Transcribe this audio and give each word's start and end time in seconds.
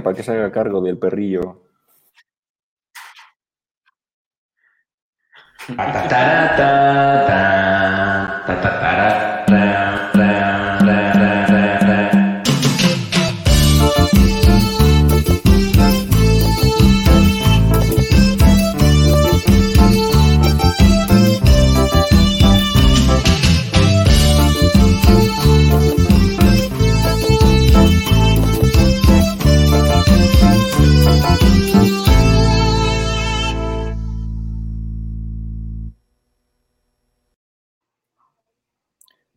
para 0.00 0.16
que 0.16 0.22
se 0.22 0.32
haga 0.32 0.50
cargo 0.50 0.80
del 0.80 0.98
perrillo. 0.98 1.62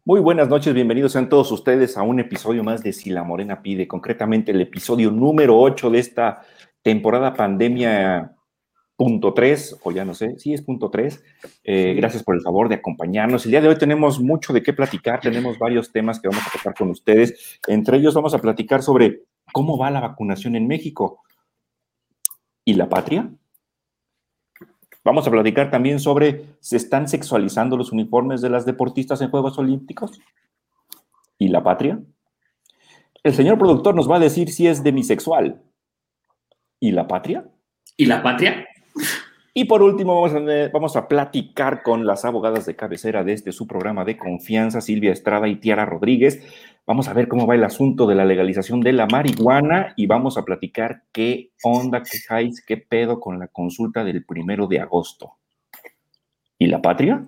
Muy 0.08 0.20
buenas 0.20 0.48
noches, 0.50 0.72
bienvenidos 0.76 1.14
sean 1.14 1.30
todos 1.30 1.52
ustedes 1.52 1.98
a 1.98 2.04
un 2.04 2.20
episodio 2.20 2.64
más 2.64 2.84
de 2.84 2.94
Si 2.94 3.09
la 3.09 3.23
Morena 3.23 3.64
pide, 3.64 3.88
concretamente 3.88 4.52
el 4.52 4.62
episodio 4.62 5.09
número 5.09 5.59
8 5.59 5.90
de 5.90 5.98
esta 5.98 6.44
temporada 6.84 7.34
pandemia 7.34 8.31
punto 8.95 9.34
3, 9.34 9.80
o 9.81 9.91
ya 9.91 10.05
no 10.05 10.14
sé, 10.14 10.38
sí 10.38 10.54
es 10.54 10.62
punto 10.62 10.91
3. 10.91 11.23
Eh, 11.64 11.95
gracias 11.95 12.22
por 12.22 12.36
el 12.36 12.41
favor 12.41 12.70
de 12.70 12.76
acompañarnos. 12.76 13.45
El 13.45 13.52
día 13.52 13.62
de 13.62 13.68
hoy 13.68 13.80
tenemos 13.80 14.20
mucho 14.20 14.54
de 14.54 14.62
qué 14.62 14.73
platicar, 14.73 15.22
tenemos 15.22 15.58
varios 15.58 15.91
temas 15.91 16.20
que 16.20 16.28
vamos 16.28 16.45
a 16.45 16.52
tocar 16.52 16.76
con 16.76 16.92
ustedes. 16.92 17.59
Entre 17.66 17.98
ellos 17.98 18.14
vamos 18.14 18.36
a 18.36 18.40
platicar 18.40 18.84
sobre 18.84 19.23
cómo 19.53 19.76
va 19.76 19.90
la 19.90 20.02
vacunación 20.02 20.56
en 20.56 20.67
México 20.67 21.23
y 22.64 22.76
la 22.76 22.88
patria. 22.88 23.31
Vamos 25.06 25.28
a 25.28 25.31
platicar 25.31 25.70
también 25.70 26.00
sobre, 26.00 26.58
¿se 26.59 26.78
están 26.78 27.08
sexualizando 27.08 27.78
los 27.78 27.92
uniformes 27.92 28.42
de 28.42 28.50
las 28.50 28.66
deportistas 28.66 29.22
en 29.22 29.30
Juegos 29.30 29.59
Olímpicos? 29.59 30.20
¿Y 31.38 31.50
la 31.50 31.61
patria? 31.64 32.00
El 33.22 33.36
señor 33.36 33.59
productor 33.59 33.94
nos 33.94 34.09
va 34.09 34.16
a 34.16 34.20
decir 34.20 34.50
si 34.50 34.66
es 34.66 34.81
demisexual. 34.83 35.61
¿Y 36.80 36.92
la 36.92 37.08
patria? 37.08 37.45
¿Y 37.95 38.08
la 38.08 38.23
patria? 38.23 38.67
Y 39.53 39.66
por 39.66 39.83
último, 39.83 40.20
vamos 40.20 40.33
a, 40.33 40.70
vamos 40.73 40.95
a, 40.95 41.08
platicar 41.08 41.83
con 41.83 42.08
las 42.08 42.26
abogadas 42.26 42.66
de 42.66 42.76
cabecera 42.76 43.23
de 43.23 43.33
este 43.33 43.52
su 43.52 43.67
programa 43.67 44.06
de 44.06 44.17
confianza, 44.17 44.81
Silvia 44.81 45.14
Estrada 45.14 45.48
y 45.48 45.58
Tiara 45.58 45.86
Rodríguez, 45.86 46.42
Vamos 46.88 47.08
a 47.08 47.14
ver 47.14 47.28
cómo 47.28 47.47
va 47.47 47.55
el 47.55 47.64
asunto 47.64 48.05
de 48.05 48.14
la 48.14 48.25
legalización 48.25 48.80
de 48.81 48.94
la 48.94 49.08
marihuana 49.08 49.94
y 49.95 50.05
vamos 50.05 50.38
a 50.38 50.45
platicar 50.45 51.02
qué 51.11 51.52
onda, 51.64 52.03
qué 52.03 52.17
highs, 52.30 52.64
qué 52.64 52.77
pedo 52.77 53.19
con 53.19 53.39
la 53.39 53.47
consulta 53.47 54.03
del 54.03 54.23
primero 54.23 54.67
de 54.67 54.80
agosto. 54.80 55.33
¿Y 56.59 56.67
la 56.67 56.81
patria? 56.81 57.27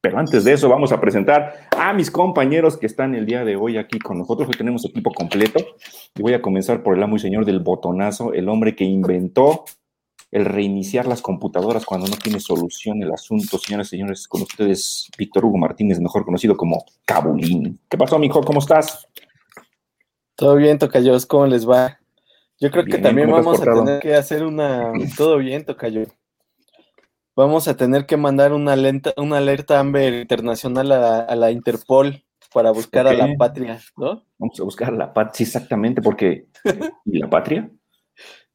Pero 0.00 0.18
antes 0.18 0.44
de 0.44 0.52
eso, 0.52 0.68
vamos 0.68 0.92
a 0.92 1.00
presentar 1.00 1.68
a 1.76 1.92
mis 1.92 2.10
compañeros 2.10 2.78
que 2.78 2.86
están 2.86 3.14
el 3.14 3.26
día 3.26 3.44
de 3.44 3.56
hoy 3.56 3.76
aquí 3.76 3.98
con 3.98 4.18
nosotros. 4.18 4.48
Hoy 4.48 4.54
tenemos 4.54 4.84
equipo 4.84 5.12
completo 5.12 5.58
y 6.14 6.22
voy 6.22 6.32
a 6.32 6.40
comenzar 6.40 6.82
por 6.82 6.96
el 6.96 7.02
amo 7.02 7.16
y 7.16 7.18
señor 7.18 7.44
del 7.44 7.58
botonazo, 7.58 8.32
el 8.32 8.48
hombre 8.48 8.76
que 8.76 8.84
inventó 8.84 9.64
el 10.30 10.44
reiniciar 10.44 11.06
las 11.06 11.22
computadoras 11.22 11.84
cuando 11.84 12.06
no 12.06 12.16
tiene 12.16 12.40
solución 12.40 13.02
el 13.02 13.12
asunto. 13.12 13.58
Señoras 13.58 13.88
y 13.88 13.90
señores, 13.90 14.28
con 14.28 14.42
ustedes 14.42 15.10
Víctor 15.18 15.44
Hugo 15.44 15.58
Martínez, 15.58 16.00
mejor 16.00 16.24
conocido 16.24 16.56
como 16.56 16.84
Cabulín. 17.04 17.80
¿Qué 17.88 17.98
pasó, 17.98 18.18
mijo? 18.18 18.40
¿Cómo 18.42 18.60
estás? 18.60 19.08
Todo 20.36 20.56
bien, 20.56 20.78
Tocayos, 20.78 21.26
¿cómo 21.26 21.46
les 21.46 21.68
va? 21.68 21.98
Yo 22.60 22.70
creo 22.70 22.84
que 22.84 22.98
también 22.98 23.30
vamos 23.30 23.60
a 23.60 23.64
tener 23.64 24.00
que 24.00 24.14
hacer 24.14 24.44
una... 24.44 24.92
Todo 25.16 25.38
bien, 25.38 25.64
Tocayo. 25.64 26.04
Vamos 27.34 27.68
a 27.68 27.76
tener 27.76 28.04
que 28.04 28.18
mandar 28.18 28.52
una, 28.52 28.76
lenta, 28.76 29.14
una 29.16 29.38
alerta 29.38 29.80
Amber 29.80 30.12
internacional 30.12 30.92
a, 30.92 31.34
la 31.36 31.50
Interpol 31.50 32.22
para 32.52 32.70
buscar 32.70 33.06
a 33.06 33.14
la 33.14 33.28
patria, 33.38 33.80
¿no? 33.96 34.24
Vamos 34.36 34.60
a 34.60 34.64
buscar 34.64 34.88
a 34.88 34.96
la 34.96 35.14
patria, 35.14 35.46
exactamente, 35.46 36.02
porque... 36.02 36.48
¿Y 37.06 37.18
la 37.18 37.30
patria? 37.30 37.70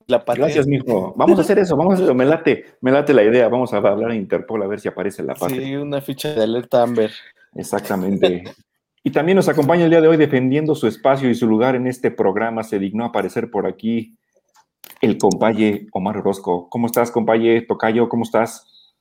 La 0.07 0.23
Gracias, 0.23 0.67
mijo. 0.67 1.16
Vamos 1.17 1.39
a 1.39 1.41
hacer 1.41 1.57
eso, 1.57 1.75
vamos 1.75 1.93
a 1.93 1.95
hacerlo. 1.95 2.13
Me 2.13 2.25
late, 2.25 2.77
me 2.81 2.91
late 2.91 3.13
la 3.13 3.23
idea. 3.23 3.47
Vamos 3.47 3.73
a 3.73 3.77
hablar 3.77 4.11
a 4.11 4.16
Interpol 4.16 4.61
a 4.61 4.67
ver 4.67 4.79
si 4.79 4.88
aparece 4.88 5.23
la 5.23 5.33
patria. 5.33 5.61
Sí, 5.61 5.75
una 5.75 5.99
ficha 5.99 6.33
de 6.33 6.43
alerta 6.43 6.83
Amber. 6.83 7.11
Exactamente. 7.55 8.43
y 9.03 9.11
también 9.11 9.38
nos 9.38 9.47
acompaña 9.49 9.85
el 9.85 9.89
día 9.89 10.01
de 10.01 10.07
hoy 10.07 10.17
defendiendo 10.17 10.75
su 10.75 10.88
espacio 10.88 11.29
y 11.29 11.35
su 11.35 11.47
lugar 11.47 11.75
en 11.75 11.88
este 11.88 12.11
programa. 12.11 12.63
Se 12.63 12.77
dignó 12.77 13.05
aparecer 13.05 13.49
por 13.49 13.66
aquí 13.66 14.16
el 15.01 15.17
compaye 15.17 15.88
Omar 15.91 16.17
Orozco. 16.17 16.69
¿Cómo 16.69 16.85
estás, 16.85 17.09
compaye? 17.09 17.61
Tocayo, 17.61 18.07
¿cómo 18.07 18.23
estás? 18.23 18.93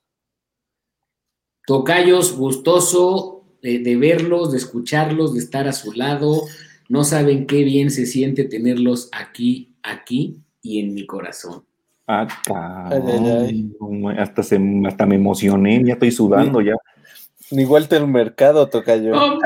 Tocayos, 1.67 2.35
gustoso 2.35 3.45
de, 3.61 3.79
de 3.79 3.97
verlos, 3.97 4.53
de 4.53 4.59
escucharlos, 4.59 5.35
de 5.35 5.41
estar 5.41 5.69
a 5.69 5.73
su 5.73 5.93
lado. 5.93 6.43
No 6.89 7.05
saben 7.05 7.47
qué 7.47 7.63
bien 7.63 7.91
se 7.91 8.07
siente 8.07 8.45
tenerlos 8.45 9.11
aquí, 9.13 9.75
aquí 9.83 10.44
y 10.65 10.81
en 10.81 10.95
mi 10.95 11.07
corazón. 11.07 11.63
Ah, 12.07 12.27
Hasta, 14.19 14.43
se, 14.43 14.61
hasta 14.87 15.07
me 15.07 15.15
emocioné, 15.15 15.83
ya 15.85 15.93
estoy 15.93 16.11
sudando 16.11 16.61
ya. 16.61 16.75
Ni 17.51 17.65
vuelta 17.65 17.97
el 17.97 18.09
mercado, 18.09 18.69
Tocayo. 18.69 19.15
No, 19.15 19.39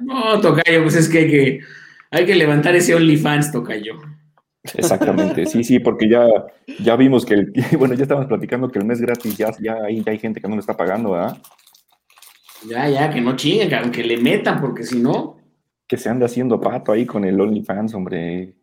no, 0.00 0.40
Tocayo, 0.40 0.82
pues 0.82 0.96
es 0.96 1.08
que 1.08 1.18
hay 1.18 1.30
que, 1.30 1.60
hay 2.10 2.26
que 2.26 2.34
levantar 2.34 2.76
ese 2.76 2.94
OnlyFans, 2.94 3.52
Tocayo. 3.52 3.94
Exactamente, 4.74 5.46
sí, 5.46 5.64
sí, 5.64 5.78
porque 5.78 6.08
ya, 6.08 6.26
ya 6.82 6.96
vimos 6.96 7.24
que, 7.24 7.34
el, 7.34 7.52
bueno, 7.78 7.94
ya 7.94 8.02
estábamos 8.02 8.28
platicando 8.28 8.68
que 8.68 8.78
el 8.78 8.84
mes 8.84 9.00
gratis 9.00 9.36
ya, 9.36 9.50
ya, 9.60 9.76
hay, 9.84 10.02
hay 10.04 10.18
gente 10.18 10.40
que 10.40 10.48
no 10.48 10.56
lo 10.56 10.60
está 10.60 10.76
pagando, 10.76 11.12
¿verdad? 11.12 11.38
Ya, 12.68 12.88
ya, 12.88 13.10
que 13.10 13.20
no 13.20 13.36
chinguen, 13.36 13.72
aunque 13.74 14.04
le 14.04 14.18
metan, 14.18 14.60
porque 14.60 14.82
si 14.82 14.98
no. 14.98 15.38
Que 15.86 15.96
se 15.96 16.08
ande 16.10 16.26
haciendo 16.26 16.60
pato 16.60 16.92
ahí 16.92 17.06
con 17.06 17.24
el 17.24 17.40
OnlyFans, 17.40 17.94
hombre. 17.94 18.59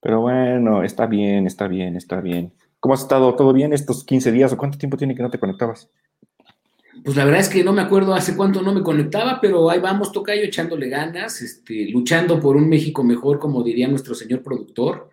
Pero 0.00 0.20
bueno, 0.20 0.82
está 0.82 1.06
bien, 1.06 1.46
está 1.46 1.68
bien, 1.68 1.96
está 1.96 2.20
bien. 2.20 2.52
¿Cómo 2.80 2.94
has 2.94 3.00
estado? 3.00 3.34
¿Todo 3.34 3.52
bien 3.52 3.72
estos 3.72 4.04
15 4.04 4.30
días 4.30 4.52
o 4.52 4.56
cuánto 4.56 4.78
tiempo 4.78 4.96
tiene 4.96 5.14
que 5.14 5.22
no 5.22 5.30
te 5.30 5.38
conectabas? 5.38 5.90
Pues 7.04 7.16
la 7.16 7.24
verdad 7.24 7.40
es 7.40 7.48
que 7.48 7.64
no 7.64 7.72
me 7.72 7.82
acuerdo 7.82 8.14
hace 8.14 8.36
cuánto 8.36 8.62
no 8.62 8.72
me 8.72 8.82
conectaba, 8.82 9.40
pero 9.40 9.70
ahí 9.70 9.80
vamos, 9.80 10.12
Tocayo, 10.12 10.42
echándole 10.42 10.88
ganas, 10.88 11.40
este, 11.42 11.88
luchando 11.90 12.40
por 12.40 12.56
un 12.56 12.68
México 12.68 13.02
mejor, 13.04 13.38
como 13.38 13.62
diría 13.62 13.88
nuestro 13.88 14.14
señor 14.14 14.42
productor, 14.42 15.10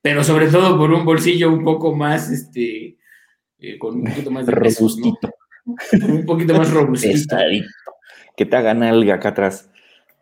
pero 0.00 0.24
sobre 0.24 0.48
todo 0.48 0.76
por 0.76 0.92
un 0.92 1.04
bolsillo 1.04 1.50
un 1.50 1.64
poco 1.64 1.94
más, 1.94 2.30
este, 2.30 2.96
eh, 3.58 3.78
con 3.78 3.96
un 3.96 4.04
poquito 4.04 4.30
más 4.30 4.46
de 4.46 4.52
robustito. 4.52 5.30
un 6.08 6.26
poquito 6.26 6.54
más 6.54 6.70
robustito. 6.70 7.36
que 8.36 8.46
te 8.46 8.56
haga 8.56 8.74
nalga 8.74 9.14
acá 9.14 9.30
atrás. 9.30 9.70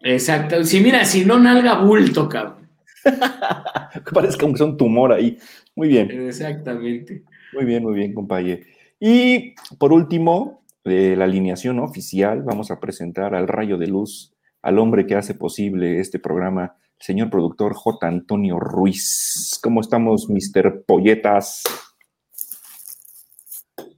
Exacto. 0.03 0.65
Si 0.65 0.81
mira, 0.81 1.05
si 1.05 1.25
no 1.25 1.39
nalga 1.39 1.81
bulto, 1.81 2.29
cabrón. 2.29 2.60
que 4.05 4.13
parezca 4.13 4.47
que 4.53 4.63
un 4.63 4.77
tumor 4.77 5.13
ahí. 5.13 5.39
Muy 5.75 5.89
bien. 5.89 6.11
Exactamente. 6.11 7.25
Muy 7.53 7.65
bien, 7.65 7.83
muy 7.83 7.95
bien, 7.95 8.15
compañero. 8.15 8.65
Y 8.99 9.55
por 9.79 9.93
último, 9.93 10.63
de 10.85 11.17
la 11.17 11.25
alineación 11.25 11.79
oficial, 11.79 12.43
vamos 12.43 12.71
a 12.71 12.81
presentar 12.81 13.35
al 13.35 13.49
rayo 13.49 13.79
de 13.79 13.87
luz, 13.87 14.35
al 14.63 14.79
hombre 14.79 15.07
que 15.07 15.15
hace 15.15 15.35
posible 15.35 16.01
este 16.01 16.19
programa, 16.19 16.77
el 16.99 17.07
señor 17.07 17.31
productor 17.31 17.75
J. 17.75 18.07
Antonio 18.07 18.59
Ruiz. 18.59 19.59
¿Cómo 19.63 19.81
estamos, 19.81 20.29
Mr. 20.29 20.85
Polletas? 20.87 21.65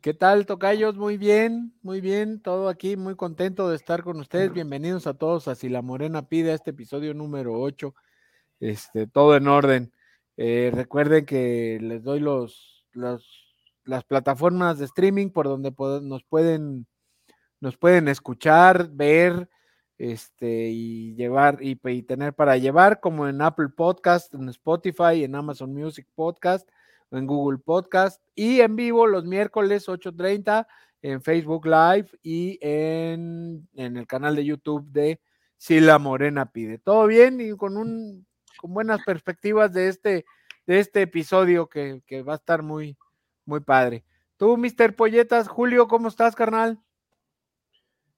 ¿Qué 0.01 0.15
tal, 0.15 0.47
Tocayos? 0.47 0.97
Muy 0.97 1.17
bien, 1.17 1.75
muy 1.83 2.01
bien, 2.01 2.41
todo 2.41 2.69
aquí, 2.69 2.97
muy 2.97 3.15
contento 3.15 3.71
de 3.71 3.77
estar 3.77 4.03
con 4.03 4.19
ustedes. 4.19 4.53
Bienvenidos 4.53 5.07
a 5.07 5.15
todos 5.15 5.47
a 5.47 5.55
Si 5.55 5.69
la 5.69 5.81
Morena 5.81 6.29
pide 6.29 6.53
este 6.55 6.71
episodio 6.71 7.15
número 7.15 7.61
8 7.61 7.95
este, 8.63 9.07
todo 9.07 9.37
en 9.37 9.49
orden. 9.49 9.93
Eh, 10.37 10.71
recuerden 10.73 11.27
que 11.27 11.79
les 11.81 12.03
doy 12.03 12.21
los, 12.21 12.87
las 12.93 14.05
plataformas 14.05 14.79
de 14.79 14.87
streaming 14.87 15.29
por 15.31 15.47
donde 15.47 15.75
nos 16.03 16.25
pueden 16.25 16.87
nos 17.63 17.77
pueden 17.77 18.09
escuchar, 18.09 18.91
ver, 18.91 19.49
este, 19.97 20.71
y 20.71 21.15
llevar 21.15 21.59
y, 21.61 21.77
tener 22.03 22.35
para 22.35 22.57
llevar, 22.57 22.99
como 22.99 23.29
en 23.29 23.41
Apple 23.41 23.69
Podcast, 23.69 24.35
en 24.35 24.49
Spotify, 24.49 25.23
en 25.23 25.37
Amazon 25.37 25.73
Music 25.73 26.09
Podcast, 26.17 26.69
en 27.13 27.25
Google 27.25 27.59
Podcast, 27.59 28.21
y 28.35 28.61
en 28.61 28.75
vivo 28.75 29.07
los 29.07 29.25
miércoles 29.25 29.89
8.30 29.89 30.67
en 31.03 31.23
Facebook 31.23 31.67
Live 31.67 32.09
y 32.21 32.59
en, 32.61 33.69
en 33.75 33.97
el 33.97 34.09
canal 34.09 34.35
de 34.35 34.45
YouTube 34.45 34.85
de 34.91 35.21
Sila 35.57 36.01
Morena 36.01 36.51
Pide. 36.51 36.79
¿Todo 36.79 37.07
bien? 37.07 37.41
Y 37.41 37.57
con 37.57 37.77
un 37.77 38.27
con 38.57 38.75
buenas 38.75 39.03
perspectivas 39.05 39.73
de 39.73 39.89
este, 39.89 40.25
de 40.67 40.79
este 40.79 41.03
episodio 41.03 41.69
que, 41.69 42.01
va 42.27 42.35
a 42.35 42.37
estar 42.37 42.63
muy, 42.63 42.97
muy 43.45 43.61
padre. 43.61 44.05
Tú, 44.37 44.57
Mr. 44.57 44.95
Polletas, 44.95 45.49
Julio, 45.49 45.89
¿cómo 45.89 46.09
estás, 46.09 46.35
carnal? 46.35 46.79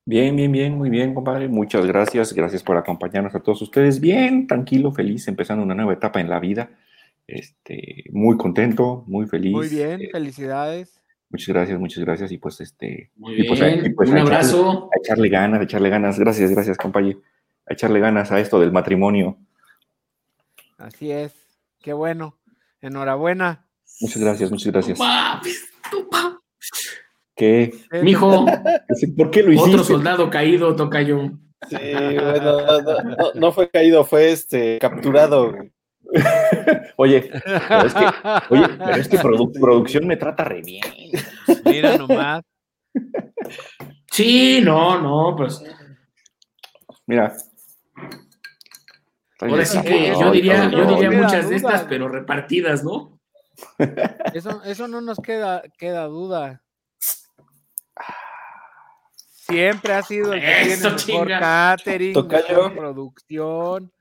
Bien, 0.06 0.36
bien, 0.36 0.52
bien, 0.52 0.76
muy 0.76 0.90
bien, 0.90 1.14
compadre. 1.14 1.48
Muchas 1.48 1.86
gracias. 1.86 2.34
Gracias 2.34 2.62
por 2.62 2.76
acompañarnos 2.76 3.34
a 3.34 3.40
todos 3.40 3.62
ustedes. 3.62 4.00
Bien, 4.00 4.46
tranquilo, 4.46 4.92
feliz, 4.92 5.26
empezando 5.28 5.62
una 5.64 5.74
nueva 5.74 5.94
etapa 5.94 6.20
en 6.20 6.28
la 6.28 6.40
vida. 6.40 6.70
Este, 7.26 8.04
muy 8.12 8.36
contento, 8.36 9.04
muy 9.06 9.26
feliz. 9.26 9.52
Muy 9.52 9.68
bien, 9.68 10.02
eh, 10.02 10.08
felicidades. 10.12 11.00
Muchas 11.30 11.48
gracias, 11.48 11.80
muchas 11.80 12.04
gracias. 12.04 12.32
Y 12.32 12.38
pues 12.38 12.60
este. 12.60 13.10
Muy 13.16 13.42
pues, 13.46 13.60
bien, 13.60 13.94
pues, 13.96 14.10
un 14.10 14.18
abrazo. 14.18 14.90
a 14.94 14.98
echarle 14.98 15.28
ganas, 15.28 15.60
a 15.60 15.64
echarle 15.64 15.88
ganas. 15.88 16.18
Gracias, 16.18 16.50
gracias, 16.50 16.76
compañero. 16.76 17.20
A 17.66 17.72
echarle 17.72 17.98
ganas 17.98 18.30
a 18.30 18.40
esto 18.40 18.60
del 18.60 18.72
matrimonio. 18.72 19.38
Así 20.78 21.10
es. 21.10 21.32
Qué 21.80 21.92
bueno. 21.92 22.38
Enhorabuena. 22.80 23.66
Muchas 24.00 24.22
gracias, 24.22 24.50
muchas 24.50 24.72
gracias. 24.72 24.98
¿Qué? 27.36 27.72
Mijo. 28.02 28.46
¿Por 29.16 29.30
qué 29.30 29.42
lo 29.42 29.52
hiciste? 29.52 29.70
Otro 29.70 29.84
soldado 29.84 30.30
caído, 30.30 30.74
toca 30.76 31.02
yo. 31.02 31.30
Sí, 31.68 31.76
bueno, 31.76 32.58
no, 33.34 33.52
fue 33.52 33.70
caído, 33.70 34.04
fue 34.04 34.32
este 34.32 34.78
capturado. 34.78 35.52
oye, 36.96 37.30
pero 37.42 37.86
es 37.86 37.94
que, 37.94 38.06
oye, 38.50 38.68
pero 38.78 38.96
es 38.96 39.08
que 39.08 39.18
producción 39.18 40.06
me 40.06 40.16
trata 40.16 40.44
re 40.44 40.62
bien. 40.62 40.82
Mira 41.64 41.96
nomás. 41.96 42.42
Sí, 44.12 44.60
no, 44.62 45.00
no, 45.00 45.34
pues. 45.36 45.62
Mira. 47.06 47.34
Ahora 49.50 49.64
sí 49.64 49.80
que 49.82 50.08
yo 50.08 50.30
diría, 50.30 50.70
yo 50.70 50.86
diría 50.86 51.10
muchas 51.10 51.48
de 51.48 51.56
estas, 51.56 51.84
pero 51.84 52.08
repartidas, 52.08 52.82
¿no? 52.84 53.18
Eso, 54.32 54.62
eso 54.64 54.88
no 54.88 55.00
nos 55.00 55.18
queda, 55.18 55.62
queda 55.78 56.06
duda. 56.06 56.62
Siempre 59.46 59.92
ha 59.92 60.02
sido 60.02 60.32
el 60.32 60.40
que 60.40 60.76
tiene 60.76 60.90
mejor 60.90 61.28
catering, 61.28 62.14
producción. 62.74 63.92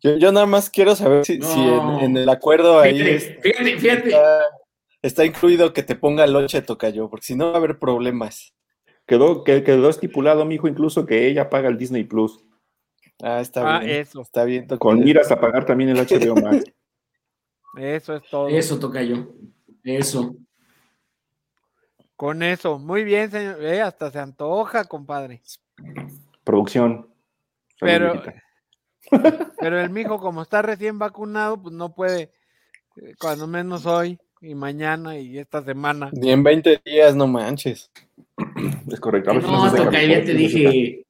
Yo, 0.00 0.30
nada 0.32 0.46
más 0.46 0.70
quiero 0.70 0.94
saber 0.94 1.24
si, 1.24 1.40
en, 2.00 2.16
el 2.16 2.28
acuerdo 2.28 2.78
ahí 2.78 3.18
Está, 5.02 5.24
incluido 5.24 5.72
que 5.72 5.82
te 5.82 5.96
ponga 5.96 6.26
loche 6.26 6.62
tocayo, 6.62 7.10
porque 7.10 7.26
si 7.26 7.34
no 7.34 7.46
va 7.46 7.54
a 7.54 7.56
haber 7.56 7.78
problemas. 7.78 8.54
Quedó, 9.06 9.44
quedó 9.44 9.88
estipulado, 9.88 10.44
mijo, 10.44 10.66
incluso 10.66 11.06
que 11.06 11.28
ella 11.28 11.48
paga 11.50 11.68
el 11.68 11.78
Disney 11.78 12.04
Plus. 12.04 12.45
Ah, 13.22 13.40
está 13.40 13.76
ah, 13.76 13.80
bien. 13.80 14.00
Eso. 14.00 14.22
Está 14.22 14.44
bien, 14.44 14.66
Con 14.78 15.00
miras 15.00 15.30
a 15.30 15.40
pagar 15.40 15.64
también 15.64 15.90
el 15.90 15.96
HBO 15.96 16.36
Max. 16.36 16.64
eso 17.78 18.16
es 18.16 18.22
todo. 18.30 18.48
Eso, 18.48 18.78
tocayo. 18.78 19.34
Eso. 19.82 20.36
Con 22.16 22.42
eso, 22.42 22.78
muy 22.78 23.04
bien, 23.04 23.30
señor. 23.30 23.62
Eh, 23.62 23.82
hasta 23.82 24.10
se 24.10 24.18
antoja, 24.18 24.84
compadre. 24.84 25.42
Producción. 26.44 27.08
Pero, 27.78 28.22
pero 29.60 29.80
el 29.80 29.90
mijo, 29.90 30.18
como 30.18 30.42
está 30.42 30.62
recién 30.62 30.98
vacunado, 30.98 31.60
pues 31.60 31.74
no 31.74 31.94
puede, 31.94 32.32
eh, 32.96 33.14
cuando 33.20 33.46
menos 33.46 33.84
hoy 33.84 34.18
y 34.40 34.54
mañana 34.54 35.18
y 35.18 35.38
esta 35.38 35.62
semana. 35.62 36.10
Ni 36.12 36.30
en 36.30 36.42
20 36.42 36.80
días, 36.84 37.14
no 37.14 37.26
manches. 37.26 37.90
Es 38.90 39.00
correcto. 39.00 39.34
no, 39.34 39.74
toca, 39.74 40.02
ya 40.02 40.24
te 40.24 40.34
dije. 40.34 41.06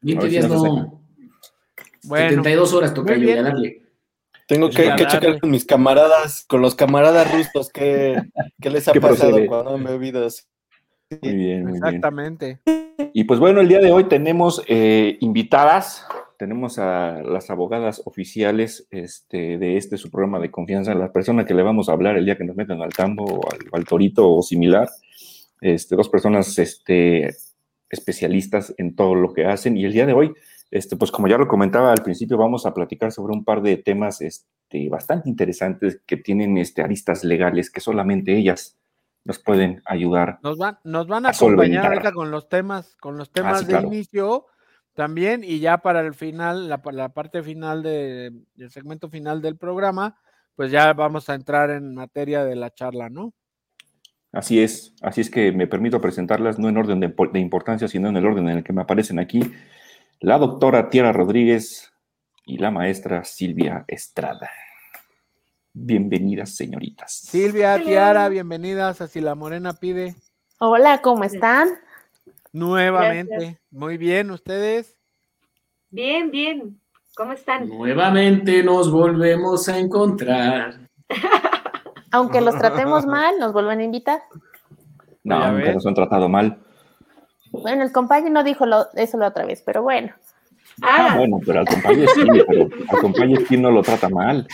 20 0.00 0.28
días 0.28 0.48
no. 0.48 0.97
Bueno, 2.04 2.28
72 2.30 2.72
horas 2.72 2.94
toca 2.94 3.16
yo, 3.16 3.42
darle. 3.42 3.82
Tengo 4.48 4.70
que, 4.70 4.94
checar 4.96 5.40
con 5.40 5.50
mis 5.50 5.66
camaradas, 5.66 6.44
con 6.48 6.62
los 6.62 6.74
camaradas 6.74 7.30
rusos, 7.30 7.68
qué, 7.68 8.16
les 8.62 8.88
ha 8.88 8.94
pasado 8.94 9.36
cuando 9.46 9.74
han 9.74 9.84
bebido 9.84 10.26
Muy 11.20 11.34
bien, 11.34 11.64
muy 11.64 11.76
Exactamente. 11.76 12.58
Y 13.12 13.24
pues 13.24 13.40
bueno, 13.40 13.60
el 13.60 13.68
día 13.68 13.80
de 13.80 13.92
hoy 13.92 14.04
tenemos 14.04 14.62
eh, 14.66 15.18
invitadas, 15.20 16.06
tenemos 16.38 16.78
a 16.78 17.20
las 17.22 17.50
abogadas 17.50 18.00
oficiales 18.06 18.86
este, 18.90 19.58
de 19.58 19.76
este 19.76 19.98
su 19.98 20.10
programa 20.10 20.38
de 20.38 20.50
confianza, 20.50 20.94
la 20.94 21.12
persona 21.12 21.44
que 21.44 21.52
le 21.52 21.62
vamos 21.62 21.90
a 21.90 21.92
hablar 21.92 22.16
el 22.16 22.24
día 22.24 22.38
que 22.38 22.44
nos 22.44 22.56
metan 22.56 22.80
al 22.80 22.94
tambo 22.94 23.24
o 23.24 23.40
al, 23.72 23.84
torito 23.84 24.32
o 24.32 24.42
similar. 24.42 24.88
Este, 25.60 25.94
dos 25.94 26.08
personas 26.08 26.58
este, 26.58 27.34
especialistas 27.90 28.74
en 28.78 28.96
todo 28.96 29.14
lo 29.14 29.34
que 29.34 29.44
hacen. 29.44 29.76
Y 29.76 29.84
el 29.84 29.92
día 29.92 30.06
de 30.06 30.14
hoy 30.14 30.32
este, 30.70 30.96
pues 30.96 31.10
como 31.10 31.28
ya 31.28 31.38
lo 31.38 31.48
comentaba 31.48 31.92
al 31.92 32.02
principio, 32.02 32.36
vamos 32.36 32.66
a 32.66 32.74
platicar 32.74 33.12
sobre 33.12 33.32
un 33.32 33.44
par 33.44 33.62
de 33.62 33.76
temas 33.76 34.20
este, 34.20 34.88
bastante 34.88 35.28
interesantes 35.28 36.00
que 36.06 36.16
tienen 36.16 36.58
este, 36.58 36.82
aristas 36.82 37.24
legales 37.24 37.70
que 37.70 37.80
solamente 37.80 38.36
ellas 38.36 38.78
nos 39.24 39.38
pueden 39.38 39.82
ayudar. 39.86 40.38
Nos 40.42 40.58
van, 40.58 40.78
nos 40.84 41.06
van 41.06 41.26
a, 41.26 41.30
acompañar 41.30 41.86
ahorita 41.86 42.12
con 42.12 42.30
los 42.30 42.48
temas, 42.48 42.96
con 42.96 43.16
los 43.16 43.30
temas 43.30 43.66
de 43.66 43.80
inicio 43.80 44.46
también, 44.94 45.44
y 45.44 45.60
ya 45.60 45.78
para 45.78 46.00
el 46.00 46.14
final, 46.14 46.68
la, 46.68 46.82
la 46.92 47.10
parte 47.10 47.42
final 47.42 47.82
de, 47.82 48.32
del 48.54 48.70
segmento 48.70 49.08
final 49.08 49.40
del 49.40 49.56
programa, 49.56 50.18
pues 50.56 50.72
ya 50.72 50.92
vamos 50.92 51.28
a 51.28 51.34
entrar 51.34 51.70
en 51.70 51.94
materia 51.94 52.44
de 52.44 52.56
la 52.56 52.70
charla, 52.74 53.08
¿no? 53.08 53.32
Así 54.32 54.60
es, 54.60 54.94
así 55.00 55.22
es 55.22 55.30
que 55.30 55.52
me 55.52 55.66
permito 55.66 56.00
presentarlas 56.00 56.58
no 56.58 56.68
en 56.68 56.76
orden 56.76 57.00
de, 57.00 57.14
de 57.32 57.38
importancia, 57.38 57.88
sino 57.88 58.08
en 58.08 58.16
el 58.16 58.26
orden 58.26 58.48
en 58.48 58.58
el 58.58 58.64
que 58.64 58.72
me 58.72 58.82
aparecen 58.82 59.18
aquí 59.18 59.40
la 60.20 60.38
doctora 60.38 60.90
Tiara 60.90 61.12
Rodríguez 61.12 61.92
y 62.44 62.58
la 62.58 62.70
maestra 62.70 63.24
Silvia 63.24 63.84
Estrada. 63.86 64.50
Bienvenidas, 65.72 66.56
señoritas. 66.56 67.12
Silvia, 67.12 67.80
Tiara, 67.80 68.28
bienvenidas 68.28 69.00
a 69.00 69.06
Si 69.06 69.20
la 69.20 69.36
Morena 69.36 69.74
pide. 69.74 70.16
Hola, 70.58 71.02
¿cómo 71.02 71.22
están? 71.22 71.68
Nuevamente. 72.52 73.60
Muy 73.70 73.96
bien, 73.96 74.32
¿ustedes? 74.32 74.96
Bien, 75.90 76.32
bien. 76.32 76.80
¿Cómo 77.14 77.32
están? 77.32 77.68
Nuevamente 77.68 78.62
nos 78.64 78.90
volvemos 78.90 79.68
a 79.68 79.78
encontrar. 79.78 80.88
Aunque 82.10 82.40
los 82.40 82.58
tratemos 82.58 83.06
mal, 83.06 83.38
nos 83.38 83.52
vuelven 83.52 83.80
a 83.80 83.84
invitar. 83.84 84.22
No, 85.22 85.52
nunca 85.52 85.72
nos 85.74 85.86
han 85.86 85.94
tratado 85.94 86.28
mal. 86.28 86.58
Bueno, 87.50 87.82
el 87.82 87.92
compañero 87.92 88.32
no 88.32 88.44
dijo 88.44 88.64
eso 88.94 89.18
la 89.18 89.28
otra 89.28 89.44
vez, 89.44 89.62
pero 89.64 89.82
bueno. 89.82 90.12
Ah, 90.82 91.14
bueno, 91.16 91.40
pero 91.44 91.60
al 91.60 91.66
compañero 91.66 92.10
sí, 92.14 92.22
pero 92.46 92.68
al 92.88 92.98
compañero 92.98 93.42
sí 93.48 93.56
no 93.56 93.70
lo 93.70 93.82
trata 93.82 94.08
mal. 94.08 94.46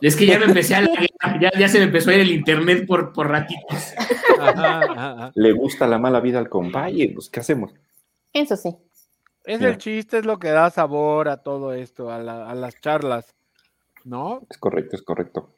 Es 0.00 0.16
que 0.16 0.26
ya 0.26 0.38
me 0.38 0.46
empecé 0.46 0.74
a 0.74 0.82
ya, 1.40 1.50
ya 1.58 1.68
se 1.68 1.78
me 1.78 1.84
empezó 1.84 2.10
a 2.10 2.14
ir 2.14 2.20
el 2.20 2.30
internet 2.30 2.86
por, 2.86 3.12
por 3.12 3.28
ratitos. 3.28 3.94
Le 5.34 5.52
gusta 5.52 5.86
la 5.86 5.98
mala 5.98 6.20
vida 6.20 6.38
al 6.38 6.48
compañero, 6.48 7.14
pues 7.14 7.30
¿qué 7.30 7.40
hacemos? 7.40 7.72
Eso 8.32 8.56
sí. 8.56 8.76
Es 9.44 9.60
el 9.60 9.78
chiste, 9.78 10.18
es 10.18 10.26
lo 10.26 10.38
que 10.38 10.48
da 10.48 10.70
sabor 10.70 11.28
a 11.28 11.36
todo 11.36 11.72
esto, 11.72 12.10
a, 12.10 12.18
las 12.18 12.80
charlas, 12.80 13.32
¿no? 14.04 14.42
Es 14.50 14.58
correcto, 14.58 14.96
es 14.96 15.02
correcto. 15.02 15.50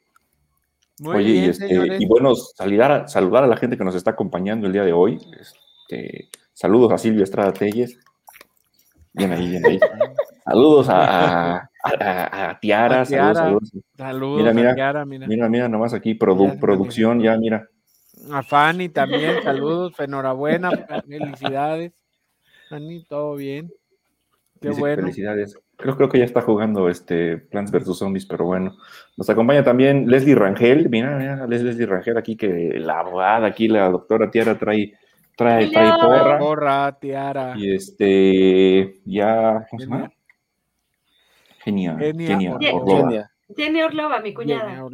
Oye, 1.03 1.29
y, 1.29 1.45
este, 1.45 1.97
y, 1.97 2.05
bueno, 2.05 2.35
saludar 2.35 2.91
a, 2.91 3.07
saludar 3.07 3.43
a 3.45 3.47
la 3.47 3.57
gente 3.57 3.77
que 3.77 3.83
nos 3.83 3.95
está 3.95 4.11
acompañando 4.11 4.67
el 4.67 4.73
día 4.73 4.83
de 4.83 4.93
hoy. 4.93 5.17
Este, 5.89 6.29
saludos 6.53 6.91
a 6.91 6.99
Silvia 6.99 7.23
Estrada 7.23 7.51
Telles. 7.51 7.97
Bien 9.11 9.31
ahí, 9.31 9.49
bien 9.49 9.65
ahí. 9.65 9.79
Saludos 10.45 10.87
a, 10.87 11.67
Tiara, 12.61 13.05
saludos, 13.05 13.71
saludos. 13.97 14.37
mira, 14.37 14.53
mira, 14.53 14.75
Tiara, 14.75 15.05
mira. 15.05 15.27
Mira, 15.27 15.49
mira, 15.49 15.67
nomás 15.67 15.95
aquí, 15.95 16.13
producción, 16.13 17.21
ya, 17.21 17.35
mira. 17.37 17.67
A 18.31 18.43
Fanny 18.43 18.89
también, 18.89 19.41
saludos, 19.41 19.93
enhorabuena, 19.99 20.69
felicidades. 21.07 21.93
Fanny, 22.69 23.03
todo 23.05 23.35
bien. 23.35 23.71
Qué 24.61 24.69
bueno. 24.69 25.03
Felicidades. 25.03 25.57
Creo, 25.75 25.95
creo 25.95 26.09
que 26.09 26.19
ya 26.19 26.25
está 26.25 26.41
jugando 26.41 26.87
este 26.89 27.37
Plants 27.37 27.71
vs 27.71 27.97
Zombies, 27.97 28.27
pero 28.27 28.45
bueno. 28.45 28.77
Nos 29.17 29.27
acompaña 29.29 29.63
también 29.63 30.07
Leslie 30.07 30.35
Rangel. 30.35 30.87
Mira, 30.89 31.17
mira, 31.17 31.47
Leslie 31.47 31.85
Rangel 31.87 32.17
aquí, 32.17 32.35
que 32.35 32.75
la 32.77 32.99
abogada 32.99 33.47
aquí, 33.47 33.67
la 33.67 33.89
doctora 33.89 34.29
Tiara 34.29 34.59
trae 34.59 34.93
Trae, 35.39 35.69
trae 35.71 35.91
porra. 36.01 36.37
Porra, 36.37 36.99
tiara. 36.99 37.53
Y 37.55 37.73
este, 37.73 38.99
ya, 39.05 39.65
¿cómo 39.69 39.79
se 39.79 39.85
llama? 39.85 40.11
Genia. 41.59 41.95
Genia. 41.97 42.57
Genia. 42.59 43.31
Tiene 43.55 43.85
Orlova, 43.85 44.19
mi 44.19 44.33
cuñada. 44.33 44.85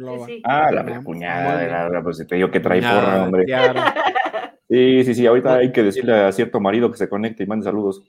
Ah, 0.44 0.70
la 0.70 1.02
cuñada, 1.02 2.00
pues 2.00 2.24
te 2.24 2.36
digo 2.36 2.48
que 2.48 2.60
trae 2.60 2.80
porra, 2.80 3.24
hombre. 3.24 3.44
Sí, 4.68 5.04
sí, 5.04 5.14
sí, 5.14 5.26
ahorita 5.26 5.56
hay 5.56 5.72
que 5.72 5.82
decirle 5.82 6.12
a 6.12 6.32
cierto 6.32 6.60
marido 6.60 6.90
que 6.90 6.96
se 6.96 7.08
conecte 7.08 7.42
y 7.42 7.46
mande 7.46 7.64
saludos. 7.64 8.02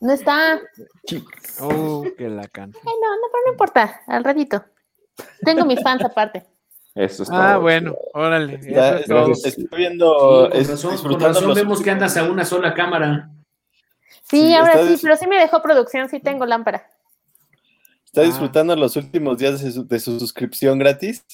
No 0.00 0.12
está. 0.12 0.60
Oh, 1.60 2.04
que 2.16 2.28
la 2.28 2.48
canta. 2.48 2.78
no, 2.84 2.90
no, 2.90 3.28
pero 3.32 3.44
no 3.46 3.52
importa, 3.52 4.00
al 4.06 4.24
ratito. 4.24 4.64
Tengo 5.42 5.64
mis 5.66 5.82
fans 5.82 6.04
aparte. 6.04 6.44
Eso 6.98 7.22
es 7.22 7.30
ah, 7.30 7.58
bueno, 7.58 7.94
órale. 8.12 8.58
estoy 9.44 9.68
viendo. 9.76 10.50
con 10.50 11.20
razón, 11.20 11.54
vemos 11.54 11.80
que 11.80 11.92
andas 11.92 12.16
a 12.16 12.24
una 12.24 12.44
sola 12.44 12.74
cámara. 12.74 13.30
Sí, 14.28 14.52
ahora 14.52 14.84
sí, 14.84 14.98
pero 15.00 15.16
sí 15.16 15.28
me 15.28 15.38
dejó 15.38 15.62
producción, 15.62 16.08
sí 16.08 16.18
tengo 16.18 16.44
lámpara. 16.44 16.90
¿Está 18.04 18.22
ah. 18.22 18.24
disfrutando 18.24 18.74
los 18.74 18.96
últimos 18.96 19.38
días 19.38 19.62
de 19.88 20.00
su, 20.00 20.18
suscripción 20.18 20.80
gratis? 20.80 21.24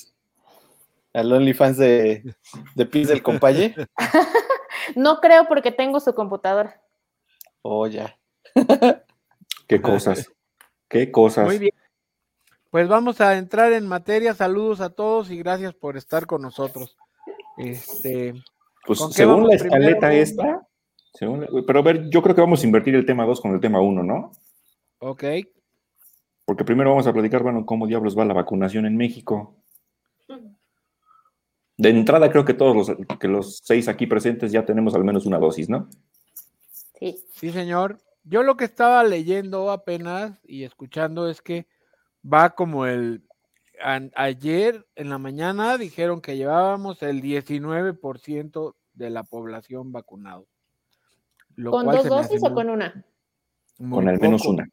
Al 1.15 1.33
OnlyFans 1.33 1.79
de, 1.79 2.35
de 2.75 2.87
Piz 2.87 3.09
del 3.09 3.23
Compaye. 3.23 3.75
No 4.97 5.21
creo 5.21 5.47
porque 5.49 5.73
tengo 5.73 5.99
su 5.99 6.15
computadora. 6.15 6.79
Oh, 7.63 7.87
ya. 7.87 8.19
Qué 9.67 9.81
cosas. 9.81 10.31
Qué 10.89 11.11
cosas. 11.11 11.47
Muy 11.47 11.59
bien. 11.59 11.75
Pues 12.75 12.89
vamos 12.89 13.21
a 13.21 13.39
entrar 13.39 13.73
en 13.73 13.87
materia. 13.87 14.35
Saludos 14.35 14.81
a 14.81 14.91
todos 14.91 15.31
y 15.31 15.39
gracias 15.39 15.75
por 15.75 15.97
estar 15.97 16.27
con 16.27 16.43
nosotros. 16.43 16.97
Este, 17.57 18.35
pues 18.85 18.99
según 19.13 19.47
la 19.47 19.55
escaleta 19.55 20.13
esta, 20.13 20.67
pero 21.69 21.79
a 21.79 21.83
ver, 21.83 22.11
yo 22.11 22.21
creo 22.21 22.35
que 22.35 22.41
vamos 22.41 22.61
a 22.61 22.67
invertir 22.67 22.97
el 22.97 23.07
tema 23.07 23.27
2 23.27 23.41
con 23.41 23.55
el 23.55 23.61
tema 23.61 23.81
1, 23.81 24.03
¿no? 24.03 24.33
Ok. 24.99 25.23
Porque 26.45 26.65
primero 26.65 26.91
vamos 26.91 27.07
a 27.07 27.13
platicar, 27.13 27.45
bueno, 27.45 27.65
cómo 27.65 27.87
diablos 27.87 28.19
va 28.19 28.25
la 28.25 28.35
vacunación 28.35 28.87
en 28.87 28.97
México. 28.97 29.55
De 31.77 31.91
entrada, 31.91 32.29
creo 32.29 32.45
que 32.45 32.55
todos 32.55 32.75
los, 32.75 33.19
que 33.21 33.29
los 33.29 33.61
seis 33.63 33.87
aquí 33.87 34.09
presentes 34.09 34.51
ya 34.51 34.67
tenemos 34.67 34.97
al 34.97 35.05
menos 35.05 35.27
una 35.27 35.39
dosis, 35.39 35.69
¿no? 35.69 35.89
Sí. 36.99 37.23
Sí, 37.35 37.53
señor. 37.53 38.01
Yo 38.25 38.43
lo 38.43 38.57
que 38.57 38.65
estaba 38.65 39.05
leyendo 39.05 39.71
apenas 39.71 40.41
y 40.43 40.65
escuchando 40.65 41.31
es 41.31 41.41
que 41.41 41.69
va 42.25 42.51
como 42.51 42.87
el... 42.87 43.23
ayer 44.17 44.87
en 44.95 45.11
la 45.11 45.19
mañana 45.19 45.79
dijeron 45.79 46.21
que 46.21 46.37
llevábamos 46.37 47.03
el 47.03 47.23
19% 47.23 48.75
de 48.95 49.11
la 49.11 49.25
población 49.25 49.93
vacunado. 49.93 50.47
¿Con 51.71 51.87
dos 51.87 52.09
dosis 52.09 52.43
o 52.43 52.53
con 52.53 52.71
una? 52.71 53.05
Con 53.79 54.09
al 54.09 54.21
menos 54.21 54.45
una. 54.47 54.69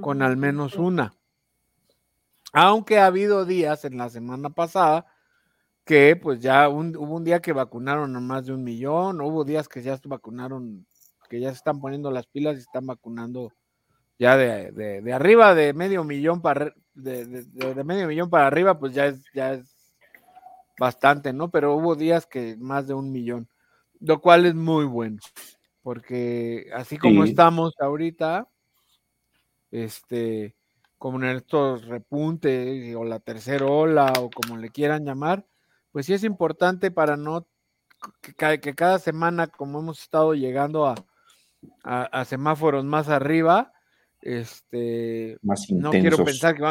Con 0.00 0.22
al 0.22 0.36
menos 0.36 0.76
una. 0.76 1.14
Aunque 2.52 2.98
ha 2.98 3.06
habido 3.06 3.44
días 3.44 3.84
en 3.84 3.98
la 3.98 4.08
semana 4.08 4.50
pasada 4.50 5.06
que 5.84 6.16
pues 6.16 6.40
ya 6.40 6.68
hubo 6.68 7.16
un 7.16 7.24
día 7.24 7.40
que 7.40 7.52
vacunaron 7.52 8.14
a 8.14 8.20
más 8.20 8.46
de 8.46 8.52
un 8.52 8.62
millón, 8.62 9.20
hubo 9.20 9.44
días 9.44 9.68
que 9.68 9.82
ya 9.82 9.98
vacunaron, 10.04 10.86
que 11.30 11.40
ya 11.40 11.50
se 11.50 11.56
están 11.56 11.80
poniendo 11.80 12.10
las 12.10 12.26
pilas 12.26 12.56
y 12.56 12.60
están 12.60 12.86
vacunando 12.86 13.52
ya 14.18 14.36
de, 14.36 15.12
arriba 15.12 15.54
de 15.54 15.72
medio 15.72 16.04
millón 16.04 16.42
para 16.42 16.74
de, 17.02 17.84
medio 17.84 18.08
millón 18.08 18.30
para 18.30 18.46
arriba, 18.46 18.78
pues 18.78 18.94
ya 18.94 19.06
es, 19.06 19.22
ya 19.34 19.54
es 19.54 19.74
bastante, 20.78 21.32
¿no? 21.32 21.50
Pero 21.50 21.74
hubo 21.74 21.96
días 21.96 22.26
que 22.26 22.56
más 22.58 22.86
de 22.86 22.94
un 22.94 23.12
millón, 23.12 23.48
lo 24.00 24.20
cual 24.20 24.46
es 24.46 24.54
muy 24.54 24.84
bueno 24.84 25.18
porque 25.88 26.68
así 26.74 26.98
como 26.98 27.24
estamos 27.24 27.72
ahorita, 27.80 28.46
este, 29.70 30.54
como 30.98 31.16
en 31.16 31.36
estos 31.36 31.86
repuntes 31.86 32.94
o 32.94 33.04
la 33.04 33.20
tercera 33.20 33.64
ola 33.64 34.12
o 34.18 34.28
como 34.28 34.58
le 34.58 34.68
quieran 34.68 35.06
llamar, 35.06 35.46
pues 35.90 36.04
sí 36.04 36.12
es 36.12 36.24
importante 36.24 36.90
para 36.90 37.16
no 37.16 37.46
que, 38.20 38.74
cada 38.74 38.98
semana, 38.98 39.46
como 39.46 39.78
hemos 39.78 40.02
estado 40.02 40.34
llegando 40.34 40.84
a, 40.84 40.94
a, 41.82 42.24
semáforos 42.26 42.84
más 42.84 43.08
arriba, 43.08 43.72
este, 44.20 45.38
no 45.70 45.90
quiero 45.90 46.24
pensar 46.24 46.54
que 46.54 46.62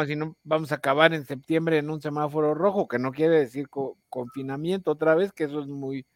vamos, 0.44 0.72
a 0.72 0.76
acabar 0.76 1.14
en 1.14 1.24
septiembre 1.24 1.78
en 1.78 1.90
un 1.90 2.00
semáforo 2.00 2.54
rojo, 2.54 2.88
que 2.88 2.98
no 2.98 3.12
quiere 3.12 3.38
decir 3.38 3.68
confinamiento 4.08 4.90
otra 4.90 5.14
vez, 5.14 5.32
que 5.32 5.44
eso 5.44 5.60
es 5.60 5.66
muy 5.66 6.06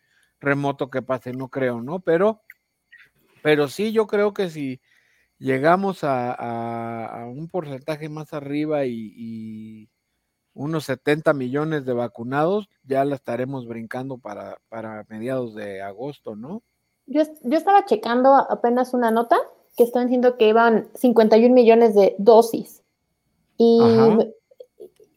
remoto 0.40 0.90
que 0.90 1.02
pase, 1.02 1.32
no 1.32 1.48
creo, 1.48 1.80
¿no? 1.80 2.00
Pero 2.00 2.42
pero 3.42 3.68
sí, 3.68 3.92
yo 3.92 4.06
creo 4.06 4.32
que 4.32 4.48
si 4.48 4.80
llegamos 5.38 6.04
a, 6.04 7.26
un 7.26 7.48
porcentaje 7.48 8.08
más 8.08 8.32
arriba 8.32 8.86
y, 8.86 9.88
unos 10.54 10.84
70 10.84 11.32
millones 11.32 11.86
de 11.86 11.94
vacunados, 11.94 12.68
ya 12.84 13.06
la 13.06 13.14
estaremos 13.14 13.66
brincando 13.66 14.18
para, 14.18 14.58
para 14.68 15.06
mediados 15.08 15.54
de 15.54 15.80
agosto, 15.80 16.36
¿no? 16.36 16.62
Yo, 17.06 17.22
yo 17.42 17.56
estaba 17.56 17.86
checando 17.86 18.34
apenas 18.34 18.92
una 18.92 19.10
nota 19.10 19.38
que 19.76 19.84
están 19.84 20.06
diciendo 20.06 20.36
que 20.36 20.48
iban 20.48 20.88
51 20.94 21.54
millones 21.54 21.94
de 21.94 22.14
dosis. 22.18 22.82
Y 23.56 23.80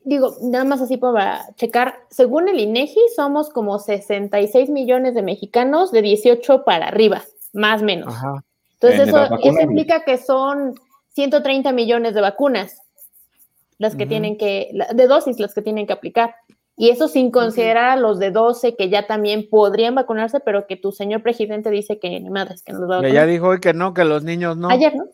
digo, 0.04 0.36
nada 0.42 0.64
más 0.64 0.82
así 0.82 0.98
para 0.98 1.54
checar, 1.56 1.96
según 2.10 2.48
el 2.48 2.60
INEGI, 2.60 3.00
somos 3.16 3.50
como 3.50 3.80
66 3.80 4.70
millones 4.70 5.16
de 5.16 5.24
mexicanos 5.24 5.92
de 5.92 6.02
18 6.02 6.64
para 6.64 6.88
arriba 6.88 7.24
más 7.54 7.82
o 7.82 7.86
menos. 7.86 8.14
Entonces, 8.74 9.08
eso, 9.08 9.62
implica 9.62 10.04
que 10.04 10.18
son 10.18 10.76
130 11.14 11.72
millones 11.72 12.14
de 12.14 12.22
vacunas 12.22 12.82
las 13.78 13.96
que 13.96 14.06
tienen 14.06 14.38
que, 14.38 14.72
de 14.94 15.08
dosis 15.08 15.40
las 15.40 15.54
que 15.54 15.62
tienen 15.62 15.88
que 15.88 15.94
aplicar. 15.94 16.36
Y 16.78 16.90
eso 16.90 17.08
sin 17.08 17.32
considerar 17.32 17.92
a 17.92 17.96
los 17.96 18.20
de 18.20 18.32
12 18.32 18.76
que 18.76 18.90
ya 18.90 19.08
también 19.08 19.48
podrían 19.50 19.96
vacunarse, 19.96 20.42
pero 20.42 20.68
que 20.68 20.76
tu 20.76 20.92
señor 20.92 21.22
presidente 21.22 21.70
dice 21.70 22.00
que 22.00 22.20
ni 22.20 22.30
madres, 22.30 22.64
que 22.64 22.74
no 22.74 22.80
los 22.80 22.90
va 22.90 22.96
a 22.96 22.98
vacunar. 22.98 23.14
ya 23.16 23.26
dijo 23.26 23.48
hoy 23.48 23.60
que 23.62 23.74
no, 23.74 23.94
que 23.94 24.04
los 24.04 24.24
niños 24.24 24.58
no. 24.58 24.70
Ayer, 24.70 24.94
¿no? 24.96 25.06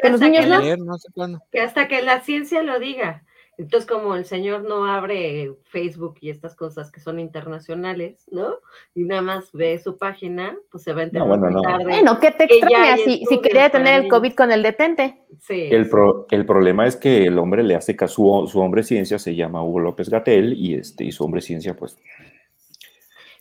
Que, 0.00 0.08
los 0.08 0.20
niños 0.20 0.46
no. 0.46 0.58
Ayer, 0.58 0.78
no 0.78 0.98
sé 0.98 1.08
cuándo. 1.12 1.42
Que 1.50 1.60
hasta 1.60 1.88
que 1.88 2.02
la 2.02 2.20
ciencia 2.20 2.62
lo 2.62 2.78
diga. 2.78 3.24
Entonces, 3.60 3.86
como 3.86 4.14
el 4.16 4.24
señor 4.24 4.62
no 4.62 4.86
abre 4.86 5.52
Facebook 5.64 6.14
y 6.22 6.30
estas 6.30 6.56
cosas 6.56 6.90
que 6.90 6.98
son 6.98 7.20
internacionales, 7.20 8.26
¿no? 8.30 8.54
Y 8.94 9.04
nada 9.04 9.20
más 9.20 9.52
ve 9.52 9.78
su 9.78 9.98
página, 9.98 10.56
pues 10.70 10.82
se 10.82 10.94
va 10.94 11.02
a 11.02 11.04
enterar 11.04 11.28
no, 11.28 11.38
bueno, 11.38 11.60
tarde. 11.60 11.84
Bueno, 11.84 12.18
¿qué 12.18 12.30
te 12.30 12.44
extraña 12.44 12.96
si, 12.96 13.22
si, 13.26 13.38
quería 13.42 13.68
tener 13.68 14.02
el 14.02 14.08
COVID 14.08 14.32
con 14.32 14.50
el 14.50 14.62
detente? 14.62 15.26
Sí. 15.40 15.68
El, 15.70 15.90
el 16.30 16.46
problema 16.46 16.86
es 16.86 16.96
que 16.96 17.26
el 17.26 17.38
hombre 17.38 17.62
le 17.62 17.74
hace 17.74 17.94
caso, 17.94 18.46
su, 18.46 18.48
su 18.50 18.60
hombre 18.60 18.82
ciencia 18.82 19.18
se 19.18 19.36
llama 19.36 19.62
Hugo 19.62 19.80
López 19.80 20.08
Gatel 20.08 20.54
y, 20.54 20.76
este, 20.76 21.04
y 21.04 21.12
su 21.12 21.22
hombre 21.22 21.42
ciencia, 21.42 21.76
pues, 21.76 21.98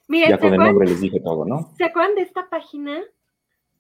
ya 0.09 0.37
con 0.37 0.53
el 0.53 0.59
nombre 0.59 0.85
les 0.85 0.99
dije 0.99 1.21
todo, 1.21 1.45
¿no? 1.45 1.71
¿Se 1.77 1.85
acuerdan 1.85 2.15
de 2.15 2.23
esta 2.23 2.49
página? 2.49 2.99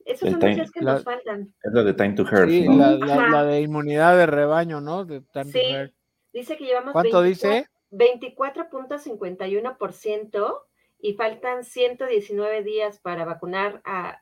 Esos 0.05 0.29
son 0.29 0.39
time, 0.39 0.65
que 0.73 0.79
nos 0.79 1.03
faltan. 1.03 1.53
Es 1.63 1.73
la 1.73 1.83
de 1.83 1.93
Time 1.93 2.13
to 2.13 2.23
Heart, 2.23 2.49
sí, 2.49 2.65
la, 2.65 2.91
la, 2.93 3.43
de 3.43 3.61
inmunidad 3.61 4.15
de 4.15 4.25
rebaño, 4.25 4.79
¿no? 4.79 5.03
De 5.03 5.19
time 5.19 5.51
sí. 5.51 5.59
to 5.59 5.98
Dice 6.33 6.57
que 6.57 6.65
llevamos 6.65 6.93
¿Cuánto 6.93 7.21
dice? 7.21 7.67
24.51% 7.91 10.61
y 11.01 11.13
faltan 11.13 11.63
119 11.63 12.63
días 12.63 12.99
para 12.99 13.23
vacunar 13.25 13.81
a 13.85 14.19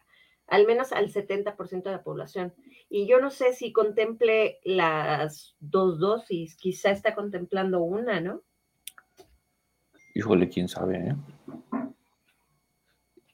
al 0.47 0.65
menos 0.65 0.91
al 0.93 1.11
70% 1.11 1.83
de 1.83 1.91
la 1.91 2.03
población. 2.03 2.53
Y 2.89 3.05
yo 3.05 3.19
no 3.19 3.29
sé 3.29 3.51
si 3.53 3.73
contemple 3.73 4.59
las 4.63 5.55
dos 5.59 5.99
dosis, 5.99 6.55
quizá 6.55 6.91
está 6.91 7.13
contemplando 7.15 7.81
una, 7.81 8.21
¿no? 8.21 8.41
Híjole, 10.15 10.47
quién 10.49 10.69
sabe, 10.69 11.09
¿eh? 11.09 11.15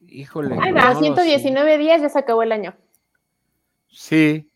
Híjole. 0.07 0.57
Ay, 0.59 0.73
119 0.95 1.77
días 1.77 2.01
ya 2.01 2.09
se 2.09 2.19
acabó 2.19 2.43
el 2.43 2.51
año. 2.51 2.75
Sí, 3.87 4.51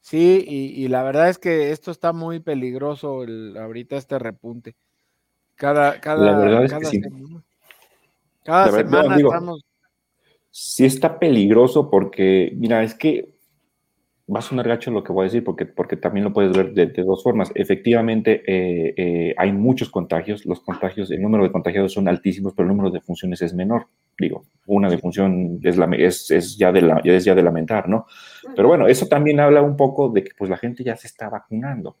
Sí, 0.00 0.44
y, 0.46 0.88
la 0.88 1.02
verdad 1.02 1.28
es 1.28 1.38
que 1.38 1.72
esto 1.72 1.90
está 1.90 2.12
muy 2.12 2.40
peligroso 2.40 3.22
el, 3.22 3.56
ahorita 3.56 3.96
este 3.96 4.18
repunte. 4.18 4.74
Cada, 5.56 6.00
cada, 6.00 6.32
la 6.32 6.38
verdad 6.38 6.64
es 6.64 6.70
cada 6.70 6.84
sí. 6.86 7.00
semana, 7.00 7.42
cada 8.44 8.72
semana 8.72 9.16
estamos... 9.16 9.64
Sí 10.50 10.84
está 10.84 11.18
peligroso 11.18 11.90
porque, 11.90 12.50
mira, 12.56 12.82
es 12.82 12.94
que 12.94 13.39
va 14.32 14.38
a 14.38 14.42
sonar 14.42 14.68
gacho 14.68 14.90
lo 14.90 15.02
que 15.02 15.12
voy 15.12 15.24
a 15.24 15.28
decir 15.28 15.42
porque, 15.42 15.66
porque 15.66 15.96
también 15.96 16.24
lo 16.24 16.32
puedes 16.32 16.56
ver 16.56 16.72
de, 16.72 16.86
dos 17.02 17.22
formas. 17.22 17.50
Efectivamente, 17.54 18.42
eh, 18.46 18.94
eh, 18.96 19.34
hay 19.36 19.52
muchos 19.52 19.90
contagios, 19.90 20.46
los 20.46 20.60
contagios, 20.60 21.10
el 21.10 21.20
número 21.20 21.44
de 21.44 21.50
contagiados 21.50 21.92
son 21.92 22.08
altísimos, 22.08 22.52
pero 22.54 22.68
el 22.68 22.76
número 22.76 22.90
de 22.90 23.00
funciones 23.00 23.42
es 23.42 23.54
menor. 23.54 23.86
Digo, 24.18 24.44
una 24.66 24.88
defunción 24.88 25.58
es, 25.62 25.76
la, 25.76 25.86
es, 25.96 26.30
es, 26.30 26.56
ya 26.56 26.70
de 26.70 26.82
la, 26.82 27.00
es 27.04 27.24
ya 27.24 27.34
de 27.34 27.42
lamentar, 27.42 27.88
¿no? 27.88 28.06
Pero 28.54 28.68
bueno, 28.68 28.86
eso 28.86 29.06
también 29.06 29.40
habla 29.40 29.62
un 29.62 29.76
poco 29.76 30.10
de 30.10 30.22
que 30.22 30.30
pues 30.36 30.50
la 30.50 30.58
gente 30.58 30.84
ya 30.84 30.96
se 30.96 31.08
está 31.08 31.28
vacunando. 31.28 31.96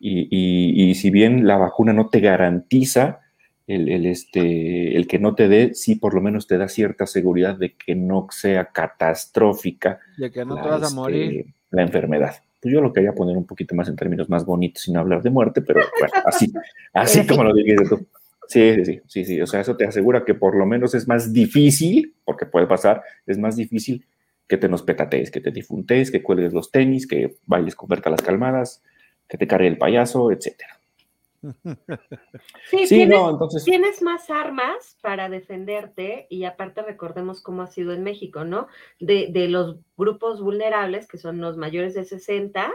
Y, 0.00 0.28
y, 0.30 0.90
y 0.90 0.94
si 0.94 1.10
bien 1.10 1.46
la 1.46 1.56
vacuna 1.56 1.92
no 1.92 2.08
te 2.08 2.20
garantiza 2.20 3.20
el, 3.66 3.88
el, 3.90 4.06
este, 4.06 4.96
el 4.96 5.06
que 5.06 5.18
no 5.18 5.34
te 5.34 5.48
dé, 5.48 5.74
sí 5.74 5.96
por 5.96 6.14
lo 6.14 6.22
menos 6.22 6.46
te 6.46 6.56
da 6.56 6.68
cierta 6.68 7.06
seguridad 7.06 7.56
de 7.56 7.74
que 7.74 7.94
no 7.94 8.28
sea 8.30 8.70
catastrófica. 8.72 10.00
De 10.16 10.30
que 10.30 10.44
no 10.44 10.54
te 10.54 10.68
vas 10.68 10.90
a 10.90 10.94
morir 10.94 11.40
este, 11.40 11.57
la 11.70 11.82
enfermedad. 11.82 12.34
Pues 12.60 12.72
yo 12.72 12.80
lo 12.80 12.92
quería 12.92 13.14
poner 13.14 13.36
un 13.36 13.46
poquito 13.46 13.74
más 13.74 13.88
en 13.88 13.96
términos 13.96 14.28
más 14.28 14.44
bonitos 14.44 14.82
sin 14.82 14.96
hablar 14.96 15.22
de 15.22 15.30
muerte, 15.30 15.62
pero 15.62 15.80
bueno, 15.98 16.14
así, 16.24 16.52
así 16.92 17.26
como 17.26 17.44
lo 17.44 17.54
dijiste 17.54 17.84
tú. 17.88 18.06
Sí, 18.48 18.84
sí, 18.84 19.00
sí, 19.06 19.24
sí, 19.26 19.40
o 19.42 19.46
sea, 19.46 19.60
eso 19.60 19.76
te 19.76 19.86
asegura 19.86 20.24
que 20.24 20.34
por 20.34 20.56
lo 20.56 20.64
menos 20.64 20.94
es 20.94 21.06
más 21.06 21.32
difícil, 21.34 22.14
porque 22.24 22.46
puede 22.46 22.66
pasar, 22.66 23.02
es 23.26 23.36
más 23.36 23.56
difícil 23.56 24.06
que 24.48 24.56
te 24.56 24.68
nos 24.68 24.82
petatees, 24.82 25.30
que 25.30 25.42
te 25.42 25.50
difuntes, 25.50 26.10
que 26.10 26.22
cuelgues 26.22 26.54
los 26.54 26.70
tenis, 26.70 27.06
que 27.06 27.36
vayas 27.44 27.74
con 27.74 27.88
las 27.90 28.22
calmadas, 28.22 28.82
que 29.28 29.36
te 29.36 29.46
cargue 29.46 29.68
el 29.68 29.76
payaso, 29.76 30.32
etcétera. 30.32 30.77
Sí, 32.68 32.86
tienes, 32.88 33.20
entonces... 33.20 33.64
tienes 33.64 34.02
más 34.02 34.30
armas 34.30 34.96
para 35.00 35.28
defenderte 35.28 36.26
y 36.30 36.44
aparte 36.44 36.82
recordemos 36.82 37.40
cómo 37.40 37.62
ha 37.62 37.66
sido 37.66 37.92
en 37.92 38.02
México, 38.02 38.44
¿no? 38.44 38.66
De, 38.98 39.28
de, 39.30 39.48
los 39.48 39.76
grupos 39.96 40.40
vulnerables, 40.40 41.06
que 41.06 41.18
son 41.18 41.40
los 41.40 41.56
mayores 41.56 41.94
de 41.94 42.04
60, 42.04 42.72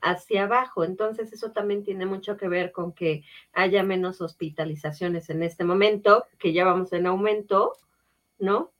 hacia 0.00 0.44
abajo. 0.44 0.84
Entonces 0.84 1.32
eso 1.32 1.52
también 1.52 1.84
tiene 1.84 2.06
mucho 2.06 2.36
que 2.36 2.48
ver 2.48 2.72
con 2.72 2.92
que 2.92 3.24
haya 3.52 3.82
menos 3.82 4.20
hospitalizaciones 4.20 5.30
en 5.30 5.42
este 5.42 5.64
momento, 5.64 6.26
que 6.38 6.52
ya 6.52 6.64
vamos 6.64 6.92
en 6.92 7.06
aumento, 7.06 7.74
¿no? 8.38 8.72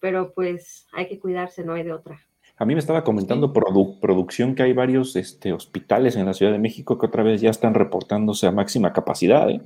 pero 0.00 0.32
pues 0.32 0.86
hay 0.92 1.06
que 1.06 1.20
cuidarse, 1.20 1.62
no 1.62 1.74
hay 1.74 1.84
de 1.84 1.92
otra. 1.92 2.26
A 2.60 2.66
mí 2.66 2.74
me 2.74 2.80
estaba 2.80 3.04
comentando 3.04 3.54
producción 3.54 4.54
que 4.54 4.62
hay 4.62 4.74
varios 4.74 5.16
este, 5.16 5.54
hospitales 5.54 6.14
en 6.16 6.26
la 6.26 6.34
Ciudad 6.34 6.52
de 6.52 6.58
México 6.58 6.98
que 6.98 7.06
otra 7.06 7.22
vez 7.22 7.40
ya 7.40 7.48
están 7.48 7.72
reportándose 7.72 8.46
a 8.46 8.50
máxima 8.50 8.92
capacidad. 8.92 9.48
¿eh? 9.48 9.62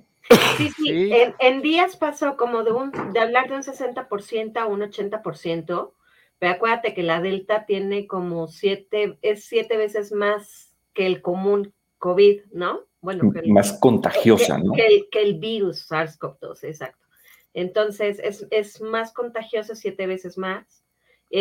Sí, 0.56 0.70
sí, 0.76 1.10
En, 1.40 1.60
días 1.60 1.96
pasó 1.96 2.36
como 2.36 2.62
de, 2.62 2.70
un, 2.70 2.92
de 3.12 3.18
hablar 3.18 3.48
de 3.48 3.56
un 3.56 3.62
60% 3.62 4.56
a 4.58 4.66
un 4.66 4.82
80%, 4.82 5.92
pero 6.38 6.52
acuérdate 6.52 6.94
que 6.94 7.02
la 7.02 7.20
Delta 7.20 7.66
tiene 7.66 8.06
como 8.06 8.46
siete, 8.46 9.18
es 9.22 9.44
siete 9.44 9.76
veces 9.76 10.12
más 10.12 10.72
que 10.92 11.06
el 11.06 11.20
común 11.20 11.74
COVID, 11.98 12.42
¿no? 12.52 12.82
Bueno, 13.00 13.32
más 13.48 13.72
contagiosa, 13.72 14.56
¿no? 14.58 14.72
Que 14.72 14.86
el, 14.86 15.08
que 15.10 15.20
el 15.20 15.40
virus 15.40 15.90
SARS-CoV-2, 15.90 16.62
exacto. 16.62 17.04
Entonces, 17.54 18.20
es, 18.22 18.46
es 18.52 18.80
más 18.80 19.12
contagioso 19.12 19.74
siete 19.74 20.06
veces 20.06 20.38
más 20.38 20.83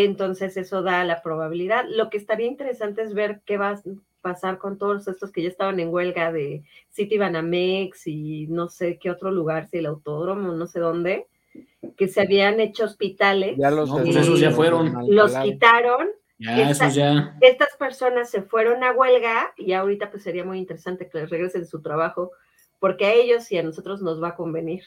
entonces 0.01 0.57
eso 0.57 0.81
da 0.81 1.03
la 1.03 1.21
probabilidad. 1.21 1.85
Lo 1.87 2.09
que 2.09 2.17
estaría 2.17 2.47
interesante 2.47 3.03
es 3.03 3.13
ver 3.13 3.41
qué 3.45 3.57
va 3.57 3.69
a 3.69 3.81
pasar 4.21 4.57
con 4.57 4.77
todos 4.79 5.07
estos 5.07 5.31
que 5.31 5.43
ya 5.43 5.49
estaban 5.49 5.79
en 5.79 5.93
huelga 5.93 6.31
de 6.31 6.63
City 6.89 7.17
Banamex 7.17 8.07
y 8.07 8.47
no 8.47 8.69
sé 8.69 8.97
qué 8.97 9.11
otro 9.11 9.29
lugar, 9.29 9.67
si 9.67 9.77
el 9.77 9.85
autódromo, 9.85 10.53
no 10.53 10.65
sé 10.65 10.79
dónde, 10.79 11.27
que 11.95 12.07
se 12.07 12.21
habían 12.21 12.59
hecho 12.59 12.85
hospitales. 12.85 13.55
Ya 13.57 13.69
los 13.69 13.91
pues 13.91 14.15
esos 14.15 14.39
ya 14.39 14.49
fueron. 14.49 14.95
Los 15.09 15.35
quitaron. 15.37 16.07
Ya, 16.39 16.69
esos 16.69 16.95
ya. 16.95 17.37
Estas 17.41 17.75
personas 17.77 18.31
se 18.31 18.41
fueron 18.41 18.83
a 18.83 18.93
huelga 18.93 19.53
y 19.57 19.73
ahorita 19.73 20.09
pues 20.09 20.23
sería 20.23 20.43
muy 20.43 20.57
interesante 20.57 21.07
que 21.07 21.19
les 21.19 21.29
regresen 21.29 21.67
su 21.67 21.81
trabajo, 21.81 22.31
porque 22.79 23.05
a 23.05 23.13
ellos 23.13 23.51
y 23.51 23.57
a 23.57 23.63
nosotros 23.63 24.01
nos 24.01 24.21
va 24.21 24.29
a 24.29 24.35
convenir. 24.35 24.83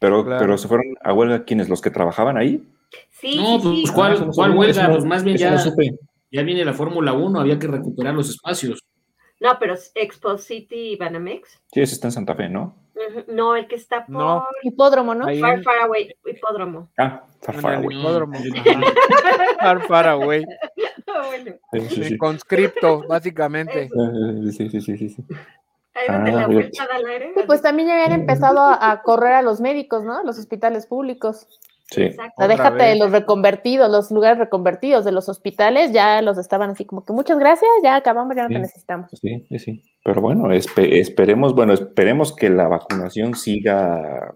Pero, 0.00 0.24
pero 0.24 0.56
se 0.56 0.66
fueron 0.66 0.96
a 1.02 1.12
huelga 1.12 1.44
quienes, 1.44 1.68
los 1.68 1.82
que 1.82 1.90
trabajaban 1.90 2.36
ahí. 2.36 2.66
Sí, 3.10 3.36
no, 3.36 3.60
pues 3.60 3.90
¿cuál, 3.92 4.30
¿cuál 4.34 4.56
huelga? 4.56 4.90
pues 4.90 5.04
más 5.04 5.22
bien 5.22 5.36
ya, 5.36 5.56
ya 6.30 6.42
viene 6.42 6.64
la 6.64 6.72
Fórmula 6.72 7.12
1, 7.12 7.40
había 7.40 7.58
que 7.58 7.66
recuperar 7.66 8.14
los 8.14 8.30
espacios. 8.30 8.80
No, 9.40 9.58
pero 9.58 9.74
Expo 9.94 10.38
City 10.38 10.92
y 10.92 10.96
Banamex. 10.96 11.60
Sí, 11.72 11.80
ese 11.80 11.94
está 11.94 12.08
en 12.08 12.12
Santa 12.12 12.34
Fe, 12.34 12.48
¿no? 12.48 12.76
No, 13.26 13.56
el 13.56 13.66
que 13.66 13.74
está 13.74 14.06
por 14.06 14.14
no. 14.14 14.46
hipódromo, 14.62 15.14
¿no? 15.14 15.24
Far, 15.40 15.62
far 15.62 15.80
away, 15.82 16.14
hipódromo. 16.24 16.90
Ah, 16.96 17.24
far, 17.40 17.54
far 17.60 17.74
away. 17.74 17.98
Hipódromo. 17.98 18.38
far, 19.58 19.86
far 19.88 20.08
away. 20.08 20.44
bueno. 21.26 21.56
Sí, 21.72 22.04
sí, 22.04 22.18
Conscripto, 22.18 23.04
básicamente. 23.08 23.88
Sí, 24.52 24.70
sí, 24.70 24.80
sí, 24.80 25.08
sí. 25.08 25.16
Ahí 25.94 26.06
ah, 26.08 26.18
la 26.18 26.46
vuelta 26.46 26.84
al 26.90 27.04
aire. 27.04 27.34
pues 27.46 27.60
también 27.60 27.88
ya 27.88 27.94
habían 27.94 28.20
empezado 28.20 28.60
a 28.60 29.02
correr 29.02 29.34
a 29.34 29.42
los 29.42 29.60
médicos, 29.60 30.04
¿no? 30.04 30.22
Los 30.22 30.38
hospitales 30.38 30.86
públicos. 30.86 31.48
Sí. 31.92 32.10
déjate 32.48 32.84
de 32.84 32.96
los 32.96 33.10
reconvertidos, 33.10 33.90
los 33.90 34.10
lugares 34.10 34.38
reconvertidos 34.38 35.04
de 35.04 35.12
los 35.12 35.28
hospitales, 35.28 35.92
ya 35.92 36.22
los 36.22 36.38
estaban 36.38 36.70
así 36.70 36.84
como 36.86 37.04
que 37.04 37.12
muchas 37.12 37.38
gracias, 37.38 37.70
ya 37.82 37.96
acabamos, 37.96 38.34
ya 38.34 38.44
no 38.44 38.48
te 38.48 38.58
necesitamos. 38.58 39.10
Sí, 39.12 39.44
sí, 39.48 39.58
sí. 39.58 39.82
Pero 40.02 40.20
bueno, 40.20 40.50
esperemos, 40.52 41.54
bueno, 41.54 41.74
esperemos 41.74 42.34
que 42.34 42.48
la 42.48 42.68
vacunación 42.68 43.34
siga 43.34 44.34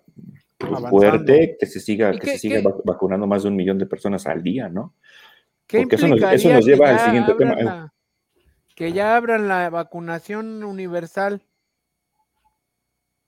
pues, 0.59 0.81
fuerte, 0.91 1.57
que 1.59 1.67
se 1.67 1.81
siga, 1.81 2.13
que, 2.13 2.33
se 2.33 2.39
siga 2.39 2.61
vacunando 2.85 3.27
más 3.27 3.43
de 3.43 3.49
un 3.49 3.57
millón 3.57 3.79
de 3.79 3.87
personas 3.87 4.27
al 4.27 4.43
día, 4.43 4.69
¿no? 4.69 4.95
Porque 5.67 5.97
eso 5.97 6.09
nos, 6.09 6.21
lleva 6.65 6.91
al 6.91 7.01
siguiente 7.01 7.35
tema. 7.35 7.93
que 8.75 8.93
ya 8.93 9.17
abran 9.17 9.49
la 9.49 9.69
vacunación 9.71 10.63
universal. 10.63 11.43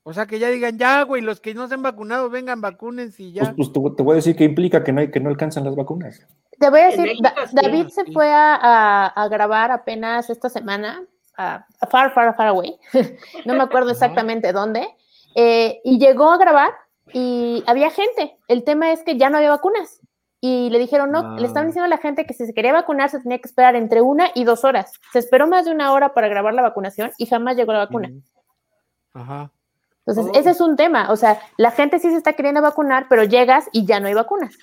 O 0.09 0.15
sea, 0.15 0.25
que 0.25 0.39
ya 0.39 0.49
digan, 0.49 0.79
ya, 0.79 1.03
güey, 1.03 1.21
los 1.21 1.39
que 1.39 1.53
no 1.53 1.69
se 1.69 1.75
han 1.75 1.83
vacunado, 1.83 2.31
vengan, 2.31 2.63
vacunen 2.63 3.13
y 3.19 3.33
ya. 3.33 3.53
Pues, 3.55 3.69
pues 3.69 3.95
te, 3.95 4.03
voy 4.03 4.15
a 4.15 4.17
decir 4.17 4.35
que 4.37 4.45
implica 4.45 4.83
que 4.83 4.91
no, 4.91 5.03
hay, 5.03 5.11
que 5.11 5.21
no 5.21 5.29
alcanzan 5.29 5.65
las 5.65 5.77
vacunas. 5.77 6.27
Te 6.59 6.71
voy 6.71 6.81
a 6.81 6.87
decir, 6.87 7.11
David 7.53 7.89
se 7.89 8.11
fue 8.11 8.33
a, 8.33 9.29
grabar 9.31 9.71
apenas 9.71 10.31
esta 10.31 10.49
semana, 10.49 11.05
a, 11.37 11.67
Far, 11.91 12.15
Far, 12.15 12.35
Far 12.37 12.47
Away, 12.47 12.79
no 13.45 13.53
me 13.53 13.63
acuerdo 13.63 13.91
exactamente 13.91 14.55
dónde, 14.55 14.89
eh, 15.35 15.83
y 15.85 15.99
llegó 15.99 16.31
a 16.31 16.39
grabar 16.39 16.71
y 17.13 17.63
había 17.67 17.91
gente. 17.91 18.35
El 18.49 18.65
tema 18.65 18.93
es 18.93 19.03
que 19.03 19.19
ya 19.19 19.29
no 19.29 19.37
había 19.37 19.51
vacunas. 19.51 20.01
Y 20.41 20.71
le 20.71 20.79
dijeron, 20.79 21.11
no, 21.11 21.37
le 21.37 21.47
estaban 21.47 21.65
ah. 21.65 21.67
diciendo 21.67 21.85
a 21.85 21.89
la 21.89 21.99
gente 21.99 22.25
que 22.25 22.33
si 22.33 22.47
se 22.47 22.55
quería 22.55 22.73
vacunar 22.73 23.11
se 23.11 23.21
tenía 23.21 23.41
que 23.41 23.49
esperar 23.49 23.77
entre 23.77 24.01
una 24.01 24.31
y 24.35 24.45
dos 24.45 24.65
horas. 24.65 24.95
Se 25.13 25.19
esperó 25.19 25.49
más 25.49 25.67
de 25.67 25.73
una 25.73 25.93
hora 25.93 26.15
para 26.15 26.29
grabar 26.29 26.55
la 26.55 26.63
vacunación 26.63 27.11
y 27.19 27.27
jamás 27.27 27.57
llegó 27.57 27.75
la 27.75 27.81
vacuna. 27.81 28.11
Ajá. 29.13 29.53
Entonces, 30.09 30.33
ese 30.41 30.51
es 30.51 30.61
un 30.61 30.77
tema. 30.77 31.11
O 31.11 31.17
sea, 31.17 31.39
la 31.59 31.71
gente 31.71 31.99
sí 31.99 32.11
se 32.11 32.17
está 32.17 32.33
queriendo 32.33 32.63
vacunar, 32.63 33.07
pero 33.11 33.25
llegas 33.25 33.69
y 33.73 33.85
ya 33.85 34.01
no 34.01 34.09
hay 34.09 34.15
vacunas. 34.15 34.57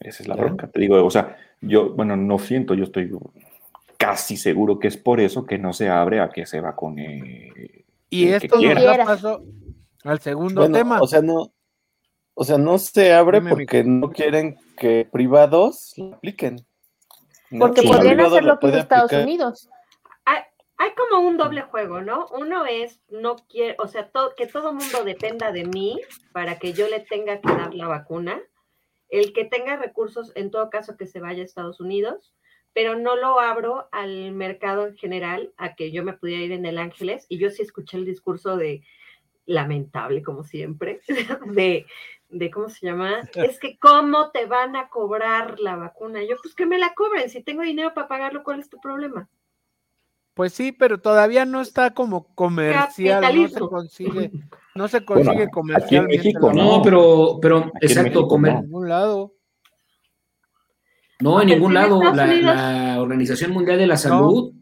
Esa 0.00 0.22
es 0.22 0.28
la 0.28 0.36
bronca. 0.36 0.68
Te 0.68 0.80
digo, 0.80 1.04
o 1.04 1.10
sea, 1.10 1.36
yo, 1.60 1.92
bueno, 1.94 2.16
no 2.16 2.38
siento, 2.38 2.74
yo 2.74 2.84
estoy 2.84 3.10
casi 3.96 4.36
seguro 4.36 4.78
que 4.78 4.86
es 4.86 4.96
por 4.96 5.20
eso 5.20 5.44
que 5.44 5.58
no 5.58 5.72
se 5.72 5.88
abre 5.88 6.20
a 6.20 6.28
que 6.28 6.46
se 6.46 6.60
vacune. 6.60 7.84
Y 8.08 8.28
esto 8.28 8.60
ya 8.60 9.04
pasó 9.04 9.42
al 10.04 10.20
segundo 10.20 10.70
tema. 10.70 11.00
O 11.00 11.08
sea, 11.08 11.20
no, 11.20 11.52
o 12.34 12.44
sea, 12.44 12.56
no 12.56 12.78
se 12.78 13.12
abre 13.12 13.42
porque 13.42 13.82
no 13.82 14.10
quieren 14.10 14.56
que 14.76 15.08
privados 15.10 15.94
lo 15.96 16.14
apliquen. 16.14 16.64
Porque 17.50 17.82
podrían 17.82 18.20
hacer 18.20 18.44
lo 18.44 18.60
que 18.60 18.68
en 18.68 18.74
Estados 18.74 19.12
Unidos 19.12 19.68
hay 20.78 20.92
como 20.94 21.26
un 21.26 21.36
doble 21.36 21.62
juego, 21.62 22.00
¿no? 22.00 22.28
Uno 22.28 22.64
es, 22.64 23.02
no 23.08 23.36
quiero, 23.48 23.74
o 23.82 23.88
sea, 23.88 24.10
que 24.36 24.46
todo 24.46 24.72
mundo 24.72 25.04
dependa 25.04 25.50
de 25.52 25.64
mí 25.64 26.00
para 26.32 26.58
que 26.58 26.72
yo 26.72 26.88
le 26.88 27.00
tenga 27.00 27.40
que 27.40 27.48
dar 27.48 27.74
la 27.74 27.88
vacuna. 27.88 28.40
El 29.08 29.32
que 29.32 29.44
tenga 29.44 29.76
recursos, 29.76 30.32
en 30.36 30.50
todo 30.50 30.70
caso, 30.70 30.96
que 30.96 31.06
se 31.06 31.20
vaya 31.20 31.42
a 31.42 31.46
Estados 31.46 31.80
Unidos, 31.80 32.34
pero 32.72 32.94
no 32.94 33.16
lo 33.16 33.40
abro 33.40 33.88
al 33.90 34.32
mercado 34.32 34.86
en 34.86 34.96
general, 34.96 35.52
a 35.56 35.74
que 35.74 35.90
yo 35.90 36.04
me 36.04 36.12
pudiera 36.12 36.44
ir 36.44 36.52
en 36.52 36.64
el 36.64 36.78
Ángeles. 36.78 37.26
Y 37.28 37.38
yo 37.38 37.50
sí 37.50 37.62
escuché 37.62 37.96
el 37.96 38.04
discurso 38.04 38.56
de, 38.56 38.84
lamentable 39.48 40.22
como 40.22 40.44
siempre, 40.44 41.00
de, 41.46 41.86
de, 42.28 42.50
¿cómo 42.50 42.68
se 42.68 42.86
llama? 42.86 43.22
Es 43.34 43.58
que, 43.58 43.78
¿cómo 43.78 44.30
te 44.30 44.46
van 44.46 44.76
a 44.76 44.88
cobrar 44.90 45.58
la 45.58 45.74
vacuna? 45.74 46.22
Yo, 46.22 46.36
pues 46.40 46.54
que 46.54 46.66
me 46.66 46.78
la 46.78 46.94
cobren, 46.94 47.28
si 47.30 47.42
tengo 47.42 47.62
dinero 47.62 47.94
para 47.94 48.08
pagarlo, 48.08 48.44
¿cuál 48.44 48.60
es 48.60 48.68
tu 48.68 48.78
problema? 48.78 49.28
Pues 50.38 50.52
sí, 50.52 50.70
pero 50.70 51.00
todavía 51.00 51.44
no 51.44 51.60
está 51.60 51.94
como 51.94 52.32
comercial, 52.36 53.20
no 53.34 53.48
se 53.48 53.58
consigue, 53.58 54.30
no 54.76 54.86
se 54.86 55.04
consigue 55.04 55.50
comercialmente. 55.50 56.32
no, 56.54 56.80
pero, 56.80 57.40
pero 57.42 57.72
exacto, 57.80 58.28
comer. 58.28 58.52
En 58.52 58.60
ningún 58.60 58.88
lado. 58.88 59.34
No, 61.18 61.42
en 61.42 61.48
ningún 61.48 61.74
lado. 61.74 62.00
La, 62.14 62.98
Organización 63.00 63.50
Mundial 63.50 63.78
de 63.78 63.88
la 63.88 63.96
Salud 63.96 64.52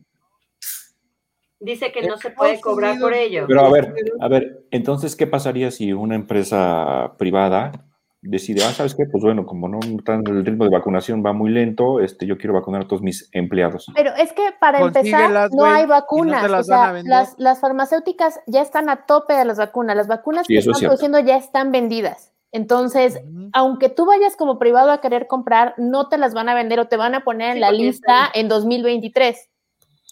dice 1.60 1.92
que 1.92 2.06
no 2.08 2.16
se 2.16 2.30
puede 2.30 2.58
cobrar 2.58 2.98
por 2.98 3.12
ello. 3.12 3.44
Pero 3.46 3.66
a 3.66 3.70
ver, 3.70 3.94
a 4.18 4.28
ver, 4.28 4.64
entonces, 4.70 5.14
¿qué 5.14 5.26
pasaría 5.26 5.70
si 5.70 5.92
una 5.92 6.14
empresa 6.14 7.16
privada 7.18 7.85
decide, 8.26 8.64
ah, 8.64 8.72
¿sabes 8.72 8.94
qué? 8.94 9.04
Pues 9.10 9.22
bueno, 9.22 9.46
como 9.46 9.68
no 9.68 9.78
el 9.80 10.44
ritmo 10.44 10.64
de 10.64 10.70
vacunación 10.70 11.22
va 11.24 11.32
muy 11.32 11.50
lento, 11.50 12.00
este, 12.00 12.26
yo 12.26 12.36
quiero 12.36 12.54
vacunar 12.54 12.82
a 12.82 12.88
todos 12.88 13.02
mis 13.02 13.28
empleados. 13.32 13.86
Pero 13.94 14.10
es 14.16 14.32
que 14.32 14.42
para 14.60 14.80
empezar, 14.80 15.50
no 15.52 15.64
hay 15.64 15.86
vacunas. 15.86 16.50
o 16.50 16.62
sea, 16.62 16.94
las, 17.04 17.60
farmacéuticas 17.60 18.40
ya 18.46 18.62
están 18.62 18.88
a 18.88 19.06
tope 19.06 19.34
de 19.34 19.44
las 19.44 19.58
vacunas. 19.58 19.96
Las 19.96 20.08
vacunas 20.08 20.46
que 20.46 20.58
están 20.58 20.80
produciendo 20.80 21.18
ya 21.20 21.36
están 21.36 21.72
vendidas. 21.72 22.32
Entonces, 22.52 23.20
aunque 23.52 23.88
tú 23.88 24.06
vayas 24.06 24.36
como 24.36 24.58
privado 24.58 24.90
a 24.90 25.00
querer 25.00 25.26
comprar, 25.26 25.74
no 25.76 26.08
te 26.08 26.16
las 26.16 26.32
van 26.32 26.48
a 26.48 26.54
vender 26.54 26.80
o 26.80 26.88
te 26.88 26.96
van 26.96 27.14
a 27.14 27.24
poner 27.24 27.54
en 27.54 27.60
la 27.60 27.70
lista 27.70 28.30
en 28.32 28.48
2023. 28.48 29.50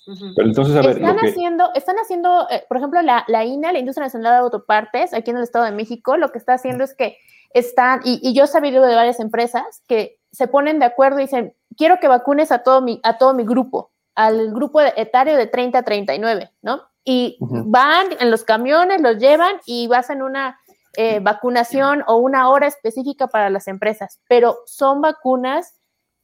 Pero 0.07 0.49
entonces, 0.49 0.77
a 0.77 0.83
ver, 0.83 0.97
están 0.97 1.19
haciendo, 1.19 1.71
están 1.75 1.97
haciendo, 1.97 2.47
eh, 2.51 2.65
por 2.69 2.77
ejemplo, 2.77 3.01
la, 3.03 3.25
la 3.29 3.45
INA, 3.45 3.73
la 3.73 3.79
Industria 3.79 4.07
Nacional 4.07 4.33
de 4.33 4.39
Autopartes, 4.39 5.15
aquí 5.15 5.31
en 5.31 5.39
el 5.39 5.43
Estado 5.43 5.65
de 5.65 5.73
México, 5.73 6.17
lo 6.17 6.31
que 6.31 6.39
está 6.39 6.55
haciendo 6.55 6.85
es 6.85 6.95
que 6.95 7.17
están, 7.55 8.01
y, 8.05 8.35
yo 8.35 8.45
he 8.45 8.49
sabido 8.49 8.85
de 8.85 8.95
varias 8.95 9.21
empresas 9.21 9.83
que 9.87 10.19
se 10.33 10.49
ponen 10.49 10.81
de 10.81 10.87
acuerdo 10.87 11.21
y 11.21 11.23
dicen, 11.23 11.55
quiero 11.77 12.01
que 12.01 12.09
vacunes 12.09 12.53
a 12.53 12.59
todo 12.59 12.83
mi, 12.83 13.01
a 13.05 13.17
todo 13.17 13.33
mi 13.33 13.45
grupo, 13.45 13.93
al 14.15 14.53
grupo 14.53 14.81
etario 14.81 15.37
de 15.37 15.47
30 15.47 15.79
a 15.79 15.83
39, 15.83 16.51
¿no? 16.63 16.83
Y 17.05 17.37
van 17.41 18.07
en 18.19 18.31
los 18.31 18.45
camiones, 18.45 19.01
los 19.01 19.19
llevan 19.19 19.57
y 19.67 19.89
hacen 19.95 20.23
una 20.23 20.59
eh, 20.97 21.21
vacunación 21.21 22.03
o 22.07 22.17
una 22.17 22.49
hora 22.49 22.67
específica 22.67 23.29
para 23.29 23.51
las 23.51 23.69
empresas, 23.69 24.21
pero 24.29 24.59
son 24.67 25.01
vacunas 25.01 25.75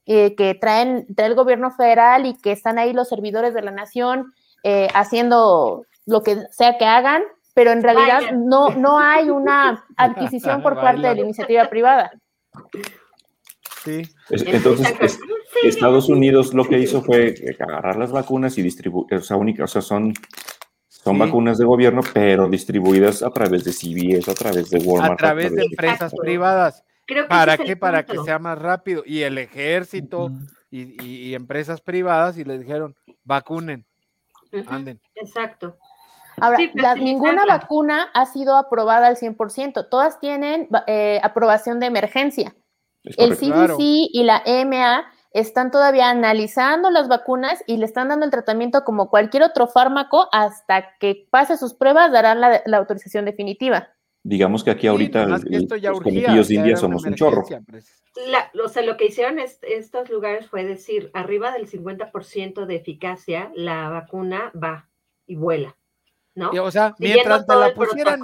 eh, 0.05 0.35
que 0.35 0.55
traen, 0.55 1.05
trae 1.15 1.27
el 1.27 1.35
gobierno 1.35 1.71
federal 1.71 2.25
y 2.25 2.35
que 2.35 2.51
están 2.51 2.79
ahí 2.79 2.93
los 2.93 3.09
servidores 3.09 3.53
de 3.53 3.61
la 3.61 3.71
nación 3.71 4.33
eh, 4.63 4.87
haciendo 4.93 5.85
lo 6.05 6.23
que 6.23 6.37
sea 6.51 6.77
que 6.77 6.85
hagan 6.85 7.23
pero 7.53 7.71
en 7.71 7.83
realidad 7.83 8.31
no, 8.33 8.69
no 8.69 8.99
hay 8.99 9.29
una 9.29 9.85
adquisición 9.97 10.61
por 10.61 10.75
parte 10.75 11.07
de 11.07 11.15
la 11.15 11.21
iniciativa 11.21 11.69
privada. 11.69 12.11
Sí. 13.83 14.03
Entonces, 14.29 15.19
Estados 15.63 16.07
Unidos 16.07 16.53
lo 16.53 16.65
que 16.65 16.79
hizo 16.79 17.01
fue 17.01 17.33
agarrar 17.59 17.97
las 17.97 18.11
vacunas 18.11 18.57
y 18.57 18.61
distribuir, 18.61 19.15
o 19.15 19.21
sea, 19.21 19.37
única, 19.37 19.63
o 19.63 19.67
sea, 19.67 19.81
son, 19.81 20.13
son 20.87 21.17
vacunas 21.17 21.57
de 21.57 21.65
gobierno, 21.65 22.01
pero 22.13 22.47
distribuidas 22.47 23.23
a 23.23 23.31
través 23.31 23.63
de 23.63 23.71
CVS, 23.71 24.29
a 24.29 24.35
través 24.35 24.69
de 24.69 24.79
Walmart. 24.79 25.13
A 25.13 25.17
través 25.17 25.51
de 25.53 25.63
empresas 25.63 26.13
privadas. 26.13 26.83
¿Para 27.27 27.57
qué? 27.57 27.75
Para 27.75 28.05
que 28.05 28.17
sea 28.19 28.39
más 28.39 28.57
rápido. 28.57 29.03
Y 29.05 29.21
el 29.23 29.37
ejército 29.37 30.31
y, 30.69 31.33
empresas 31.33 31.81
privadas 31.81 32.37
y 32.37 32.43
le 32.43 32.57
dijeron, 32.57 32.95
vacunen, 33.23 33.85
anden. 34.67 35.01
Exacto. 35.15 35.77
Ahora, 36.39 36.57
ninguna 36.95 37.45
vacuna 37.45 38.09
ha 38.13 38.25
sido 38.25 38.55
aprobada 38.55 39.07
al 39.07 39.17
100%, 39.17 39.89
todas 39.89 40.19
tienen 40.19 40.69
eh, 40.87 41.19
aprobación 41.23 41.79
de 41.79 41.87
emergencia. 41.87 42.55
El 43.03 43.35
CDC 43.35 43.79
y 43.79 44.23
la 44.23 44.41
EMA 44.45 45.11
están 45.31 45.71
todavía 45.71 46.09
analizando 46.09 46.89
las 46.89 47.07
vacunas 47.07 47.63
y 47.65 47.77
le 47.77 47.85
están 47.85 48.09
dando 48.09 48.25
el 48.25 48.31
tratamiento 48.31 48.83
como 48.83 49.09
cualquier 49.09 49.43
otro 49.43 49.67
fármaco 49.67 50.27
hasta 50.31 50.97
que 50.99 51.27
pase 51.29 51.57
sus 51.57 51.73
pruebas, 51.73 52.11
darán 52.11 52.41
la, 52.41 52.77
autorización 52.77 53.25
definitiva. 53.25 53.89
Digamos 54.23 54.63
que 54.63 54.71
aquí 54.71 54.87
ahorita 54.87 55.25
los 55.25 56.01
comitillos 56.01 56.47
de 56.47 56.55
India 56.55 56.77
somos 56.77 57.03
un 57.05 57.15
chorro. 57.15 57.43
o 57.43 58.69
sea, 58.69 58.83
lo 58.83 58.97
que 58.97 59.05
hicieron 59.05 59.39
estos 59.39 60.09
lugares 60.09 60.47
fue 60.47 60.63
decir, 60.63 61.09
arriba 61.13 61.51
del 61.51 61.69
50% 61.69 62.65
de 62.65 62.75
eficacia, 62.75 63.51
la 63.55 63.89
vacuna 63.89 64.51
va 64.61 64.89
y 65.25 65.35
vuela, 65.35 65.75
¿no? 66.35 66.51
o 66.51 66.71
sea, 66.71 66.95
mientras 66.99 67.47
te 67.47 67.55
la 67.55 67.73
pusieran 67.73 68.21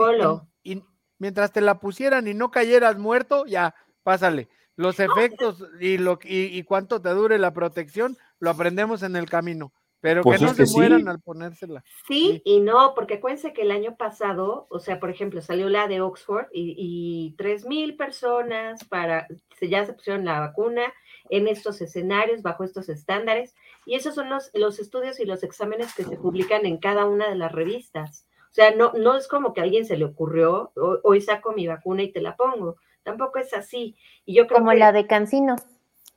y, 0.63 0.83
mientras 1.17 1.51
te 1.51 1.61
la 1.61 1.79
pusieran 1.79 2.27
y 2.27 2.33
no 2.33 2.51
cayeras 2.51 2.97
muerto, 2.97 3.45
ya, 3.45 3.73
pásale. 4.03 4.49
Los 4.75 4.99
efectos 4.99 5.63
y, 5.79 5.97
lo, 5.97 6.19
y, 6.23 6.61
cuánto 6.63 7.01
te 7.01 7.09
dure 7.09 7.39
la 7.39 7.51
protección 7.51 8.15
lo 8.39 8.51
aprendemos 8.51 9.01
en 9.01 9.15
el 9.15 9.27
camino. 9.27 9.73
Pero 9.99 10.21
que 10.21 10.29
pues 10.29 10.41
no 10.41 10.53
se 10.53 10.65
mueran 10.73 11.07
al 11.07 11.19
ponérsela. 11.19 11.83
Sí, 12.07 12.41
y 12.45 12.59
no, 12.59 12.93
porque 12.95 13.15
acuérdense 13.15 13.53
que 13.53 13.63
el 13.63 13.71
año 13.71 13.95
pasado, 13.95 14.67
o 14.69 14.79
sea, 14.79 14.99
por 14.99 15.09
ejemplo, 15.09 15.41
salió 15.41 15.69
la 15.69 15.87
de 15.87 16.01
Oxford 16.01 16.47
y, 16.51 17.33
tres 17.37 17.65
mil 17.65 17.95
personas 17.95 18.83
para, 18.85 19.27
ya 19.61 19.85
se 19.85 19.93
pusieron 19.93 20.25
la 20.25 20.39
vacuna 20.39 20.93
en 21.29 21.47
estos 21.47 21.81
escenarios, 21.81 22.43
bajo 22.43 22.63
estos 22.63 22.89
estándares, 22.89 23.55
y 23.85 23.95
esos 23.95 24.15
son 24.15 24.29
los, 24.29 24.51
los 24.53 24.79
estudios 24.79 25.19
y 25.19 25.25
los 25.25 25.43
exámenes 25.43 25.93
que 25.95 26.03
se 26.03 26.17
publican 26.17 26.65
en 26.65 26.77
cada 26.77 27.05
una 27.05 27.27
de 27.29 27.35
las 27.35 27.51
revistas. 27.51 28.27
O 28.51 28.53
sea, 28.53 28.75
no, 28.75 28.93
no 28.93 29.15
es 29.17 29.27
como 29.27 29.53
que 29.53 29.61
a 29.61 29.63
alguien 29.63 29.85
se 29.85 29.97
le 29.97 30.05
ocurrió, 30.05 30.71
hoy 31.03 31.21
saco 31.21 31.53
mi 31.53 31.67
vacuna 31.67 32.03
y 32.03 32.11
te 32.11 32.21
la 32.21 32.35
pongo 32.35 32.77
tampoco 33.07 33.39
es 33.39 33.53
así. 33.53 33.95
Y 34.25 34.35
yo 34.35 34.47
como 34.47 34.73
la 34.73 34.91
de 34.91 35.07
Cancino. 35.07 35.55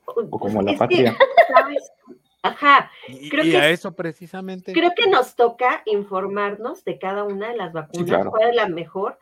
O 0.05 0.38
como 0.40 0.61
la 0.61 0.77
patria. 0.77 1.16
Ajá. 2.42 2.90
Creo 3.31 3.44
y, 3.44 3.50
que 3.50 3.57
a 3.59 3.70
eso 3.70 3.94
precisamente. 3.94 4.72
Creo 4.72 4.92
que 4.96 5.09
nos 5.09 5.37
toca 5.37 5.83
informarnos 5.87 6.85
de 6.85 6.98
cada 6.98 7.24
una 7.24 7.50
de 7.50 7.57
las 7.57 7.72
vacunas, 7.72 8.26
cuál 8.26 8.50
es 8.50 8.57
la 8.57 8.68
mejor. 8.68 9.18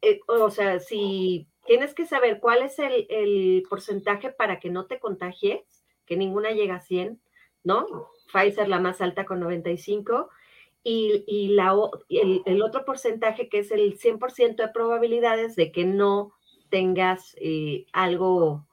Eh, 0.00 0.20
o 0.28 0.50
sea, 0.50 0.78
si 0.78 1.48
tienes 1.66 1.94
que 1.94 2.06
saber 2.06 2.40
cuál 2.40 2.62
es 2.62 2.78
el, 2.78 3.64
porcentaje 3.68 4.30
para 4.30 4.60
que 4.60 4.70
no 4.70 4.86
te 4.86 5.00
contagies, 5.00 5.62
que 6.06 6.16
ninguna 6.16 6.50
llega 6.50 6.76
a 6.76 6.80
100, 6.80 7.20
¿no? 7.64 7.86
Pfizer 8.32 8.68
la 8.68 8.78
más 8.78 9.00
alta 9.00 9.24
con 9.24 9.40
95, 9.40 10.30
y, 10.84 11.24
y 11.26 11.48
la, 11.48 11.76
el, 12.08 12.42
el, 12.44 12.62
otro 12.62 12.84
porcentaje 12.84 13.48
que 13.48 13.60
es 13.60 13.70
el 13.70 13.98
100% 13.98 14.56
de 14.56 14.68
probabilidades 14.68 15.54
de 15.54 15.70
que 15.70 15.84
no 15.84 16.32
tengas 16.70 17.36
eh, 17.40 17.86
algo, 17.92 18.66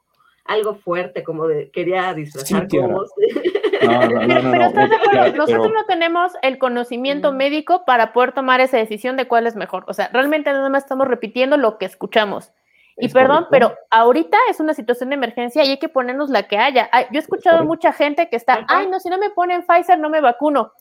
algo 0.44 0.74
fuerte, 0.74 1.22
como 1.22 1.46
de, 1.46 1.70
quería 1.70 2.12
disfrazar 2.14 2.66
como... 2.68 3.04
pero, 3.80 5.32
nosotros 5.36 5.72
no 5.72 5.84
tenemos 5.86 6.32
el 6.42 6.58
conocimiento 6.58 7.32
mm. 7.32 7.36
médico 7.36 7.84
para 7.84 8.12
poder 8.12 8.32
tomar 8.32 8.60
esa 8.60 8.76
decisión 8.76 9.16
de 9.16 9.26
cuál 9.26 9.46
es 9.46 9.56
mejor. 9.56 9.84
O 9.88 9.94
sea, 9.94 10.10
realmente 10.12 10.52
nada 10.52 10.68
más 10.68 10.84
estamos 10.84 11.08
repitiendo 11.08 11.56
lo 11.56 11.78
que 11.78 11.86
escuchamos. 11.86 12.52
Y 12.96 13.08
perdón, 13.08 13.46
pero 13.50 13.74
ahorita 13.90 14.36
es 14.50 14.60
una 14.60 14.74
situación 14.74 15.08
de 15.08 15.14
emergencia 15.14 15.64
y 15.64 15.70
hay 15.70 15.78
que 15.78 15.88
ponernos 15.88 16.28
la 16.28 16.42
que 16.42 16.58
haya. 16.58 16.90
Yo 17.10 17.18
he 17.18 17.22
escuchado 17.22 17.64
mucha 17.64 17.92
gente 17.92 18.28
que 18.28 18.36
está, 18.36 18.66
ay, 18.68 18.88
no, 18.88 19.00
si 19.00 19.08
no 19.08 19.16
me 19.16 19.30
ponen 19.30 19.64
Pfizer, 19.64 19.98
no 19.98 20.10
me 20.10 20.20
vacuno. 20.20 20.72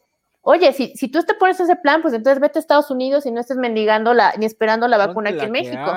Oye, 0.42 0.74
si, 0.74 0.96
si 0.96 1.10
tú 1.10 1.22
te 1.24 1.34
pones 1.34 1.60
ese 1.60 1.76
plan, 1.76 2.02
pues 2.02 2.14
entonces 2.14 2.42
vete 2.42 2.60
a 2.60 2.62
Estados 2.62 2.92
Unidos 2.92 3.26
y 3.26 3.32
no 3.32 3.40
estés 3.40 3.58
mendigando 3.58 4.14
la, 4.14 4.34
ni 4.38 4.46
esperando 4.46 4.88
la 4.88 4.98
vacuna 4.98 5.30
aquí 5.30 5.46
en 5.46 5.52
México. 5.52 5.94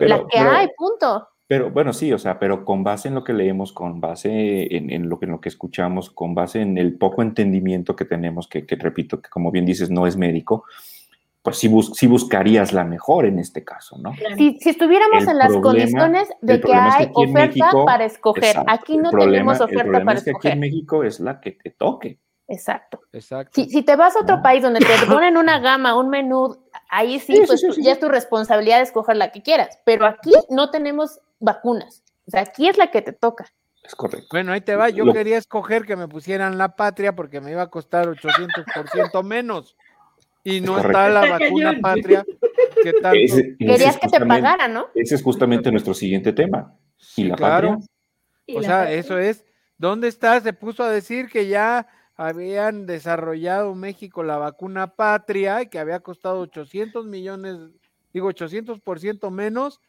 la 0.00 0.24
que 0.26 0.38
hay, 0.38 0.68
punto. 0.76 1.28
Pero 1.50 1.68
bueno, 1.68 1.92
sí, 1.92 2.12
o 2.12 2.18
sea, 2.20 2.38
pero 2.38 2.64
con 2.64 2.84
base 2.84 3.08
en 3.08 3.16
lo 3.16 3.24
que 3.24 3.32
leemos, 3.32 3.72
con 3.72 4.00
base 4.00 4.68
en, 4.70 5.08
lo, 5.08 5.18
que, 5.18 5.24
en 5.24 5.32
lo 5.32 5.40
que 5.40 5.48
escuchamos, 5.48 6.08
con 6.08 6.32
base 6.32 6.60
en 6.60 6.78
el 6.78 6.96
poco 6.96 7.22
entendimiento 7.22 7.96
que 7.96 8.04
tenemos, 8.04 8.46
que, 8.46 8.64
repito, 8.78 9.20
que 9.20 9.28
como 9.28 9.50
bien 9.50 9.66
dices, 9.66 9.90
no 9.90 10.06
es 10.06 10.16
médico, 10.16 10.62
pues 11.42 11.58
sí, 11.58 12.06
buscarías 12.06 12.72
la 12.72 12.84
mejor 12.84 13.26
en 13.26 13.40
este 13.40 13.64
caso, 13.64 13.98
¿no? 13.98 14.12
Si, 14.36 14.60
estuviéramos 14.64 15.26
en 15.26 15.38
las 15.38 15.56
condiciones 15.56 16.28
de 16.40 16.60
que 16.60 16.72
hay 16.72 17.10
oferta 17.12 17.72
para 17.84 18.04
escoger, 18.04 18.54
aquí 18.68 18.96
no 18.96 19.10
tenemos 19.10 19.60
oferta 19.60 20.04
para 20.04 20.18
es 20.18 20.22
que 20.22 20.30
escoger. 20.30 20.52
Aquí 20.52 20.54
en 20.54 20.60
México 20.60 21.02
es 21.02 21.18
la 21.18 21.40
que 21.40 21.50
te 21.50 21.70
toque. 21.70 22.20
Exacto. 22.46 23.00
Exacto. 23.12 23.60
Si, 23.60 23.82
te 23.82 23.96
vas 23.96 24.14
a 24.14 24.20
otro 24.20 24.40
país 24.40 24.62
donde 24.62 24.78
te 24.78 24.86
ponen 25.08 25.36
una 25.36 25.58
gama, 25.58 25.98
un 25.98 26.10
menú, 26.10 26.58
ahí 26.88 27.18
sí, 27.18 27.42
pues 27.44 27.60
ya 27.76 27.90
es 27.90 27.98
tu 27.98 28.08
responsabilidad 28.08 28.76
de 28.76 28.84
escoger 28.84 29.16
la 29.16 29.32
que 29.32 29.42
quieras. 29.42 29.80
Pero 29.84 30.06
aquí 30.06 30.30
no 30.48 30.70
tenemos 30.70 31.18
vacunas. 31.40 32.04
O 32.26 32.30
sea, 32.30 32.42
aquí 32.42 32.68
es 32.68 32.78
la 32.78 32.90
que 32.90 33.02
te 33.02 33.12
toca. 33.12 33.52
Es 33.82 33.94
correcto. 33.94 34.28
Bueno, 34.30 34.52
ahí 34.52 34.60
te 34.60 34.76
va. 34.76 34.90
Yo 34.90 35.12
quería 35.12 35.38
escoger 35.38 35.84
que 35.84 35.96
me 35.96 36.06
pusieran 36.06 36.58
la 36.58 36.76
patria 36.76 37.16
porque 37.16 37.40
me 37.40 37.50
iba 37.50 37.62
a 37.62 37.70
costar 37.70 38.06
800% 38.08 39.24
menos. 39.24 39.76
Y 40.44 40.60
no 40.60 40.78
está 40.78 41.08
la 41.08 41.26
vacuna 41.26 41.78
patria. 41.82 42.24
Que 42.82 42.92
Querías 43.58 43.98
que 43.98 44.08
te 44.08 44.24
pagara, 44.24 44.68
¿no? 44.68 44.86
Ese 44.94 45.14
es 45.16 45.22
justamente 45.22 45.70
nuestro 45.70 45.92
siguiente 45.92 46.32
tema. 46.32 46.74
¿Y 47.16 47.24
la 47.24 47.36
patria? 47.36 47.78
o 48.54 48.62
sea, 48.62 48.90
eso 48.92 49.18
es. 49.18 49.44
¿Dónde 49.76 50.08
está? 50.08 50.40
Se 50.40 50.52
puso 50.52 50.82
a 50.82 50.90
decir 50.90 51.28
que 51.28 51.48
ya 51.48 51.88
habían 52.16 52.84
desarrollado 52.84 53.74
México 53.74 54.22
la 54.22 54.36
vacuna 54.36 54.94
patria, 54.94 55.64
que 55.66 55.78
había 55.78 56.00
costado 56.00 56.40
800 56.40 57.06
millones, 57.06 57.56
digo 58.12 58.30
800% 58.30 59.30
menos, 59.30 59.80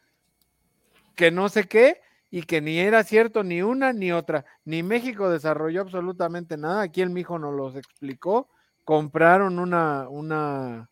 que 1.16 1.32
no 1.32 1.50
sé 1.50 1.68
qué, 1.68 2.02
y 2.34 2.44
que 2.44 2.62
ni 2.62 2.80
era 2.80 3.04
cierto 3.04 3.44
ni 3.44 3.62
una 3.62 3.92
ni 3.92 4.14
otra. 4.14 4.46
Ni 4.64 4.84
México 4.84 5.30
desarrolló 5.30 5.82
absolutamente 5.82 6.56
nada. 6.56 6.82
Aquí 6.84 7.02
el 7.02 7.10
mijo 7.10 7.38
nos 7.38 7.54
los 7.54 7.76
explicó. 7.76 8.48
Compraron 8.86 9.60
una, 9.60 10.08
una, 10.10 10.90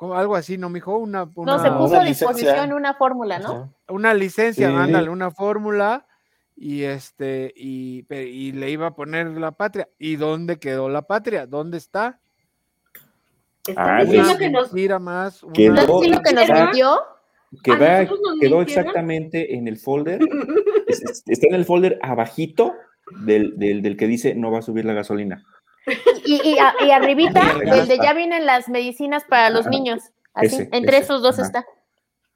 algo 0.00 0.34
así, 0.34 0.58
¿no, 0.58 0.68
mijo? 0.68 0.98
Una, 0.98 1.30
una 1.36 1.56
no, 1.56 1.62
se 1.62 1.70
puso 1.70 2.00
a 2.00 2.04
disposición 2.04 2.72
una 2.72 2.94
fórmula, 2.94 3.38
¿no? 3.38 3.72
Una 3.88 4.12
licencia, 4.14 4.68
ándale, 4.68 5.08
una 5.08 5.30
fórmula 5.30 6.06
y 6.56 6.82
este 6.82 7.52
y, 7.56 8.04
y, 8.12 8.52
le 8.52 8.70
iba 8.70 8.88
a 8.88 8.94
poner 8.94 9.28
la 9.28 9.52
patria. 9.52 9.88
¿Y 9.96 10.16
dónde 10.16 10.58
quedó 10.58 10.88
la 10.88 11.02
patria? 11.02 11.46
¿Dónde 11.46 11.78
está? 11.78 12.20
Ah, 13.76 14.02
que 14.04 14.50
nos 14.50 14.72
más. 15.00 15.40
Quedó, 15.54 16.00
que 16.00 16.32
nos 16.32 16.48
metió? 16.48 16.98
Quedó 17.62 18.62
exactamente 18.62 19.54
en 19.54 19.68
el 19.68 19.78
folder. 19.78 20.20
está 21.26 21.46
en 21.46 21.54
el 21.54 21.64
folder 21.64 21.98
abajito 22.02 22.74
del, 23.24 23.58
del, 23.58 23.82
del, 23.82 23.96
que 23.96 24.06
dice 24.06 24.34
no 24.34 24.50
va 24.50 24.58
a 24.58 24.62
subir 24.62 24.84
la 24.84 24.92
gasolina. 24.92 25.44
Y, 26.24 26.34
y, 26.34 26.56
y 26.86 26.90
arribita, 26.90 27.54
donde 27.64 27.96
ya 27.96 28.12
vienen 28.12 28.44
las 28.44 28.68
medicinas 28.68 29.24
para 29.24 29.48
los 29.48 29.66
niños. 29.66 30.02
Así, 30.34 30.68
entre 30.72 30.98
esos 30.98 31.22
dos 31.22 31.38
está. 31.38 31.64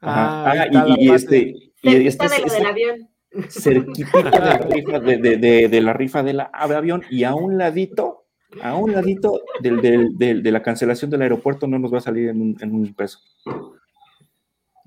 Ah, 0.01 0.53
ah 0.71 0.95
y, 0.97 1.11
este. 1.11 1.53
Y 1.81 2.07
este, 2.07 2.27
de 2.29 2.39
lo 2.39 2.53
del 2.53 2.65
avión 2.65 3.13
cerquita 3.49 4.21
de 4.21 4.31
la 4.39 4.57
rifa 4.57 4.99
de, 4.99 5.81
la 5.81 5.93
rifa 5.93 6.23
del 6.23 6.41
avión 6.51 7.03
y 7.09 7.23
a 7.23 7.35
un 7.35 7.57
ladito, 7.57 8.25
a 8.61 8.75
un 8.75 8.91
ladito 8.91 9.41
de 9.61 10.51
la 10.51 10.61
cancelación 10.61 11.09
del 11.11 11.23
aeropuerto 11.23 11.67
no 11.67 11.79
nos 11.79 11.93
va 11.93 11.97
a 11.97 12.01
salir 12.01 12.29
en 12.29 12.41
un, 12.41 12.93
peso. 12.93 13.19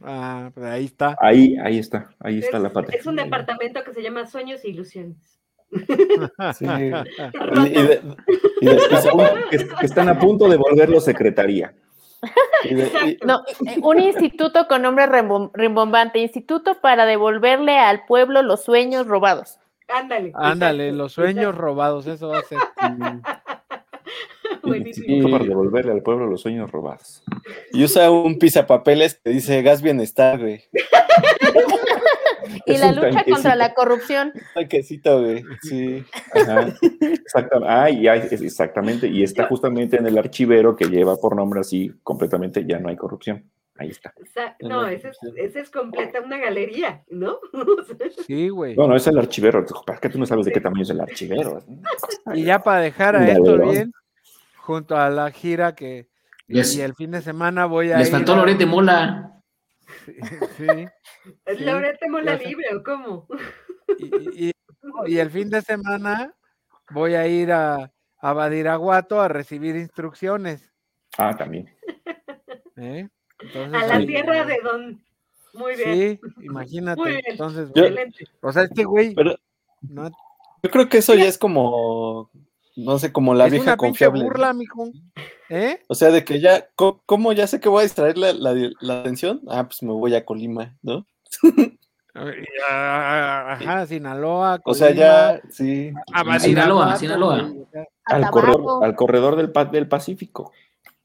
Ah, 0.02 0.50
pues 0.54 0.66
ahí 0.66 0.84
está. 0.84 1.16
Ahí, 1.20 1.56
ahí 1.62 1.78
está, 1.78 2.10
ahí 2.20 2.38
está 2.38 2.58
la 2.58 2.70
patria. 2.70 2.98
Es 2.98 3.06
un 3.06 3.16
departamento 3.16 3.82
que 3.84 3.92
se 3.94 4.02
llama 4.02 4.26
Sueños 4.26 4.64
e 4.64 4.68
Ilusiones. 4.68 5.36
están 9.82 10.08
a 10.08 10.18
punto 10.18 10.48
de 10.48 10.56
volverlo 10.56 11.00
secretaría. 11.00 11.74
No, 13.24 13.42
eh, 13.66 13.78
un 13.82 14.00
instituto 14.00 14.66
con 14.68 14.82
nombre 14.82 15.06
rimbombante, 15.54 16.18
Instituto 16.18 16.80
para 16.80 17.06
devolverle 17.06 17.78
al 17.78 18.04
pueblo 18.06 18.42
los 18.42 18.64
sueños 18.64 19.06
robados. 19.06 19.58
Ándale. 19.88 20.32
Ándale, 20.34 20.92
los 20.92 21.12
sueños 21.12 21.54
robados, 21.54 22.06
eso 22.06 22.28
va 22.28 22.38
a 22.38 22.42
ser. 22.42 22.58
Instituto 24.74 25.30
para 25.30 25.44
devolverle 25.44 25.92
al 25.92 26.02
pueblo 26.02 26.26
los 26.26 26.40
sueños 26.40 26.70
robados. 26.70 27.22
Y 27.72 27.84
usa 27.84 28.10
un 28.10 28.38
pizapapeles 28.38 29.20
que 29.22 29.30
dice 29.30 29.62
gas 29.62 29.82
bienestar, 29.82 30.38
güey. 30.40 30.64
y 32.66 32.76
la 32.78 32.92
lucha 32.92 33.24
contra 33.24 33.56
la 33.56 33.74
corrupción. 33.74 34.32
Tanquecito, 34.54 35.22
güey. 35.22 35.44
Sí. 35.62 36.04
Exactamente. 36.34 37.68
Ah, 37.68 37.90
y 37.90 38.06
exactamente. 38.08 39.08
Y 39.08 39.22
está 39.22 39.46
justamente 39.46 39.96
en 39.96 40.06
el 40.06 40.18
archivero 40.18 40.76
que 40.76 40.86
lleva 40.86 41.16
por 41.16 41.36
nombre 41.36 41.60
así, 41.60 41.92
completamente 42.02 42.64
ya 42.66 42.78
no 42.78 42.88
hay 42.88 42.96
corrupción. 42.96 43.44
ahí 43.78 43.88
está. 43.88 44.12
no, 44.60 44.86
ese 44.86 45.10
es, 45.36 45.56
es, 45.56 45.70
completa 45.70 46.20
una 46.20 46.38
galería, 46.38 47.04
¿no? 47.08 47.38
sí, 48.26 48.48
güey. 48.48 48.76
No, 48.76 48.86
no, 48.86 48.96
es 48.96 49.06
el 49.06 49.18
archivero. 49.18 49.64
¿Para 49.86 49.98
qué 49.98 50.08
tú 50.08 50.18
no 50.18 50.26
sabes 50.26 50.46
de 50.46 50.52
qué 50.52 50.60
tamaño 50.60 50.82
es 50.82 50.90
el 50.90 51.00
archivero? 51.00 51.62
Y 52.34 52.44
ya 52.44 52.60
para 52.60 52.80
dejar 52.80 53.16
a 53.16 53.28
esto 53.28 53.58
bien, 53.58 53.92
junto 54.66 54.96
a 54.96 55.08
la 55.10 55.30
gira 55.30 55.76
que 55.76 56.08
y 56.48 56.80
el 56.80 56.94
fin 56.94 57.12
de 57.12 57.22
semana 57.22 57.66
voy 57.66 57.92
a. 57.92 57.98
Les 57.98 58.10
faltó 58.10 58.32
a... 58.32 58.36
Lorete 58.36 58.66
Mola. 58.66 59.40
Sí. 60.56 60.66
¿Es 61.46 61.60
Lorete 61.60 62.08
Mola 62.08 62.34
libre 62.34 62.66
o 62.74 62.82
cómo? 62.82 63.28
Y, 63.98 64.50
y, 65.06 65.18
el 65.18 65.30
fin 65.30 65.50
de 65.50 65.62
semana 65.62 66.34
voy 66.90 67.14
a 67.14 67.26
ir 67.26 67.52
a, 67.52 67.92
a 68.18 68.32
Badiraguato 68.32 69.20
a 69.20 69.28
recibir 69.28 69.76
instrucciones. 69.76 70.72
Ah, 71.16 71.34
también. 71.36 71.72
¿Eh? 72.76 73.08
a 73.72 73.86
la 73.86 74.06
tierra 74.06 74.44
de 74.44 74.58
Don. 74.62 75.04
Muy 75.54 75.76
bien. 75.76 75.94
Sí, 75.94 76.20
imagínate. 76.42 77.00
Muy 77.00 77.10
bien. 77.12 77.24
Entonces, 77.26 77.70
Excelente. 77.70 78.24
o 78.40 78.52
sea, 78.52 78.64
este 78.64 78.84
güey. 78.84 79.14
Pero, 79.14 79.36
no, 79.82 80.10
yo 80.62 80.70
creo 80.70 80.88
que 80.88 80.98
eso 80.98 81.14
ya 81.14 81.26
es 81.26 81.38
como 81.38 82.30
no 82.76 82.98
sé, 82.98 83.10
como 83.10 83.34
la 83.34 83.48
vieja 83.48 83.76
confiable. 83.76 84.22
burla, 84.22 84.52
mijo. 84.52 84.90
¿Eh? 85.48 85.80
O 85.88 85.94
sea, 85.94 86.10
de 86.10 86.24
que 86.24 86.40
ya, 86.40 86.68
¿cómo, 86.74 87.32
ya 87.32 87.46
sé 87.46 87.58
que 87.58 87.68
voy 87.68 87.80
a 87.80 87.84
distraer 87.84 88.18
la, 88.18 88.32
la, 88.32 89.00
atención? 89.00 89.40
Ah, 89.48 89.64
pues 89.66 89.82
me 89.82 89.92
voy 89.92 90.14
a 90.14 90.24
Colima, 90.24 90.76
¿no? 90.82 91.06
Ajá, 92.68 93.86
Sinaloa. 93.86 94.58
Colima, 94.58 94.62
o 94.64 94.74
sea, 94.74 94.90
ya, 94.90 95.40
sí. 95.50 95.92
A, 96.12 96.38
Sinaloa, 96.38 96.96
Sinaloa. 96.96 97.52
Al 98.04 98.30
corredor, 98.30 98.84
al 98.84 98.94
corredor 98.94 99.36
del, 99.36 99.52
del 99.70 99.88
Pacífico. 99.88 100.52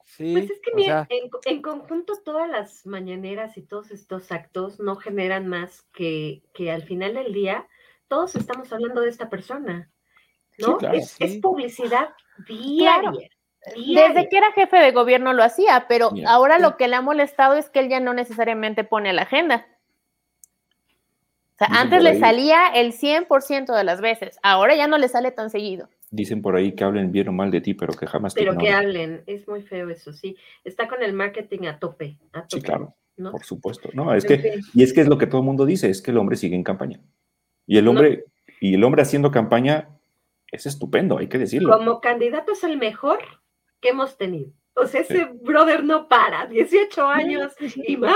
Sí, 0.05 0.34
pues 0.34 0.51
es 0.51 0.60
que 0.62 0.75
mira, 0.75 1.07
en, 1.10 1.29
en, 1.45 1.62
conjunto 1.62 2.13
todas 2.23 2.49
las 2.49 2.86
mañaneras 2.86 3.57
y 3.57 3.62
todos 3.62 3.91
estos 3.91 4.31
actos 4.31 4.79
no 4.79 4.97
generan 4.97 5.47
más 5.47 5.84
que, 5.93 6.43
que 6.53 6.69
al 6.69 6.84
final 6.84 7.13
del 7.13 7.34
día 7.34 7.65
todos 8.10 8.36
estamos 8.36 8.71
hablando 8.73 9.01
de 9.01 9.10
esta 9.10 9.29
persona. 9.29 9.89
¿No? 10.62 10.78
es, 10.91 11.38
publicidad 11.41 12.10
diaria. 12.47 13.30
Desde 13.76 14.28
que 14.28 14.38
era 14.38 14.52
jefe 14.54 14.78
de 14.78 14.91
gobierno 14.91 15.34
lo 15.34 15.43
hacía, 15.43 15.86
pero 15.88 16.12
ahora 16.26 16.58
lo 16.58 16.78
que 16.78 16.88
le 16.88 16.95
ha 16.95 17.02
molestado 17.02 17.56
es 17.56 17.69
que 17.69 17.80
él 17.80 17.89
ya 17.89 18.00
no 18.00 18.13
necesariamente 18.13 18.84
pone 18.84 19.13
la 19.13 19.24
agenda. 19.24 19.67
O 21.54 21.65
sea, 21.65 21.80
antes 21.80 22.02
le 22.02 22.19
salía 22.19 22.69
el 22.74 22.91
100% 22.91 23.76
de 23.76 23.84
las 23.84 24.02
veces, 24.02 24.39
ahora 24.41 24.76
ya 24.76 24.88
no 24.88 24.97
le 24.97 25.08
sale 25.08 25.32
tan 25.32 25.52
seguido. 25.52 25.89
Dicen 26.10 26.41
por 26.41 26.56
ahí 26.56 26.74
que 26.74 26.84
hablen 26.84 27.12
bien 27.12 27.28
o 27.30 27.32
mal 27.32 27.52
de 27.52 27.62
ti, 27.62 27.76
pero 27.76 27.93
que 27.93 28.08
jamás 28.08 28.34
Pero 28.34 28.58
que 28.58 28.69
hablen, 28.69 29.24
es 29.28 29.47
muy 29.47 29.62
feo 29.62 29.89
eso, 29.91 30.12
sí. 30.12 30.36
Está 30.63 30.88
con 30.88 31.04
el 31.04 31.13
marketing 31.13 31.67
a 31.67 31.78
tope. 31.78 32.17
sí, 32.47 32.62
claro, 32.62 32.95
por 33.15 33.43
supuesto. 33.43 33.89
No, 33.93 34.13
es 34.13 34.26
que, 34.26 34.60
y 34.74 34.82
es 34.82 34.91
que 34.91 35.02
es 35.02 35.08
lo 35.08 35.19
que 35.19 35.28
todo 35.28 35.41
el 35.41 35.45
mundo 35.45 35.65
dice, 35.67 35.89
es 35.89 36.02
que 36.02 36.10
el 36.10 36.17
hombre 36.17 36.36
sigue 36.36 36.56
en 36.56 36.63
campaña. 36.63 37.00
Y 37.67 37.78
el 37.78 37.88
hombre, 37.88 38.26
y 38.60 38.74
el 38.74 38.84
hombre 38.84 39.04
haciendo 39.04 39.30
campaña 39.32 39.88
es 40.52 40.66
estupendo, 40.66 41.18
hay 41.18 41.28
que 41.28 41.38
decirlo. 41.38 41.78
Como 41.78 42.02
candidato 42.02 42.52
es 42.52 42.64
el 42.64 42.78
mejor 42.78 43.20
que 43.80 43.90
hemos 43.90 44.18
tenido. 44.18 44.52
O 44.76 44.86
sea, 44.86 45.02
ese 45.02 45.26
brother 45.26 45.84
no 45.84 46.08
para, 46.08 46.46
18 46.46 47.08
años 47.08 47.54
y 47.76 47.98
más, 47.98 48.16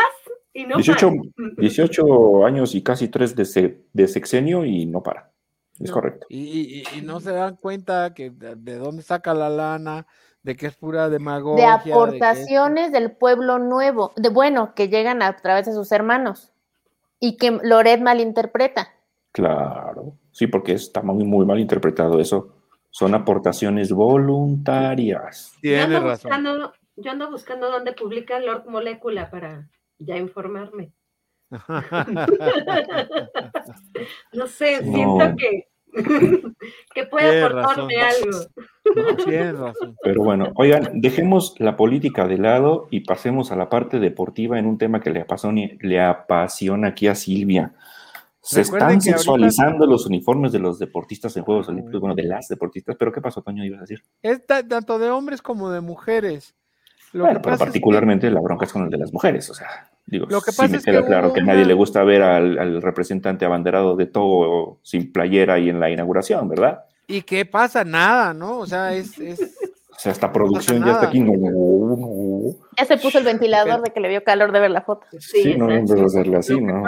y 0.53 0.65
no 0.65 0.77
18, 0.77 1.11
18 1.57 2.45
años 2.45 2.75
y 2.75 2.81
casi 2.81 3.09
tres 3.09 3.35
de, 3.35 3.83
de 3.91 4.07
sexenio 4.07 4.65
y 4.65 4.85
no 4.85 5.03
para. 5.03 5.31
Es 5.79 5.91
correcto. 5.91 6.25
Y, 6.29 6.83
no 7.03 7.19
se 7.19 7.33
dan 7.33 7.57
cuenta 7.57 8.13
que 8.13 8.29
de, 8.29 8.75
dónde 8.77 9.03
saca 9.03 9.33
la 9.33 9.49
lana, 9.49 10.07
de 10.41 10.55
que 10.55 10.67
es 10.67 10.75
pura 10.75 11.09
demagogia. 11.09 11.81
De 11.83 11.91
aportaciones 11.91 12.93
del 12.93 13.11
pueblo 13.11 13.59
nuevo, 13.59 14.13
de 14.15 14.29
bueno, 14.29 14.73
que 14.73 14.87
llegan 14.87 15.21
a 15.21 15.35
través 15.35 15.65
de 15.65 15.73
sus 15.73 15.91
hermanos 15.91 16.53
y 17.19 17.35
que 17.35 17.59
Loret 17.63 18.01
malinterpreta. 18.01 18.93
Claro. 19.33 20.17
Sí, 20.35 20.47
porque 20.47 20.73
está 20.73 21.01
muy, 21.01 21.23
muy 21.23 21.45
mal 21.45 21.61
interpretado 21.61 22.19
eso. 22.19 22.49
Son 22.89 23.15
aportaciones 23.15 23.93
voluntarias. 23.93 25.55
Tiene 25.61 25.97
razón. 25.97 26.29
yo 26.97 27.11
ando 27.11 27.31
buscando 27.31 27.71
dónde 27.71 27.93
publica 27.93 28.37
Lord 28.41 28.65
Molecula 28.67 29.31
para 29.31 29.69
ya 29.97 30.17
informarme. 30.17 30.91
no 34.33 34.47
sé, 34.47 34.83
siento 34.83 35.35
que, 35.37 35.69
que 36.93 37.05
puede 37.05 37.41
aportarme 37.41 37.95
algo. 37.95 38.39
razón. 39.63 39.95
Pero 40.03 40.21
bueno, 40.21 40.51
oigan, 40.55 40.99
dejemos 40.99 41.55
la 41.59 41.77
política 41.77 42.27
de 42.27 42.39
lado 42.39 42.89
y 42.91 43.05
pasemos 43.05 43.53
a 43.53 43.55
la 43.55 43.69
parte 43.69 43.99
deportiva 43.99 44.59
en 44.59 44.65
un 44.65 44.77
tema 44.77 44.99
que 44.99 45.11
le 45.11 45.21
apasiona, 45.21 45.61
le 45.79 46.01
apasiona 46.01 46.89
aquí 46.89 47.07
a 47.07 47.15
Silvia. 47.15 47.73
Se 48.45 48.61
están 48.61 49.01
sexualizando 49.01 49.87
los 49.87 50.05
uniformes 50.05 50.51
de 50.51 50.59
los 50.59 50.77
deportistas 50.77 51.35
en 51.35 51.43
Juegos 51.43 51.67
Olímpicos, 51.67 51.99
bueno, 51.99 52.13
de 52.13 52.23
las 52.23 52.47
deportistas, 52.47 52.95
pero 52.97 53.11
¿qué 53.11 53.19
pasó, 53.19 53.41
Toño? 53.41 53.65
Ibas 53.65 53.79
a 53.79 53.81
decir. 53.81 54.03
Es 54.21 54.45
tanto 54.45 54.99
de 54.99 55.09
hombres 55.09 55.41
como 55.41 55.71
de 55.71 55.81
mujeres. 55.81 56.53
bueno, 57.11 57.41
pero 57.41 57.57
particularmente 57.57 58.29
la 58.29 58.39
bronca 58.41 58.65
es 58.65 58.73
con 58.73 58.83
el 58.83 58.91
de 58.91 58.99
las 58.99 59.11
mujeres, 59.11 59.49
o 59.49 59.55
sea, 59.55 59.89
digo, 60.05 60.27
lo 60.29 60.41
que 60.41 60.51
sí 60.51 60.67
me 60.67 60.79
queda 60.79 61.03
claro 61.03 61.33
que 61.33 61.39
a 61.39 61.43
nadie 61.43 61.65
le 61.65 61.73
gusta 61.73 62.03
ver 62.03 62.21
al, 62.21 62.83
representante 62.83 63.45
abanderado 63.45 63.95
de 63.95 64.05
todo 64.05 64.77
sin 64.83 65.11
playera 65.11 65.57
y 65.57 65.69
en 65.69 65.79
la 65.79 65.89
inauguración, 65.89 66.47
¿verdad? 66.47 66.85
¿Y 67.07 67.23
qué 67.23 67.45
pasa? 67.45 67.83
Nada, 67.83 68.35
¿no? 68.35 68.59
O 68.59 68.67
sea, 68.67 68.93
es... 68.93 69.17
O 69.19 69.97
sea, 69.97 70.11
esta 70.11 70.31
producción 70.31 70.85
ya 70.85 70.91
está 70.91 71.07
aquí. 71.07 71.25
Ya 72.77 72.85
se 72.85 72.97
puso 72.97 73.17
el 73.17 73.23
ventilador 73.23 73.81
de 73.81 73.91
que 73.91 74.01
le 74.01 74.09
dio 74.09 74.23
calor 74.23 74.51
de 74.51 74.59
ver 74.59 74.71
la 74.71 74.81
foto. 74.81 75.07
Sí, 75.19 75.55
no, 75.55 75.67
no 75.67 75.85
debe 75.85 76.03
hacerle 76.03 76.37
así, 76.37 76.59
¿no? 76.59 76.83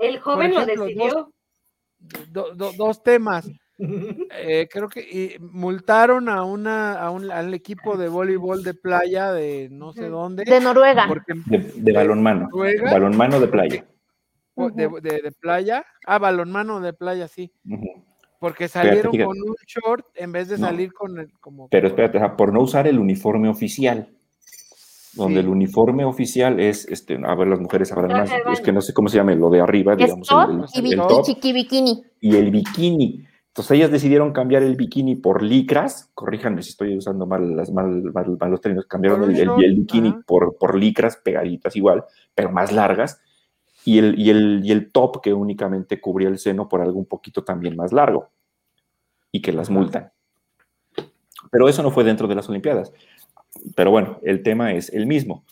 El 0.00 0.18
joven 0.18 0.54
lo 0.54 0.66
decidió. 0.66 1.32
Dos, 2.30 3.02
temas. 3.02 3.48
Eh, 3.82 4.68
creo 4.70 4.90
que 4.90 5.38
multaron 5.40 6.28
a 6.28 6.44
una 6.44 7.00
a 7.00 7.10
un, 7.10 7.30
al 7.30 7.54
equipo 7.54 7.96
de 7.96 8.10
voleibol 8.10 8.62
de 8.62 8.74
playa 8.74 9.32
de 9.32 9.68
no 9.70 9.94
sé 9.94 10.10
dónde. 10.10 10.44
De 10.44 10.60
Noruega. 10.60 11.08
de, 11.46 11.92
balonmano. 11.94 12.50
Balonmano 12.52 13.40
de 13.40 13.48
playa. 13.48 13.86
De, 14.74 15.32
playa. 15.40 15.86
Ah, 16.06 16.18
balonmano 16.18 16.80
de 16.80 16.92
playa, 16.92 17.26
sí. 17.26 17.54
Porque 18.38 18.68
salieron 18.68 19.16
con 19.16 19.40
un 19.40 19.56
short 19.66 20.04
en 20.14 20.32
vez 20.32 20.48
de 20.48 20.58
salir 20.58 20.92
con 20.92 21.18
el 21.18 21.32
como. 21.40 21.70
Pero 21.70 21.88
espérate, 21.88 22.20
por 22.36 22.52
no 22.52 22.60
usar 22.60 22.86
el 22.86 22.98
uniforme 22.98 23.48
oficial 23.48 24.10
donde 25.14 25.40
el 25.40 25.48
uniforme 25.48 26.04
oficial 26.04 26.60
es, 26.60 26.86
este, 26.88 27.18
a 27.24 27.34
ver, 27.34 27.48
las 27.48 27.60
mujeres 27.60 27.88
sabrán 27.88 28.12
más, 28.12 28.30
es 28.52 28.60
que 28.60 28.72
no 28.72 28.80
sé 28.80 28.92
cómo 28.92 29.08
se 29.08 29.16
llama, 29.16 29.34
lo 29.34 29.50
de 29.50 29.60
arriba, 29.60 29.96
digamos, 29.96 30.28
el, 30.74 30.96
top, 30.96 31.24
y 31.42 31.52
bikini. 31.52 32.02
Y 32.20 32.36
el 32.36 32.50
bikini. 32.50 33.26
Entonces 33.48 33.76
ellas 33.76 33.90
decidieron 33.90 34.32
cambiar 34.32 34.62
el 34.62 34.76
bikini 34.76 35.16
por 35.16 35.42
licras, 35.42 36.10
corríjanme 36.14 36.62
si 36.62 36.70
estoy 36.70 36.96
usando 36.96 37.26
mal, 37.26 37.56
las, 37.56 37.72
mal, 37.72 38.02
los 38.02 38.60
términos, 38.60 38.86
cambiaron 38.86 39.24
el, 39.34 39.74
bikini 39.74 40.14
por, 40.24 40.56
por 40.56 40.78
licras 40.78 41.16
pegaditas 41.16 41.74
igual, 41.74 42.04
pero 42.34 42.52
más 42.52 42.70
largas, 42.70 43.20
y 43.84 43.98
el, 43.98 44.18
y, 44.18 44.30
el, 44.30 44.60
y 44.62 44.70
el 44.70 44.92
top 44.92 45.20
que 45.20 45.32
únicamente 45.32 46.00
cubría 46.00 46.28
el 46.28 46.38
seno 46.38 46.68
por 46.68 46.80
algo 46.80 46.98
un 46.98 47.06
poquito 47.06 47.42
también 47.42 47.74
más 47.74 47.92
largo, 47.92 48.28
y 49.32 49.42
que 49.42 49.52
las 49.52 49.68
multan. 49.68 50.12
Pero 51.50 51.68
eso 51.68 51.82
no 51.82 51.90
fue 51.90 52.04
dentro 52.04 52.28
de 52.28 52.34
las 52.34 52.48
Olimpiadas. 52.48 52.92
Pero 53.74 53.90
bueno, 53.90 54.18
el 54.22 54.42
tema 54.42 54.72
es 54.72 54.90
el 54.90 55.06
mismo. 55.06 55.44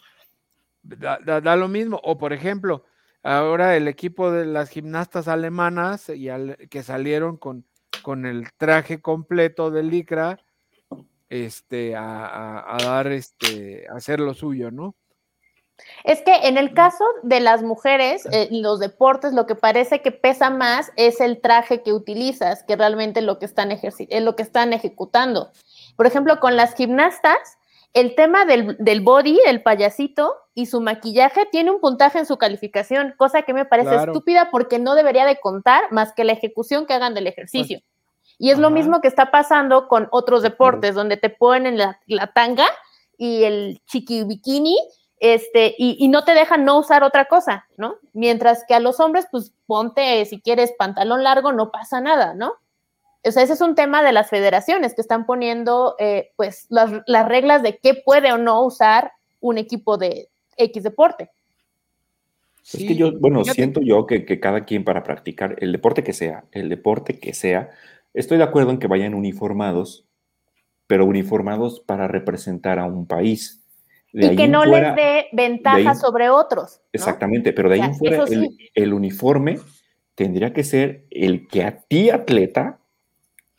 Da, 0.83 1.57
lo 1.57 1.69
mismo. 1.69 2.01
O 2.03 2.19
por 2.19 2.33
ejemplo, 2.33 2.85
ahora 3.23 3.77
el 3.77 3.89
equipo 3.89 4.31
de 4.31 4.47
las 4.47 4.71
gimnastas 4.71 5.29
alemanas 5.29 6.09
y 6.09 6.29
que 6.71 6.83
salieron 6.83 7.37
con, 7.37 7.65
con 8.03 8.27
el 8.27 8.53
traje 8.57 9.01
completo 9.01 9.71
de 9.71 9.83
licra, 9.83 10.39
este, 11.29 11.95
a, 11.95 12.77
dar, 12.83 13.09
este, 13.09 13.87
a 13.91 13.97
hacer 13.97 14.21
lo 14.21 14.35
suyo, 14.35 14.71
¿no? 14.71 14.95
Es 16.05 16.23
que 16.23 16.49
en 16.49 16.59
el 16.59 16.75
caso 16.75 17.05
de 17.23 17.39
las 17.39 17.63
mujeres, 17.63 18.27
eh, 18.33 18.49
los 18.51 18.81
deportes, 18.81 19.33
lo 19.33 19.47
que 19.47 19.55
parece 19.55 20.03
que 20.03 20.11
pesa 20.11 20.51
más 20.51 20.91
es 20.97 21.21
el 21.21 21.41
traje 21.41 21.83
que 21.83 21.93
utilizas, 21.93 22.65
que 22.65 22.75
realmente 22.75 23.23
lo 23.23 23.39
que 23.39 23.45
están 23.45 23.71
es 23.71 24.23
lo 24.23 24.35
que 24.37 24.43
están 24.43 24.73
ejecutando. 24.73 25.53
Por 25.97 26.07
ejemplo, 26.07 26.41
con 26.41 26.57
las 26.57 26.75
gimnastas, 26.75 27.58
el 28.01 28.15
tema 28.15 28.45
del, 28.45 28.77
del, 28.79 29.01
body, 29.01 29.41
el 29.47 29.63
payasito 29.63 30.35
y 30.55 30.67
su 30.67 30.81
maquillaje 30.81 31.47
tiene 31.47 31.71
un 31.71 31.81
puntaje 31.81 32.19
en 32.19 32.27
su 32.27 32.37
calificación, 32.37 33.15
cosa 33.17 33.43
que 33.43 33.53
me 33.53 33.65
parece 33.65 33.97
estúpida 33.97 34.51
porque 34.53 34.79
no 34.79 34.95
debería 34.95 35.27
de 35.27 35.41
contar 35.41 35.91
más 35.91 36.13
que 36.13 36.25
la 36.25 36.33
ejecución 36.33 36.87
que 36.87 36.95
hagan 36.95 37.15
del 37.15 37.27
ejercicio. 37.27 37.81
y 38.39 38.51
es 38.51 38.59
lo 38.59 38.71
mismo 38.71 39.01
que 39.01 39.09
está 39.09 39.33
pasando 39.33 39.89
con 39.89 40.07
otros 40.13 40.43
deportes, 40.43 40.95
donde 40.95 41.17
te 41.17 41.29
ponen 41.29 41.77
la, 41.77 41.99
la 42.07 42.29
tanga 42.33 42.67
y 43.17 43.43
el 43.43 43.83
chiqui 43.87 44.23
bikini, 44.23 44.77
este, 45.19 45.75
y, 45.77 45.97
y, 45.99 46.07
no 46.07 46.23
te 46.23 46.35
dejan 46.35 46.65
no 46.65 46.79
usar 46.79 47.03
otra 47.03 47.25
cosa, 47.25 47.67
¿no? 47.77 47.97
Mientras 48.13 48.65
que 48.69 48.75
a 48.75 48.81
los 48.81 49.01
hombres, 49.01 49.27
pues 49.33 49.53
ponte, 49.67 50.25
si 50.27 50.41
quieres, 50.41 50.73
pantalón 50.79 51.25
largo, 51.25 51.51
no 51.51 51.73
pasa 51.73 52.01
nada, 52.01 52.35
¿no? 52.35 52.55
O 53.25 53.33
sea, 53.33 53.43
ese 53.43 53.55
es 53.55 53.61
un 53.61 53.75
tema 53.75 54.03
de 54.03 54.13
las 54.13 54.31
federaciones 54.31 54.95
que 54.95 55.01
están 55.01 55.27
poniendo, 55.27 55.97
eh, 55.99 56.31
pues, 56.37 56.67
las, 56.71 57.29
reglas 57.29 57.63
de 57.63 57.79
qué 57.79 57.95
puede 57.95 58.33
o 58.33 58.39
no 58.39 58.65
usar 58.65 59.13
un 59.41 59.59
equipo 59.59 59.99
de, 59.99 60.29
X 60.59 60.83
deporte. 60.83 61.31
Es 62.65 62.85
que 62.85 62.95
yo, 62.95 63.19
bueno, 63.19 63.45
siento 63.45 63.81
yo 63.81 64.07
que, 64.07 64.27
que, 64.27 64.41
cada 64.41 64.65
quien 64.67 64.85
para 64.85 65.03
practicar 65.03 65.57
el 65.61 65.73
deporte 65.73 66.03
que 66.03 66.13
sea, 66.13 66.45
el 66.53 66.69
deporte 66.69 67.19
que 67.19 67.33
sea, 67.33 67.71
estoy 68.13 68.37
de 68.37 68.45
acuerdo 68.45 68.71
en 68.71 68.79
que 68.79 68.89
vayan 68.89 69.15
uniformados, 69.15 70.07
pero 70.87 71.07
uniformados 71.07 71.81
para 71.81 72.09
representar 72.09 72.79
a 72.79 72.85
un 72.85 73.07
país. 73.07 73.65
y 74.13 74.37
que 74.37 74.49
no 74.49 74.67
les 74.67 74.95
dé 74.97 75.27
ventaja 75.33 75.95
sobre 75.95 76.29
otros. 76.29 76.81
Exactamente, 76.93 77.53
pero 77.53 77.71
de 77.71 77.77
ahí 77.77 77.81
en 77.83 77.95
fuera 77.95 78.25
el, 78.75 78.93
uniforme 78.93 79.59
tendría 80.15 80.53
que 80.53 80.65
ser 80.65 81.07
el 81.11 81.47
que 81.47 81.63
a 81.63 81.79
ti, 81.81 82.11
atleta, 82.11 82.81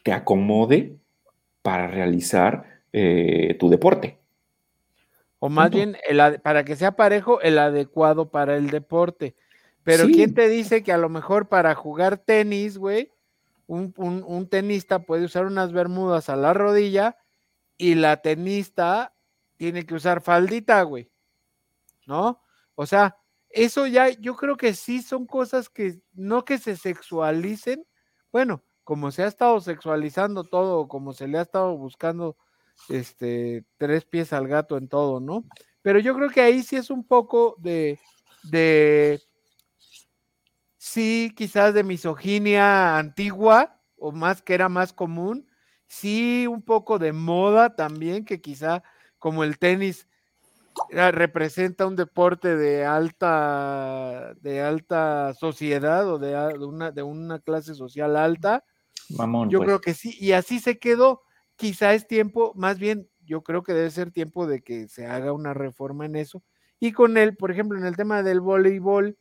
te 0.04 0.14
acomode 0.14 0.98
para 1.62 1.88
realizar 1.88 2.82
eh, 2.94 3.56
tu 3.60 3.70
deporte. 3.70 4.20
O 5.40 5.50
más 5.50 5.70
bien, 5.72 5.98
para 6.44 6.66
que 6.66 6.76
sea 6.76 6.98
parejo, 6.98 7.40
el 7.42 7.58
adecuado 7.60 8.30
para 8.30 8.58
el 8.58 8.70
deporte. 8.70 9.36
Pero 9.84 10.06
¿quién 10.08 10.34
te 10.34 10.50
dice 10.50 10.84
que 10.84 10.92
a 10.92 10.98
lo 10.98 11.08
mejor 11.08 11.48
para 11.48 11.74
jugar 11.76 12.18
tenis, 12.18 12.78
güey, 12.78 13.12
un, 13.66 13.94
un, 13.98 14.48
tenista 14.50 15.00
puede 15.00 15.26
usar 15.26 15.46
unas 15.46 15.72
bermudas 15.72 16.30
a 16.30 16.36
la 16.36 16.54
rodilla 16.54 17.18
y 17.78 17.96
la 17.96 18.18
tenista 18.18 19.14
tiene 19.56 19.86
que 19.86 19.94
usar 19.94 20.22
faldita, 20.22 20.82
güey? 20.82 21.10
¿No? 22.06 22.42
O 22.76 22.86
sea, 22.86 23.16
eso 23.50 23.88
ya, 23.88 24.10
yo 24.10 24.36
creo 24.36 24.58
que 24.58 24.74
sí 24.74 25.02
son 25.02 25.26
cosas 25.26 25.70
que 25.70 26.02
no 26.14 26.44
que 26.44 26.58
se 26.58 26.76
sexualicen. 26.76 27.86
Bueno, 28.32 28.64
como 28.90 29.12
se 29.12 29.22
ha 29.22 29.28
estado 29.28 29.62
sexualizando 29.62 30.44
todo, 30.44 30.88
como 30.88 31.14
se 31.14 31.28
le 31.28 31.38
ha 31.38 31.44
estado 31.44 31.78
buscando 31.78 32.36
este, 32.90 33.64
tres 33.78 34.04
pies 34.04 34.34
al 34.34 34.48
gato 34.48 34.78
en 34.78 34.88
todo, 34.88 35.20
¿no? 35.20 35.46
Pero 35.84 36.00
yo 36.00 36.16
creo 36.16 36.32
que 36.32 36.42
ahí 36.42 36.64
sí 36.64 36.76
es 36.76 36.90
un 36.90 37.04
poco 37.04 37.56
de, 37.60 38.00
de 38.42 39.22
sí, 40.80 41.32
quizás 41.38 41.76
de 41.76 41.84
misoginia 41.84 42.98
antigua, 42.98 43.80
o 43.96 44.12
más 44.12 44.42
que 44.42 44.56
era 44.56 44.70
más 44.70 44.92
común, 44.92 45.48
sí, 45.86 46.48
un 46.48 46.64
poco 46.64 46.98
de 46.98 47.14
moda 47.14 47.76
también, 47.76 48.26
que 48.26 48.42
quizá 48.42 48.82
como 49.20 49.44
el 49.44 49.60
tenis 49.60 50.08
representa 50.90 51.86
un 51.86 51.96
deporte 51.96 52.56
de 52.56 52.86
alta, 52.86 54.34
de 54.42 54.62
alta 54.62 55.36
sociedad 55.36 56.12
o 56.12 56.18
de, 56.18 56.58
una, 56.58 56.90
de 56.90 57.04
una 57.04 57.38
clase 57.38 57.76
social 57.76 58.16
alta. 58.16 58.64
Yo 59.10 59.60
pues. 59.60 59.68
creo 59.68 59.82
que 59.82 59.94
sí, 59.94 60.16
y 60.20 60.34
así 60.34 60.60
se 60.60 60.80
quedó 60.80 61.22
quizá 61.60 61.94
es 61.94 62.08
tiempo, 62.08 62.54
más 62.56 62.80
bien 62.80 63.10
yo 63.26 63.44
creo 63.44 63.64
que 63.64 63.74
debe 63.74 63.92
ser 63.92 64.12
tiempo 64.12 64.48
de 64.48 64.62
que 64.62 64.88
se 64.88 65.06
haga 65.06 65.34
una 65.34 65.54
reforma 65.54 66.06
en 66.06 66.16
eso. 66.16 66.42
Y 66.80 66.94
con 66.94 67.18
él, 67.18 67.36
por 67.36 67.52
ejemplo, 67.52 67.78
en 67.78 67.86
el 67.86 67.98
tema 67.98 68.24
del 68.24 68.40
voleibol, 68.40 69.18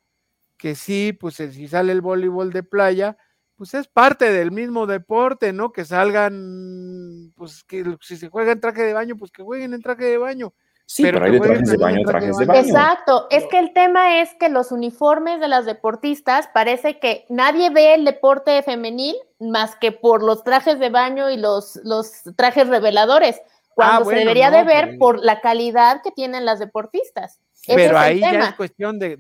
que 0.57 0.77
sí, 0.77 1.13
pues 1.13 1.35
si 1.35 1.69
sale 1.69 1.93
el 1.93 2.01
voleibol 2.01 2.53
de 2.53 2.63
playa, 2.63 3.19
pues 3.57 3.75
es 3.75 3.89
parte 3.89 4.31
del 4.31 4.53
mismo 4.53 4.87
deporte, 4.87 5.53
¿no? 5.53 5.73
Que 5.73 5.85
salgan, 5.85 7.33
pues 7.35 7.65
que 7.65 7.97
si 8.01 8.17
se 8.17 8.29
juega 8.29 8.53
en 8.53 8.61
traje 8.61 8.83
de 8.83 8.93
baño, 8.93 9.17
pues 9.17 9.33
que 9.33 9.43
jueguen 9.43 9.75
en 9.75 9.83
traje 9.83 10.05
de 10.05 10.19
baño. 10.19 10.55
Sí, 10.91 11.03
pero, 11.03 11.23
hay 11.23 11.33
de 11.33 11.41
trajes 11.41 11.69
de 11.69 11.77
baño, 11.77 12.01
trajes 12.07 12.35
de 12.39 12.47
baño. 12.47 12.61
Exacto, 12.61 13.27
es 13.29 13.45
que 13.49 13.59
el 13.59 13.75
tema 13.75 14.23
es 14.23 14.35
que 14.37 14.49
los 14.49 14.73
uniformes 14.73 15.39
de 15.39 15.47
las 15.47 15.67
deportistas 15.67 16.49
parece 16.55 16.99
que 16.99 17.27
nadie 17.29 17.69
ve 17.69 17.93
el 17.93 18.07
deporte 18.07 18.63
femenil 18.63 19.15
más 19.39 19.77
que 19.77 19.93
por 19.93 20.23
los 20.23 20.45
trajes 20.45 20.79
de 20.79 20.89
baño 20.89 21.29
y 21.29 21.37
los, 21.37 21.79
los 21.85 22.23
trajes 22.37 22.69
reveladores, 22.69 23.39
cuando 23.75 24.09
ah, 24.09 24.13
se 24.13 24.21
debería 24.21 24.51
de 24.51 24.65
ver 24.65 24.97
por 24.99 25.23
la 25.23 25.43
calidad 25.43 26.01
que 26.03 26.11
tienen 26.11 26.47
las 26.47 26.59
deportistas 26.59 27.39
pero 27.67 27.99
ahí 27.99 28.21
ya 28.21 28.49
es 28.49 28.55
cuestión 28.55 28.99
de. 28.99 29.17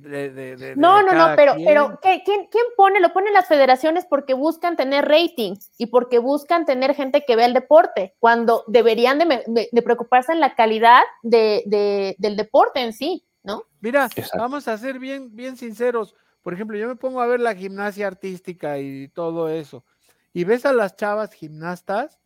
no, 0.77 1.03
no, 1.03 1.13
no, 1.13 1.37
pero, 1.37 1.55
pero 1.65 1.99
¿quién, 2.01 2.23
¿quién 2.25 2.65
pone? 2.77 3.01
Lo 3.01 3.13
ponen 3.13 3.33
las 3.33 3.47
federaciones 3.47 4.07
porque 4.09 4.35
buscan 4.35 4.77
tener 4.77 5.07
rating 5.07 5.57
y 5.77 5.87
porque 5.87 6.19
buscan 6.19 6.65
tener 6.65 6.95
gente 6.95 7.25
que 7.27 7.37
vea 7.37 7.47
el 7.47 7.55
deporte, 7.55 8.15
cuando 8.19 8.65
deberían 8.67 9.19
de, 9.19 9.83
preocuparse 9.83 10.33
en 10.33 10.41
la 10.41 10.55
calidad 10.55 11.03
de, 11.23 12.15
del 12.19 12.37
deporte 12.37 12.81
en 12.81 12.93
sí, 12.93 13.27
¿no? 13.43 13.65
Mira, 13.81 14.09
vamos 14.37 14.69
a 14.69 14.79
ser 14.79 14.99
bien, 14.99 15.35
bien 15.35 15.57
sinceros. 15.57 16.15
Por 16.43 16.55
ejemplo, 16.55 16.79
yo 16.79 16.89
me 16.89 16.97
pongo 16.97 17.21
a 17.21 17.27
ver 17.27 17.41
la 17.41 17.55
gimnasia 17.55 18.07
artística 18.07 18.79
y 18.79 19.09
todo 19.09 19.49
eso, 19.49 19.85
y 20.33 20.45
ves 20.45 20.65
a 20.65 20.73
las 20.73 20.97
chavas 20.97 21.33
gimnastas, 21.33 22.21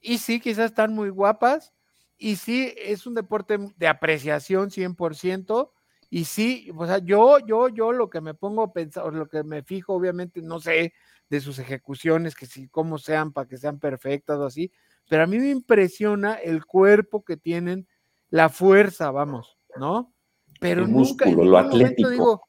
y 0.00 0.18
sí, 0.18 0.38
quizás 0.38 0.66
están 0.66 0.94
muy 0.94 1.08
guapas, 1.08 1.72
y 2.18 2.36
sí, 2.36 2.74
es 2.76 3.06
un 3.06 3.14
deporte 3.14 3.58
de 3.76 3.88
apreciación 3.88 4.70
100%. 4.70 5.70
Y 6.10 6.24
sí, 6.24 6.70
o 6.76 6.86
sea, 6.86 6.98
yo, 6.98 7.38
yo, 7.38 7.68
yo 7.68 7.92
lo 7.92 8.10
que 8.10 8.20
me 8.20 8.34
pongo 8.34 8.62
a 8.62 8.72
pensar, 8.72 9.12
lo 9.12 9.28
que 9.28 9.44
me 9.44 9.62
fijo, 9.62 9.94
obviamente, 9.94 10.42
no 10.42 10.58
sé 10.58 10.94
de 11.28 11.40
sus 11.40 11.58
ejecuciones, 11.58 12.34
que 12.34 12.46
si, 12.46 12.68
cómo 12.68 12.98
sean, 12.98 13.32
para 13.32 13.46
que 13.46 13.58
sean 13.58 13.78
perfectas 13.78 14.38
o 14.38 14.46
así, 14.46 14.72
pero 15.08 15.22
a 15.22 15.26
mí 15.26 15.38
me 15.38 15.50
impresiona 15.50 16.34
el 16.34 16.64
cuerpo 16.64 17.22
que 17.22 17.36
tienen, 17.36 17.86
la 18.30 18.48
fuerza, 18.48 19.10
vamos, 19.10 19.58
¿no? 19.76 20.12
Pero 20.60 20.86
nunca, 20.86 21.30
lo 21.30 21.56
atlético. 21.56 22.10
Digo, 22.10 22.42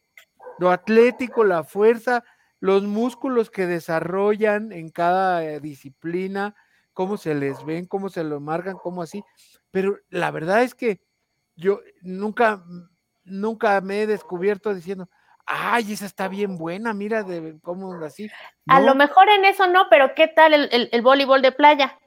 lo 0.57 0.71
atlético, 0.71 1.43
la 1.43 1.63
fuerza, 1.63 2.23
los 2.59 2.83
músculos 2.83 3.49
que 3.49 3.67
desarrollan 3.67 4.71
en 4.71 4.89
cada 4.89 5.43
eh, 5.43 5.59
disciplina, 5.59 6.55
cómo 6.93 7.17
se 7.17 7.35
les 7.35 7.63
ven, 7.65 7.85
cómo 7.85 8.09
se 8.09 8.23
lo 8.23 8.39
marcan, 8.39 8.77
cómo 8.81 9.01
así 9.01 9.23
pero 9.71 9.97
la 10.09 10.31
verdad 10.31 10.63
es 10.63 10.75
que 10.75 11.01
yo 11.55 11.81
nunca, 12.01 12.63
nunca 13.23 13.79
me 13.81 14.01
he 14.01 14.07
descubierto 14.07 14.73
diciendo, 14.73 15.09
ay, 15.45 15.93
esa 15.93 16.05
está 16.05 16.27
bien 16.27 16.57
buena, 16.57 16.93
mira 16.93 17.23
de 17.23 17.59
cómo 17.61 17.93
así. 18.05 18.29
A 18.67 18.79
lo 18.79 18.95
mejor 18.95 19.29
en 19.29 19.45
eso 19.45 19.67
no, 19.67 19.87
pero 19.89 20.13
¿qué 20.15 20.27
tal 20.27 20.53
el, 20.53 21.01
voleibol 21.01 21.41
de 21.41 21.51
playa? 21.51 21.97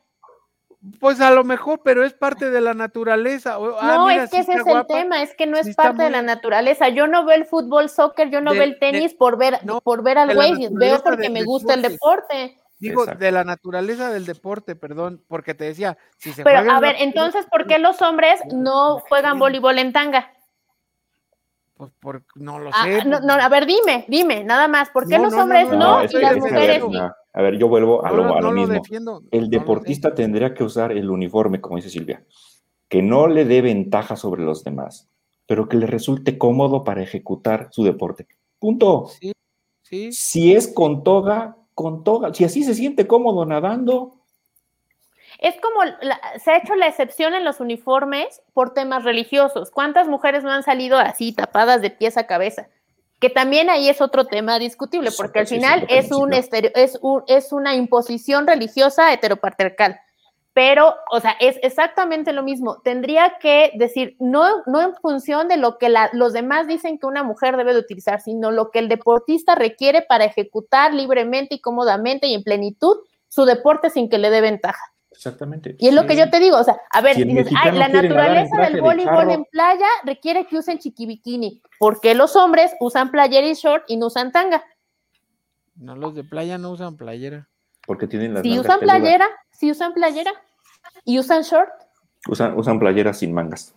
Pues 0.99 1.21
a 1.21 1.31
lo 1.31 1.45
mejor, 1.45 1.81
pero 1.85 2.05
es 2.05 2.13
parte 2.13 2.51
de 2.51 2.61
la 2.61 2.75
naturaleza. 2.75 3.57
Ah, 3.81 3.95
no, 3.97 4.11
es 4.11 4.31
que 4.31 4.39
ese 4.39 4.53
es 4.53 4.67
el 4.67 4.87
tema, 4.87 5.23
es 5.23 5.35
que 5.37 5.47
no 5.47 5.57
es 5.57 5.77
parte 5.77 6.03
de 6.03 6.11
la 6.11 6.23
naturaleza. 6.23 6.89
Yo 6.89 7.07
no 7.07 7.25
veo 7.25 7.37
el 7.37 7.45
fútbol, 7.45 7.89
soccer, 7.89 8.31
yo 8.31 8.41
no 8.41 8.51
veo 8.53 8.65
el 8.65 8.81
tenis 8.81 9.15
por 9.15 9.37
ver, 9.39 9.61
por 9.85 10.03
ver 10.03 10.19
al 10.19 10.35
güey, 10.35 10.69
veo 10.73 11.01
porque 11.03 11.31
me 11.31 11.45
gusta 11.45 11.75
el 11.75 11.83
deporte. 11.83 12.62
Digo, 12.83 13.07
de 13.07 13.31
la 13.31 13.45
naturaleza 13.45 14.11
del 14.11 14.27
deporte, 14.27 14.75
perdón, 14.75 15.23
porque 15.29 15.55
te 15.55 15.63
decía, 15.63 15.97
si 16.19 16.33
se 16.33 16.43
Pero 16.43 16.69
a 16.69 16.81
ver, 16.81 16.97
entonces, 16.99 17.47
¿por 17.49 17.69
qué 17.69 17.79
los 17.79 18.03
hombres 18.03 18.41
no 18.53 18.99
juegan 18.99 19.39
voleibol 19.39 19.79
en 19.79 19.93
tanga? 19.93 20.33
Pues 21.77 21.93
por, 22.01 22.25
no 22.35 22.59
lo 22.59 22.71
ah, 22.73 22.83
sé. 22.85 23.05
no, 23.05 23.21
no, 23.21 23.35
a 23.35 23.49
ver, 23.49 23.67
dime, 23.67 24.05
dime, 24.09 24.43
nada 24.43 24.67
más, 24.67 24.91
¿por 24.91 25.09
qué 25.09 25.17
los 25.17 25.33
hombres 25.33 25.69
no, 25.71 26.03
y 26.03 26.09
las 26.09 26.37
mujeres 26.37 26.83
sí? 26.91 26.99
A 27.35 27.41
ver, 27.41 27.57
yo 27.57 27.69
vuelvo 27.69 28.05
a 28.05 28.11
lo, 28.11 28.35
a 28.35 28.41
lo 28.41 28.51
mismo. 28.51 28.83
el 29.31 29.49
deportista 29.49 30.13
tendría 30.13 30.53
que 30.53 30.65
usar 30.65 30.91
el 30.91 31.09
uniforme, 31.09 31.61
como 31.61 31.77
dice 31.77 31.89
Silvia, 31.89 32.25
que 32.89 33.01
no 33.01 33.29
le 33.29 33.45
dé 33.45 33.63
ventaja 33.63 34.17
sobre 34.17 34.43
los 34.43 34.65
demás, 34.65 35.09
pero 35.47 35.69
que 35.69 35.77
le 35.77 35.87
resulte 35.87 36.37
cómodo 36.37 36.83
para 36.83 37.01
ejecutar 37.01 37.69
su 37.71 37.85
deporte. 37.85 38.27
Punto. 38.59 39.07
Sí, 39.07 39.33
sí. 39.83 40.13
Si 40.13 40.53
es 40.53 40.67
con 40.67 41.05
toga, 41.05 41.57
con 41.83 42.05
toga. 42.05 42.33
Si 42.33 42.45
así 42.45 42.65
se 42.65 42.75
siente 42.75 43.07
cómodo 43.07 43.45
nadando. 43.45 44.15
Es 45.39 45.57
como 45.61 45.81
se 46.43 46.51
ha 46.51 46.59
hecho 46.59 46.77
la 46.77 46.87
excepción 46.87 47.35
en 47.35 47.45
los 47.45 47.61
uniformes 47.61 48.43
por 48.55 48.75
temas 48.75 49.05
religiosos. 49.05 49.71
¿Cuántas 49.71 50.07
mujeres 50.07 50.45
no 50.45 50.51
han 50.51 50.63
salido 50.63 50.99
así, 50.99 51.33
tapadas 51.33 51.83
de 51.83 51.91
pies 51.91 52.17
a 52.17 52.27
cabeza? 52.27 52.69
Que 53.19 53.31
también 53.31 53.71
ahí 53.71 53.89
es 53.89 54.01
otro 54.01 54.27
tema 54.27 54.59
discutible, 54.59 55.11
porque 55.17 55.41
al 55.41 55.47
final 55.47 55.87
es, 55.89 56.11
un 56.13 56.33
es, 56.33 56.49
un, 57.01 57.25
es 57.27 57.53
una 57.53 57.75
imposición 57.75 58.47
religiosa 58.47 59.13
heteropatriarcal 59.13 60.01
pero, 60.55 60.95
o 61.11 61.21
sea, 61.21 61.33
es 61.41 61.59
exactamente 61.63 62.33
lo 62.33 62.43
mismo. 62.43 62.81
Tendría 62.83 63.39
que 63.41 63.73
decir, 63.75 64.17
no, 64.21 64.63
no 64.67 64.83
en 64.83 64.95
función 64.97 65.49
de 65.49 65.57
lo 65.57 65.79
que 65.79 65.93
los 66.13 66.33
demás 66.33 66.67
dicen 66.67 66.99
que 66.99 67.07
una 67.07 67.23
mujer 67.23 67.57
debe 67.57 67.73
de 67.73 67.81
utilizar, 67.81 68.21
sino 68.21 68.51
lo 68.51 68.71
que 68.71 68.79
el 68.79 68.89
deportista 68.89 69.55
requiere 69.55 70.03
para 70.03 70.25
ejecutar 70.25 70.93
libremente 70.93 71.55
y 71.55 71.61
cómodamente 71.61 72.27
y 72.27 72.35
en 72.35 72.43
plenitud 72.43 72.99
su 73.29 73.47
deporte 73.47 73.89
sin 73.89 74.11
que 74.11 74.19
le 74.19 74.29
dé 74.29 74.43
ventaja. 74.43 74.93
Exactamente. 75.11 75.77
Y 75.79 75.89
es 75.89 75.95
lo 75.95 76.07
que 76.07 76.17
yo 76.17 76.29
te 76.29 76.41
digo, 76.41 76.59
o 76.59 76.65
sea, 76.65 76.81
a 76.91 77.01
ver, 77.01 77.17
dices, 77.17 77.49
ay, 77.57 77.79
la 77.79 77.89
naturaleza 77.89 78.57
del 78.63 78.81
voleibol 78.81 79.31
en 79.31 79.45
playa 79.45 79.87
requiere 80.05 80.47
que 80.47 80.59
usen 80.59 80.79
chiquibikini. 80.79 81.63
¿Por 81.79 82.01
qué 82.01 82.15
los 82.15 82.37
hombres 82.37 82.73
usan 82.81 83.11
playera 83.11 83.47
y 83.47 83.55
short 83.55 83.85
y 83.89 83.97
no 83.97 84.07
usan 84.09 84.33
tanga? 84.33 84.65
No, 85.77 85.97
los 85.97 86.15
de 86.15 86.25
playa 86.25 86.59
no 86.59 86.71
usan 86.71 86.97
playera. 86.97 87.49
Porque 87.87 88.07
tienen 88.07 88.35
las 88.35 88.43
Si 88.43 88.59
usan 88.59 88.81
playera, 88.81 89.27
si 89.51 89.71
usan 89.71 89.93
playera 89.93 90.33
y 91.05 91.19
usan 91.19 91.43
short. 91.43 91.71
Usan, 92.29 92.57
usan 92.59 92.79
playeras 92.79 93.19
sin 93.19 93.33
mangas. 93.33 93.75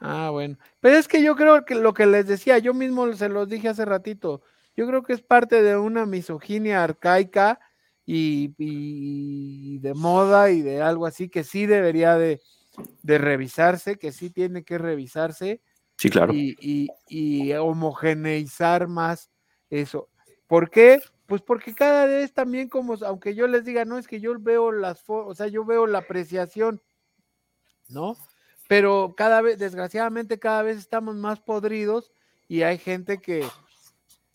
Ah, 0.00 0.30
bueno. 0.30 0.58
Pero 0.80 0.96
es 0.96 1.08
que 1.08 1.22
yo 1.22 1.36
creo 1.36 1.64
que 1.64 1.74
lo 1.74 1.94
que 1.94 2.06
les 2.06 2.26
decía, 2.26 2.58
yo 2.58 2.74
mismo 2.74 3.12
se 3.12 3.28
los 3.28 3.48
dije 3.48 3.68
hace 3.68 3.84
ratito, 3.84 4.42
yo 4.76 4.86
creo 4.86 5.02
que 5.02 5.12
es 5.12 5.22
parte 5.22 5.62
de 5.62 5.76
una 5.76 6.06
misoginia 6.06 6.82
arcaica 6.82 7.60
y, 8.04 9.78
de 9.78 9.94
moda 9.94 10.50
y 10.50 10.60
de 10.62 10.82
algo 10.82 11.06
así 11.06 11.28
que 11.28 11.44
sí 11.44 11.66
debería 11.66 12.16
de, 12.16 12.40
de, 13.02 13.18
revisarse, 13.18 13.96
que 13.96 14.12
sí 14.12 14.30
tiene 14.30 14.64
que 14.64 14.78
revisarse, 14.78 15.60
Sí, 16.02 16.10
claro. 16.10 16.32
Y, 16.34 16.88
y, 17.08 17.52
homogeneizar 17.52 18.88
más 18.88 19.30
eso. 19.70 20.08
¿Por 20.48 20.68
qué? 20.68 21.00
Pues 21.32 21.40
porque 21.40 21.74
cada 21.74 22.04
vez 22.04 22.34
también 22.34 22.68
como, 22.68 22.92
aunque 23.06 23.34
yo 23.34 23.46
les 23.46 23.64
diga, 23.64 23.86
no, 23.86 23.96
es 23.96 24.06
que 24.06 24.20
yo 24.20 24.38
veo 24.38 24.70
las, 24.70 25.02
o 25.06 25.34
sea, 25.34 25.46
yo 25.46 25.64
veo 25.64 25.86
la 25.86 26.00
apreciación, 26.00 26.82
¿no? 27.88 28.18
Pero 28.68 29.14
cada 29.16 29.40
vez, 29.40 29.56
desgraciadamente, 29.56 30.38
cada 30.38 30.62
vez 30.62 30.76
estamos 30.76 31.16
más 31.16 31.40
podridos 31.40 32.12
y 32.48 32.64
hay 32.64 32.76
gente 32.76 33.16
que, 33.16 33.48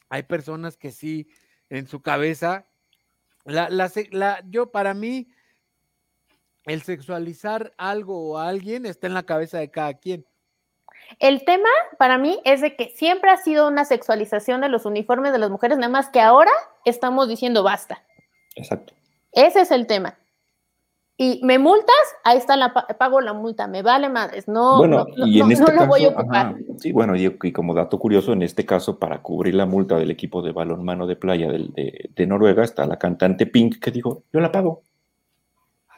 hay 0.09 0.23
personas 0.23 0.75
que 0.75 0.91
sí, 0.91 1.29
en 1.69 1.85
su 1.85 2.01
cabeza, 2.01 2.65
la, 3.45 3.69
la, 3.69 3.91
la, 4.09 4.43
yo 4.49 4.71
para 4.71 4.95
mí, 4.95 5.29
el 6.63 6.81
sexualizar 6.81 7.75
algo 7.77 8.31
o 8.31 8.37
alguien 8.39 8.87
está 8.87 9.05
en 9.05 9.13
la 9.13 9.27
cabeza 9.27 9.59
de 9.59 9.69
cada 9.69 9.93
quien. 9.93 10.25
El 11.19 11.45
tema 11.45 11.69
para 11.97 12.17
mí 12.17 12.39
es 12.43 12.61
de 12.61 12.75
que 12.75 12.89
siempre 12.95 13.31
ha 13.31 13.37
sido 13.37 13.67
una 13.67 13.85
sexualización 13.85 14.61
de 14.61 14.69
los 14.69 14.85
uniformes 14.85 15.31
de 15.31 15.39
las 15.39 15.49
mujeres, 15.49 15.77
nada 15.77 15.91
más 15.91 16.09
que 16.09 16.21
ahora 16.21 16.51
estamos 16.85 17.27
diciendo 17.27 17.63
basta. 17.63 18.03
Exacto. 18.55 18.93
Ese 19.31 19.61
es 19.61 19.71
el 19.71 19.87
tema. 19.87 20.17
Y 21.19 21.41
me 21.43 21.57
multas, 21.57 21.95
ahí 22.23 22.37
está 22.37 22.55
la 22.55 22.73
pago 22.73 23.21
la 23.21 23.33
multa, 23.33 23.67
me 23.67 23.81
vale 23.81 24.07
madres, 24.07 24.47
no, 24.47 24.77
bueno, 24.77 25.07
no, 25.17 25.25
y 25.25 25.41
en 25.41 25.51
este 25.51 25.73
lo 25.73 25.87
voy 25.87 26.05
a 26.05 26.09
ocupar. 26.09 26.55
sí, 26.77 26.91
bueno, 26.91 27.15
y, 27.15 27.51
como 27.51 27.73
dato 27.73 27.97
curioso, 27.97 28.33
en 28.33 28.43
este 28.43 28.67
caso, 28.67 28.99
para 28.99 29.23
cubrir 29.23 29.55
la 29.55 29.65
multa 29.65 29.97
del 29.97 30.11
equipo 30.11 30.43
de 30.43 30.51
balonmano 30.51 31.07
de 31.07 31.15
playa 31.15 31.49
de, 31.49 32.11
de 32.15 32.27
Noruega, 32.27 32.63
está 32.63 32.85
la 32.85 32.99
cantante 32.99 33.47
Pink 33.47 33.79
que 33.79 33.89
dijo, 33.89 34.25
yo 34.31 34.39
la 34.39 34.51
pago. 34.51 34.83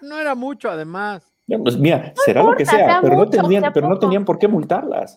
No 0.02 0.18
era 0.18 0.36
mucho, 0.36 0.70
además. 0.70 1.30
Pues 1.58 1.78
mira, 1.78 2.14
será 2.26 2.44
lo 2.44 2.56
que 2.56 2.66
sea, 2.66 3.00
pero, 3.02 3.16
no 3.16 3.30
tenían, 3.30 3.72
pero 3.74 3.90
no 3.90 3.98
tenían 3.98 4.26
por 4.26 4.38
qué 4.38 4.48
multarlas. 4.48 5.16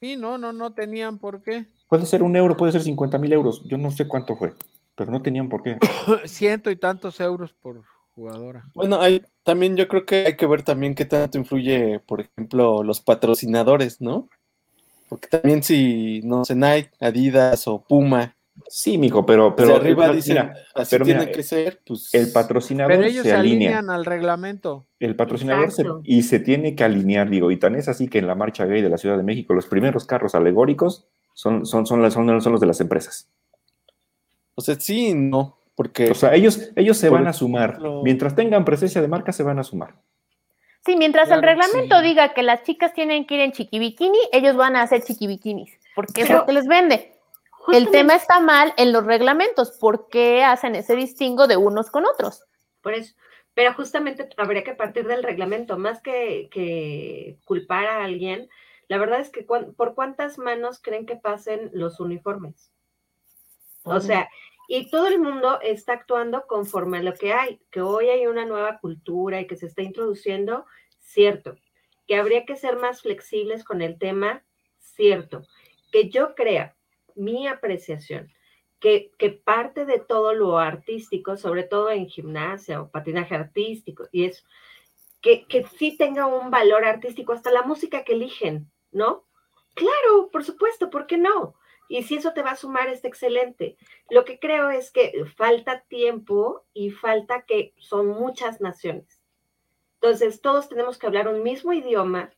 Sí, 0.00 0.16
no, 0.16 0.38
no, 0.38 0.52
no 0.52 0.74
tenían 0.74 1.18
por 1.18 1.42
qué. 1.42 1.66
Puede 1.88 2.06
ser 2.06 2.22
un 2.22 2.36
euro, 2.36 2.56
puede 2.56 2.72
ser 2.72 2.82
50 2.82 3.18
mil 3.18 3.32
euros, 3.32 3.62
yo 3.64 3.78
no 3.78 3.90
sé 3.90 4.08
cuánto 4.08 4.36
fue, 4.36 4.54
pero 4.94 5.10
no 5.10 5.22
tenían 5.22 5.48
por 5.48 5.62
qué. 5.62 5.78
Ciento 6.24 6.70
y 6.70 6.76
tantos 6.76 7.20
euros 7.20 7.52
por 7.52 7.82
jugadora. 8.14 8.64
Bueno, 8.74 9.00
hay, 9.00 9.22
también 9.42 9.76
yo 9.76 9.88
creo 9.88 10.04
que 10.04 10.26
hay 10.26 10.36
que 10.36 10.46
ver 10.46 10.62
también 10.62 10.94
qué 10.94 11.04
tanto 11.04 11.38
influye, 11.38 12.00
por 12.00 12.20
ejemplo, 12.20 12.82
los 12.82 13.00
patrocinadores, 13.00 14.00
¿no? 14.00 14.28
Porque 15.08 15.28
también 15.28 15.62
si, 15.62 16.20
no 16.24 16.44
sé, 16.44 16.54
Nike, 16.56 16.90
Adidas 17.00 17.68
o 17.68 17.80
Puma 17.80 18.35
Sí, 18.68 18.98
mijo, 18.98 19.24
pero, 19.24 19.54
pero 19.54 19.76
arriba 19.76 20.10
dice, 20.12 20.38
así 20.74 20.98
tiene 21.00 21.30
que 21.30 21.42
ser, 21.42 21.82
pues. 21.86 22.12
El 22.14 22.32
patrocinador 22.32 22.92
pero 22.92 23.06
ellos 23.06 23.22
se, 23.22 23.32
alinean 23.32 23.90
al 23.90 24.04
reglamento. 24.04 24.86
El 24.98 25.14
patrocinador 25.14 25.70
se, 25.70 25.84
y 26.04 26.22
se 26.22 26.40
tiene 26.40 26.74
que 26.74 26.84
alinear, 26.84 27.30
digo, 27.30 27.50
y 27.50 27.58
tan 27.58 27.74
es 27.74 27.88
así 27.88 28.08
que 28.08 28.18
en 28.18 28.26
la 28.26 28.34
marcha 28.34 28.64
gay 28.64 28.82
de 28.82 28.88
la 28.88 28.98
Ciudad 28.98 29.16
de 29.16 29.22
México, 29.22 29.54
los 29.54 29.66
primeros 29.66 30.04
carros 30.04 30.34
alegóricos 30.34 31.06
son, 31.34 31.66
son, 31.66 31.86
son, 31.86 32.10
son, 32.10 32.40
son 32.40 32.52
los 32.52 32.60
de 32.60 32.66
las 32.66 32.80
empresas. 32.80 33.28
O 34.54 34.62
sea, 34.62 34.74
sí, 34.76 35.14
no, 35.14 35.58
porque. 35.74 36.10
O 36.10 36.14
sea, 36.14 36.34
ellos, 36.34 36.70
ellos 36.74 36.96
se 36.96 37.10
van 37.10 37.26
a 37.28 37.32
sumar. 37.32 37.78
Mientras 38.02 38.34
tengan 38.34 38.64
presencia 38.64 39.00
de 39.00 39.08
marca, 39.08 39.32
se 39.32 39.42
van 39.42 39.58
a 39.58 39.64
sumar. 39.64 39.94
Sí, 40.84 40.96
mientras 40.96 41.30
el 41.30 41.42
reglamento 41.42 42.00
diga 42.00 42.32
que 42.32 42.42
las 42.42 42.62
chicas 42.62 42.94
tienen 42.94 43.26
que 43.26 43.34
ir 43.34 43.40
en 43.40 43.52
chiquibikini, 43.52 44.18
ellos 44.32 44.56
van 44.56 44.76
a 44.76 44.82
hacer 44.82 45.02
chiquibikinis, 45.02 45.72
porque 45.96 46.22
es 46.22 46.30
lo 46.30 46.46
que 46.46 46.52
les 46.52 46.66
vende. 46.66 47.15
El 47.72 47.90
tema 47.90 48.14
está 48.14 48.40
mal 48.40 48.72
en 48.76 48.92
los 48.92 49.04
reglamentos. 49.04 49.72
¿Por 49.78 50.08
qué 50.08 50.44
hacen 50.44 50.74
ese 50.74 50.94
distingo 50.96 51.46
de 51.46 51.56
unos 51.56 51.90
con 51.90 52.06
otros? 52.06 52.44
Por 52.82 52.94
eso. 52.94 53.14
Pero 53.54 53.72
justamente 53.74 54.28
habría 54.36 54.64
que 54.64 54.74
partir 54.74 55.06
del 55.06 55.22
reglamento, 55.22 55.78
más 55.78 56.02
que, 56.02 57.38
culpar 57.44 57.86
a 57.86 58.04
alguien. 58.04 58.48
La 58.88 58.98
verdad 58.98 59.20
es 59.20 59.30
que 59.30 59.42
por 59.42 59.94
cuántas 59.94 60.38
manos 60.38 60.80
creen 60.80 61.06
que 61.06 61.16
pasen 61.16 61.70
los 61.72 61.98
uniformes. 61.98 62.70
O 63.84 64.00
sea, 64.00 64.28
y 64.68 64.90
todo 64.90 65.06
el 65.06 65.20
mundo 65.20 65.60
está 65.62 65.92
actuando 65.92 66.46
conforme 66.46 66.98
a 66.98 67.02
lo 67.02 67.14
que 67.14 67.32
hay, 67.32 67.60
que 67.70 67.80
hoy 67.80 68.08
hay 68.08 68.26
una 68.26 68.44
nueva 68.44 68.78
cultura 68.80 69.40
y 69.40 69.46
que 69.46 69.56
se 69.56 69.66
está 69.66 69.82
introduciendo, 69.82 70.66
cierto. 70.98 71.56
Que 72.06 72.16
habría 72.16 72.44
que 72.44 72.56
ser 72.56 72.76
más 72.76 73.02
flexibles 73.02 73.64
con 73.64 73.80
el 73.80 73.98
tema, 73.98 74.44
cierto. 74.78 75.42
Que 75.92 76.08
yo 76.10 76.34
crea 76.34 76.75
mi 77.16 77.48
apreciación, 77.48 78.32
que, 78.80 79.10
parte 79.44 79.84
de 79.84 79.98
todo 79.98 80.32
lo 80.32 80.58
artístico, 80.58 81.36
sobre 81.36 81.64
todo 81.64 81.90
en 81.90 82.06
gimnasia 82.06 82.80
o 82.80 82.90
patinaje 82.90 83.34
artístico 83.34 84.08
y 84.12 84.26
eso, 84.26 84.44
que, 85.20 85.46
que 85.46 85.66
sí 85.78 85.96
tenga 85.96 86.26
un 86.26 86.50
valor 86.50 86.84
artístico, 86.84 87.32
hasta 87.32 87.50
la 87.50 87.62
música 87.62 88.04
que 88.04 88.12
eligen, 88.12 88.70
¿no? 88.92 89.24
Claro, 89.74 90.30
por 90.30 90.44
supuesto, 90.44 90.88
¿por 90.88 91.06
qué 91.06 91.18
no? 91.18 91.56
Y 91.88 92.02
si 92.02 92.16
eso 92.16 92.32
te 92.32 92.42
va 92.42 92.52
a 92.52 92.56
sumar, 92.56 92.88
es 92.88 93.04
excelente. 93.04 93.76
Lo 94.10 94.24
que 94.24 94.38
creo 94.38 94.70
es 94.70 94.90
que 94.90 95.24
falta 95.36 95.80
tiempo 95.88 96.64
y 96.72 96.90
falta 96.90 97.42
que 97.42 97.74
son 97.78 98.08
muchas 98.08 98.60
naciones. 98.60 99.20
Entonces, 100.00 100.40
todos 100.40 100.68
tenemos 100.68 100.98
que 100.98 101.06
hablar 101.06 101.28
un 101.28 101.42
mismo 101.42 101.72
idioma, 101.72 102.32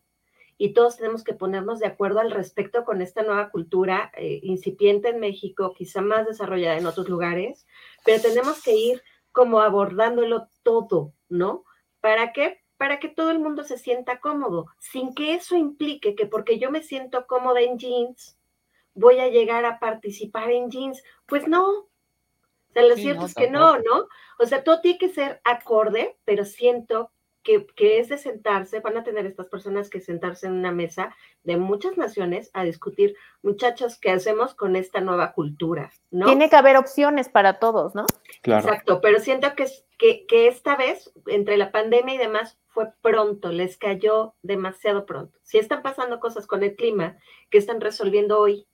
y 0.59 0.73
todos 0.73 0.97
tenemos 0.97 1.23
que 1.23 1.33
ponernos 1.33 1.79
de 1.79 1.87
acuerdo 1.87 2.19
al 2.19 2.33
respecto 2.33 2.85
con 2.85 3.01
esta 3.01 3.23
nueva 3.23 3.51
cultura 3.51 4.11
eh, 4.17 4.41
incipiente 4.43 5.11
en 5.11 5.21
México, 5.21 5.73
quizá 5.73 6.03
más 6.03 6.27
desarrollada 6.27 6.77
en 6.77 6.87
otros 6.87 7.09
lugares, 7.09 7.67
pero 8.05 8.21
tenemos 8.21 8.61
que 8.63 8.75
ir 8.75 9.03
como 9.31 9.61
abordándolo 9.61 10.49
todo, 10.65 11.13
¿no? 11.29 11.65
¿Para 12.01 12.33
qué? 12.33 12.61
Para 12.77 12.99
que 12.99 13.09
todo 13.09 13.31
el 13.31 13.39
mundo 13.39 13.63
se 13.63 13.79
sienta 13.79 14.19
cómodo, 14.19 14.67
sin 14.79 15.15
que 15.15 15.35
eso 15.35 15.57
implique 15.57 16.17
que 16.17 16.27
porque 16.27 16.59
yo 16.59 16.73
me 16.73 16.83
siento 16.83 17.27
cómoda 17.29 17.61
en 17.61 17.79
jeans, 17.79 18.37
voy 18.95 19.21
a 19.21 19.29
llegar 19.29 19.65
a 19.65 19.79
participar 19.79 20.51
en 20.51 20.71
jeans. 20.71 21.03
Pues 21.27 21.47
no. 21.47 21.69
O 21.69 21.89
sea, 22.73 22.83
lo 22.83 22.97
cierto 22.97 23.27
es 23.27 23.35
que 23.35 23.51
no, 23.51 23.79
¿no? 23.79 24.09
O 24.39 24.47
sea, 24.47 24.63
todo 24.63 24.81
tiene 24.81 24.99
que 24.99 25.09
ser 25.09 25.41
acorde, 25.45 26.19
pero 26.25 26.45
siento 26.45 27.11
que, 27.75 27.99
es 27.99 28.09
de 28.09 28.19
sentarse, 28.19 28.81
van 28.81 28.97
a 28.97 29.05
tener 29.05 29.25
estas 29.27 29.49
personas 29.49 29.89
que 29.89 30.01
sentarse 30.01 30.47
en 30.47 30.53
una 30.53 30.73
mesa 30.73 31.15
de 31.45 31.57
muchas 31.57 31.97
naciones 31.97 32.51
a 32.53 32.65
discutir, 32.65 33.17
muchachos, 33.43 33.99
¿qué 33.99 34.11
hacemos 34.11 34.55
con 34.55 34.77
esta 34.77 35.01
nueva 35.01 35.33
cultura? 35.33 35.91
¿no? 36.11 36.27
Tiene 36.27 36.51
que 36.51 36.57
haber 36.57 36.77
opciones 36.77 37.29
para 37.29 37.59
todos, 37.59 37.95
¿no? 37.95 38.05
Claro. 38.43 38.69
Exacto, 38.69 39.01
pero 39.01 39.19
siento 39.19 39.55
que, 39.55 39.67
que, 39.99 40.27
que 40.27 40.49
esta 40.49 40.77
vez, 40.77 41.11
entre 41.27 41.57
la 41.57 41.73
pandemia 41.73 42.15
y 42.15 42.19
demás, 42.19 42.59
fue 42.67 42.93
pronto, 43.01 43.51
les 43.51 43.79
cayó 43.79 44.35
demasiado 44.43 45.07
pronto. 45.07 45.39
Si 45.43 45.59
están 45.59 45.83
pasando 45.83 46.21
cosas 46.21 46.47
con 46.47 46.63
el 46.63 46.77
clima 46.77 47.19
que 47.51 47.59
están 47.59 47.81
resolviendo 47.81 48.39
hoy, 48.39 48.67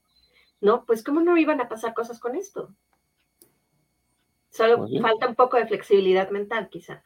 ¿no? 0.60 0.84
Pues 0.84 1.04
¿cómo 1.04 1.20
no 1.20 1.36
iban 1.36 1.60
a 1.60 1.68
pasar 1.68 1.94
cosas 1.94 2.18
con 2.18 2.34
esto? 2.34 2.74
Solo 4.50 4.86
falta 5.00 5.26
un 5.26 5.34
poco 5.34 5.56
de 5.56 5.66
flexibilidad 5.66 6.30
mental, 6.30 6.68
quizá. 6.70 7.02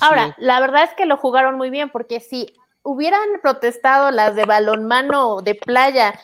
Ahora, 0.00 0.34
la 0.38 0.60
verdad 0.60 0.84
es 0.84 0.94
que 0.94 1.06
lo 1.06 1.16
jugaron 1.16 1.56
muy 1.56 1.70
bien, 1.70 1.90
porque 1.90 2.20
si 2.20 2.54
hubieran 2.82 3.28
protestado 3.42 4.10
las 4.10 4.34
de 4.36 4.44
balonmano 4.44 5.42
de 5.42 5.54
playa 5.54 6.18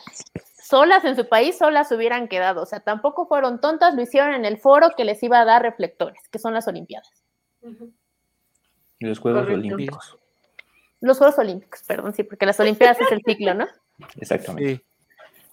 solas 0.63 1.05
en 1.05 1.17
su 1.17 1.29
país, 1.29 1.59
solas 1.59 1.93
hubieran 1.93 2.29
quedado. 2.29 2.63
O 2.63 2.67
sea, 2.67 2.81
tampoco 2.81 3.27
fueron 3.27 3.61
tontas, 3.61 3.95
lo 3.95 4.03
hicieron 4.03 4.33
en 4.33 4.45
el 4.45 4.59
foro 4.59 4.91
que 4.97 5.05
les 5.05 5.23
iba 5.23 5.41
a 5.41 5.45
dar 5.45 5.63
reflectores, 5.63 6.29
que 6.31 6.39
son 6.39 6.55
las 6.55 6.67
Olimpiadas. 6.69 7.25
Y 8.99 9.07
los 9.07 9.19
Juegos 9.19 9.49
Olímpicos. 9.49 10.19
Los 11.01 11.19
Juegos 11.19 11.39
Olímpicos, 11.39 11.83
perdón, 11.83 12.15
sí, 12.15 12.23
porque 12.23 12.47
las 12.47 12.59
Olimpiadas 12.61 13.01
es 13.01 13.13
el 13.13 13.23
ciclo, 13.27 13.55
¿no? 13.55 13.67
Exactamente. 14.17 14.85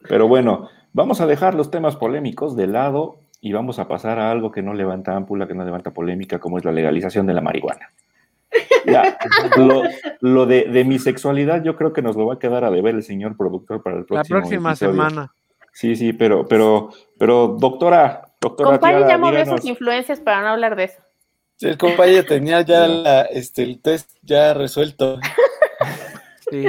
Pero 0.07 0.27
bueno, 0.27 0.69
vamos 0.93 1.19
a 1.21 1.25
dejar 1.25 1.55
los 1.55 1.71
temas 1.71 1.95
polémicos 1.95 2.55
de 2.55 2.67
lado 2.67 3.18
y 3.41 3.53
vamos 3.53 3.79
a 3.79 3.87
pasar 3.87 4.19
a 4.19 4.31
algo 4.31 4.51
que 4.51 4.61
no 4.61 4.73
levanta 4.73 5.15
ámpula, 5.15 5.47
que 5.47 5.53
no 5.53 5.63
levanta 5.63 5.91
polémica, 5.91 6.39
como 6.39 6.57
es 6.57 6.65
la 6.65 6.71
legalización 6.71 7.25
de 7.25 7.33
la 7.33 7.41
marihuana. 7.41 7.91
lo, 10.21 10.45
de, 10.45 10.83
mi 10.85 10.97
sexualidad 10.99 11.63
yo 11.63 11.75
creo 11.75 11.93
que 11.93 12.01
nos 12.01 12.15
lo 12.15 12.25
va 12.25 12.35
a 12.35 12.39
quedar 12.39 12.63
a 12.63 12.71
deber 12.71 12.95
el 12.95 13.03
señor 13.03 13.37
productor 13.37 13.83
para 13.83 13.97
el 13.97 14.05
próximo 14.05 14.35
La 14.35 14.41
próxima 14.41 14.75
semana. 14.75 15.33
Sí, 15.71 15.95
sí, 15.95 16.13
pero, 16.13 16.47
pero, 16.47 16.89
pero, 17.17 17.55
doctora, 17.59 18.33
doctora. 18.41 18.71
Compañero 18.71 19.07
ya 19.07 19.17
movió 19.17 19.45
sus 19.45 19.65
influencias 19.65 20.19
para 20.19 20.41
no 20.41 20.47
hablar 20.49 20.75
de 20.75 20.85
eso. 20.85 21.01
Sí, 21.55 21.67
el 21.67 21.77
compañero 21.77 22.25
tenía 22.25 22.61
ya 22.61 23.21
este, 23.31 23.63
el 23.63 23.81
test 23.81 24.11
ya 24.23 24.53
resuelto. 24.53 25.19
Sí. 26.51 26.65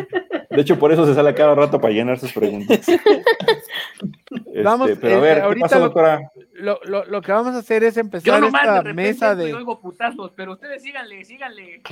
De 0.51 0.61
hecho, 0.61 0.79
por 0.79 0.93
eso 0.93 1.07
se 1.07 1.15
sale 1.15 1.35
cada 1.35 1.55
rato 1.55 1.81
para 1.81 1.95
llenar 1.95 2.19
sus 2.19 2.33
preguntas. 2.33 2.81
vamos, 4.65 4.91
este, 4.91 5.01
pero 5.01 5.19
a 5.19 5.21
ver, 5.21 5.41
ahorita 5.41 5.79
doctora? 5.79 6.31
Lo, 6.55 6.81
lo, 6.85 7.05
lo, 7.05 7.23
que 7.23 7.33
vamos 7.33 7.55
a 7.55 7.59
hacer 7.59 7.85
es 7.85 7.97
empezar 7.97 8.43
esta 8.43 8.83
mesa 8.83 9.35
de. 9.35 9.51
Yo 9.51 9.59
oigo 9.59 9.81
putazos, 9.81 10.33
pero 10.35 10.53
ustedes 10.53 10.83
síganle, 10.83 11.25
síganle. 11.25 11.83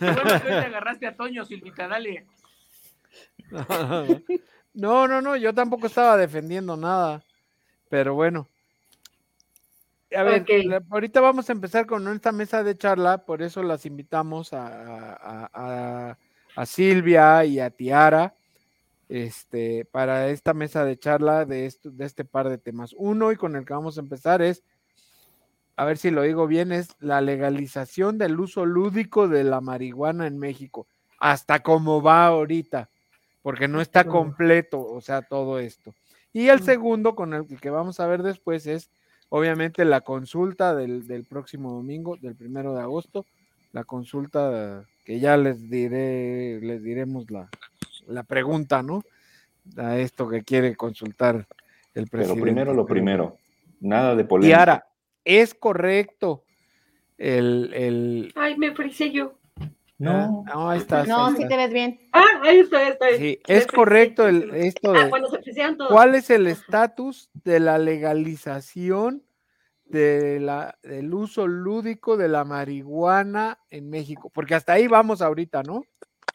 bueno 0.00 0.22
que 0.22 0.38
te 0.40 0.52
agarraste 0.52 1.06
a 1.06 1.14
Toño, 1.14 1.44
Silvita, 1.44 1.86
dale. 1.88 2.26
No, 4.74 5.08
no, 5.08 5.22
no, 5.22 5.36
yo 5.36 5.54
tampoco 5.54 5.86
estaba 5.86 6.18
defendiendo 6.18 6.76
nada. 6.76 7.22
Pero 7.88 8.14
bueno. 8.14 8.46
A 10.14 10.22
ver, 10.22 10.44
ahorita 10.90 11.22
vamos 11.22 11.48
a 11.48 11.52
empezar 11.52 11.86
con 11.86 12.06
esta 12.08 12.30
mesa 12.30 12.62
de 12.62 12.76
charla, 12.76 13.24
por 13.24 13.40
eso 13.40 13.62
las 13.62 13.86
invitamos 13.86 14.52
a, 14.52 15.14
a 15.14 15.50
a 15.54 16.18
Silvia 16.64 17.44
y 17.44 17.60
a 17.60 17.70
Tiara 17.70 18.34
este, 19.08 19.84
para 19.84 20.28
esta 20.28 20.54
mesa 20.54 20.84
de 20.84 20.98
charla 20.98 21.44
de, 21.44 21.66
esto, 21.66 21.90
de 21.90 22.04
este 22.04 22.24
par 22.24 22.48
de 22.48 22.58
temas. 22.58 22.94
Uno 22.96 23.32
y 23.32 23.36
con 23.36 23.56
el 23.56 23.64
que 23.64 23.74
vamos 23.74 23.98
a 23.98 24.00
empezar 24.00 24.42
es, 24.42 24.62
a 25.76 25.84
ver 25.84 25.98
si 25.98 26.10
lo 26.10 26.22
digo 26.22 26.46
bien, 26.46 26.72
es 26.72 26.88
la 27.00 27.20
legalización 27.20 28.18
del 28.18 28.40
uso 28.40 28.64
lúdico 28.64 29.28
de 29.28 29.44
la 29.44 29.60
marihuana 29.60 30.26
en 30.26 30.38
México, 30.38 30.86
hasta 31.18 31.62
cómo 31.62 32.02
va 32.02 32.26
ahorita, 32.26 32.88
porque 33.42 33.68
no 33.68 33.80
está 33.80 34.04
completo, 34.04 34.80
o 34.80 35.00
sea, 35.00 35.22
todo 35.22 35.58
esto. 35.58 35.94
Y 36.32 36.48
el 36.48 36.62
segundo, 36.62 37.14
con 37.14 37.34
el 37.34 37.46
que 37.60 37.70
vamos 37.70 38.00
a 38.00 38.06
ver 38.06 38.22
después, 38.22 38.66
es 38.66 38.90
obviamente 39.28 39.84
la 39.84 40.00
consulta 40.02 40.74
del, 40.74 41.06
del 41.06 41.24
próximo 41.24 41.72
domingo, 41.72 42.16
del 42.16 42.36
primero 42.36 42.74
de 42.74 42.80
agosto, 42.80 43.24
la 43.76 43.84
consulta 43.84 44.86
que 45.04 45.20
ya 45.20 45.36
les 45.36 45.68
diré, 45.68 46.58
les 46.62 46.82
diremos 46.82 47.30
la, 47.30 47.50
la 48.06 48.22
pregunta, 48.22 48.82
¿no? 48.82 49.02
A 49.76 49.98
esto 49.98 50.26
que 50.30 50.42
quiere 50.42 50.74
consultar 50.76 51.46
el 51.92 52.06
presidente. 52.06 52.40
Pero 52.40 52.42
primero 52.42 52.72
lo 52.72 52.86
primero, 52.86 53.36
nada 53.80 54.16
de 54.16 54.24
polémica. 54.24 54.48
Y 54.56 54.58
ahora, 54.58 54.86
¿es 55.26 55.52
correcto 55.52 56.44
el... 57.18 57.70
el... 57.74 58.32
Ay, 58.34 58.56
me 58.56 58.70
ofrecí 58.70 59.12
yo. 59.12 59.34
No, 59.98 60.42
no, 60.46 60.70
ahí 60.70 60.78
estás. 60.78 61.06
No, 61.06 61.30
sí 61.36 61.46
te 61.46 61.56
ves 61.58 61.70
bien. 61.70 61.98
Ah, 62.12 62.24
ahí 62.44 62.60
estoy, 62.60 62.80
ahí 62.80 62.92
estoy. 62.92 63.18
Sí, 63.18 63.40
es 63.46 63.66
correcto 63.66 64.26
el, 64.26 64.54
esto 64.54 64.94
Ah, 64.94 65.04
de... 65.04 65.10
bueno, 65.10 65.28
se 65.28 65.36
ofrecieron 65.36 65.76
todos. 65.76 65.92
¿Cuál 65.92 66.14
es 66.14 66.30
el 66.30 66.46
estatus 66.46 67.28
de 67.44 67.60
la 67.60 67.76
legalización 67.76 69.22
de 69.86 70.40
la, 70.40 70.78
del 70.82 71.12
uso 71.14 71.46
lúdico 71.46 72.16
de 72.16 72.28
la 72.28 72.44
marihuana 72.44 73.58
en 73.70 73.90
México? 73.90 74.30
Porque 74.32 74.54
hasta 74.54 74.74
ahí 74.74 74.86
vamos 74.86 75.22
ahorita, 75.22 75.62
¿no? 75.62 75.84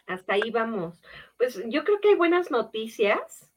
Hasta 0.08 0.34
ahí 0.34 0.52
vamos. 0.52 1.02
Pues 1.38 1.62
yo 1.68 1.84
creo 1.84 2.00
que 2.02 2.10
hay 2.10 2.16
buenas 2.16 2.52
noticias 2.52 3.50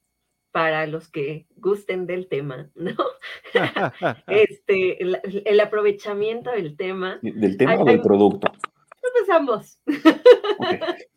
para 0.52 0.86
los 0.86 1.08
que 1.08 1.46
gusten 1.56 2.06
del 2.06 2.28
tema, 2.28 2.70
¿no? 2.74 2.94
este, 4.28 5.02
el, 5.02 5.20
el 5.44 5.60
aprovechamiento 5.60 6.50
del 6.50 6.76
tema. 6.76 7.18
¿Del 7.22 7.56
tema 7.56 7.76
o 7.76 7.84
del 7.84 8.00
producto? 8.00 8.52
Pues 9.00 9.30
ambos. 9.30 9.78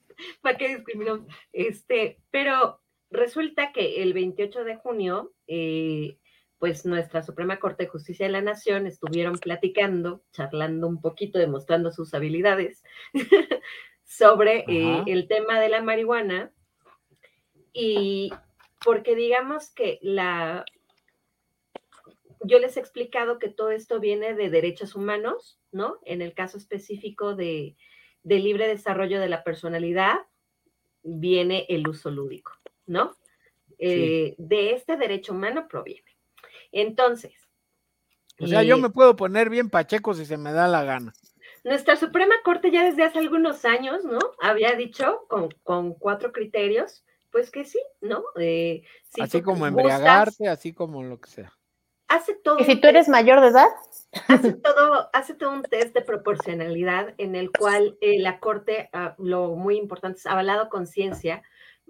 ¿Para 0.41 0.57
qué 0.57 0.75
discriminamos? 0.75 1.27
Este, 1.51 2.19
pero 2.31 2.81
resulta 3.09 3.71
que 3.71 4.01
el 4.01 4.13
28 4.13 4.63
de 4.63 4.75
junio, 4.77 5.33
eh, 5.47 6.17
pues 6.59 6.85
nuestra 6.85 7.23
Suprema 7.23 7.59
Corte 7.59 7.83
de 7.83 7.89
Justicia 7.89 8.25
de 8.25 8.31
la 8.31 8.41
Nación 8.41 8.87
estuvieron 8.87 9.37
platicando, 9.37 10.23
charlando 10.31 10.87
un 10.87 11.01
poquito, 11.01 11.39
demostrando 11.39 11.91
sus 11.91 12.13
habilidades 12.13 12.83
sobre 14.03 14.65
eh, 14.67 15.03
el 15.05 15.27
tema 15.27 15.59
de 15.59 15.69
la 15.69 15.81
marihuana. 15.81 16.51
Y 17.73 18.31
porque 18.83 19.15
digamos 19.15 19.71
que 19.71 19.99
la... 20.01 20.65
Yo 22.41 22.59
les 22.59 22.77
he 22.77 22.79
explicado 22.79 23.39
que 23.39 23.49
todo 23.49 23.71
esto 23.71 23.99
viene 23.99 24.33
de 24.33 24.49
derechos 24.49 24.95
humanos, 24.95 25.59
¿no? 25.71 25.99
En 26.05 26.21
el 26.21 26.33
caso 26.33 26.57
específico 26.57 27.35
de, 27.35 27.75
de 28.23 28.39
libre 28.39 28.67
desarrollo 28.67 29.19
de 29.19 29.29
la 29.29 29.43
personalidad, 29.43 30.17
viene 31.03 31.65
el 31.69 31.87
uso 31.87 32.11
lúdico, 32.11 32.53
¿no? 32.85 33.15
Eh, 33.79 34.35
de 34.37 34.71
este 34.71 34.97
derecho 34.97 35.33
humano 35.33 35.67
proviene. 35.69 36.06
Entonces, 36.71 37.33
O 38.39 38.47
sea, 38.47 38.63
yo 38.63 38.77
eh, 38.77 38.77
me 38.77 38.89
puedo 38.89 39.15
poner 39.15 39.49
bien 39.49 39.69
pacheco 39.69 40.13
si 40.13 40.25
se 40.25 40.37
me 40.37 40.51
da 40.53 40.67
la 40.67 40.83
gana. 40.83 41.13
nuestra 41.63 41.95
Suprema 41.95 42.35
Corte 42.43 42.71
ya 42.71 42.83
desde 42.83 43.03
hace 43.03 43.19
algunos 43.19 43.65
años, 43.65 44.03
¿no? 44.05 44.19
Había 44.41 44.73
dicho 44.75 45.25
con, 45.27 45.49
con 45.63 45.93
cuatro 45.95 46.31
criterios, 46.31 47.05
pues 47.31 47.51
que 47.51 47.65
sí, 47.65 47.79
¿no? 48.01 48.23
Eh, 48.39 48.83
si 49.03 49.21
así 49.21 49.41
como 49.41 49.69
gustas, 49.69 49.69
embriagarte, 49.69 50.47
así 50.47 50.73
como 50.73 51.03
lo 51.03 51.19
que 51.19 51.29
sea. 51.29 51.53
hace 52.07 52.35
todo. 52.35 52.59
Y 52.59 52.65
si 52.65 52.75
tú 52.79 52.87
eres 52.87 53.07
test- 53.07 53.11
mayor 53.11 53.41
de 53.41 53.47
edad, 53.49 53.67
hace 54.27 54.53
todo, 54.53 55.09
hace 55.13 55.33
todo 55.35 55.51
un 55.51 55.63
test 55.63 55.93
de 55.93 56.01
proporcionalidad 56.01 57.13
en 57.17 57.35
el 57.35 57.51
cual 57.51 57.97
eh, 58.01 58.19
la 58.19 58.39
Corte, 58.39 58.89
ah, 58.93 59.15
lo 59.17 59.55
muy 59.55 59.77
importante 59.77 60.19
es 60.19 60.25
avalado 60.25 60.69
con 60.69 60.87
ciencia, 60.87 61.43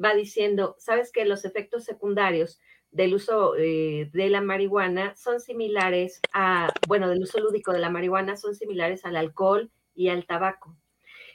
va 0.04 0.14
diciendo, 0.14 0.76
sabes 0.80 1.12
que 1.12 1.26
los 1.26 1.46
efectos 1.46 1.84
secundarios 1.86 2.60
del 2.98 3.14
uso 3.14 3.56
eh, 3.56 4.10
de 4.12 4.30
la 4.30 4.42
marihuana 4.42 5.16
son 5.16 5.40
similares 5.40 6.20
a, 6.34 6.74
bueno, 6.88 7.08
del 7.08 7.22
uso 7.22 7.40
lúdico 7.40 7.72
de 7.72 7.78
la 7.78 7.92
marihuana 7.92 8.36
son 8.36 8.56
similares 8.56 9.06
al 9.06 9.16
alcohol 9.16 9.70
y 9.94 10.10
al 10.10 10.26
tabaco. 10.26 10.76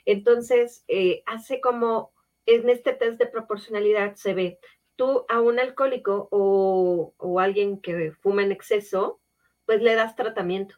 Entonces, 0.05 0.83
eh, 0.89 1.23
hace 1.25 1.61
como, 1.61 2.11
en 2.45 2.69
este 2.69 2.91
test 2.91 3.17
de 3.17 3.27
proporcionalidad 3.27 4.15
se 4.15 4.33
ve, 4.33 4.59
tú 4.97 5.25
a 5.29 5.39
un 5.39 5.57
alcohólico 5.57 6.27
o, 6.31 7.13
o 7.17 7.39
alguien 7.39 7.79
que 7.79 8.11
fuma 8.11 8.43
en 8.43 8.51
exceso, 8.51 9.21
pues 9.65 9.81
le 9.81 9.95
das 9.95 10.17
tratamiento. 10.17 10.75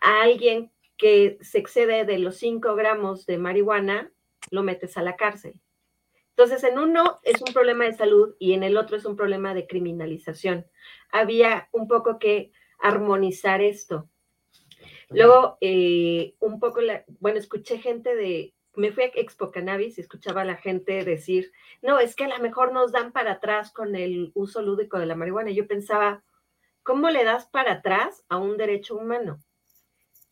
A 0.00 0.22
alguien 0.22 0.72
que 0.96 1.36
se 1.42 1.58
excede 1.58 2.06
de 2.06 2.18
los 2.18 2.36
5 2.38 2.74
gramos 2.76 3.26
de 3.26 3.36
marihuana, 3.36 4.10
lo 4.50 4.62
metes 4.62 4.96
a 4.96 5.02
la 5.02 5.16
cárcel. 5.16 5.60
Entonces, 6.30 6.64
en 6.64 6.78
uno 6.78 7.20
es 7.22 7.40
un 7.42 7.52
problema 7.52 7.84
de 7.84 7.92
salud 7.92 8.34
y 8.38 8.54
en 8.54 8.62
el 8.62 8.76
otro 8.76 8.96
es 8.96 9.04
un 9.04 9.16
problema 9.16 9.52
de 9.54 9.66
criminalización. 9.66 10.66
Había 11.12 11.68
un 11.72 11.86
poco 11.86 12.18
que 12.18 12.52
armonizar 12.78 13.60
esto. 13.60 14.08
Luego, 15.10 15.58
eh, 15.60 16.34
un 16.40 16.60
poco, 16.60 16.80
la- 16.80 17.04
bueno, 17.18 17.38
escuché 17.38 17.78
gente 17.78 18.14
de, 18.14 18.54
me 18.74 18.92
fui 18.92 19.04
a 19.04 19.10
Expo 19.14 19.50
Cannabis 19.50 19.98
y 19.98 20.00
escuchaba 20.00 20.42
a 20.42 20.44
la 20.44 20.56
gente 20.56 21.04
decir, 21.04 21.50
no, 21.82 21.98
es 21.98 22.14
que 22.14 22.24
a 22.24 22.28
lo 22.28 22.38
mejor 22.38 22.72
nos 22.72 22.92
dan 22.92 23.12
para 23.12 23.32
atrás 23.32 23.72
con 23.72 23.96
el 23.96 24.30
uso 24.34 24.62
lúdico 24.62 24.98
de 24.98 25.06
la 25.06 25.16
marihuana. 25.16 25.50
Y 25.50 25.56
yo 25.56 25.66
pensaba, 25.66 26.22
¿cómo 26.82 27.10
le 27.10 27.24
das 27.24 27.46
para 27.46 27.72
atrás 27.72 28.24
a 28.28 28.38
un 28.38 28.56
derecho 28.56 28.96
humano? 28.96 29.40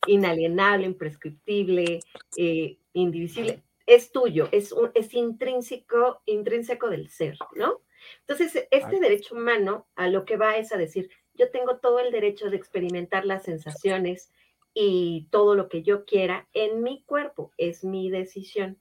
Inalienable, 0.07 0.85
imprescriptible, 0.85 1.99
eh, 2.37 2.77
indivisible. 2.93 3.61
Es 3.89 4.11
tuyo, 4.11 4.47
es, 4.51 4.71
un- 4.71 4.91
es 4.93 5.13
intrínseco, 5.13 6.21
intrínseco 6.25 6.89
del 6.89 7.09
ser, 7.09 7.37
¿no? 7.55 7.81
Entonces, 8.21 8.67
este 8.71 8.99
derecho 8.99 9.35
humano 9.35 9.87
a 9.95 10.07
lo 10.07 10.23
que 10.25 10.37
va 10.37 10.57
es 10.57 10.71
a 10.71 10.77
decir, 10.77 11.09
yo 11.33 11.49
tengo 11.51 11.77
todo 11.79 11.99
el 11.99 12.11
derecho 12.11 12.49
de 12.49 12.55
experimentar 12.57 13.25
las 13.25 13.43
sensaciones 13.43 14.31
y 14.73 15.27
todo 15.31 15.55
lo 15.55 15.67
que 15.69 15.81
yo 15.81 16.05
quiera 16.05 16.47
en 16.53 16.83
mi 16.83 17.03
cuerpo, 17.03 17.51
es 17.57 17.83
mi 17.83 18.09
decisión. 18.09 18.79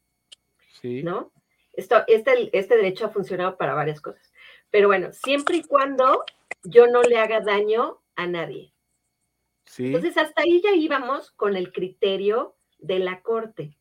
Sí. 0.80 1.02
¿no? 1.02 1.32
Esto, 1.72 2.04
este, 2.06 2.50
este 2.56 2.76
derecho 2.76 3.06
ha 3.06 3.10
funcionado 3.10 3.56
para 3.56 3.74
varias 3.74 4.00
cosas. 4.00 4.32
Pero 4.70 4.88
bueno, 4.88 5.12
siempre 5.12 5.56
y 5.56 5.62
cuando 5.62 6.24
yo 6.62 6.86
no 6.86 7.02
le 7.02 7.16
haga 7.16 7.40
daño 7.40 8.02
a 8.14 8.26
nadie. 8.26 8.74
Sí. 9.64 9.86
Entonces, 9.86 10.18
hasta 10.18 10.42
ahí 10.42 10.60
ya 10.62 10.74
íbamos 10.74 11.30
con 11.32 11.56
el 11.56 11.72
criterio 11.72 12.56
de 12.78 12.98
la 12.98 13.22
Corte. 13.22 13.77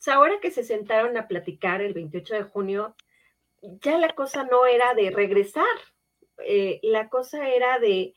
Sea, 0.00 0.14
ahora 0.14 0.40
que 0.40 0.50
se 0.50 0.64
sentaron 0.64 1.18
a 1.18 1.28
platicar 1.28 1.82
el 1.82 1.92
28 1.92 2.34
de 2.34 2.42
junio, 2.44 2.96
ya 3.60 3.98
la 3.98 4.14
cosa 4.14 4.44
no 4.44 4.64
era 4.64 4.94
de 4.94 5.10
regresar, 5.10 5.66
eh, 6.46 6.80
la 6.82 7.10
cosa 7.10 7.50
era 7.50 7.78
de 7.78 8.14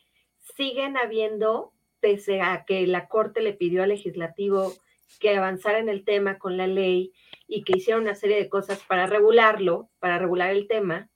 siguen 0.55 0.95
habiendo, 0.95 1.73
pese 1.99 2.39
a 2.39 2.63
que 2.65 2.88
la 2.88 3.09
Corte 3.09 3.41
le 3.41 3.51
pidió 3.51 3.84
al 3.84 3.89
legislativo 3.89 4.73
que 5.19 5.36
avanzara 5.36 5.79
en 5.79 5.89
el 5.89 6.05
tema 6.05 6.38
con 6.38 6.55
la 6.55 6.67
ley 6.67 7.11
y 7.47 7.65
que 7.65 7.77
hiciera 7.77 7.99
una 7.99 8.15
serie 8.15 8.38
de 8.38 8.47
cosas 8.47 8.81
para 8.88 9.05
regularlo, 9.05 9.89
para 9.99 10.17
regular 10.17 10.51
el 10.51 10.69
tema, 10.69 11.09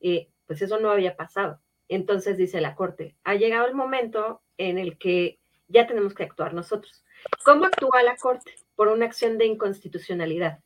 eh, 0.00 0.28
pues 0.46 0.62
eso 0.62 0.78
no 0.78 0.92
había 0.92 1.16
pasado. 1.16 1.60
Entonces 1.88 2.38
dice 2.38 2.60
la 2.60 2.76
Corte, 2.76 3.16
ha 3.24 3.34
llegado 3.34 3.66
el 3.66 3.74
momento 3.74 4.42
en 4.58 4.78
el 4.78 4.96
que 4.96 5.40
ya 5.66 5.88
tenemos 5.88 6.14
que 6.14 6.22
actuar 6.22 6.54
nosotros. 6.54 7.04
¿Cómo 7.44 7.64
actúa 7.64 8.04
la 8.04 8.14
Corte? 8.14 8.54
Por 8.76 8.88
una 8.88 9.06
acción 9.06 9.38
de 9.38 9.46
inconstitucionalidad. 9.46 10.60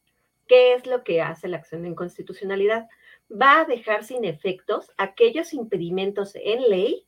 ¿Qué 0.46 0.74
es 0.74 0.86
lo 0.86 1.04
que 1.04 1.20
hace 1.20 1.48
la 1.48 1.58
acción 1.58 1.82
de 1.82 1.88
inconstitucionalidad? 1.88 2.88
Va 3.30 3.60
a 3.60 3.64
dejar 3.64 4.04
sin 4.04 4.24
efectos 4.24 4.92
aquellos 4.96 5.52
impedimentos 5.52 6.32
en 6.34 6.70
ley 6.70 7.06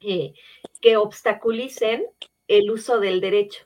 eh, 0.00 0.34
que 0.80 0.96
obstaculicen 0.96 2.06
el 2.48 2.70
uso 2.70 2.98
del 2.98 3.20
derecho. 3.20 3.64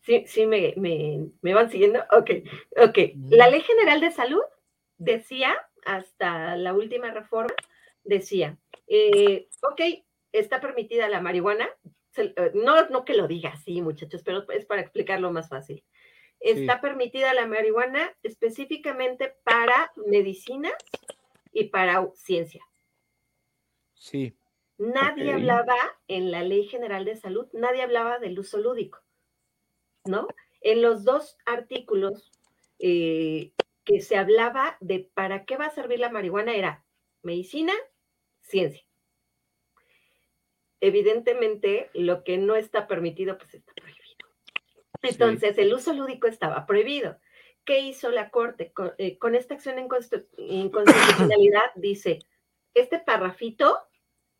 ¿Sí, 0.00 0.24
sí 0.26 0.46
me, 0.46 0.74
me, 0.76 1.28
me 1.42 1.54
van 1.54 1.70
siguiendo? 1.70 2.00
Ok, 2.10 2.30
ok. 2.76 2.98
La 3.30 3.48
Ley 3.48 3.60
General 3.60 4.00
de 4.00 4.10
Salud 4.10 4.42
decía, 4.98 5.54
hasta 5.84 6.56
la 6.56 6.74
última 6.74 7.12
reforma, 7.12 7.54
decía, 8.02 8.58
eh, 8.88 9.48
ok, 9.62 9.80
está 10.32 10.60
permitida 10.60 11.08
la 11.08 11.20
marihuana, 11.20 11.68
no, 12.54 12.88
no 12.88 13.04
que 13.04 13.14
lo 13.14 13.26
diga 13.26 13.50
así, 13.50 13.82
muchachos, 13.82 14.22
pero 14.22 14.44
es 14.50 14.66
para 14.66 14.82
explicarlo 14.82 15.30
más 15.32 15.48
fácil. 15.48 15.84
Está 16.40 16.80
permitida 16.80 17.32
la 17.34 17.46
marihuana 17.46 18.12
específicamente 18.22 19.34
para 19.44 19.92
medicinas 20.08 20.74
y 21.52 21.64
para 21.64 22.04
ciencia. 22.14 22.64
Sí. 23.94 24.36
Nadie 24.78 25.32
hablaba 25.32 25.76
en 26.08 26.32
la 26.32 26.42
Ley 26.42 26.66
General 26.66 27.04
de 27.04 27.14
Salud, 27.14 27.46
nadie 27.52 27.82
hablaba 27.82 28.18
del 28.18 28.36
uso 28.38 28.58
lúdico, 28.58 28.98
¿no? 30.04 30.26
En 30.60 30.82
los 30.82 31.04
dos 31.04 31.36
artículos 31.46 32.32
eh, 32.80 33.52
que 33.84 34.00
se 34.00 34.16
hablaba 34.16 34.76
de 34.80 35.08
para 35.14 35.44
qué 35.44 35.56
va 35.56 35.66
a 35.66 35.74
servir 35.74 36.00
la 36.00 36.10
marihuana 36.10 36.54
era 36.54 36.84
medicina, 37.22 37.72
ciencia. 38.40 38.84
Evidentemente, 40.82 41.90
lo 41.94 42.24
que 42.24 42.38
no 42.38 42.56
está 42.56 42.88
permitido, 42.88 43.38
pues 43.38 43.54
está 43.54 43.72
prohibido. 43.72 44.02
Entonces, 45.00 45.56
el 45.58 45.72
uso 45.72 45.92
lúdico 45.92 46.26
estaba 46.26 46.66
prohibido. 46.66 47.20
¿Qué 47.64 47.78
hizo 47.78 48.10
la 48.10 48.30
Corte? 48.30 48.72
Con, 48.72 48.92
eh, 48.98 49.16
esta 49.34 49.54
acción 49.54 49.78
en 49.78 49.88
inconstitucionalidad 50.36 51.62
dice, 51.76 52.18
este 52.74 52.98
parrafito 52.98 53.78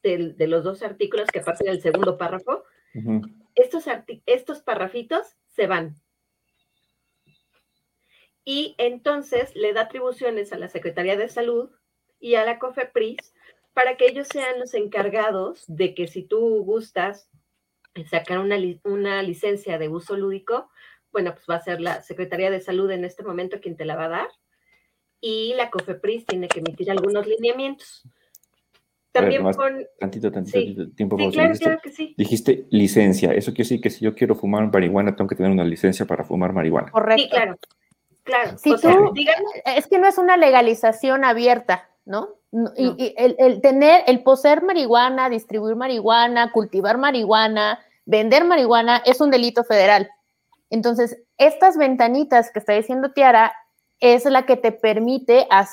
de, 0.03 0.35
los 0.49 0.65
dos 0.65 0.83
artículos 0.83 1.29
que 1.29 1.43
pasan 1.43 1.69
del 1.69 1.81
segundo 1.81 2.19
párrafo, 2.19 2.65
estos, 3.55 3.85
estos 4.27 4.63
parrafitos 4.63 5.37
se 5.47 5.69
van. 5.69 5.95
Y 8.45 8.75
entonces 8.79 9.55
le 9.55 9.73
da 9.75 9.83
atribuciones 9.83 10.53
a 10.53 10.59
la 10.59 10.67
Secretaría 10.67 11.17
de 11.17 11.29
Salud 11.29 11.71
y 12.19 12.35
a 12.35 12.45
la 12.45 12.59
COFEPRIS 12.59 13.33
para 13.75 13.97
que 13.97 14.07
ellos 14.07 14.29
sean 14.29 14.59
los 14.59 14.75
encargados 14.75 15.65
de 15.67 15.95
que 15.95 16.07
si 16.07 16.23
tú 16.23 16.63
gustas 16.65 17.29
sacar 18.11 18.39
una, 18.39 18.57
una 18.85 19.23
licencia 19.23 19.79
de 19.79 19.89
uso 19.89 20.17
lúdico, 20.17 20.71
bueno, 21.11 21.35
pues 21.35 21.45
va 21.49 21.57
a 21.57 21.63
ser 21.63 21.81
la 21.81 22.03
Secretaría 22.03 22.51
de 22.51 22.61
Salud 22.61 22.91
en 22.91 23.05
este 23.05 23.23
momento 23.23 23.61
quien 23.61 23.77
te 23.77 23.85
la 23.85 23.97
va 23.97 24.07
a 24.07 24.09
dar 24.09 24.29
y 25.21 25.55
la 25.57 25.71
COFEPRIS 25.71 26.27
tiene 26.27 26.49
que 26.49 26.61
emitir 26.61 26.91
algunos 26.91 27.27
lineamientos. 27.27 28.03
También 29.13 29.43
con... 29.53 29.87
Tantito, 30.01 30.33
tantito, 30.33 30.91
tiempo. 30.93 31.19
Sí, 31.19 31.31
claro, 31.31 31.53
dijiste, 31.53 31.79
que 31.83 31.91
sí. 31.91 32.15
dijiste 32.17 32.67
licencia. 32.71 33.33
Eso 33.33 33.53
quiere 33.53 33.65
decir 33.65 33.81
que 33.83 33.91
si 33.91 34.05
yo 34.05 34.15
quiero 34.15 34.35
fumar 34.35 34.73
marihuana, 34.73 35.15
tengo 35.15 35.29
que 35.29 35.37
tener 35.37 35.53
una 35.53 35.65
licencia 35.65 36.07
para 36.07 36.25
fumar 36.25 36.55
marihuana. 36.55 36.91
Correcto. 36.91 37.23
Sí, 37.23 37.29
claro. 37.29 37.59
Claro. 38.25 38.57
Si 38.57 38.71
tú, 38.81 39.13
es 39.65 39.87
que 39.87 39.99
no 39.99 40.07
es 40.07 40.17
una 40.17 40.37
legalización 40.37 41.25
abierta, 41.25 41.91
¿no? 42.05 42.37
Y, 42.77 43.15
el, 43.17 43.35
el, 43.39 43.61
tener, 43.63 44.05
el 44.07 44.23
poseer 44.23 44.63
marihuana, 44.63 45.31
distribuir 45.31 45.75
marihuana, 45.75 46.53
cultivar 46.53 46.99
marihuana, 46.99 47.81
vender 48.05 48.45
marihuana 48.45 49.03
es 49.07 49.21
un 49.21 49.31
delito 49.31 49.65
federal. 49.65 50.11
Entonces, 50.69 51.19
estas 51.39 51.77
ventanitas 51.77 52.51
que 52.51 52.59
está 52.59 52.75
diciendo 52.75 53.11
Tiara 53.13 53.53
es 54.01 54.25
la 54.25 54.45
que 54.47 54.57
te 54.57 54.73
permite, 54.73 55.47
a, 55.51 55.67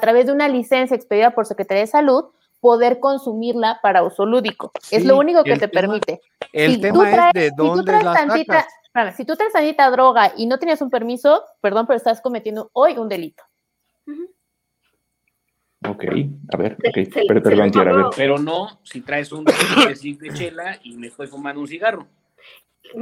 través 0.00 0.26
de 0.26 0.32
una 0.32 0.48
licencia 0.48 0.94
expedida 0.94 1.32
por 1.32 1.46
Secretaría 1.46 1.82
de 1.82 1.88
Salud, 1.88 2.26
poder 2.60 3.00
consumirla 3.00 3.80
para 3.82 4.02
uso 4.04 4.24
lúdico. 4.24 4.72
es 4.90 5.04
lo 5.04 5.18
único 5.18 5.42
que 5.42 5.58
te 5.58 5.68
permite. 5.68 6.20
El 6.52 6.80
tema 6.80 7.28
es 7.28 7.32
de 7.34 7.50
dónde 7.54 7.98
si 7.98 8.04
la 8.04 8.12
tantita, 8.14 8.66
si 9.16 9.24
tú 9.24 9.36
traes 9.36 9.52
tantita 9.52 9.90
droga 9.90 10.32
y 10.36 10.46
no 10.46 10.58
tienes 10.58 10.80
un 10.80 10.90
permiso, 10.90 11.44
perdón, 11.60 11.86
pero 11.86 11.96
estás 11.96 12.20
cometiendo 12.20 12.70
hoy 12.72 12.96
un 12.96 13.08
delito. 13.08 13.42
Ok, 15.88 16.04
a 16.52 16.56
ver, 16.56 16.76
okay. 16.88 17.06
pero, 17.28 17.42
perdón, 17.42 17.78
a 17.78 17.92
ver. 17.92 18.06
Pero 18.16 18.38
no 18.38 18.80
si 18.84 19.02
traes 19.02 19.32
un 19.32 19.44
de 19.44 20.30
chela 20.32 20.78
y 20.82 20.96
me 20.96 21.08
estoy 21.08 21.26
fumando 21.26 21.60
un 21.60 21.68
cigarro. 21.68 22.08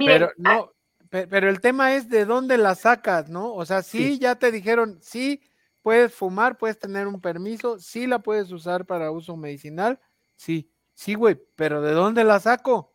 pero 0.05 0.30
no, 0.37 0.72
pero 1.09 1.49
el 1.49 1.61
tema 1.61 1.95
es 1.95 2.09
de 2.09 2.24
dónde 2.24 2.59
la 2.59 2.74
sacas, 2.74 3.28
¿no? 3.28 3.53
O 3.55 3.64
sea, 3.64 3.83
sí, 3.83 4.18
ya 4.18 4.35
te 4.35 4.51
dijeron, 4.51 4.99
sí, 5.01 5.43
puedes 5.83 6.14
fumar, 6.14 6.57
puedes 6.57 6.78
tener 6.78 7.07
un 7.07 7.20
permiso, 7.20 7.78
sí 7.78 8.07
la 8.07 8.20
puedes 8.20 8.51
usar 8.51 8.87
para 8.87 9.11
uso 9.11 9.37
medicinal, 9.37 10.01
sí, 10.37 10.70
sí, 10.95 11.14
güey, 11.14 11.39
pero 11.55 11.83
¿de 11.83 11.93
dónde 11.93 12.24
la 12.24 12.41
saco? 12.41 12.95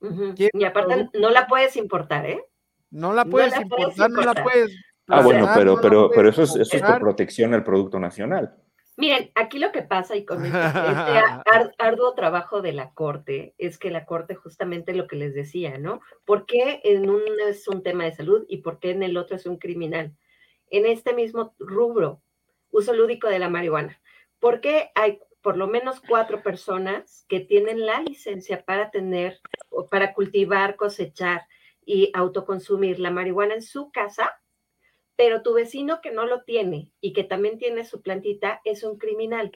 Y 0.00 0.64
aparte 0.64 1.08
no 1.14 1.30
la 1.30 1.46
puedes 1.46 1.76
importar, 1.76 2.26
¿eh? 2.26 2.44
No 2.90 3.12
la 3.12 3.24
puedes, 3.24 3.56
importar, 3.58 4.10
no 4.10 4.20
la 4.20 4.34
puedes. 4.34 4.76
Ah, 5.06 5.22
bueno, 5.22 5.48
pero, 5.54 5.80
pero, 5.80 6.10
pero 6.10 6.28
eso 6.28 6.42
es, 6.42 6.56
eso 6.56 6.76
es 6.76 6.82
por 6.82 6.98
protección 6.98 7.54
al 7.54 7.64
producto 7.64 7.98
nacional. 7.98 8.54
Miren, 8.96 9.30
aquí 9.34 9.58
lo 9.58 9.72
que 9.72 9.82
pasa 9.82 10.16
y 10.16 10.24
con 10.24 10.44
este, 10.46 10.54
arduo 11.78 12.14
trabajo 12.14 12.60
de 12.60 12.72
la 12.72 12.92
Corte 12.92 13.54
es 13.58 13.78
que 13.78 13.90
la 13.90 14.04
Corte 14.04 14.34
justamente 14.34 14.94
lo 14.94 15.06
que 15.06 15.16
les 15.16 15.34
decía, 15.34 15.78
¿no? 15.78 16.00
¿Por 16.24 16.44
qué 16.44 16.80
en 16.84 17.08
uno 17.08 17.24
es 17.48 17.66
un 17.68 17.82
tema 17.82 18.04
de 18.04 18.12
salud 18.12 18.44
y 18.48 18.58
por 18.58 18.78
qué 18.78 18.90
en 18.90 19.02
el 19.02 19.16
otro 19.16 19.36
es 19.36 19.46
un 19.46 19.56
criminal? 19.56 20.14
En 20.68 20.86
este 20.86 21.14
mismo 21.14 21.54
rubro, 21.58 22.22
uso 22.70 22.92
lúdico 22.92 23.28
de 23.28 23.38
la 23.38 23.48
marihuana, 23.48 24.00
¿por 24.38 24.60
qué 24.60 24.90
hay 24.94 25.20
por 25.40 25.56
lo 25.56 25.66
menos 25.66 26.00
cuatro 26.00 26.42
personas 26.42 27.24
que 27.28 27.40
tienen 27.40 27.84
la 27.84 28.00
licencia 28.00 28.64
para 28.64 28.90
tener, 28.90 29.40
para 29.90 30.14
cultivar, 30.14 30.76
cosechar 30.76 31.46
y 31.84 32.10
autoconsumir 32.14 33.00
la 33.00 33.10
marihuana 33.10 33.54
en 33.54 33.62
su 33.62 33.90
casa? 33.90 34.30
Pero 35.22 35.42
tu 35.42 35.54
vecino 35.54 36.00
que 36.00 36.10
no 36.10 36.26
lo 36.26 36.42
tiene 36.42 36.90
y 37.00 37.12
que 37.12 37.22
también 37.22 37.56
tiene 37.56 37.84
su 37.84 38.02
plantita 38.02 38.60
es 38.64 38.82
un 38.82 38.98
criminal. 38.98 39.52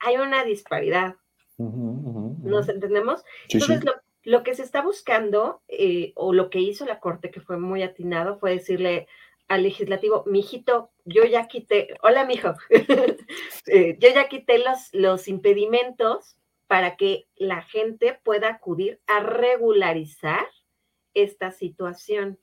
Hay 0.00 0.16
una 0.16 0.42
disparidad. 0.42 1.14
¿Nos 1.56 2.68
entendemos? 2.68 3.22
Entonces, 3.48 3.84
Lo, 4.24 4.42
que 4.42 4.56
se 4.56 4.64
está 4.64 4.82
buscando, 4.82 5.62
eh, 5.68 6.10
o 6.16 6.32
lo 6.32 6.50
que 6.50 6.58
hizo 6.58 6.84
la 6.84 6.98
Corte, 6.98 7.30
que 7.30 7.40
fue 7.40 7.58
muy 7.58 7.84
atinado, 7.84 8.40
fue 8.40 8.56
decirle 8.56 9.06
al 9.46 9.62
legislativo, 9.62 10.24
mijito, 10.26 10.90
yo 11.04 11.22
ya 11.24 11.46
quité, 11.46 11.96
hola 12.02 12.24
mijo, 12.24 12.54
eh, 13.68 13.96
yo 14.00 14.08
ya 14.08 14.28
quité 14.28 14.58
los, 14.58 14.92
los 14.92 15.28
impedimentos 15.28 16.40
para 16.66 16.96
que 16.96 17.28
la 17.36 17.62
gente 17.62 18.18
pueda 18.24 18.48
acudir 18.48 19.00
a 19.06 19.20
regularizar 19.20 20.48
esta 21.14 21.52
situación 21.52 22.40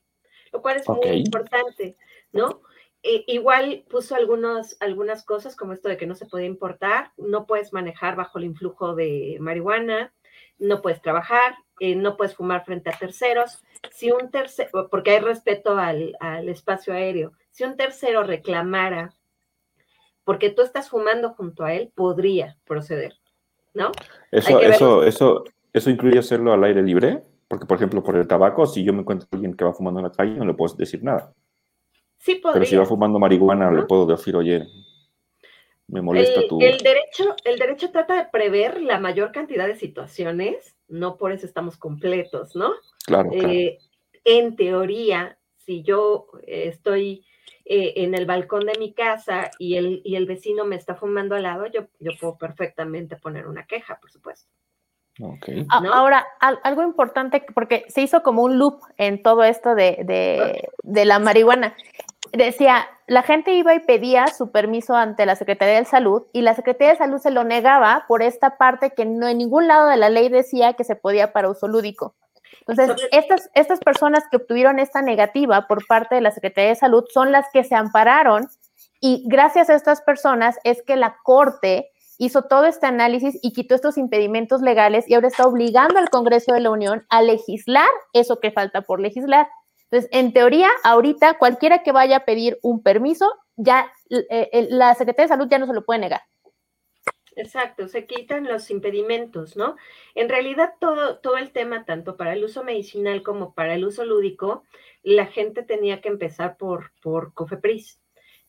lo 0.53 0.61
cual 0.61 0.77
es 0.77 0.87
muy 0.87 1.17
importante, 1.17 1.97
¿no? 2.33 2.61
Eh, 3.03 3.23
igual 3.27 3.83
puso 3.89 4.15
algunos, 4.15 4.77
algunas 4.79 5.23
cosas 5.23 5.55
como 5.55 5.73
esto 5.73 5.89
de 5.89 5.97
que 5.97 6.07
no 6.07 6.15
se 6.15 6.25
puede 6.25 6.45
importar, 6.45 7.11
no 7.17 7.45
puedes 7.45 7.73
manejar 7.73 8.15
bajo 8.15 8.37
el 8.37 8.45
influjo 8.45 8.95
de 8.95 9.37
marihuana, 9.39 10.13
no 10.57 10.81
puedes 10.81 11.01
trabajar, 11.01 11.55
eh, 11.79 11.95
no 11.95 12.17
puedes 12.17 12.35
fumar 12.35 12.63
frente 12.65 12.89
a 12.89 12.97
terceros. 12.97 13.61
Si 13.91 14.11
un 14.11 14.31
tercero, 14.31 14.89
porque 14.89 15.11
hay 15.11 15.19
respeto 15.19 15.77
al, 15.77 16.15
espacio 16.47 16.93
aéreo, 16.93 17.33
si 17.49 17.63
un 17.63 17.75
tercero 17.75 18.23
reclamara 18.23 19.13
porque 20.23 20.49
tú 20.49 20.61
estás 20.61 20.89
fumando 20.89 21.31
junto 21.31 21.65
a 21.65 21.73
él, 21.73 21.91
podría 21.93 22.57
proceder, 22.63 23.15
¿no? 23.73 23.91
Eso, 24.31 24.61
eso, 24.61 25.03
eso, 25.03 25.43
eso 25.73 25.89
incluye 25.89 26.19
hacerlo 26.19 26.53
al 26.53 26.63
aire 26.63 26.81
libre. 26.81 27.23
Porque, 27.49 27.65
por 27.65 27.77
ejemplo, 27.77 28.01
por 28.01 28.15
el 28.15 28.27
tabaco, 28.27 28.65
si 28.65 28.83
yo 28.83 28.93
me 28.93 29.01
encuentro 29.01 29.27
a 29.31 29.35
alguien 29.35 29.53
que 29.53 29.65
va 29.65 29.73
fumando 29.73 29.99
en 29.99 30.05
la 30.05 30.11
calle, 30.11 30.35
no 30.35 30.45
le 30.45 30.53
puedo 30.53 30.73
decir 30.75 31.03
nada. 31.03 31.33
Sí, 32.23 32.35
podría. 32.35 32.53
Pero 32.53 32.65
si 32.65 32.77
va 32.77 32.85
fumando 32.85 33.19
marihuana, 33.19 33.69
le 33.69 33.83
puedo 33.83 34.05
decir, 34.05 34.33
oye, 34.37 34.65
me 35.89 36.01
molesta 36.01 36.39
el, 36.39 36.47
tu... 36.47 36.57
El 36.61 36.77
derecho, 36.77 37.35
el 37.43 37.59
derecho 37.59 37.91
trata 37.91 38.15
de 38.15 38.29
prever 38.31 38.81
la 38.81 38.97
mayor 38.97 39.33
cantidad 39.33 39.67
de 39.67 39.75
situaciones, 39.75 40.77
no 40.87 41.17
por 41.17 41.33
eso 41.33 41.45
estamos 41.45 41.75
completos, 41.75 42.55
¿no? 42.55 42.71
Claro. 43.05 43.29
Eh, 43.33 43.77
en 44.23 44.55
teoría, 44.55 45.37
si 45.57 45.83
yo 45.83 46.27
estoy 46.47 47.25
eh, 47.65 47.91
en 47.97 48.15
el 48.15 48.25
balcón 48.25 48.67
de 48.67 48.79
mi 48.79 48.93
casa 48.93 49.51
y 49.59 49.75
el, 49.75 50.01
y 50.05 50.15
el 50.15 50.25
vecino 50.25 50.63
me 50.63 50.77
está 50.77 50.95
fumando 50.95 51.35
al 51.35 51.43
lado, 51.43 51.65
yo, 51.65 51.87
yo 51.99 52.11
puedo 52.17 52.37
perfectamente 52.37 53.17
poner 53.17 53.47
una 53.47 53.67
queja, 53.67 53.99
por 53.99 54.09
supuesto. 54.09 54.49
Ahora, 55.69 56.25
algo 56.39 56.81
importante, 56.81 57.45
porque 57.53 57.85
se 57.87 58.01
hizo 58.01 58.23
como 58.23 58.43
un 58.43 58.57
loop 58.57 58.81
en 58.97 59.21
todo 59.21 59.43
esto 59.43 59.75
de, 59.75 60.69
la 60.83 61.19
marihuana. 61.19 61.75
Decía, 62.33 62.87
la 63.05 63.21
gente 63.21 63.53
iba 63.53 63.75
y 63.75 63.79
pedía 63.79 64.27
su 64.27 64.51
permiso 64.51 64.95
ante 64.95 65.25
la 65.27 65.35
Secretaría 65.35 65.75
de 65.75 65.85
Salud 65.85 66.23
y 66.33 66.41
la 66.41 66.55
Secretaría 66.55 66.93
de 66.93 66.97
Salud 66.97 67.19
se 67.19 67.29
lo 67.29 67.43
negaba 67.43 68.05
por 68.07 68.23
esta 68.23 68.57
parte 68.57 68.89
que 68.89 69.05
no 69.05 69.27
en 69.27 69.37
ningún 69.37 69.67
lado 69.67 69.87
de 69.87 69.97
la 69.97 70.09
ley 70.09 70.29
decía 70.29 70.73
que 70.73 70.83
se 70.83 70.95
podía 70.95 71.31
para 71.31 71.49
uso 71.49 71.67
lúdico. 71.67 72.15
Entonces, 72.67 73.07
estas, 73.11 73.49
estas 73.53 73.79
personas 73.79 74.23
que 74.31 74.37
obtuvieron 74.37 74.79
esta 74.79 75.01
negativa 75.01 75.67
por 75.67 75.85
parte 75.85 76.15
de 76.15 76.21
la 76.21 76.31
Secretaría 76.31 76.69
de 76.69 76.75
Salud 76.75 77.03
son 77.13 77.31
las 77.31 77.45
que 77.53 77.63
se 77.63 77.75
ampararon 77.75 78.47
y 78.99 79.25
gracias 79.27 79.69
a 79.69 79.75
estas 79.75 80.01
personas 80.01 80.57
es 80.63 80.81
que 80.81 80.95
la 80.95 81.17
Corte 81.23 81.91
hizo 82.17 82.43
todo 82.43 82.65
este 82.65 82.87
análisis 82.87 83.37
y 83.41 83.53
quitó 83.53 83.75
estos 83.75 83.97
impedimentos 83.97 84.61
legales 84.61 85.05
y 85.07 85.13
ahora 85.13 85.27
está 85.27 85.43
obligando 85.43 85.99
al 85.99 86.09
Congreso 86.09 86.53
de 86.53 86.61
la 86.61 86.71
Unión 86.71 87.05
a 87.09 87.21
legislar 87.21 87.89
eso 88.13 88.39
que 88.39 88.51
falta 88.51 88.81
por 88.81 88.99
legislar. 88.99 89.47
Entonces, 89.93 90.09
en 90.11 90.33
teoría, 90.33 90.69
ahorita 90.83 91.37
cualquiera 91.37 91.83
que 91.83 91.91
vaya 91.91 92.17
a 92.17 92.25
pedir 92.25 92.57
un 92.63 92.81
permiso, 92.81 93.31
ya 93.57 93.93
eh, 94.09 94.67
la 94.71 94.95
Secretaría 94.95 95.25
de 95.25 95.35
Salud 95.35 95.47
ya 95.51 95.59
no 95.59 95.67
se 95.67 95.73
lo 95.73 95.85
puede 95.85 95.99
negar. 95.99 96.21
Exacto, 97.35 97.87
se 97.87 98.07
quitan 98.07 98.45
los 98.45 98.71
impedimentos, 98.71 99.55
¿no? 99.55 99.75
En 100.15 100.29
realidad 100.29 100.73
todo, 100.79 101.19
todo 101.19 101.37
el 101.37 101.51
tema, 101.51 101.85
tanto 101.85 102.17
para 102.17 102.33
el 102.33 102.43
uso 102.43 102.63
medicinal 102.63 103.21
como 103.21 103.53
para 103.53 103.75
el 103.75 103.85
uso 103.85 104.03
lúdico, 104.03 104.63
la 105.03 105.27
gente 105.27 105.61
tenía 105.61 106.01
que 106.01 106.09
empezar 106.09 106.57
por, 106.57 106.91
por 107.03 107.35
COFEPRIS. 107.35 108.01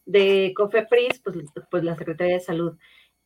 De 0.06 0.54
COFEPRIS, 0.56 1.20
pues, 1.20 1.36
pues 1.70 1.84
la 1.84 1.94
Secretaría 1.94 2.36
de 2.36 2.40
Salud 2.40 2.78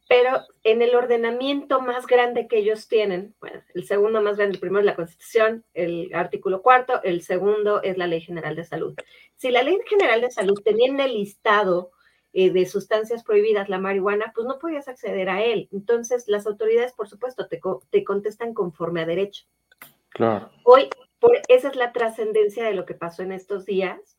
pero 0.08 0.40
en 0.64 0.80
el 0.80 0.96
ordenamiento 0.96 1.80
más 1.80 2.06
grande 2.06 2.48
que 2.48 2.58
ellos 2.58 2.88
tienen, 2.88 3.34
bueno, 3.40 3.62
el 3.74 3.84
segundo 3.84 4.22
más 4.22 4.38
grande, 4.38 4.54
el 4.54 4.60
primero 4.60 4.80
es 4.80 4.86
la 4.86 4.96
Constitución, 4.96 5.64
el 5.74 6.10
artículo 6.14 6.62
cuarto, 6.62 7.02
el 7.02 7.20
segundo 7.20 7.82
es 7.82 7.98
la 7.98 8.06
Ley 8.06 8.22
General 8.22 8.56
de 8.56 8.64
Salud. 8.64 8.94
Si 9.36 9.50
la 9.50 9.62
Ley 9.62 9.78
General 9.86 10.22
de 10.22 10.30
Salud 10.30 10.60
tenía 10.64 10.88
en 10.88 10.98
el 11.00 11.12
listado 11.12 11.90
eh, 12.32 12.50
de 12.50 12.64
sustancias 12.64 13.22
prohibidas 13.22 13.68
la 13.68 13.78
marihuana, 13.78 14.32
pues 14.34 14.46
no 14.46 14.58
podías 14.58 14.88
acceder 14.88 15.28
a 15.28 15.44
él. 15.44 15.68
Entonces, 15.72 16.26
las 16.26 16.46
autoridades, 16.46 16.92
por 16.94 17.08
supuesto, 17.08 17.46
te, 17.46 17.60
te 17.90 18.04
contestan 18.04 18.54
conforme 18.54 19.02
a 19.02 19.06
derecho. 19.06 19.44
Claro. 20.08 20.50
Hoy, 20.64 20.88
por, 21.20 21.38
esa 21.48 21.68
es 21.68 21.76
la 21.76 21.92
trascendencia 21.92 22.64
de 22.64 22.74
lo 22.74 22.86
que 22.86 22.94
pasó 22.94 23.22
en 23.22 23.32
estos 23.32 23.66
días 23.66 24.17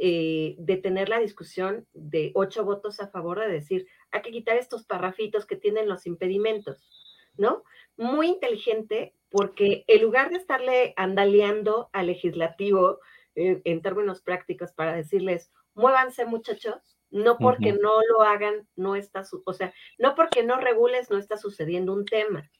eh, 0.00 0.54
de 0.58 0.76
tener 0.76 1.08
la 1.08 1.18
discusión 1.18 1.86
de 1.92 2.30
ocho 2.34 2.64
votos 2.64 3.00
a 3.00 3.08
favor 3.08 3.40
de 3.40 3.48
decir, 3.48 3.86
hay 4.12 4.22
que 4.22 4.30
quitar 4.30 4.56
estos 4.56 4.84
parrafitos 4.84 5.44
que 5.44 5.56
tienen 5.56 5.88
los 5.88 6.06
impedimentos, 6.06 6.88
¿no? 7.36 7.64
Muy 7.96 8.28
inteligente 8.28 9.14
porque 9.30 9.84
en 9.88 10.02
lugar 10.02 10.30
de 10.30 10.36
estarle 10.36 10.94
andaleando 10.96 11.90
al 11.92 12.06
legislativo 12.06 13.00
eh, 13.34 13.60
en 13.64 13.82
términos 13.82 14.22
prácticos 14.22 14.72
para 14.72 14.94
decirles, 14.94 15.50
muévanse 15.74 16.24
muchachos, 16.24 16.98
no 17.10 17.38
porque 17.38 17.72
no 17.72 18.00
lo 18.10 18.22
hagan, 18.22 18.68
no 18.76 18.94
está, 18.94 19.24
o 19.44 19.52
sea, 19.52 19.72
no 19.98 20.14
porque 20.14 20.42
no 20.44 20.60
regules, 20.60 21.10
no 21.10 21.18
está 21.18 21.36
sucediendo 21.36 21.92
un 21.92 22.04
tema. 22.04 22.50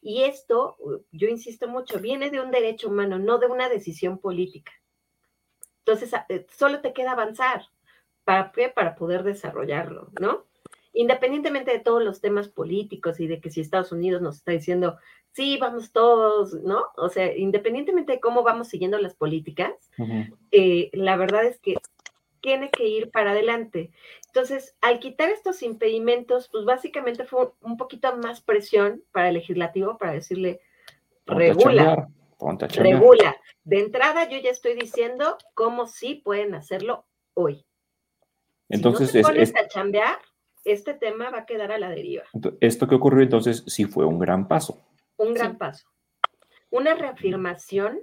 Y 0.00 0.24
esto, 0.24 0.76
yo 1.10 1.28
insisto 1.28 1.66
mucho, 1.66 1.98
viene 1.98 2.30
de 2.30 2.40
un 2.40 2.50
derecho 2.50 2.88
humano, 2.88 3.18
no 3.18 3.38
de 3.38 3.46
una 3.46 3.68
decisión 3.68 4.18
política. 4.18 4.72
Entonces, 5.86 6.12
eh, 6.28 6.46
solo 6.50 6.80
te 6.80 6.92
queda 6.92 7.12
avanzar. 7.12 7.66
¿Para 8.24 8.52
qué? 8.52 8.70
Para 8.70 8.94
poder 8.94 9.22
desarrollarlo, 9.22 10.10
¿no? 10.20 10.46
Independientemente 10.94 11.72
de 11.72 11.80
todos 11.80 12.02
los 12.02 12.20
temas 12.20 12.48
políticos 12.48 13.20
y 13.20 13.26
de 13.26 13.40
que 13.40 13.50
si 13.50 13.60
Estados 13.60 13.92
Unidos 13.92 14.22
nos 14.22 14.36
está 14.36 14.52
diciendo, 14.52 14.96
sí, 15.32 15.58
vamos 15.58 15.92
todos, 15.92 16.54
¿no? 16.54 16.84
O 16.96 17.08
sea, 17.08 17.36
independientemente 17.36 18.12
de 18.12 18.20
cómo 18.20 18.42
vamos 18.42 18.68
siguiendo 18.68 18.98
las 18.98 19.14
políticas, 19.14 19.72
eh, 20.52 20.90
la 20.92 21.16
verdad 21.16 21.44
es 21.44 21.58
que 21.58 21.74
tiene 22.40 22.70
que 22.70 22.86
ir 22.86 23.10
para 23.10 23.32
adelante. 23.32 23.90
Entonces, 24.26 24.76
al 24.80 25.00
quitar 25.00 25.30
estos 25.30 25.62
impedimentos, 25.62 26.48
pues 26.52 26.64
básicamente 26.64 27.24
fue 27.24 27.50
un 27.60 27.76
poquito 27.76 28.16
más 28.16 28.40
presión 28.40 29.02
para 29.12 29.28
el 29.28 29.34
legislativo 29.34 29.98
para 29.98 30.12
decirle, 30.12 30.60
regula, 31.26 32.08
regula. 32.70 33.36
De 33.64 33.80
entrada, 33.80 34.28
yo 34.28 34.38
ya 34.38 34.50
estoy 34.50 34.74
diciendo 34.74 35.38
cómo 35.54 35.86
sí 35.86 36.22
pueden 36.24 36.54
hacerlo 36.54 37.06
hoy. 37.34 37.66
Entonces, 38.68 39.10
si 39.10 39.20
no 39.20 39.30
es, 39.30 39.54
a 39.56 39.68
chambear, 39.68 40.18
este 40.64 40.94
tema 40.94 41.30
va 41.30 41.40
a 41.40 41.46
quedar 41.46 41.72
a 41.72 41.78
la 41.78 41.90
deriva. 41.90 42.24
Esto 42.60 42.88
que 42.88 42.94
ocurrió 42.94 43.22
entonces 43.22 43.64
sí 43.66 43.84
fue 43.84 44.04
un 44.06 44.18
gran 44.18 44.48
paso. 44.48 44.82
Un 45.16 45.34
gran 45.34 45.58
paso. 45.58 45.86
Una 46.70 46.94
reafirmación 46.94 48.00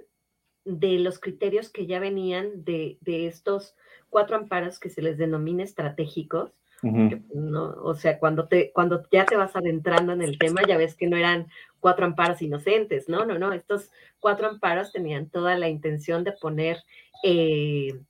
de 0.64 0.98
los 0.98 1.18
criterios 1.18 1.70
que 1.70 1.86
ya 1.86 1.98
venían 1.98 2.64
de, 2.64 2.98
estos 3.04 3.74
cuatro 4.08 4.36
amparos 4.36 4.78
que 4.78 4.90
se 4.90 5.02
les 5.02 5.18
denomina 5.18 5.62
estratégicos. 5.64 6.52
No, 6.82 7.74
o 7.82 7.94
sea, 7.94 8.18
cuando, 8.18 8.48
te, 8.48 8.72
cuando 8.72 9.02
ya 9.12 9.24
te 9.24 9.36
vas 9.36 9.54
adentrando 9.54 10.12
en 10.12 10.22
el 10.22 10.36
tema, 10.38 10.62
ya 10.66 10.76
ves 10.76 10.96
que 10.96 11.06
no 11.06 11.16
eran 11.16 11.46
cuatro 11.78 12.04
amparos 12.06 12.42
inocentes, 12.42 13.08
no, 13.08 13.24
no, 13.24 13.38
no, 13.38 13.52
estos 13.52 13.90
cuatro 14.18 14.48
amparos 14.48 14.92
tenían 14.92 15.28
toda 15.28 15.56
la 15.56 15.68
intención 15.68 16.24
de 16.24 16.32
poner 16.32 16.78
eh, 17.22 18.00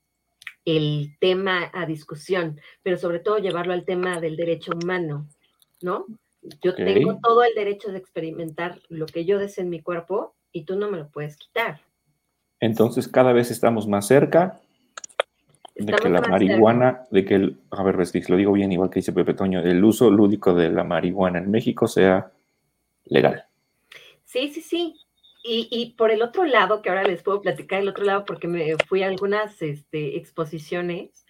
el 0.64 1.16
tema 1.20 1.70
a 1.74 1.84
discusión, 1.84 2.60
pero 2.82 2.96
sobre 2.96 3.18
todo 3.18 3.38
llevarlo 3.38 3.74
al 3.74 3.84
tema 3.84 4.20
del 4.20 4.36
derecho 4.36 4.72
humano, 4.72 5.28
¿no? 5.82 6.06
Yo 6.62 6.74
tengo 6.74 7.18
todo 7.22 7.44
el 7.44 7.54
derecho 7.54 7.92
de 7.92 7.98
experimentar 7.98 8.80
lo 8.88 9.06
que 9.06 9.24
yo 9.24 9.38
deseo 9.38 9.64
en 9.64 9.70
mi 9.70 9.80
cuerpo 9.80 10.34
y 10.50 10.64
tú 10.64 10.76
no 10.76 10.90
me 10.90 10.98
lo 10.98 11.08
puedes 11.08 11.36
quitar. 11.36 11.80
Entonces 12.58 13.06
cada 13.06 13.32
vez 13.32 13.50
estamos 13.50 13.86
más 13.86 14.06
cerca 14.06 14.60
de 15.84 15.92
que 15.94 16.08
la 16.08 16.20
marihuana, 16.20 17.04
de 17.10 17.24
que 17.24 17.34
el, 17.34 17.56
a 17.70 17.82
ver, 17.82 17.96
lo 17.96 18.36
digo 18.36 18.52
bien, 18.52 18.72
igual 18.72 18.90
que 18.90 19.00
dice 19.00 19.12
Pepe 19.12 19.34
Toño, 19.34 19.60
el 19.60 19.82
uso 19.84 20.10
lúdico 20.10 20.54
de 20.54 20.70
la 20.70 20.84
marihuana 20.84 21.38
en 21.38 21.50
México 21.50 21.86
sea 21.86 22.32
legal. 23.04 23.44
Sí, 24.24 24.50
sí, 24.52 24.60
sí. 24.60 24.94
Y, 25.44 25.94
por 25.98 26.12
el 26.12 26.22
otro 26.22 26.44
lado, 26.44 26.82
que 26.82 26.88
ahora 26.88 27.02
les 27.02 27.24
puedo 27.24 27.40
platicar 27.40 27.80
el 27.80 27.88
otro 27.88 28.04
lado 28.04 28.24
porque 28.24 28.46
me 28.46 28.76
fui 28.86 29.02
a 29.02 29.08
algunas 29.08 29.60
este, 29.60 30.16
exposiciones, 30.16 31.26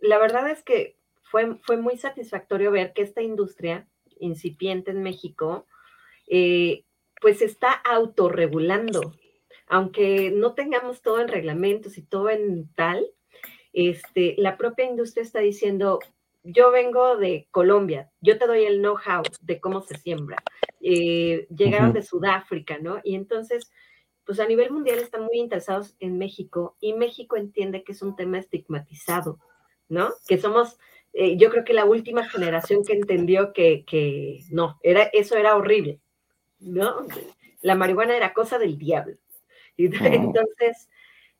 la 0.00 0.18
verdad 0.18 0.50
es 0.50 0.64
que 0.64 0.96
fue, 1.22 1.54
fue 1.62 1.76
muy 1.76 1.96
satisfactorio 1.96 2.72
ver 2.72 2.92
que 2.92 3.02
esta 3.02 3.22
industria 3.22 3.86
incipiente 4.18 4.90
en 4.90 5.02
México, 5.02 5.66
eh, 6.28 6.84
pues 7.20 7.42
está 7.42 7.72
autorregulando. 7.72 9.14
Aunque 9.68 10.30
no 10.30 10.54
tengamos 10.54 11.02
todo 11.02 11.20
en 11.20 11.28
reglamentos 11.28 11.98
y 11.98 12.02
todo 12.02 12.30
en 12.30 12.68
tal, 12.74 13.06
este, 13.72 14.34
la 14.38 14.56
propia 14.56 14.84
industria 14.84 15.22
está 15.22 15.40
diciendo, 15.40 15.98
yo 16.44 16.70
vengo 16.70 17.16
de 17.16 17.48
Colombia, 17.50 18.10
yo 18.20 18.38
te 18.38 18.46
doy 18.46 18.64
el 18.64 18.78
know-how 18.80 19.22
de 19.40 19.60
cómo 19.60 19.80
se 19.80 19.96
siembra. 19.98 20.42
Eh, 20.80 21.46
llegaron 21.54 21.92
de 21.92 22.02
Sudáfrica, 22.02 22.78
¿no? 22.78 23.00
Y 23.04 23.14
entonces, 23.14 23.70
pues 24.24 24.40
a 24.40 24.46
nivel 24.46 24.70
mundial 24.70 24.98
están 24.98 25.24
muy 25.24 25.38
interesados 25.38 25.94
en 26.00 26.18
México 26.18 26.76
y 26.80 26.94
México 26.94 27.36
entiende 27.36 27.84
que 27.84 27.92
es 27.92 28.02
un 28.02 28.16
tema 28.16 28.38
estigmatizado, 28.38 29.38
¿no? 29.88 30.10
Que 30.26 30.38
somos, 30.38 30.78
eh, 31.12 31.36
yo 31.36 31.50
creo 31.50 31.64
que 31.64 31.74
la 31.74 31.84
última 31.84 32.28
generación 32.28 32.84
que 32.84 32.94
entendió 32.94 33.52
que, 33.52 33.84
que 33.84 34.40
no, 34.50 34.78
era, 34.82 35.04
eso 35.12 35.36
era 35.36 35.56
horrible, 35.56 36.00
¿no? 36.58 37.06
La 37.60 37.76
marihuana 37.76 38.16
era 38.16 38.34
cosa 38.34 38.58
del 38.58 38.76
diablo. 38.76 39.16
Y, 39.76 39.86
Entonces, 39.86 40.88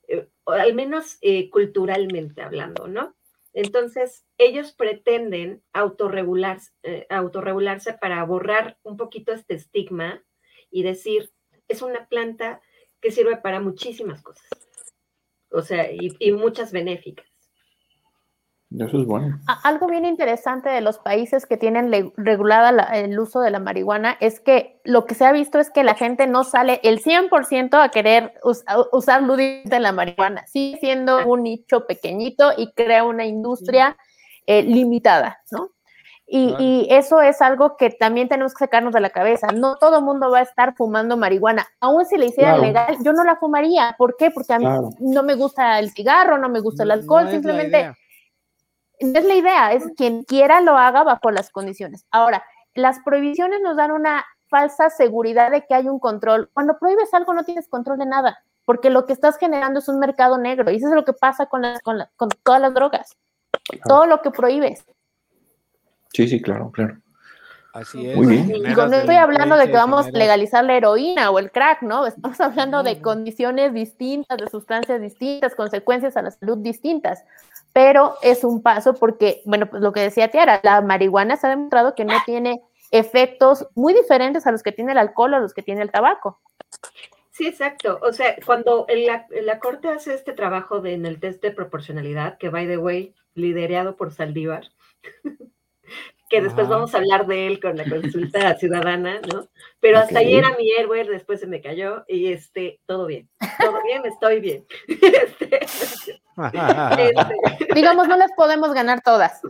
eh, 0.09 0.29
al 0.47 0.75
menos 0.75 1.19
culturalmente 1.51 2.43
hablando, 2.43 2.89
¿no? 2.89 3.15
Entonces, 3.53 4.25
ellos 4.39 4.73
pretenden 4.73 5.63
autorregularse, 5.73 6.73
eh, 6.83 7.07
autorregularse 7.11 7.95
para 7.95 8.25
borrar 8.25 8.79
un 8.83 8.97
poquito 8.97 9.33
este 9.33 9.55
estigma 9.55 10.25
y 10.71 10.83
decir, 10.83 11.33
es 11.69 11.83
una 11.83 12.09
planta 12.09 12.63
que 13.01 13.11
sirve 13.11 13.37
para 13.37 13.61
muchísimas 13.61 14.23
cosas. 14.23 14.49
O 15.51 15.61
sea, 15.61 15.91
y 15.93 16.33
muchas 16.33 16.73
benéficas. 16.73 17.32
Eso 18.79 19.01
es 19.01 19.07
bueno. 19.07 19.39
Algo 19.65 19.87
bien 19.87 20.05
interesante 20.05 20.69
de 20.71 20.81
los 20.81 20.99
países 20.99 21.47
que 21.47 21.57
tienen 21.57 22.13
regulada 22.17 22.71
el 22.97 23.19
uso 23.19 23.41
de 23.41 23.51
la 23.51 23.59
marihuana 23.59 24.17
es 24.21 24.41
que 24.41 24.81
lo 24.85 25.05
que 25.05 25.15
se 25.15 25.25
ha 25.25 25.33
visto 25.33 25.59
es 25.59 25.71
que 25.71 25.85
la 25.85 25.95
gente 25.95 26.27
no 26.27 26.45
sale 26.45 26.81
el 26.83 27.03
100% 27.03 27.83
a 27.83 27.89
querer 27.91 28.35
usar 28.93 29.23
lúdicamente 29.23 29.81
la 29.81 29.93
marihuana. 29.93 30.47
Sigue 30.47 30.79
siendo 30.79 31.27
un 31.27 31.43
nicho 31.43 31.87
pequeñito 31.87 32.53
y 32.57 32.73
crea 32.73 33.05
una 33.05 33.27
industria 33.27 33.97
eh, 34.47 34.63
limitada, 34.63 35.41
¿no? 35.51 35.71
Y, 36.35 36.87
eso 36.89 37.21
es 37.21 37.43
algo 37.43 37.77
que 37.77 37.91
también 37.91 38.27
tenemos 38.27 38.55
que 38.55 38.65
sacarnos 38.65 38.95
de 38.95 39.01
la 39.01 39.11
cabeza. 39.11 39.49
No 39.49 39.77
todo 39.77 39.99
el 39.99 40.05
mundo 40.05 40.31
va 40.31 40.39
a 40.39 40.43
estar 40.43 40.75
fumando 40.75 41.19
marihuana. 41.19 41.67
Aún 41.79 42.07
si 42.07 42.17
le 42.17 42.25
hiciera 42.25 42.57
legal, 42.57 42.97
yo 43.05 43.13
no 43.13 43.23
la 43.23 43.37
fumaría. 43.37 43.95
¿Por 43.99 44.17
qué? 44.17 44.31
Porque 44.31 44.55
a 44.55 44.59
mí 44.59 44.65
no 45.01 45.23
me 45.25 45.35
gusta 45.35 45.79
el 45.79 45.91
cigarro, 45.91 46.39
no 46.39 46.49
me 46.49 46.61
gusta 46.61 46.85
el 46.85 46.91
alcohol, 46.93 47.29
simplemente 47.31 47.93
no 49.05 49.19
es 49.19 49.25
la 49.25 49.35
idea, 49.35 49.73
es 49.73 49.85
quien 49.97 50.25
quiera 50.25 50.61
lo 50.61 50.77
haga 50.77 51.03
bajo 51.03 51.31
las 51.31 51.51
condiciones. 51.51 52.07
Ahora, 52.11 52.45
las 52.75 53.01
prohibiciones 53.01 53.61
nos 53.61 53.77
dan 53.77 53.91
una 53.91 54.25
falsa 54.49 54.91
seguridad 54.91 55.51
de 55.51 55.65
que 55.67 55.75
hay 55.75 55.89
un 55.89 55.99
control. 55.99 56.51
Cuando 56.53 56.79
prohíbes 56.79 57.13
algo 57.15 57.33
no 57.33 57.45
tienes 57.45 57.69
control 57.69 57.99
de 57.99 58.07
nada, 58.07 58.45
porque 58.65 58.91
lo 58.91 59.07
que 59.07 59.13
estás 59.13 59.39
generando 59.39 59.81
es 59.81 59.89
un 59.89 59.99
mercado 59.99 60.39
negro 60.39 60.71
y 60.71 60.77
eso 60.77 60.89
es 60.89 60.95
lo 60.95 61.05
que 61.05 61.13
pasa 61.13 61.47
con, 61.47 61.63
con, 61.83 62.29
todas 62.43 62.61
las 62.61 62.75
drogas. 62.75 63.17
Todo 63.87 64.07
lo 64.07 64.23
que 64.23 64.31
prohíbes. 64.31 64.85
Sí, 66.13 66.29
sí, 66.29 66.41
claro, 66.43 66.71
claro. 66.71 66.99
Así 67.73 68.07
es. 68.07 68.19
Digo, 68.19 68.87
no 68.87 68.97
estoy 68.97 69.15
hablando 69.15 69.57
de 69.57 69.67
que 69.69 69.73
vamos 69.73 70.07
a 70.07 70.11
legalizar 70.11 70.63
la 70.63 70.77
heroína 70.77 71.31
o 71.31 71.39
el 71.39 71.51
crack, 71.51 71.81
¿no? 71.83 72.07
Estamos 72.07 72.39
hablando 72.41 72.83
de 72.83 73.01
condiciones 73.01 73.73
distintas, 73.73 74.37
de 74.37 74.49
sustancias 74.49 75.01
distintas, 75.01 75.55
consecuencias 75.55 76.17
a 76.19 76.23
la 76.23 76.31
salud 76.31 76.59
distintas 76.59 77.25
pero 77.73 78.17
es 78.23 78.45
un 78.45 78.63
paso 78.63 78.95
porque, 78.95 79.43
bueno, 79.45 79.67
pues 79.67 79.83
lo 79.83 79.93
que 79.93 80.01
decía 80.01 80.29
Tiara, 80.29 80.61
la 80.63 80.81
marihuana 80.81 81.37
se 81.37 81.47
ha 81.47 81.51
demostrado 81.51 81.95
que 81.95 82.05
no 82.05 82.15
tiene 82.27 82.63
efectos 82.91 83.67
muy 83.75 83.95
diferentes 83.95 84.47
a 84.47 84.53
los 84.53 84.63
que 84.63 84.73
tiene 84.73 84.93
el 84.93 84.99
alcohol 84.99 85.35
o 85.35 85.37
a 85.37 85.41
los 85.41 85.55
que 85.55 85.63
tiene 85.63 85.83
el 85.83 85.91
tabaco. 85.91 86.41
Sí, 87.31 87.47
exacto. 87.47 87.99
O 88.03 88.13
sea, 88.13 88.37
cuando 88.45 88.87
la, 88.89 89.59
Corte 89.59 89.89
hace 89.89 90.15
este 90.15 90.35
trabajo 90.35 90.81
de, 90.81 90.93
en 90.93 91.07
el 91.07 91.19
test 91.19 91.43
de 91.43 91.51
proporcionalidad, 91.51 92.37
que 92.37 92.51
by 92.51 92.67
the 92.67 92.77
way, 92.77 93.15
liderado 93.35 93.97
por 93.97 94.13
Saldívar, 94.13 94.71
que 96.33 96.41
después 96.41 96.67
vamos 96.67 96.95
a 96.95 96.99
hablar 96.99 97.27
de 97.27 97.47
él 97.47 97.61
con 97.61 97.77
la 97.77 97.85
consulta 97.85 98.55
ciudadana, 98.59 99.21
¿no? 99.31 99.47
Pero 99.81 99.99
hasta 99.99 100.21
ahí 100.21 100.35
era 100.35 100.57
mi 100.57 100.73
héroe, 100.73 101.05
después 101.05 101.41
se 101.41 101.47
me 101.47 101.61
cayó 101.61 102.05
y 102.09 102.33
este, 102.33 102.81
todo 102.87 103.05
bien, 103.05 103.29
todo 103.61 103.83
bien, 103.85 104.03
estoy 104.07 104.41
bien. 104.41 104.67
Este, 105.13 105.63
este, 105.63 106.23
Digamos, 107.75 108.09
no 108.09 108.17
las 108.17 108.33
podemos 108.33 108.73
ganar 108.73 109.03
todas. 109.03 109.43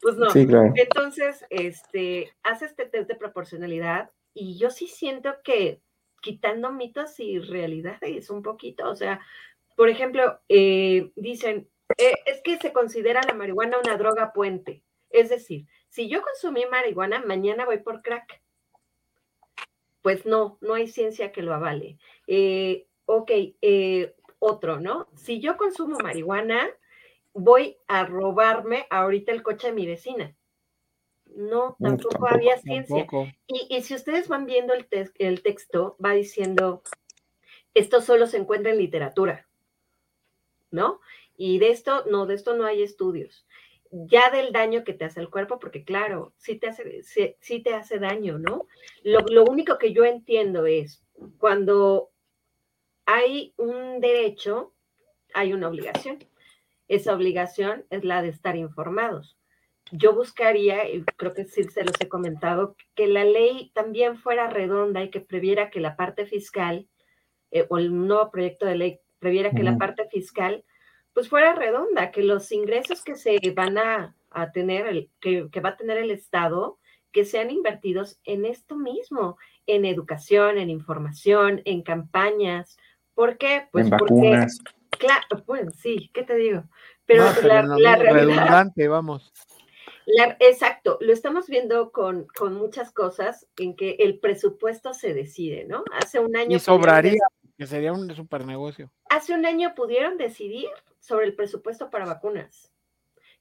Pues 0.00 0.16
no. 0.16 0.28
Entonces, 0.76 1.44
este, 1.50 2.32
hace 2.44 2.66
este 2.66 2.86
test 2.86 3.08
de 3.08 3.16
proporcionalidad 3.16 4.10
y 4.32 4.56
yo 4.58 4.70
sí 4.70 4.86
siento 4.86 5.34
que 5.42 5.80
quitando 6.22 6.70
mitos 6.70 7.18
y 7.18 7.40
realidades 7.40 8.30
un 8.30 8.42
poquito, 8.42 8.88
o 8.88 8.94
sea, 8.94 9.20
por 9.76 9.88
ejemplo, 9.88 10.38
eh, 10.48 11.10
dicen, 11.16 11.68
eh, 11.96 12.14
es 12.26 12.40
que 12.44 12.58
se 12.58 12.72
considera 12.72 13.22
la 13.26 13.34
marihuana 13.34 13.78
una 13.84 13.96
droga 13.96 14.32
puente. 14.32 14.84
Es 15.10 15.30
decir, 15.30 15.66
si 15.88 16.08
yo 16.08 16.22
consumí 16.22 16.64
marihuana, 16.66 17.20
mañana 17.20 17.64
voy 17.64 17.78
por 17.78 18.02
crack. 18.02 18.40
Pues 20.02 20.26
no, 20.26 20.58
no 20.60 20.74
hay 20.74 20.88
ciencia 20.88 21.32
que 21.32 21.42
lo 21.42 21.54
avale. 21.54 21.98
Eh, 22.26 22.86
ok, 23.06 23.30
otro, 24.38 24.80
¿no? 24.80 25.08
Si 25.16 25.40
yo 25.40 25.56
consumo 25.56 25.98
marihuana, 25.98 26.68
voy 27.32 27.78
a 27.86 28.04
robarme 28.04 28.86
ahorita 28.90 29.32
el 29.32 29.42
coche 29.42 29.68
de 29.68 29.72
mi 29.72 29.86
vecina. 29.86 30.34
No, 31.34 31.76
tampoco, 31.80 32.26
había 32.28 32.58
ciencia. 32.58 33.06
Y, 33.46 33.82
si 33.82 33.94
ustedes 33.94 34.28
van 34.28 34.46
viendo 34.46 34.74
el, 34.74 34.86
el 35.18 35.42
texto, 35.42 35.96
va 36.04 36.12
diciendo, 36.12 36.82
esto 37.74 38.00
solo 38.00 38.26
se 38.26 38.38
encuentra 38.38 38.72
en 38.72 38.78
literatura, 38.78 39.46
¿no? 40.70 41.00
Y 41.36 41.58
de 41.58 41.70
esto, 41.70 42.04
no, 42.10 42.26
de 42.26 42.34
esto 42.34 42.56
no 42.56 42.64
hay 42.64 42.82
estudios. 42.82 43.46
Ya 43.90 44.30
del 44.30 44.52
daño 44.52 44.84
que 44.84 44.92
te 44.92 45.04
hace 45.04 45.20
el 45.20 45.30
cuerpo, 45.30 45.58
porque 45.58 45.84
claro, 45.84 46.32
sí 46.36 46.56
te 46.56 46.68
hace, 46.68 47.02
sí, 47.02 47.62
te 47.62 47.74
hace 47.74 47.98
daño, 47.98 48.38
¿no? 48.38 48.66
Lo, 49.02 49.20
lo 49.20 49.44
único 49.44 49.78
que 49.78 49.92
yo 49.92 50.04
entiendo 50.04 50.66
es, 50.66 51.04
cuando 51.38 52.10
hay 53.06 53.54
un 53.56 54.00
derecho, 54.00 54.74
hay 55.34 55.52
una 55.52 55.68
obligación. 55.68 56.18
Esa 56.88 57.14
obligación 57.14 57.84
es 57.90 58.04
la 58.04 58.22
de 58.22 58.28
estar 58.28 58.56
informados 58.56 59.38
yo 59.92 60.14
buscaría, 60.14 60.88
y 60.90 61.02
creo 61.16 61.34
que 61.34 61.44
sí 61.44 61.64
se 61.64 61.84
los 61.84 61.94
he 62.00 62.08
comentado, 62.08 62.76
que 62.94 63.06
la 63.06 63.24
ley 63.24 63.70
también 63.74 64.18
fuera 64.18 64.48
redonda 64.48 65.02
y 65.02 65.10
que 65.10 65.20
previera 65.20 65.70
que 65.70 65.80
la 65.80 65.96
parte 65.96 66.26
fiscal, 66.26 66.88
eh, 67.50 67.66
o 67.68 67.78
el 67.78 67.94
nuevo 67.94 68.30
proyecto 68.30 68.66
de 68.66 68.76
ley 68.76 69.00
previera 69.18 69.50
que 69.50 69.62
la 69.62 69.78
parte 69.78 70.06
fiscal, 70.08 70.64
pues 71.18 71.30
fuera 71.30 71.52
redonda, 71.52 72.12
que 72.12 72.22
los 72.22 72.52
ingresos 72.52 73.02
que 73.02 73.16
se 73.16 73.40
van 73.52 73.76
a, 73.76 74.14
tener, 74.54 74.86
el, 74.86 75.10
que, 75.18 75.48
va 75.60 75.70
a 75.70 75.76
tener 75.76 75.98
el 75.98 76.12
Estado, 76.12 76.78
que 77.10 77.24
sean 77.24 77.50
invertidos 77.50 78.20
en 78.22 78.44
esto 78.44 78.76
mismo, 78.76 79.36
en 79.66 79.84
educación, 79.84 80.58
en 80.58 80.70
información, 80.70 81.60
en 81.64 81.82
campañas. 81.82 82.78
¿Por 83.14 83.36
qué? 83.36 83.66
Pues 83.72 83.86
en 83.86 83.90
vacunas. 83.90 84.60
claro, 84.90 85.42
bueno, 85.44 85.72
sí, 85.72 86.08
¿qué 86.14 86.22
te 86.22 86.36
digo? 86.36 86.62
Pero, 87.04 87.24
la, 87.42 87.64
la, 87.64 87.96
redundante, 87.96 88.86
vamos 88.86 89.32
exacto, 90.40 90.98
lo 91.00 91.12
estamos 91.12 91.48
viendo 91.48 91.92
con, 91.92 92.26
muchas 92.52 92.92
cosas 92.92 93.46
en 93.56 93.76
que 93.76 93.96
el 93.98 94.18
presupuesto 94.18 94.94
se 94.94 95.14
decide, 95.14 95.64
¿no? 95.64 95.84
Hace 95.92 96.18
un 96.18 96.36
año. 96.36 96.56
Y 96.56 96.60
sobraría, 96.60 97.22
que 97.58 97.66
sería 97.66 97.92
un 97.92 98.14
super 98.14 98.46
negocio. 98.46 98.90
Hace 99.10 99.34
un 99.34 99.44
año 99.44 99.74
pudieron 99.74 100.16
decidir 100.16 100.68
sobre 101.00 101.26
el 101.26 101.34
presupuesto 101.34 101.90
para 101.90 102.06
vacunas. 102.06 102.72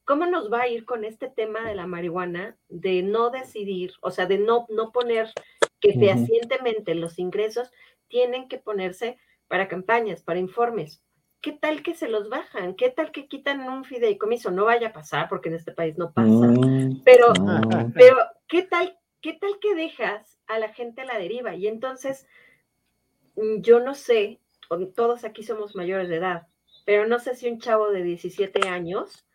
¿Cómo 0.03 0.26
nos 0.26 0.51
va 0.51 0.61
a 0.61 0.68
ir 0.68 0.86
con 0.86 1.03
este 1.03 1.30
tema 1.30 1.61
de 1.61 1.76
la 1.76 1.86
marihuana, 1.86 2.57
de 2.68 3.03
no 3.03 3.30
decidir, 3.30 3.93
o 4.01 4.11
sea, 4.11 4.26
de 4.26 4.38
no, 4.38 4.65
no 4.70 4.91
poner 4.91 5.32
que 5.80 5.93
fehacientemente 5.93 6.95
los 6.95 7.20
ingresos 7.20 7.72
tienen 8.07 8.47
que 8.47 8.57
ponerse 8.57 9.20
para 9.47 9.68
campañas, 9.68 10.24
para 10.24 10.39
informes? 10.39 11.03
¿qué 11.41 11.53
tal 11.53 11.82
que 11.82 11.93
se 11.93 12.09
los 12.09 12.30
bajan? 12.30 12.76
¿Qué 12.76 12.89
tal 12.89 13.11
que 13.11 13.28
quitan 13.28 13.61
un 13.61 13.86
fideicomiso? 13.86 14.51
No 14.51 14.65
vaya 14.65 14.89
a 14.89 14.93
pasar 14.93 15.30
porque 15.30 15.49
en 15.49 15.55
este 15.55 15.72
país 15.72 15.97
no 15.97 16.11
pasa. 16.11 16.30
Mm, 16.30 17.03
pero, 17.05 17.32
pero, 17.93 18.18
¿qué 18.47 18.63
tal, 18.63 18.97
qué 19.22 19.34
tal 19.34 19.51
que 19.61 19.76
dejas 19.76 20.38
a 20.47 20.59
la 20.59 20.74
gente 20.74 21.01
a 21.01 21.05
la 21.05 21.18
deriva? 21.18 21.55
Y 21.55 21.68
entonces, 21.68 22.28
yo 23.60 23.80
no 23.80 23.96
sé, 23.96 24.40
todos 24.96 25.24
aquí 25.24 25.44
somos 25.44 25.76
mayores 25.76 26.10
de 26.10 26.18
edad, 26.18 26.48
pero 26.86 27.08
no 27.08 27.20
sé 27.20 27.36
si 27.36 27.48
un 27.50 27.60
chavo 27.60 27.90
de 27.92 28.04
17 28.04 28.68
años 28.68 29.26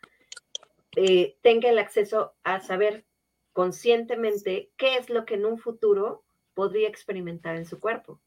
eh, 0.96 1.36
tenga 1.42 1.70
el 1.70 1.78
acceso 1.78 2.34
a 2.42 2.60
saber 2.60 3.04
conscientemente 3.52 4.70
qué 4.76 4.96
es 4.96 5.10
lo 5.10 5.24
que 5.24 5.34
en 5.34 5.46
un 5.46 5.58
futuro 5.58 6.24
podría 6.54 6.88
experimentar 6.88 7.56
en 7.56 7.66
su 7.66 7.80
cuerpo. 7.80 8.20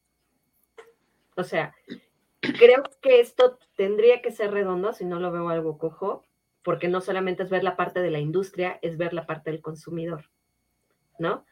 O 1.36 1.44
sea, 1.44 1.74
creo 2.40 2.82
que 3.02 3.20
esto 3.20 3.58
tendría 3.76 4.22
que 4.22 4.32
ser 4.32 4.52
redondo, 4.52 4.92
si 4.92 5.04
no 5.04 5.20
lo 5.20 5.30
veo 5.30 5.48
algo 5.48 5.78
cojo, 5.78 6.24
porque 6.62 6.88
no 6.88 7.00
solamente 7.00 7.42
es 7.42 7.50
ver 7.50 7.62
la 7.62 7.76
parte 7.76 8.00
de 8.00 8.10
la 8.10 8.18
industria, 8.18 8.78
es 8.82 8.96
ver 8.96 9.12
la 9.12 9.26
parte 9.26 9.50
del 9.50 9.60
consumidor, 9.60 10.30
¿no? 11.18 11.44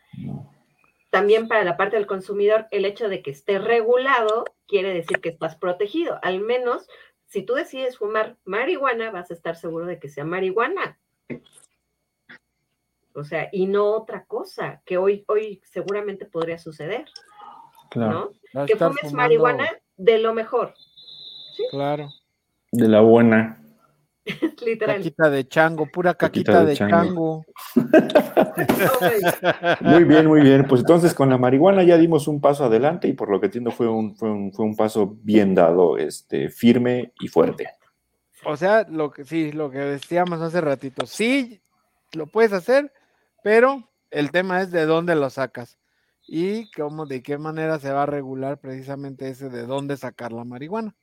También 1.15 1.47
para 1.47 1.62
la 1.62 1.77
parte 1.77 1.95
del 1.95 2.09
consumidor, 2.09 2.67
el 2.73 2.85
hecho 2.85 3.09
de 3.09 3.23
que 3.23 3.31
esté 3.31 3.61
regulado 3.61 4.45
quiere 4.67 4.93
decir 4.93 5.21
que 5.21 5.29
estás 5.29 5.55
protegido. 5.55 6.19
Al 6.23 6.41
menos, 6.41 6.89
si 7.27 7.43
tú 7.43 7.55
decides 7.55 7.99
fumar 7.99 8.37
marihuana, 8.45 9.12
vas 9.12 9.31
a 9.31 9.35
estar 9.35 9.55
seguro 9.55 9.87
de 9.87 10.01
que 10.01 10.09
sea 10.09 10.25
marihuana. 10.25 10.99
O 13.15 13.23
sea, 13.23 13.49
y 13.53 13.67
no 13.67 13.93
otra 13.93 14.25
cosa, 14.25 14.83
que 14.85 14.99
hoy, 14.99 15.25
hoy 15.29 15.62
seguramente 15.65 16.27
podría 16.27 16.59
suceder. 16.59 17.05
Claro. 17.91 18.33
¿no? 18.53 18.67
Que 18.67 18.75
fumes 18.75 19.12
marihuana 19.12 19.71
de 19.97 20.19
lo 20.19 20.35
mejor. 20.35 20.75
Claro. 21.71 22.09
De 22.73 22.89
la 22.89 23.03
buena. 23.03 23.64
Literal. 24.64 24.97
Caquita 24.97 25.31
de 25.31 25.47
chango, 25.47 25.87
pura 25.87 26.14
caquita, 26.14 26.64
de, 26.64 26.75
chango. 26.75 27.45
muy 29.81 30.05
bien, 30.05 30.27
muy 30.27 30.41
bien. 30.41 30.66
Pues 30.66 30.81
entonces 30.81 31.12
con 31.12 31.29
la 31.29 31.37
marihuana 31.37 31.83
ya 31.83 31.99
dimos 31.99 32.27
un 32.27 32.41
paso 32.41 32.64
adelante 32.64 33.09
y 33.09 33.12
por 33.12 33.31
lo 33.31 33.41
que 33.41 33.47
entiendo 33.47 33.70
fue 33.70 33.89
un, 33.89 34.16
fue 34.16 34.31
un, 34.31 34.53
fue 34.53 34.64
un 34.64 34.77
paso 34.77 35.18
bien 35.22 35.55
dado, 35.55 35.99
este, 35.99 36.49
firme 36.49 37.12
y 37.20 37.29
fuerte. 37.29 37.68
O 38.47 38.57
sea, 38.57 38.87
lo 38.89 39.11
que 39.11 39.25
sí, 39.25 39.53
lo 39.53 39.70
que 39.70 39.79
decíamos 39.79 40.41
hace 40.41 40.61
ratito, 40.61 41.07
sí 41.07 41.61
lo 42.12 42.27
puedes 42.27 42.53
hacer, 42.53 42.93
pero 43.43 43.91
el 44.11 44.31
tema 44.31 44.62
es 44.62 44.70
de 44.70 44.87
dónde 44.87 45.14
lo 45.14 45.29
sacas 45.31 45.79
y 46.27 46.70
cómo, 46.72 47.07
de 47.07 47.22
qué 47.22 47.39
manera 47.39 47.79
se 47.79 47.93
va 47.93 48.05
a 48.05 48.07
regular 48.07 48.59
precisamente 48.59 49.29
ese 49.29 49.51
de 49.51 49.66
dónde 49.66 49.97
sacar 49.97 50.33
la 50.33 50.45
marihuana. 50.45 50.95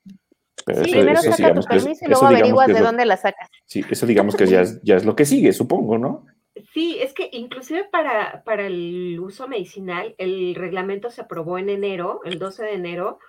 Sí, 0.65 0.91
primero 0.91 1.21
saca 1.21 1.53
tu 1.53 1.61
permiso 1.61 2.05
y 2.05 2.07
luego 2.07 2.25
averiguas 2.25 2.67
de 2.67 2.79
dónde 2.79 3.05
la 3.05 3.17
sacas. 3.17 3.49
Sí, 3.65 3.83
eso 3.89 4.05
digamos 4.05 4.35
que 4.35 4.47
ya 4.47 4.61
es, 4.61 4.81
ya 4.83 4.95
es 4.95 5.05
lo 5.05 5.15
que 5.15 5.25
sigue, 5.25 5.53
supongo, 5.53 5.97
¿no? 5.97 6.25
Sí, 6.73 6.97
es 6.99 7.13
que 7.13 7.29
inclusive 7.31 7.85
para, 7.85 8.43
para 8.43 8.67
el 8.67 9.19
uso 9.19 9.47
medicinal, 9.47 10.15
el 10.17 10.55
reglamento 10.55 11.09
se 11.09 11.21
aprobó 11.21 11.57
en 11.57 11.69
enero, 11.69 12.21
el 12.25 12.39
12 12.39 12.63
de 12.63 12.73
enero 12.73 13.19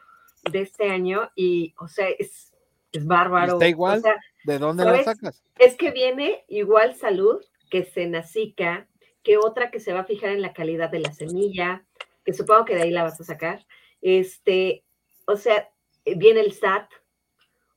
de 0.50 0.60
este 0.60 0.90
año, 0.90 1.30
y, 1.34 1.74
o 1.78 1.88
sea, 1.88 2.08
es, 2.08 2.52
es 2.92 3.06
bárbaro. 3.06 3.54
Está 3.54 3.68
igual, 3.68 4.02
¿de 4.44 4.58
dónde 4.58 4.84
la 4.84 5.02
sacas? 5.02 5.42
Es 5.58 5.76
que 5.76 5.92
viene 5.92 6.44
igual 6.48 6.94
salud 6.94 7.40
que 7.70 7.84
Senacica, 7.84 8.88
que 9.22 9.38
otra 9.38 9.70
que 9.70 9.80
se 9.80 9.92
va 9.92 10.00
a 10.00 10.04
fijar 10.04 10.30
en 10.30 10.42
la 10.42 10.52
calidad 10.52 10.90
de 10.90 10.98
la 10.98 11.12
semilla, 11.12 11.84
que 12.24 12.32
supongo 12.32 12.64
que 12.64 12.74
de 12.74 12.82
ahí 12.82 12.90
la 12.90 13.04
vas 13.04 13.20
a 13.20 13.24
sacar. 13.24 13.64
Este, 14.00 14.84
o 15.26 15.36
sea, 15.36 15.70
viene 16.04 16.40
el 16.40 16.52
SAT. 16.52 16.90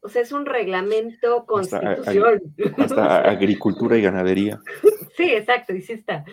O 0.05 0.09
sea, 0.09 0.21
es 0.21 0.31
un 0.31 0.45
reglamento 0.45 1.45
constitución. 1.47 2.41
Hasta, 2.77 3.21
agricultura 3.29 3.97
y 3.97 4.03
ganadería. 4.03 4.59
Sí, 5.17 5.31
exacto, 5.31 5.73
y 5.73 5.81
sí 5.81 5.93
está. 5.93 6.23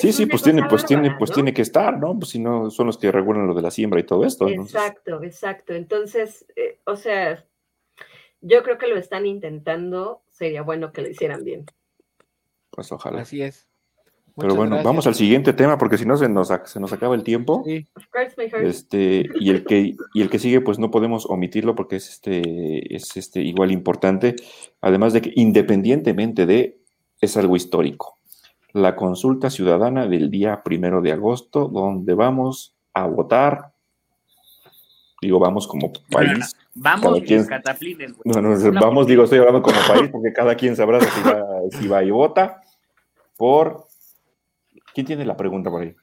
sí, 0.00 0.12
sí, 0.12 0.26
pues 0.26 0.42
tiene, 0.42 0.64
pues 0.68 0.84
tiene, 0.84 1.14
pues 1.16 1.30
tiene 1.30 1.54
que 1.54 1.62
estar, 1.62 1.96
¿no? 1.96 2.18
Pues 2.18 2.30
si 2.30 2.40
no, 2.40 2.68
son 2.68 2.88
los 2.88 2.98
que 2.98 3.12
regulan 3.12 3.46
lo 3.46 3.54
de 3.54 3.62
la 3.62 3.70
siembra 3.70 4.00
y 4.00 4.02
todo 4.02 4.24
esto. 4.24 4.48
Exacto, 4.48 5.22
exacto. 5.22 5.72
Entonces, 5.72 6.44
eh, 6.56 6.80
o 6.84 6.96
sea, 6.96 7.44
yo 8.40 8.64
creo 8.64 8.76
que 8.76 8.88
lo 8.88 8.96
están 8.96 9.24
intentando, 9.24 10.22
sería 10.32 10.62
bueno 10.62 10.92
que 10.92 11.02
lo 11.02 11.08
hicieran 11.08 11.44
bien. 11.44 11.66
Pues 12.70 12.90
ojalá. 12.90 13.20
Así 13.20 13.40
es. 13.40 13.68
Pero 14.38 14.54
bueno, 14.54 14.82
vamos 14.82 15.06
al 15.06 15.14
siguiente 15.14 15.54
tema 15.54 15.78
porque 15.78 15.96
si 15.96 16.04
no 16.04 16.16
se 16.18 16.28
nos, 16.28 16.52
se 16.64 16.78
nos 16.78 16.92
acaba 16.92 17.14
el 17.14 17.22
tiempo. 17.22 17.64
Este, 18.62 19.30
y 19.40 19.50
el 19.50 19.64
que 19.64 19.94
y 20.12 20.20
el 20.20 20.28
que 20.28 20.38
sigue 20.38 20.60
pues 20.60 20.78
no 20.78 20.90
podemos 20.90 21.24
omitirlo 21.24 21.74
porque 21.74 21.96
es 21.96 22.10
este 22.10 22.94
es 22.94 23.16
este 23.16 23.40
igual 23.40 23.72
importante, 23.72 24.36
además 24.82 25.14
de 25.14 25.22
que 25.22 25.32
independientemente 25.36 26.44
de 26.44 26.78
es 27.20 27.36
algo 27.38 27.56
histórico. 27.56 28.18
La 28.72 28.94
consulta 28.94 29.48
ciudadana 29.48 30.06
del 30.06 30.30
día 30.30 30.62
primero 30.62 31.00
de 31.00 31.12
agosto, 31.12 31.68
donde 31.68 32.12
vamos 32.12 32.74
a 32.92 33.06
votar. 33.06 33.72
Digo, 35.22 35.38
vamos 35.38 35.66
como 35.66 35.94
país. 36.10 36.54
Vamos, 36.74 37.20
quien, 37.26 37.46
vamos, 38.74 39.06
digo, 39.06 39.24
estoy 39.24 39.38
hablando 39.38 39.62
como 39.62 39.78
país 39.88 40.10
porque 40.12 40.30
cada 40.34 40.54
quien 40.56 40.76
sabrá 40.76 41.00
si 41.00 41.22
va, 41.22 41.42
si 41.70 41.88
va 41.88 42.04
y 42.04 42.10
vota 42.10 42.60
por 43.38 43.85
¿Quién 44.96 45.06
tiene 45.06 45.26
la 45.26 45.36
pregunta 45.36 45.68
por 45.68 45.82
ahí? 45.82 45.94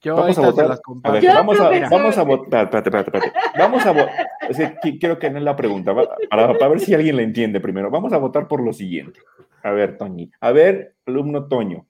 Yo 0.00 0.16
vamos 0.16 0.36
a 0.36 0.40
votar. 0.40 0.80
A 1.04 1.10
ver, 1.12 1.24
vamos, 1.24 1.60
a, 1.60 1.70
vamos 1.88 2.18
a 2.18 2.24
votar. 2.24 2.64
Espérate, 2.64 2.88
espérate, 2.88 3.16
espérate. 3.16 3.32
Vamos 3.56 3.86
a 3.86 3.92
votar. 3.92 4.80
quiero 4.98 5.20
que 5.20 5.30
no 5.30 5.38
es 5.38 5.44
la 5.44 5.54
pregunta, 5.54 5.94
para, 5.94 6.52
para, 6.58 6.68
ver 6.68 6.80
si 6.80 6.94
alguien 6.94 7.14
la 7.14 7.22
entiende 7.22 7.60
primero. 7.60 7.92
Vamos 7.92 8.12
a 8.12 8.18
votar 8.18 8.48
por 8.48 8.60
lo 8.60 8.72
siguiente. 8.72 9.20
A 9.62 9.70
ver, 9.70 9.96
Toñi. 9.98 10.32
A 10.40 10.50
ver, 10.50 10.96
alumno 11.06 11.46
Toño, 11.46 11.86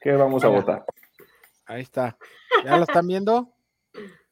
¿qué 0.00 0.10
vamos 0.16 0.42
a 0.42 0.48
votar? 0.48 0.84
Ahí 1.64 1.82
está. 1.82 2.18
¿Ya 2.64 2.76
la 2.76 2.82
están 2.82 3.06
viendo? 3.06 3.52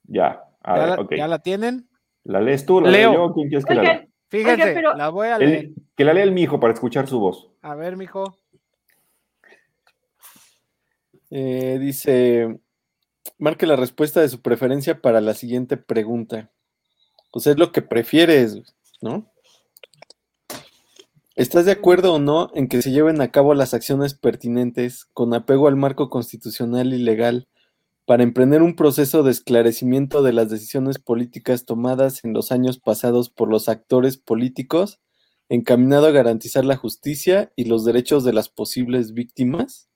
Ya. 0.03 0.43
¿Ya, 0.67 1.29
la, 1.29 1.39
tienen? 1.39 1.89
¿La 2.25 2.41
lees 2.41 2.67
tú? 2.67 2.81
¿La 2.81 2.91
leo 2.91 3.13
yo? 3.15 3.35
¿Quién 3.35 3.49
quieres 3.49 3.65
que 3.65 3.75
la 3.77 3.83
lea? 3.85 4.07
Fíjense, 4.31 4.83
la 4.83 5.11
voy 5.11 5.29
a 5.29 5.39
leer. 5.39 5.71
que 5.95 6.05
la 6.05 6.13
lea 6.13 6.25
el 6.25 6.33
mijo 6.33 6.59
para 6.59 6.73
escuchar 6.73 7.07
su 7.07 7.21
voz. 7.21 7.53
A 7.63 7.77
ver, 7.77 7.97
mijo. 7.97 8.42
Eh, 11.35 11.79
dice, 11.81 12.61
marque 13.39 13.67
la 13.67 13.77
respuesta 13.77 14.21
de 14.21 14.29
su 14.29 14.43
preferencia 14.43 15.01
para 15.01 15.23
la 15.23 15.33
siguiente 15.33 15.79
pregunta. 15.79 16.51
Pues 17.33 17.47
es 17.47 17.57
lo 17.57 17.73
que 17.73 17.81
prefieres, 17.81 18.59
¿no? 19.01 19.33
¿Estás 21.35 21.65
de 21.65 21.73
acuerdo 21.73 22.13
o 22.13 22.19
no 22.19 22.51
en 22.55 22.69
que 22.69 22.83
se 22.83 22.91
lleven 22.91 23.23
a 23.23 23.31
cabo 23.31 23.55
las 23.55 23.73
acciones 23.73 24.13
pertinentes 24.13 25.07
con 25.15 25.33
apego 25.33 25.69
al 25.69 25.77
marco 25.77 26.11
constitucional 26.11 26.93
y 26.93 26.99
legal 26.99 27.49
para 28.05 28.25
emprender 28.25 28.61
un 28.61 28.77
proceso 28.77 29.23
de 29.23 29.31
esclarecimiento 29.31 30.23
de 30.23 30.35
las 30.35 30.51
decisiones 30.51 30.99
políticas 30.99 31.65
tomadas 31.65 32.27
en 32.27 32.35
los 32.35 32.53
años 32.53 32.79
pasados 32.79 33.31
por 33.31 33.49
los 33.49 33.71
actores 33.71 34.19
políticos, 34.19 35.01
encaminado 35.49 36.09
a 36.09 36.11
garantizar 36.11 36.67
la 36.67 36.77
justicia 36.77 37.51
y 37.57 37.65
los 37.65 37.87
derechos 37.87 38.23
de 38.23 38.35
las 38.35 38.51
posibles 38.51 39.15
víctimas? 39.15 39.89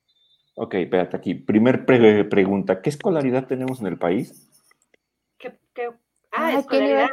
Ok, 0.58 0.74
espérate 0.74 1.16
aquí. 1.16 1.34
Primer 1.34 1.84
pregunta, 1.84 2.80
¿qué 2.80 2.88
escolaridad 2.88 3.46
tenemos 3.46 3.80
en 3.80 3.88
el 3.88 3.98
país? 3.98 4.50
¿Qué, 5.38 5.54
Ah, 6.32 6.52
escolaridad. 6.52 7.10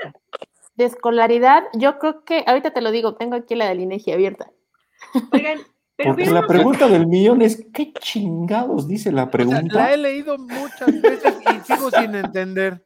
De 0.75 0.85
escolaridad, 0.85 1.63
yo 1.73 1.99
creo 1.99 2.23
que, 2.23 2.43
ahorita 2.47 2.71
te 2.71 2.81
lo 2.81 2.91
digo, 2.91 3.15
tengo 3.15 3.35
aquí 3.35 3.55
la 3.55 3.67
del 3.67 3.81
INEGI 3.81 4.13
abierta. 4.13 4.49
Oigan, 5.31 5.59
pero 5.95 6.11
Porque 6.11 6.31
la 6.31 6.47
pregunta 6.47 6.87
del 6.87 7.05
millón 7.05 7.41
es, 7.41 7.67
¿qué 7.73 7.93
chingados 7.93 8.87
dice 8.87 9.11
la 9.11 9.29
pregunta? 9.29 9.75
la 9.75 9.93
he 9.93 9.97
leído 9.97 10.37
muchas 10.37 11.01
veces 11.01 11.35
y 11.53 11.59
sigo 11.65 11.91
sin 11.91 12.15
entender. 12.15 12.83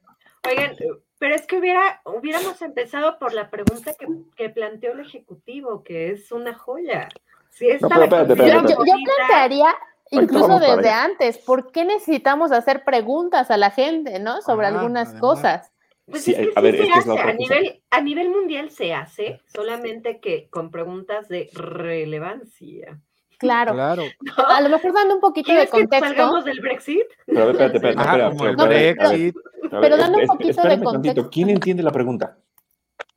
Oigan, 0.47 0.75
pero 1.19 1.35
es 1.35 1.45
que 1.45 1.57
hubiera, 1.57 2.01
hubiéramos 2.03 2.61
empezado 2.61 3.19
por 3.19 3.33
la 3.33 3.49
pregunta 3.49 3.93
que, 4.35 4.49
planteó 4.49 4.93
el 4.93 5.01
Ejecutivo, 5.01 5.83
que 5.83 6.11
es 6.11 6.31
una 6.31 6.55
joya. 6.55 7.09
Si 7.49 7.67
yo, 7.67 7.87
plantearía 7.87 9.75
incluso 10.11 10.59
desde 10.59 10.89
antes, 10.89 11.37
¿por 11.39 11.71
qué 11.71 11.85
necesitamos 11.85 12.51
hacer 12.51 12.83
preguntas 12.83 13.51
a 13.51 13.57
la 13.57 13.71
gente, 13.71 14.19
¿no? 14.19 14.41
Sobre 14.41 14.67
algunas 14.67 15.13
cosas. 15.15 15.71
Pues 16.05 16.27
es 16.27 16.37
que 16.37 16.53
a, 16.55 16.61
ver, 16.61 16.77
se 16.77 16.91
hace. 16.91 17.19
A, 17.19 17.33
nivel, 17.33 17.83
a 17.89 18.01
nivel 18.01 18.29
mundial 18.29 18.69
se 18.69 18.93
hace, 18.93 19.41
solamente 19.45 20.21
que 20.21 20.49
con 20.49 20.71
preguntas 20.71 21.27
de 21.27 21.49
relevancia. 21.53 22.99
Claro. 23.37 23.73
claro. 23.73 24.03
A 24.47 24.61
lo 24.61 24.69
mejor 24.69 24.93
dando 24.93 25.15
un 25.15 25.21
poquito 25.21 25.53
de 25.53 25.67
contexto. 25.67 25.89
Que 25.89 26.15
salgamos 26.15 26.45
del 26.45 26.59
Brexit? 26.59 27.05
Pero, 27.25 27.51
espérate, 27.51 27.77
espérate, 27.77 29.33
pero, 29.69 29.97
dando 29.97 30.19
un 30.19 30.27
poquito 30.27 30.61
de 30.61 30.79
contexto. 30.81 31.29
¿Quién 31.29 31.49
entiende 31.49 31.83
la 31.83 31.91
pregunta? 31.91 32.37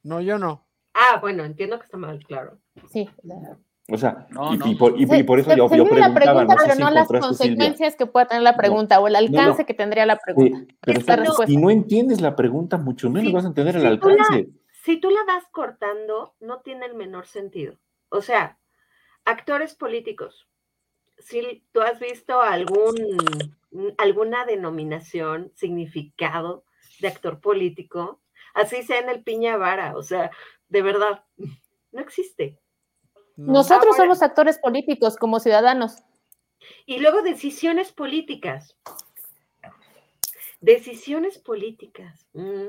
No, 0.02 0.20
yo 0.20 0.38
no. 0.38 0.66
Ah, 0.94 1.18
bueno, 1.20 1.44
entiendo 1.44 1.78
que 1.78 1.84
está 1.84 1.96
mal, 1.96 2.24
claro. 2.26 2.58
Sí. 2.90 3.08
O 3.92 3.98
sea, 3.98 4.28
y, 4.64 4.74
por, 4.76 5.40
eso 5.40 5.50
yo, 5.56 5.68
yo 5.68 5.68
preguntaba, 5.68 6.08
la 6.08 6.14
pregunta, 6.14 6.56
pero 6.62 6.74
no 6.76 6.90
las 6.90 7.08
consecuencias 7.08 7.96
que 7.96 8.06
pueda 8.06 8.26
tener 8.26 8.42
la 8.42 8.56
pregunta 8.56 9.00
o 9.00 9.08
el 9.08 9.16
alcance 9.16 9.64
que 9.64 9.74
tendría 9.74 10.06
la 10.06 10.16
pregunta. 10.16 10.74
pero 10.80 11.34
si 11.46 11.56
no 11.56 11.70
entiendes 11.70 12.20
la 12.20 12.36
pregunta, 12.36 12.78
mucho 12.78 13.10
menos 13.10 13.32
vas 13.32 13.44
a 13.44 13.48
entender 13.48 13.76
el 13.76 13.86
alcance. 13.86 14.48
si 14.84 14.98
tú 14.98 15.10
la 15.10 15.24
vas 15.26 15.44
cortando, 15.50 16.34
no 16.40 16.60
tiene 16.60 16.86
el 16.86 16.94
menor 16.94 17.26
sentido. 17.26 17.74
O 18.10 18.22
sea, 18.22 18.58
actores 19.24 19.74
políticos, 19.74 20.48
si 21.18 21.64
tú 21.72 21.80
has 21.80 21.98
visto 21.98 22.40
algún, 22.40 22.94
alguna 23.98 24.44
denominación, 24.44 25.52
significado 25.54 26.64
de 27.00 27.08
actor 27.08 27.40
político, 27.40 28.20
así 28.54 28.82
sea 28.82 29.00
en 29.00 29.08
el 29.08 29.22
piña 29.22 29.56
vara, 29.56 29.96
o 29.96 30.02
sea, 30.02 30.30
de 30.68 30.82
verdad, 30.82 31.24
no 31.92 32.00
existe. 32.00 32.59
Nosotros 33.46 33.96
somos 33.96 34.22
actores 34.22 34.58
políticos 34.58 35.16
como 35.16 35.40
ciudadanos. 35.40 35.96
Y 36.86 36.98
luego 36.98 37.22
decisiones 37.22 37.92
políticas. 37.92 38.76
Decisiones 40.60 41.38
políticas. 41.38 42.26
Mm. 42.34 42.68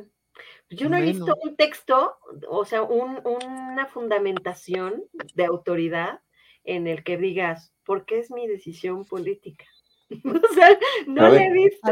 Yo 0.70 0.90
no 0.90 0.98
he 0.98 1.02
visto 1.02 1.36
un 1.44 1.56
texto, 1.58 2.16
o 2.50 2.64
sea, 2.64 2.84
una 2.84 3.86
fundamentación 3.88 5.04
de 5.36 5.46
autoridad 5.46 6.22
en 6.64 6.88
el 6.88 7.04
que 7.04 7.18
digas, 7.18 7.74
¿por 7.86 8.06
qué 8.06 8.20
es 8.20 8.32
mi 8.32 8.48
decisión 8.48 9.06
política? 9.06 9.66
o 10.10 10.54
sea, 10.54 10.70
no 11.08 11.30
lo 11.30 11.36
he 11.36 11.52
visto. 11.52 11.92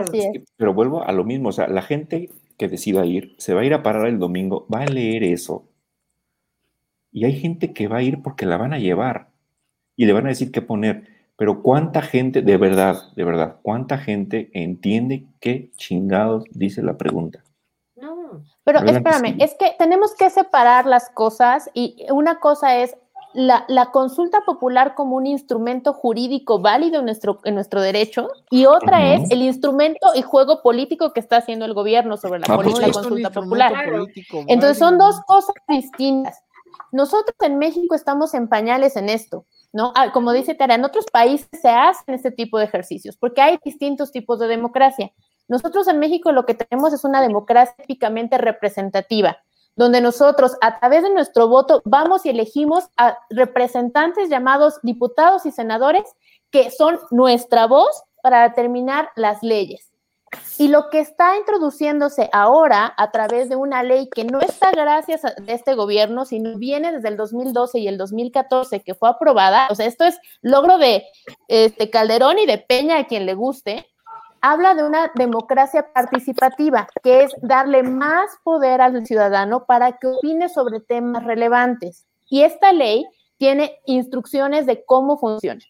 Pero 0.56 0.74
vuelvo 0.74 1.04
a 1.04 1.12
lo 1.12 1.26
mismo, 1.26 1.50
o 1.50 1.52
sea, 1.52 1.68
la 1.68 1.82
gente 1.82 2.30
que 2.58 2.68
decida 2.68 3.06
ir, 3.06 3.36
se 3.38 3.54
va 3.54 3.62
a 3.62 3.66
ir 3.66 3.74
a 3.74 3.84
parar 3.84 4.08
el 4.08 4.20
domingo, 4.20 4.66
va 4.74 4.82
a 4.82 4.86
leer 4.86 5.24
eso, 5.24 5.69
y 7.12 7.26
hay 7.26 7.40
gente 7.40 7.74
que 7.74 7.88
va 7.88 7.98
a 7.98 8.02
ir 8.02 8.22
porque 8.22 8.46
la 8.46 8.58
van 8.58 8.74
a 8.74 8.80
llevar 8.80 9.30
y 9.96 10.06
le 10.06 10.14
van 10.14 10.26
a 10.26 10.30
decir 10.30 10.52
qué 10.52 10.62
poner. 10.62 11.08
Pero 11.36 11.62
cuánta 11.62 12.02
gente, 12.02 12.42
de 12.42 12.58
verdad, 12.58 12.98
de 13.16 13.24
verdad, 13.24 13.58
cuánta 13.62 13.98
gente 13.98 14.50
entiende 14.54 15.26
qué 15.40 15.72
chingados 15.78 16.44
dice 16.52 16.84
la 16.84 16.98
pregunta. 16.98 17.44
No. 17.96 18.44
Pero 18.64 18.80
espérame, 18.80 19.38
es 19.40 19.56
que 19.56 19.74
tenemos 19.78 20.14
que 20.16 20.30
separar 20.30 20.86
las 20.86 21.10
cosas 21.10 21.70
y 21.74 22.06
una 22.10 22.40
cosa 22.40 22.78
es 22.78 22.96
la, 23.34 23.92
consulta 23.92 24.42
popular 24.46 24.96
como 24.96 25.16
un 25.16 25.28
instrumento 25.28 25.94
jurídico 25.94 26.60
válido 26.60 27.00
en 27.00 27.06
nuestro, 27.06 27.40
en 27.44 27.56
nuestro 27.56 27.82
derecho 27.82 28.30
y 28.50 28.66
otra 28.66 29.14
es 29.14 29.30
el 29.32 29.42
instrumento 29.44 30.10
y 30.16 30.22
juego 30.22 30.62
político 30.62 31.14
que 31.14 31.20
está 31.20 31.38
haciendo 31.38 31.66
el 31.66 31.74
gobierno 31.74 32.18
sobre 32.18 32.40
la, 32.40 32.48
ah, 32.50 32.56
pues 32.56 32.74
consulta 32.92 33.30
popular. 33.30 33.74
Entonces 34.48 34.78
son 34.78 34.98
dos 34.98 35.22
cosas 35.28 35.56
distintas. 35.68 36.44
Nosotros 36.92 37.36
en 37.42 37.58
México 37.58 37.96
estamos 37.96 38.34
en 38.34 38.48
pañales 38.48 38.96
en 38.96 39.10
esto, 39.10 39.46
¿no? 39.72 39.92
Ah, 39.96 40.12
como 40.12 40.32
dice 40.34 40.56
Tara, 40.56 40.76
en 40.76 40.86
otros 40.86 41.06
países 41.12 41.50
se 41.62 41.70
hacen 41.70 42.16
este 42.16 42.32
tipo 42.32 42.58
de 42.58 42.66
ejercicios, 42.66 43.18
porque 43.18 43.42
hay 43.42 43.60
distintos 43.64 44.12
tipos 44.12 44.40
de 44.40 44.48
democracia. 44.48 45.12
Nosotros 45.48 45.88
en 45.88 46.00
México 46.00 46.32
lo 46.32 46.46
que 46.46 46.54
tenemos 46.54 46.94
es 46.94 47.04
una 47.04 47.22
democracia 47.22 47.76
típicamente 47.78 48.38
representativa, 48.38 49.38
donde 49.76 50.02
nosotros 50.02 50.56
a 50.62 50.80
través 50.80 51.04
de 51.04 51.14
nuestro 51.14 51.48
voto 51.48 51.82
vamos 51.86 52.26
y 52.26 52.30
elegimos 52.30 52.90
a 52.98 53.18
representantes 53.30 54.30
llamados 54.30 54.80
diputados 54.84 55.46
y 55.46 55.52
senadores 55.52 56.04
que 56.52 56.72
son 56.72 57.00
nuestra 57.12 57.68
voz 57.68 58.04
para 58.22 58.48
determinar 58.48 59.10
las 59.16 59.42
leyes. 59.42 59.89
Y 60.58 60.68
lo 60.68 60.90
que 60.90 61.00
está 61.00 61.38
introduciéndose 61.38 62.30
ahora 62.34 62.94
a 62.98 63.12
través 63.12 63.50
de 63.50 63.56
una 63.56 63.82
ley 63.84 64.10
que 64.10 64.26
no 64.26 64.42
está 64.42 64.72
gracias 64.72 65.26
a 65.26 65.34
este 65.48 65.74
gobierno, 65.74 66.26
sino 66.26 66.58
viene 66.58 66.92
desde 66.92 67.08
el 67.08 67.18
2012 67.18 67.80
y 67.80 67.88
el 67.88 67.98
2014 67.98 68.82
que 68.82 68.94
fue 68.94 69.10
aprobada, 69.10 69.68
o 69.70 69.76
sea, 69.76 69.86
esto 69.86 70.04
es 70.04 70.20
logro 70.42 70.78
de 70.78 71.06
este, 71.48 71.90
Calderón 71.90 72.40
y 72.40 72.46
de 72.46 72.58
Peña, 72.58 72.98
a 72.98 73.08
quien 73.08 73.26
le 73.26 73.36
guste, 73.36 73.88
habla 74.42 74.74
de 74.74 74.84
una 74.84 75.12
democracia 75.16 75.92
participativa, 75.94 76.88
que 77.04 77.24
es 77.24 77.34
darle 77.42 77.84
más 77.84 78.30
poder 78.44 78.82
al 78.82 79.06
ciudadano 79.06 79.66
para 79.66 79.98
que 79.98 80.08
opine 80.08 80.50
sobre 80.50 80.80
temas 80.80 81.24
relevantes. 81.24 82.06
Y 82.30 82.44
esta 82.44 82.72
ley 82.74 83.06
tiene 83.38 83.80
instrucciones 83.86 84.66
de 84.66 84.84
cómo 84.86 85.18
funciona. 85.18 85.62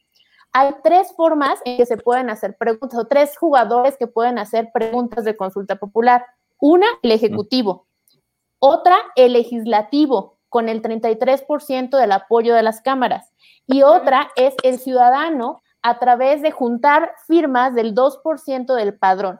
Hay 0.52 0.76
tres 0.84 1.14
formas 1.16 1.60
en 1.66 1.78
que 1.78 1.86
se 1.86 1.98
pueden 1.98 2.30
hacer 2.30 2.58
preguntas 2.58 3.00
o 3.00 3.08
tres 3.08 3.38
jugadores 3.38 3.98
que 3.98 4.08
pueden 4.08 4.40
hacer 4.40 4.72
preguntas 4.74 5.24
de 5.24 5.38
consulta 5.38 5.76
popular. 5.76 6.26
Una, 6.60 6.88
el 7.04 7.12
ejecutivo. 7.12 7.86
Otra, 8.60 8.98
el 9.16 9.34
legislativo, 9.34 10.40
con 10.50 10.68
el 10.68 10.82
33% 10.82 11.98
del 11.98 12.12
apoyo 12.12 12.56
de 12.56 12.64
las 12.64 12.82
cámaras. 12.82 13.32
Y 13.68 13.84
otra 13.84 14.32
es 14.36 14.56
el 14.64 14.80
ciudadano 14.80 15.62
a 15.82 16.00
través 16.00 16.42
de 16.42 16.52
juntar 16.52 17.14
firmas 17.28 17.76
del 17.76 17.94
2% 17.94 18.74
del 18.74 18.98
padrón. 18.98 19.40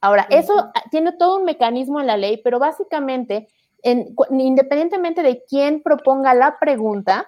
Ahora, 0.00 0.26
eso 0.30 0.70
tiene 0.90 1.12
todo 1.12 1.38
un 1.38 1.44
mecanismo 1.44 2.00
en 2.00 2.06
la 2.06 2.16
ley, 2.16 2.40
pero 2.42 2.58
básicamente, 2.58 3.48
independientemente 3.82 5.22
de 5.22 5.44
quién 5.46 5.82
proponga 5.82 6.32
la 6.32 6.58
pregunta, 6.58 7.26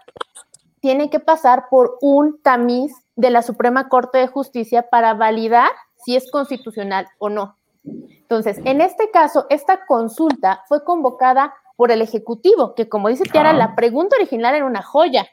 tiene 0.82 1.10
que 1.10 1.20
pasar 1.20 1.68
por 1.70 1.96
un 2.00 2.42
tamiz 2.42 2.92
de 3.14 3.30
la 3.30 3.42
Suprema 3.42 3.88
Corte 3.88 4.18
de 4.18 4.26
Justicia 4.26 4.90
para 4.90 5.14
validar 5.14 5.70
si 6.04 6.16
es 6.16 6.28
constitucional 6.30 7.06
o 7.18 7.30
no. 7.30 7.56
Entonces, 7.84 8.58
en 8.64 8.80
este 8.80 9.10
caso, 9.12 9.46
esta 9.48 9.86
consulta 9.86 10.64
fue 10.68 10.84
convocada 10.84 11.54
por 11.76 11.92
el 11.92 12.02
Ejecutivo, 12.02 12.74
que 12.74 12.88
como 12.88 13.08
dice 13.08 13.22
Tiara, 13.24 13.52
la 13.52 13.76
pregunta 13.76 14.16
original 14.16 14.56
era 14.56 14.64
una 14.64 14.82
joya, 14.82 15.24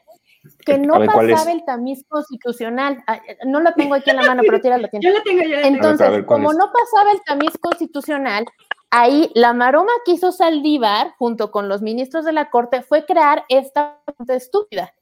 que 0.64 0.78
no 0.78 0.94
pasaba 1.04 1.50
el 1.50 1.64
tamiz 1.64 2.04
constitucional. 2.08 3.02
Ah, 3.08 3.20
no 3.44 3.60
lo 3.60 3.74
tengo 3.74 3.94
aquí 3.96 4.10
en 4.10 4.16
la 4.16 4.22
mano, 4.22 4.42
pero 4.46 4.60
Tiara 4.60 4.78
lo 4.78 4.86
tiene. 4.86 5.04
Yo 5.04 5.12
lo 5.12 5.22
tengo, 5.24 5.42
yo 5.42 5.56
Entonces, 5.56 6.24
como 6.26 6.52
no 6.52 6.70
pasaba 6.72 7.10
el 7.10 7.22
tamiz 7.26 7.58
constitucional, 7.58 8.46
ahí 8.90 9.32
la 9.34 9.52
maroma 9.52 9.92
que 10.04 10.12
hizo 10.12 10.30
Saldívar, 10.30 11.12
junto 11.18 11.50
con 11.50 11.68
los 11.68 11.82
ministros 11.82 12.24
de 12.24 12.32
la 12.32 12.50
Corte, 12.50 12.82
fue 12.82 13.04
crear 13.04 13.44
esta 13.48 13.98
pregunta 14.04 14.34
estúpida 14.34 14.94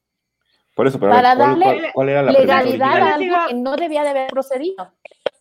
Por 0.79 0.87
eso, 0.87 1.01
pero 1.01 1.11
para 1.11 1.35
darle 1.35 1.91
legalidad 2.31 3.03
a 3.03 3.15
algo 3.17 3.37
que 3.49 3.55
no 3.55 3.75
debía 3.75 4.05
de 4.05 4.11
haber 4.11 4.29
procedido. 4.29 4.93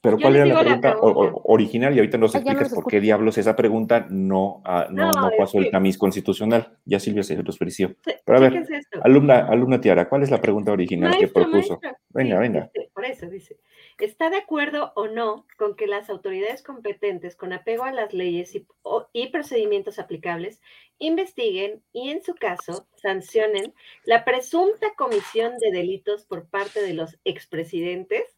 Pero 0.01 0.17
¿cuál 0.17 0.35
era 0.35 0.47
la 0.47 0.59
pregunta, 0.61 0.97
original? 1.43 1.93
Y 1.93 1.99
ahorita 1.99 2.17
nos 2.17 2.33
explicas 2.33 2.73
por 2.73 2.87
qué 2.87 2.99
diablos 2.99 3.37
esa 3.37 3.55
pregunta 3.55 4.07
no, 4.09 4.63
ah, 4.65 4.87
no, 4.89 5.11
no, 5.11 5.29
pasó 5.37 5.59
el 5.59 5.69
tamiz 5.69 5.95
constitucional. 5.95 6.79
Ya 6.85 6.99
Silvia 6.99 7.21
se 7.21 7.35
los 7.35 7.55
ofreció. 7.55 7.93
Pero 8.25 8.37
a 8.39 8.41
ver, 8.41 8.65
alumna, 9.03 9.45
alumna 9.47 9.79
Tiara, 9.79 10.09
¿cuál 10.09 10.23
es 10.23 10.31
la 10.31 10.41
pregunta 10.41 10.71
original 10.71 11.15
que 11.19 11.27
propuso? 11.27 11.79
Venga, 12.09 12.39
venga. 12.39 12.71
Por 12.91 13.05
eso 13.05 13.29
dice, 13.29 13.57
¿está 13.99 14.29
de 14.29 14.37
acuerdo 14.37 14.91
o 14.95 15.07
no 15.07 15.45
con 15.57 15.75
que 15.75 15.87
las 15.87 16.09
autoridades 16.09 16.63
competentes 16.63 17.35
con 17.35 17.53
apego 17.53 17.83
a 17.83 17.91
las 17.91 18.13
leyes 18.13 18.53
y, 18.55 19.27
procedimientos 19.27 19.99
aplicables 19.99 20.61
investiguen 20.99 21.83
y 21.91 22.11
en 22.11 22.23
su 22.23 22.35
caso 22.35 22.87
sancionen 22.95 23.73
la 24.03 24.23
presunta 24.25 24.93
comisión 24.95 25.57
de 25.57 25.71
delitos 25.71 26.25
por 26.25 26.47
parte 26.49 26.81
de 26.81 26.93
los 26.93 27.17
expresidentes? 27.23 28.37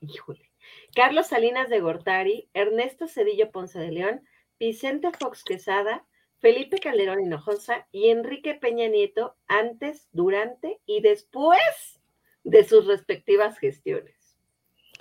híjole, 0.00 0.50
Carlos 0.94 1.28
Salinas 1.28 1.68
de 1.68 1.80
Gortari, 1.80 2.48
Ernesto 2.54 3.08
Cedillo 3.08 3.50
Ponce 3.50 3.78
de 3.78 3.90
León, 3.90 4.28
Vicente 4.58 5.10
Fox 5.12 5.44
Quesada, 5.44 6.06
Felipe 6.38 6.78
Calderón 6.78 7.20
Hinojosa 7.20 7.88
y 7.90 8.10
Enrique 8.10 8.54
Peña 8.54 8.88
Nieto 8.88 9.36
antes, 9.46 10.08
durante 10.12 10.80
y 10.86 11.00
después 11.00 12.00
de 12.44 12.64
sus 12.64 12.86
respectivas 12.86 13.58
gestiones. 13.58 14.17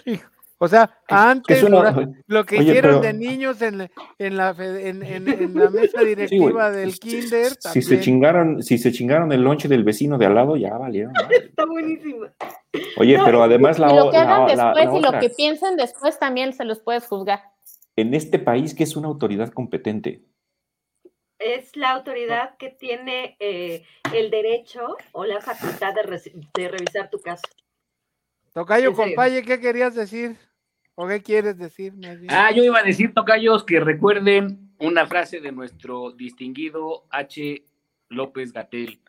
O 0.59 0.67
sea, 0.67 0.89
antes, 1.07 1.63
lo 2.25 2.45
que 2.45 2.57
hicieron 2.57 2.99
de 3.01 3.13
niños 3.13 3.61
en, 3.61 3.77
la, 3.77 3.89
en, 4.17 4.35
la 4.35 5.69
mesa 5.69 6.01
directiva 6.01 6.71
del 6.71 6.97
kinder. 6.97 7.53
Si 7.59 7.83
se 7.83 7.99
chingaron, 7.99 8.63
si 8.63 8.79
se 8.79 8.91
chingaron 8.91 9.31
el 9.31 9.41
lonche 9.41 9.67
del 9.67 9.83
vecino 9.83 10.17
de 10.17 10.25
al 10.25 10.33
lado, 10.33 10.55
ya 10.55 10.75
valieron. 10.75 11.13
Está 11.29 11.63
buenísimo. 11.65 12.25
Oye, 12.97 13.19
pero 13.23 13.43
además 13.43 13.77
la 13.77 13.93
Y 13.93 13.95
lo 13.95 14.09
que 14.09 14.17
hagan 14.17 14.47
después 14.47 14.89
y 14.95 14.99
lo 14.99 15.19
que 15.19 15.29
piensen 15.29 15.77
después 15.77 16.17
también 16.17 16.53
se 16.53 16.65
los 16.65 16.79
puedes 16.79 17.05
juzgar. 17.05 17.41
En 17.95 18.15
este 18.15 18.39
país, 18.39 18.73
que 18.73 18.83
es 18.83 18.95
una 18.95 19.09
autoridad 19.09 19.49
competente? 19.49 20.23
Es 21.37 21.75
la 21.75 21.91
autoridad 21.91 22.57
que 22.57 22.71
tiene 22.71 23.37
eh, 23.39 23.83
el 24.11 24.31
derecho 24.31 24.97
o 25.11 25.25
la 25.25 25.39
facultad 25.39 25.93
de, 25.93 26.49
de 26.55 26.67
revisar 26.67 27.11
tu 27.11 27.19
caso. 27.19 27.43
Tocayo, 28.57 28.95
compañe, 28.95 29.43
¿qué 29.43 29.59
querías 29.59 29.93
decir? 29.93 30.35
¿O 30.95 31.07
qué 31.07 31.21
quieres 31.21 31.59
decir? 31.59 31.93
Ah, 32.27 32.49
yo 32.51 32.63
iba 32.63 32.79
a 32.79 32.83
decir, 32.83 33.13
Tocayos, 33.13 33.63
que 33.63 33.79
recuerden 33.79 34.71
una 34.79 35.05
frase 35.05 35.39
de 35.39 35.51
nuestro 35.51 36.11
distinguido 36.11 37.05
H. 37.11 37.63
López 38.09 38.51
Gatel. 38.51 38.99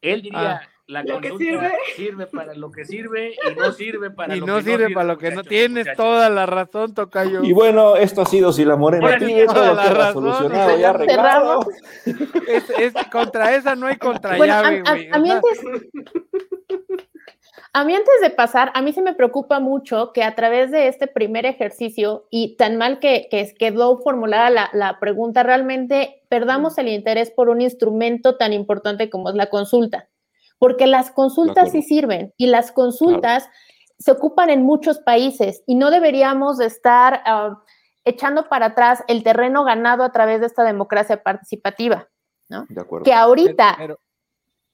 Él 0.00 0.22
diría, 0.22 0.62
ah. 0.62 0.68
la 0.86 1.04
consulta 1.04 1.72
sirve? 1.94 2.26
para 2.28 2.54
lo 2.54 2.70
que 2.70 2.86
sirve 2.86 3.34
y 3.34 3.54
no 3.54 3.70
sirve 3.72 4.10
para 4.12 4.34
lo 4.34 4.46
no 4.46 4.56
que 4.56 4.62
sirve 4.62 4.72
no 4.72 4.78
sirve. 4.78 4.94
para 4.94 5.06
lo 5.08 5.18
que 5.18 5.30
no 5.30 5.44
tienes 5.44 5.86
toda 5.94 6.30
la 6.30 6.46
razón, 6.46 6.94
Tocayo. 6.94 7.44
Y 7.44 7.52
bueno, 7.52 7.96
esto 7.96 8.22
ha 8.22 8.26
sido 8.26 8.54
si 8.54 8.64
la 8.64 8.76
morena 8.76 9.18
tiene 9.18 9.44
todo 9.44 9.74
la 9.74 9.90
razón, 9.90 10.24
solucionado, 10.24 10.78
ya 10.78 10.88
arreglado. 10.88 11.66
Es, 12.06 12.94
contra 13.12 13.54
esa 13.54 13.76
no 13.76 13.88
hay 13.88 13.96
contra 13.96 14.38
llave, 14.38 14.82
a, 14.86 15.16
a, 15.16 15.18
mí 15.18 15.30
antes, 15.30 15.60
a 17.72 17.84
mí 17.84 17.94
antes 17.94 18.14
de 18.22 18.30
pasar, 18.30 18.72
a 18.74 18.82
mí 18.82 18.92
se 18.92 19.02
me 19.02 19.14
preocupa 19.14 19.60
mucho 19.60 20.12
que 20.12 20.22
a 20.22 20.34
través 20.34 20.70
de 20.70 20.88
este 20.88 21.06
primer 21.06 21.46
ejercicio 21.46 22.26
y 22.30 22.56
tan 22.56 22.76
mal 22.76 22.98
que, 22.98 23.28
quedó 23.58 23.98
formulada 23.98 24.70
la, 24.72 24.98
pregunta, 25.00 25.42
realmente 25.42 26.22
perdamos 26.28 26.78
el 26.78 26.88
interés 26.88 27.30
por 27.30 27.48
un 27.48 27.60
instrumento 27.60 28.36
tan 28.36 28.52
importante 28.52 29.10
como 29.10 29.28
es 29.28 29.34
la 29.34 29.50
consulta. 29.50 30.08
Porque 30.58 30.86
las 30.86 31.10
consultas 31.10 31.70
sí 31.70 31.82
sirven 31.82 32.34
y 32.36 32.46
las 32.46 32.72
consultas 32.72 33.48
se 33.98 34.10
ocupan 34.10 34.50
en 34.50 34.62
muchos 34.62 34.98
países 34.98 35.62
y 35.66 35.74
no 35.74 35.90
deberíamos 35.90 36.60
estar 36.60 37.22
ah, 37.26 37.62
echando 38.04 38.48
para 38.48 38.66
atrás 38.66 39.04
el 39.08 39.22
terreno 39.22 39.64
ganado 39.64 40.02
a 40.02 40.10
través 40.10 40.40
de 40.40 40.46
esta 40.46 40.64
democracia 40.64 41.22
participativa. 41.22 42.08
¿no? 42.48 42.66
Que 43.04 43.12
ahorita 43.12 43.76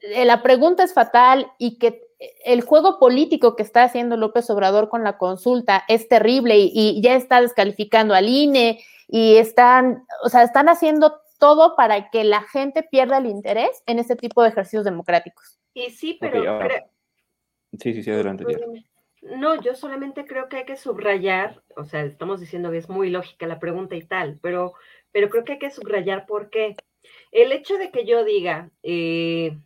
eh, 0.00 0.24
la 0.24 0.42
pregunta 0.42 0.84
es 0.84 0.94
fatal 0.94 1.50
y 1.58 1.78
que 1.78 2.02
el 2.44 2.60
juego 2.62 2.98
político 2.98 3.56
que 3.56 3.62
está 3.62 3.84
haciendo 3.84 4.16
López 4.16 4.48
Obrador 4.50 4.88
con 4.88 5.04
la 5.04 5.18
consulta 5.18 5.84
es 5.88 6.08
terrible 6.08 6.56
y, 6.58 7.00
ya 7.02 7.14
está 7.14 7.40
descalificando 7.40 8.14
al 8.14 8.28
INE 8.28 8.80
y 9.08 9.36
están, 9.36 10.04
o 10.22 10.28
sea, 10.28 10.42
están 10.42 10.68
haciendo 10.68 11.20
todo 11.38 11.76
para 11.76 12.10
que 12.10 12.24
la 12.24 12.42
gente 12.42 12.82
pierda 12.82 13.18
el 13.18 13.26
interés 13.26 13.82
en 13.86 13.98
este 13.98 14.16
tipo 14.16 14.42
de 14.42 14.48
ejercicios 14.48 14.84
democráticos. 14.84 15.58
Y 15.74 15.90
sí, 15.90 16.16
pero... 16.20 16.60
sí, 17.78 17.92
sí, 17.94 18.02
sí, 18.02 18.10
adelante. 18.10 18.44
No, 19.22 19.60
yo 19.60 19.74
solamente 19.74 20.26
creo 20.26 20.48
que 20.48 20.58
hay 20.58 20.64
que 20.64 20.76
subrayar, 20.76 21.62
o 21.76 21.84
sea, 21.84 22.02
estamos 22.02 22.40
diciendo 22.40 22.70
que 22.70 22.78
es 22.78 22.88
muy 22.90 23.08
lógica 23.08 23.46
la 23.46 23.58
pregunta 23.58 23.96
y 23.96 24.02
tal, 24.02 24.38
pero, 24.42 24.74
pero 25.12 25.30
creo 25.30 25.44
que 25.44 25.52
hay 25.52 25.58
que 25.58 25.70
subrayar 25.70 26.26
por 26.26 26.50
qué. 26.50 26.76
El 27.32 27.52
hecho 27.52 27.78
de 27.78 27.90
que 27.90 28.04
yo 28.04 28.22
diga, 28.24 28.70
eh, 28.82 29.56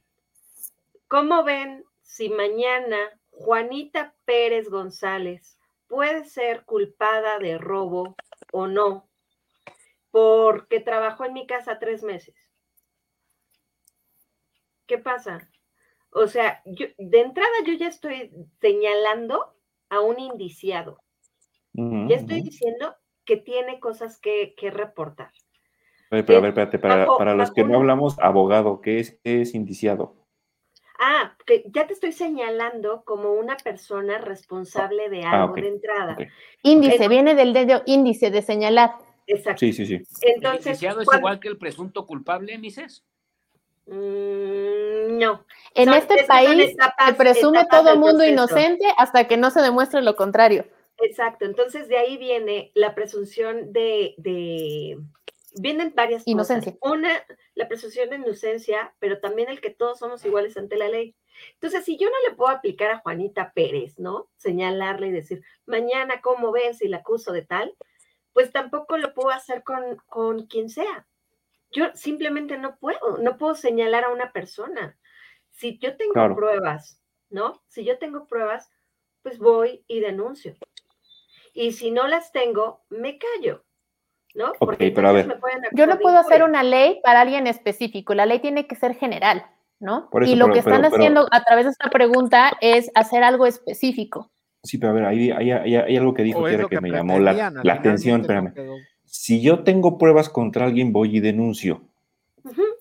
¿cómo 1.09 1.43
ven 1.43 1.85
si 2.19 2.31
mañana 2.31 2.99
Juanita 3.31 4.13
Pérez 4.25 4.69
González 4.69 5.57
puede 5.87 6.25
ser 6.25 6.65
culpada 6.65 7.39
de 7.39 7.59
robo 7.59 8.17
o 8.53 8.67
no, 8.67 9.09
porque 10.11 10.81
trabajó 10.81 11.27
en 11.27 11.35
mi 11.35 11.47
casa 11.47 11.79
tres 11.79 12.03
meses. 12.03 12.35
¿Qué 14.89 14.99
pasa? 14.99 15.49
O 16.11 16.27
sea, 16.27 16.61
de 16.65 17.21
entrada 17.21 17.53
yo 17.65 17.75
ya 17.75 17.87
estoy 17.87 18.33
señalando 18.61 19.55
a 19.89 20.01
un 20.01 20.19
indiciado. 20.19 20.99
ya 21.73 22.17
estoy 22.17 22.43
diciendo 22.43 22.97
que 23.25 23.37
tiene 23.37 23.79
cosas 23.79 24.19
que, 24.19 24.57
reportar. 24.73 25.31
pero 26.11 26.39
a 26.39 26.41
ver, 26.41 26.49
espérate, 26.49 26.81
para, 26.81 27.35
los 27.37 27.53
que 27.53 27.63
no 27.63 27.77
hablamos, 27.77 28.19
abogado, 28.19 28.81
¿qué 28.81 28.99
es, 28.99 29.21
qué 29.23 29.43
es 29.43 29.55
indiciado? 29.55 30.18
Ah, 30.99 31.37
que 31.47 31.63
ya 31.73 31.87
te 31.87 31.93
estoy 31.93 32.11
señalando 32.11 33.05
como 33.05 33.33
una 33.33 33.57
persona 33.57 34.19
responsable 34.19 35.09
de 35.09 35.25
ah, 35.25 35.43
algo 35.43 35.55
de 35.55 35.69
entrada. 35.69 36.17
Índice, 36.63 37.09
viene 37.09 37.37
del 37.37 37.53
dedo 37.53 37.83
índice 37.87 38.33
de 38.33 38.43
señalar. 38.43 38.97
Exacto. 39.27 39.61
Sí, 39.61 39.73
sí, 39.73 39.87
sí. 39.87 40.03
Entonces, 40.23 40.83
¿El 40.83 41.01
es 41.01 41.09
igual 41.17 41.39
que 41.39 41.49
el 41.49 41.57
presunto 41.57 42.05
culpable, 42.05 42.59
Mises? 42.59 43.05
Mm, 43.87 45.19
no. 45.19 45.45
En 45.75 45.93
este 45.93 46.25
país 46.25 46.75
se 47.07 47.15
presume 47.15 47.67
todo 47.71 47.97
mundo 47.97 48.25
inocente 48.25 48.85
hasta 48.97 49.29
que 49.29 49.37
no 49.37 49.51
se 49.51 49.63
demuestre 49.63 50.03
lo 50.03 50.17
contrario. 50.17 50.67
Exacto. 50.99 51.45
Entonces, 51.45 51.89
de 51.89 51.97
ahí 51.97 52.17
viene 52.17 52.73
la 52.75 52.95
presunción 52.97 53.73
de 53.73 54.15
vienen 55.61 55.93
varias 55.95 56.27
inocencia. 56.27 56.77
cosas. 56.79 56.99
Una, 56.99 57.11
la 57.55 57.69
presunción 57.69 58.11
de 58.11 58.17
inocencia, 58.17 58.95
pero 58.99 59.21
también 59.21 59.49
el 59.49 59.61
que 59.61 59.71
todos 59.71 59.99
somos 59.99 60.25
iguales 60.25 60.57
ante 60.57 60.77
la 60.77 60.89
ley. 60.89 61.17
Entonces, 61.55 61.85
si 61.85 61.97
yo 61.97 62.09
no 62.09 62.17
le 62.29 62.35
puedo 62.37 62.51
aplicar 62.51 62.91
a 62.91 62.99
Juanita 62.99 63.53
Pérez, 63.53 63.99
¿no? 63.99 64.29
Señalarle 64.37 65.09
y 65.09 65.13
decir, 65.13 65.43
mañana, 65.67 66.21
¿cómo 66.21 66.53
ves? 66.53 66.83
Y 66.83 66.89
la 66.89 66.99
acuso 66.99 67.33
de 67.33 67.43
tal, 67.43 67.77
pues 68.33 68.53
tampoco 68.53 68.99
lo 68.99 69.15
puedo 69.15 69.31
hacer 69.31 69.63
con, 69.63 69.97
con 70.07 70.47
quien 70.47 70.69
sea. 70.69 71.07
Yo 71.71 71.87
simplemente 71.95 72.57
no 72.57 72.79
puedo, 72.79 73.19
no 73.19 73.37
puedo 73.37 73.55
señalar 73.55 74.05
a 74.05 74.11
una 74.11 74.33
persona. 74.33 74.99
Si 75.51 75.79
yo 75.79 75.97
tengo 75.97 76.35
pruebas, 76.35 77.03
¿no? 77.31 77.63
Si 77.67 77.85
yo 77.85 77.99
tengo 77.99 78.27
pruebas, 78.27 78.71
pues 79.23 79.39
voy 79.39 79.85
y 79.87 80.01
denuncio. 80.01 80.57
Y 81.53 81.73
si 81.73 81.91
no 81.91 82.07
las 82.07 82.33
tengo, 82.33 82.85
me 82.89 83.19
callo. 83.19 83.65
¿No? 84.39 84.53
Porque 84.59 84.91
pero 84.93 85.09
a 85.09 85.13
ver. 85.13 85.39
Yo 85.73 85.87
no 85.87 85.99
puedo 85.99 86.17
hacer 86.19 86.43
una 86.43 86.63
ley 86.63 87.01
para 87.03 87.21
alguien 87.21 87.47
específico, 87.47 88.15
la 88.15 88.25
ley 88.25 88.39
tiene 88.39 88.67
que 88.67 88.77
ser 88.77 88.95
general, 88.95 89.45
¿no? 89.81 90.09
y 90.25 90.37
lo 90.37 90.53
que 90.53 90.61
están 90.61 90.85
haciendo 90.85 91.29
a 91.31 91.43
través 91.43 91.67
de 91.67 91.73
esta 91.73 91.91
pregunta 91.91 92.57
es 92.61 92.91
hacer 92.95 93.23
algo 93.25 93.47
específico. 93.47 94.31
Sí, 94.63 94.79
pero 94.79 94.91
a 94.91 94.95
ver, 94.95 95.05
hay, 95.05 95.31
hay, 95.31 95.97
algo 95.97 96.15
que 96.15 96.23
dijo 96.23 96.45
que, 96.45 96.67
que, 96.69 96.81
me 96.81 96.91
llamó 96.91 97.19
la, 97.19 97.53
atención, 97.73 98.23
espérame. 98.23 98.55
Si 99.05 99.41
yo 99.41 99.65
tengo 99.65 99.99
pruebas 99.99 100.29
contra 100.29 100.67
alguien, 100.67 100.93
voy 100.93 101.17
y 101.17 101.21
denuncio. 101.21 101.83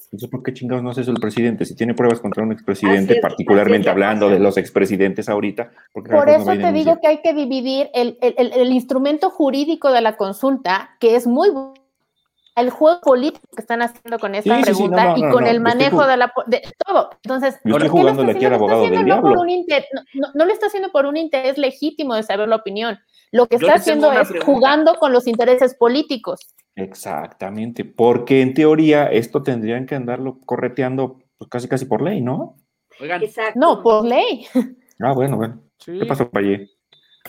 Entonces, 0.08 0.30
¿por 0.30 0.42
qué 0.42 0.54
chingados 0.54 0.84
no 0.84 0.92
hace 0.92 1.02
eso 1.02 1.12
el 1.12 1.20
presidente? 1.20 1.66
Si 1.66 1.76
tiene 1.76 1.94
pruebas 1.94 2.22
contra 2.22 2.42
un 2.42 2.54
expresidente, 2.54 3.20
particularmente 3.22 3.90
hablando 3.90 4.30
de 4.30 4.40
los 4.40 4.58
expresidentes 4.58 5.28
ahorita. 5.28 5.72
Por 5.94 6.30
eso 6.30 6.52
te 6.52 6.72
digo 6.72 7.00
que 7.02 7.08
hay 7.08 7.22
que 7.22 7.34
dividir 7.34 7.90
el, 7.94 8.18
el, 8.22 8.54
el, 8.54 8.72
instrumento 8.72 9.30
jurídico 9.30 9.92
de 9.92 10.00
la 10.00 10.16
consulta, 10.16 10.92
que 11.02 11.18
es 11.18 11.28
muy 11.28 11.50
el 12.56 12.70
juego 12.70 13.02
político 13.02 13.46
que 13.54 13.62
están 13.62 13.82
haciendo 13.82 14.18
con 14.18 14.34
esta 14.34 14.62
pregunta 14.62 15.14
y 15.16 15.22
con 15.30 15.46
el 15.46 15.60
manejo 15.60 16.08
de, 16.08 16.18
la, 16.18 16.34
de 16.48 16.62
todo. 16.86 17.10
Entonces, 17.24 17.60
yo 17.64 17.76
estoy 17.76 17.90
jugándole 17.90 18.32
aquí 18.32 18.46
al 18.46 18.54
abogado 18.54 18.90
del 18.90 19.04
diablo. 19.06 19.36
no, 19.36 20.28
no, 20.34 20.46
lo 20.46 20.52
está 20.52 20.68
haciendo 20.68 20.90
por 20.92 21.06
un 21.06 21.18
interés 21.18 21.58
legítimo 21.58 22.16
de 22.16 22.24
saber 22.24 22.48
la 22.48 22.56
opinión. 22.56 22.98
Lo 23.32 23.48
que 23.48 23.58
está 23.58 23.76
haciendo 23.76 24.12
es 24.12 24.30
jugando 24.44 24.96
con 24.96 25.12
los 25.12 25.28
intereses 25.28 25.76
políticos. 25.76 26.56
Exactamente, 26.76 27.86
porque 27.86 28.42
en 28.42 28.54
teoría 28.54 29.08
esto 29.08 29.44
tendrían 29.44 29.86
que 29.86 29.96
andarlo 29.96 30.40
correteando 30.46 31.20
pues, 31.38 31.50
casi 31.50 31.68
casi 31.68 31.86
por 31.86 32.02
ley, 32.02 32.22
¿no? 32.22 32.56
Oigan. 33.00 33.22
No, 33.56 33.82
por 33.82 34.06
ley. 34.06 34.46
Ah, 35.00 35.14
bueno, 35.14 35.38
bueno. 35.38 35.62
¿Qué 35.86 36.08
pasó, 36.08 36.28
Payé? 36.28 36.72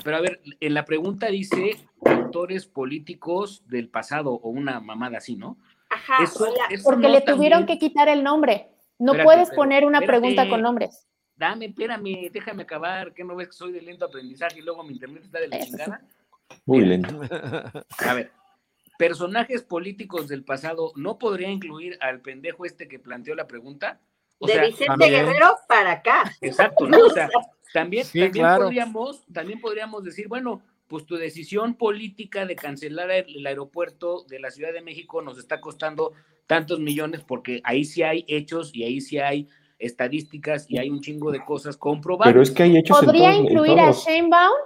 Pero 0.02 0.16
a 0.16 0.20
ver, 0.22 0.40
en 0.58 0.72
la 0.72 0.86
pregunta 0.86 1.26
dice 1.26 1.76
actores 2.02 2.66
políticos 2.66 3.62
del 3.66 3.90
pasado 3.90 4.32
o 4.32 4.48
una 4.48 4.80
mamada 4.80 5.18
así, 5.18 5.36
¿no? 5.36 5.58
Ajá, 5.90 6.24
porque 6.82 7.10
le 7.10 7.20
tuvieron 7.20 7.66
que 7.66 7.78
quitar 7.78 8.08
el 8.08 8.22
nombre. 8.22 8.70
No 8.98 9.12
puedes 9.22 9.50
poner 9.50 9.84
una 9.84 10.00
pregunta 10.00 10.48
con 10.48 10.62
nombres. 10.62 11.07
Dame, 11.39 11.66
espérame, 11.66 12.31
déjame 12.32 12.65
acabar. 12.65 13.15
¿Qué 13.15 13.23
no 13.24 13.36
ves 13.36 13.48
que 13.48 13.55
soy 13.55 13.73
de 13.73 13.81
lento 13.81 14.05
aprendizaje 14.05 14.59
y 14.59 14.62
luego 14.62 14.82
mi 14.82 14.94
internet 14.94 15.23
está 15.24 15.40
de 15.40 15.48
la 15.48 15.65
chingada? 15.65 16.02
Muy 16.66 16.85
lento. 16.85 17.20
A 17.98 18.15
ver, 18.15 18.32
personajes 18.98 19.62
políticos 19.62 20.28
del 20.28 20.44
pasado, 20.44 20.93
¿no 20.97 21.19
podría 21.19 21.48
incluir 21.48 21.97
al 22.01 22.20
pendejo 22.20 22.65
este 22.66 22.89
que 22.89 22.98
planteó 22.98 23.35
la 23.35 23.47
pregunta? 23.47 24.01
de 24.40 24.60
Vicente 24.66 25.09
Guerrero 25.09 25.56
para 25.66 25.93
acá. 25.93 26.32
Exacto, 26.40 26.86
¿no? 26.86 26.98
O 27.06 27.10
sea, 27.10 27.28
también, 27.73 28.06
podríamos, 28.32 29.24
también 29.32 29.60
podríamos 29.60 30.05
decir, 30.05 30.28
bueno, 30.28 30.62
pues 30.86 31.05
tu 31.05 31.16
decisión 31.16 31.74
política 31.74 32.47
de 32.47 32.56
cancelar 32.56 33.10
el, 33.10 33.47
aeropuerto 33.47 34.24
de 34.28 34.40
la 34.40 34.51
Ciudad 34.51 34.73
de 34.73 34.81
México 34.81 35.20
nos 35.23 35.39
está 35.39 35.60
costando 35.60 36.12
tantos 36.47 36.81
millones 36.81 37.23
porque 37.23 37.60
ahí 37.65 37.85
sí 37.85 38.02
hay 38.02 38.24
hechos 38.27 38.70
y 38.74 38.85
ahí 38.85 39.01
sí 39.01 39.19
hay 39.19 39.48
estadísticas 39.78 40.66
y 40.68 40.78
hay 40.78 40.90
un 40.90 41.00
chingo 41.00 41.30
de 41.30 41.44
cosas 41.44 41.76
comprobadas. 41.76 42.32
Pero 42.32 42.42
es 42.42 42.50
que 42.50 42.64
hay 42.64 42.76
hechos 42.76 43.05
Podría 43.05 43.34
incluir 43.34 43.78
a 43.78 43.92
Sheinbaum 43.92 44.56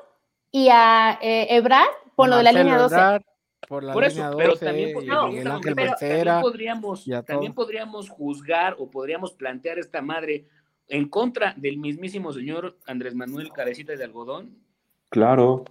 y 0.51 0.69
a 0.71 1.19
eh, 1.21 1.57
Ebrard 1.57 1.91
por 2.15 2.29
lo 2.29 2.37
de 2.37 2.43
la 2.43 2.53
línea 2.53 2.79
12. 2.79 2.97
por, 3.69 3.85
la 3.85 3.95
línea 3.95 4.31
12 4.31 4.37
pero 4.37 4.57
también, 4.57 4.93
podríamos, 6.41 7.05
también 7.27 7.55
podríamos 7.55 8.09
juzgar 8.09 8.77
o 8.79 8.91
podríamos 8.91 9.33
plantear 9.33 9.79
esta 9.79 10.03
madre 10.03 10.47
en 10.89 11.09
contra 11.09 11.55
del 11.57 11.79
mismísimo 11.79 12.33
señor 12.33 12.77
Andrés 12.87 13.15
Manuel 13.15 13.53
Cabecita 13.53 13.97
de 13.97 14.05
Algodón. 14.05 14.59
Claro. 15.09 15.65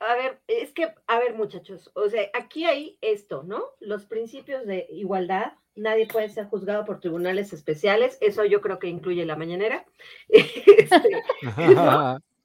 A 0.00 0.14
ver, 0.14 0.40
es 0.46 0.72
que, 0.72 0.94
a 1.06 1.18
ver, 1.18 1.34
muchachos, 1.34 1.90
o 1.94 2.08
sea, 2.08 2.22
aquí 2.32 2.64
hay 2.64 2.98
esto, 3.00 3.42
¿no? 3.42 3.64
Los 3.80 4.06
principios 4.06 4.64
de 4.64 4.86
igualdad, 4.90 5.54
nadie 5.78 6.06
puede 6.06 6.28
ser 6.28 6.46
juzgado 6.46 6.84
por 6.84 7.00
tribunales 7.00 7.52
especiales, 7.52 8.18
eso 8.20 8.44
yo 8.44 8.60
creo 8.60 8.78
que 8.78 8.88
incluye 8.88 9.24
la 9.24 9.36
mañanera. 9.36 9.84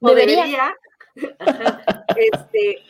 Este, 0.03 0.15
Debería. 0.15 0.76
Este, 2.15 2.84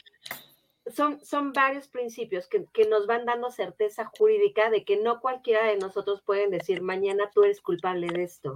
son, 0.92 1.24
son 1.24 1.54
varios 1.54 1.88
principios 1.88 2.48
que, 2.48 2.86
nos 2.88 3.08
van 3.08 3.26
dando 3.26 3.52
certeza 3.52 4.06
jurídica 4.18 4.70
de 4.70 4.84
que 4.84 4.98
no 4.98 5.22
cualquiera 5.22 5.66
de 5.66 5.78
nosotros 5.78 6.22
pueden 6.22 6.50
decir 6.50 6.82
mañana 6.82 7.30
tú 7.34 7.44
eres 7.44 7.62
culpable 7.62 8.08
de 8.08 8.24
esto, 8.24 8.56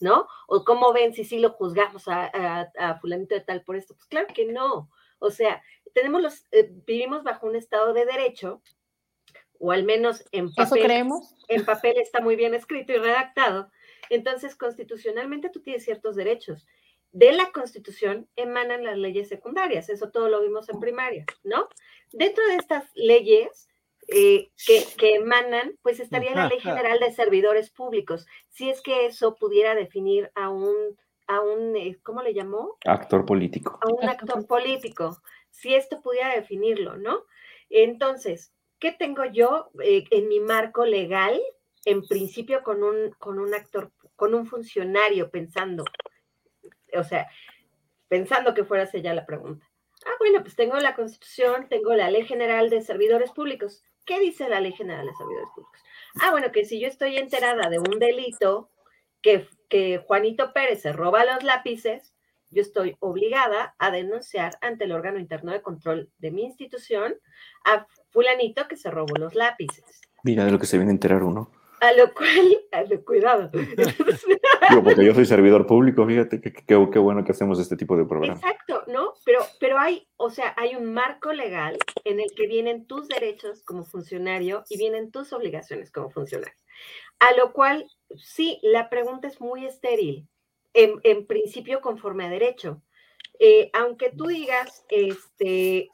¿no? 0.00 0.26
O 0.46 0.64
cómo 0.64 0.92
ven 0.92 1.12
si 1.12 1.24
sí 1.24 1.38
lo 1.38 1.50
juzgamos 1.50 2.08
a, 2.08 2.70
a, 2.78 2.98
fulanito 2.98 3.34
de 3.34 3.42
tal 3.42 3.62
por 3.62 3.76
esto. 3.76 3.94
Pues 3.94 4.06
claro 4.06 4.26
que 4.34 4.46
no. 4.46 4.90
O 5.18 5.30
sea, 5.30 5.62
tenemos 5.94 6.22
los, 6.22 6.46
eh, 6.52 6.70
vivimos 6.86 7.22
bajo 7.22 7.46
un 7.46 7.56
estado 7.56 7.92
de 7.92 8.04
derecho, 8.04 8.62
o 9.58 9.72
al 9.72 9.84
menos 9.84 10.24
en 10.32 10.52
papel. 10.52 10.82
creemos? 10.84 11.34
En 11.48 11.64
papel 11.64 11.98
está 11.98 12.20
muy 12.20 12.36
bien 12.36 12.54
escrito 12.54 12.92
y 12.92 12.96
redactado. 12.96 13.70
Entonces, 14.10 14.56
constitucionalmente 14.56 15.50
tú 15.50 15.60
tienes 15.60 15.84
ciertos 15.84 16.16
derechos 16.16 16.66
de 17.12 17.32
la 17.32 17.50
Constitución 17.52 18.28
emanan 18.36 18.84
las 18.84 18.98
leyes 18.98 19.28
secundarias, 19.28 19.88
eso 19.88 20.10
todo 20.10 20.28
lo 20.28 20.42
vimos 20.42 20.68
en 20.68 20.78
primaria, 20.78 21.24
¿no? 21.42 21.68
Dentro 22.12 22.46
de 22.46 22.56
estas 22.56 22.84
leyes 22.94 23.68
eh, 24.08 24.50
que, 24.66 25.14
emanan, 25.14 25.78
pues 25.82 26.00
estaría 26.00 26.34
la 26.34 26.48
Ley 26.48 26.60
General 26.60 26.98
de 26.98 27.12
Servidores 27.12 27.70
Públicos, 27.70 28.26
si 28.48 28.70
es 28.70 28.80
que 28.82 29.06
eso 29.06 29.34
pudiera 29.36 29.74
definir 29.74 30.30
a 30.34 30.48
un, 30.48 30.74
a 31.26 31.40
un 31.40 31.76
eh, 31.76 31.98
¿cómo 32.02 32.22
le 32.22 32.34
llamó? 32.34 32.76
Actor 32.84 33.24
político. 33.24 33.78
A 33.82 33.92
un 33.92 34.08
actor 34.08 34.46
político, 34.46 35.20
si 35.50 35.74
esto 35.74 36.00
pudiera 36.02 36.34
definirlo, 36.34 36.96
¿no? 36.96 37.24
Entonces, 37.70 38.52
¿qué 38.78 38.92
tengo 38.92 39.24
yo 39.24 39.70
eh, 39.82 40.04
en 40.10 40.28
mi 40.28 40.40
marco 40.40 40.84
legal? 40.84 41.40
En 41.84 42.06
principio 42.06 42.62
con 42.62 42.82
un, 42.82 43.10
con 43.18 43.38
un 43.38 43.54
actor, 43.54 43.92
con 44.16 44.34
un 44.34 44.46
funcionario 44.46 45.30
pensando, 45.30 45.84
o 46.94 47.04
sea, 47.04 47.28
pensando 48.08 48.54
que 48.54 48.64
fuera 48.64 48.90
ya 48.90 49.14
la 49.14 49.26
pregunta. 49.26 49.68
Ah, 50.06 50.14
bueno, 50.18 50.42
pues 50.42 50.54
tengo 50.54 50.76
la 50.78 50.94
Constitución, 50.94 51.68
tengo 51.68 51.94
la 51.94 52.10
Ley 52.10 52.24
General 52.24 52.70
de 52.70 52.82
Servidores 52.82 53.30
Públicos. 53.30 53.84
¿Qué 54.06 54.18
dice 54.20 54.48
la 54.48 54.60
Ley 54.60 54.72
General 54.72 55.06
de 55.06 55.14
Servidores 55.14 55.50
Públicos? 55.54 55.80
Ah, 56.22 56.30
bueno, 56.30 56.50
que 56.52 56.64
si 56.64 56.80
yo 56.80 56.88
estoy 56.88 57.16
enterada 57.16 57.68
de 57.68 57.78
un 57.78 57.98
delito, 57.98 58.70
que, 59.22 59.48
que 59.68 59.98
Juanito 59.98 60.52
Pérez 60.52 60.82
se 60.82 60.92
roba 60.92 61.24
los 61.24 61.42
lápices, 61.42 62.14
yo 62.50 62.62
estoy 62.62 62.96
obligada 63.00 63.74
a 63.78 63.90
denunciar 63.90 64.58
ante 64.60 64.84
el 64.84 64.92
órgano 64.92 65.18
interno 65.18 65.52
de 65.52 65.62
control 65.62 66.10
de 66.18 66.30
mi 66.30 66.44
institución 66.44 67.14
a 67.64 67.86
fulanito 68.10 68.68
que 68.68 68.76
se 68.76 68.90
robó 68.90 69.14
los 69.18 69.34
lápices. 69.34 70.00
Mira 70.22 70.44
de 70.44 70.50
lo 70.50 70.58
que 70.58 70.66
se 70.66 70.76
viene 70.76 70.90
a 70.90 70.94
enterar 70.94 71.22
uno. 71.22 71.50
A 71.80 71.92
lo 71.92 72.12
cual, 72.12 73.04
cuidado. 73.04 73.50
porque 74.84 75.04
yo 75.04 75.14
soy 75.14 75.26
servidor 75.26 75.66
público, 75.66 76.06
fíjate 76.06 76.40
qué 76.40 76.74
bueno 76.74 77.24
que 77.24 77.32
hacemos 77.32 77.60
este 77.60 77.76
tipo 77.76 77.96
de 77.96 78.04
programas. 78.04 78.42
Exacto, 78.42 78.82
¿no? 78.88 79.14
Pero, 79.24 79.40
pero 79.60 79.78
hay, 79.78 80.08
o 80.16 80.30
sea, 80.30 80.54
hay 80.56 80.74
un 80.74 80.92
marco 80.92 81.32
legal 81.32 81.78
en 82.04 82.20
el 82.20 82.32
que 82.34 82.46
vienen 82.46 82.86
tus 82.86 83.06
derechos 83.08 83.62
como 83.64 83.84
funcionario 83.84 84.64
y 84.68 84.78
vienen 84.78 85.12
tus 85.12 85.32
obligaciones 85.32 85.92
como 85.92 86.10
funcionario. 86.10 86.54
A 87.20 87.36
lo 87.36 87.52
cual, 87.52 87.86
sí, 88.16 88.58
la 88.62 88.90
pregunta 88.90 89.28
es 89.28 89.40
muy 89.40 89.64
estéril, 89.64 90.28
en, 90.74 91.26
principio 91.26 91.80
conforme 91.80 92.24
a 92.24 92.30
derecho. 92.30 92.82
Eh, 93.38 93.70
aunque 93.72 94.10
tú 94.10 94.26
digas, 94.26 94.84
este, 94.88 95.90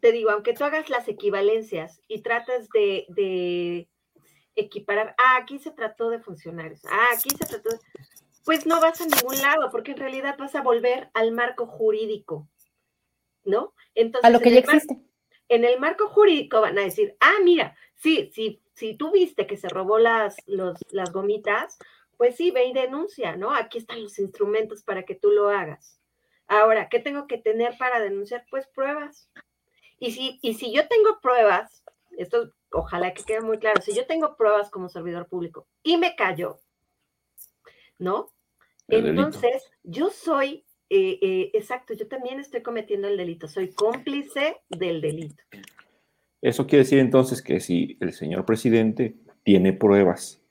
te 0.00 0.12
digo, 0.12 0.30
aunque 0.30 0.54
tú 0.54 0.64
hagas 0.64 0.90
las 0.90 1.08
equivalencias 1.08 2.00
y 2.08 2.22
tratas 2.22 2.68
de 2.70 3.88
equiparar, 4.56 5.14
ah, 5.18 5.36
aquí 5.36 5.58
se 5.58 5.70
trató 5.70 6.10
de 6.10 6.20
funcionarios, 6.20 6.84
ah, 6.86 7.06
aquí 7.12 7.30
se 7.30 7.44
trató 7.44 7.70
de... 7.70 7.78
Pues 8.44 8.66
no 8.66 8.80
vas 8.80 9.00
a 9.00 9.06
ningún 9.06 9.40
lado, 9.40 9.70
porque 9.70 9.92
en 9.92 9.98
realidad 9.98 10.36
vas 10.38 10.54
a 10.54 10.60
volver 10.60 11.10
al 11.14 11.32
marco 11.32 11.66
jurídico, 11.66 12.46
¿no? 13.44 13.72
Entonces, 13.94 14.28
a 14.28 14.30
lo 14.30 14.40
que 14.40 14.52
ya 14.52 14.58
existe. 14.58 14.98
en 15.48 15.64
el 15.64 15.80
marco 15.80 16.08
jurídico 16.08 16.60
van 16.60 16.78
a 16.78 16.82
decir, 16.82 17.16
ah, 17.20 17.36
mira, 17.42 17.74
sí, 17.94 18.30
sí, 18.34 18.62
si 18.74 18.96
tú 18.96 19.12
viste 19.12 19.46
que 19.46 19.56
se 19.56 19.68
robó 19.68 19.98
las, 19.98 20.36
las 20.46 21.10
gomitas, 21.10 21.78
pues 22.16 22.36
sí, 22.36 22.50
ve 22.50 22.66
y 22.66 22.72
denuncia, 22.72 23.36
¿no? 23.36 23.54
Aquí 23.54 23.78
están 23.78 24.02
los 24.02 24.18
instrumentos 24.18 24.82
para 24.82 25.04
que 25.04 25.14
tú 25.14 25.30
lo 25.30 25.48
hagas. 25.48 26.00
Ahora, 26.46 26.88
¿qué 26.88 27.00
tengo 27.00 27.26
que 27.26 27.38
tener 27.38 27.76
para 27.78 28.00
denunciar? 28.00 28.44
Pues 28.50 28.66
pruebas. 28.66 29.30
Y 29.98 30.12
si, 30.12 30.38
y 30.42 30.54
si 30.54 30.72
yo 30.72 30.86
tengo 30.88 31.20
pruebas, 31.20 31.84
esto 32.16 32.52
ojalá 32.70 33.14
que 33.14 33.22
quede 33.22 33.40
muy 33.40 33.58
claro, 33.58 33.80
si 33.80 33.94
yo 33.94 34.06
tengo 34.06 34.36
pruebas 34.36 34.70
como 34.70 34.88
servidor 34.88 35.28
público 35.28 35.66
y 35.82 35.96
me 35.96 36.16
callo, 36.16 36.58
¿no? 37.98 38.32
Entonces, 38.88 39.62
yo 39.82 40.10
soy, 40.10 40.64
eh, 40.90 41.18
eh, 41.22 41.50
exacto, 41.54 41.94
yo 41.94 42.06
también 42.06 42.38
estoy 42.40 42.62
cometiendo 42.62 43.08
el 43.08 43.16
delito, 43.16 43.48
soy 43.48 43.72
cómplice 43.72 44.56
del 44.68 45.00
delito. 45.00 45.42
Eso 46.42 46.66
quiere 46.66 46.84
decir 46.84 46.98
entonces 46.98 47.40
que 47.40 47.60
si 47.60 47.96
el 48.00 48.12
señor 48.12 48.44
presidente 48.44 49.16
tiene 49.44 49.72
pruebas 49.72 50.43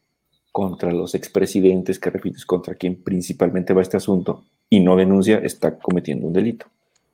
contra 0.53 0.91
los 0.91 1.15
expresidentes, 1.15 1.99
que 1.99 2.11
repites, 2.11 2.45
contra 2.45 2.75
quien 2.75 3.03
principalmente 3.03 3.73
va 3.73 3.81
este 3.81 3.97
asunto, 3.97 4.43
y 4.69 4.79
no 4.79 4.95
denuncia, 4.95 5.39
está 5.39 5.79
cometiendo 5.79 6.27
un 6.27 6.33
delito. 6.33 6.67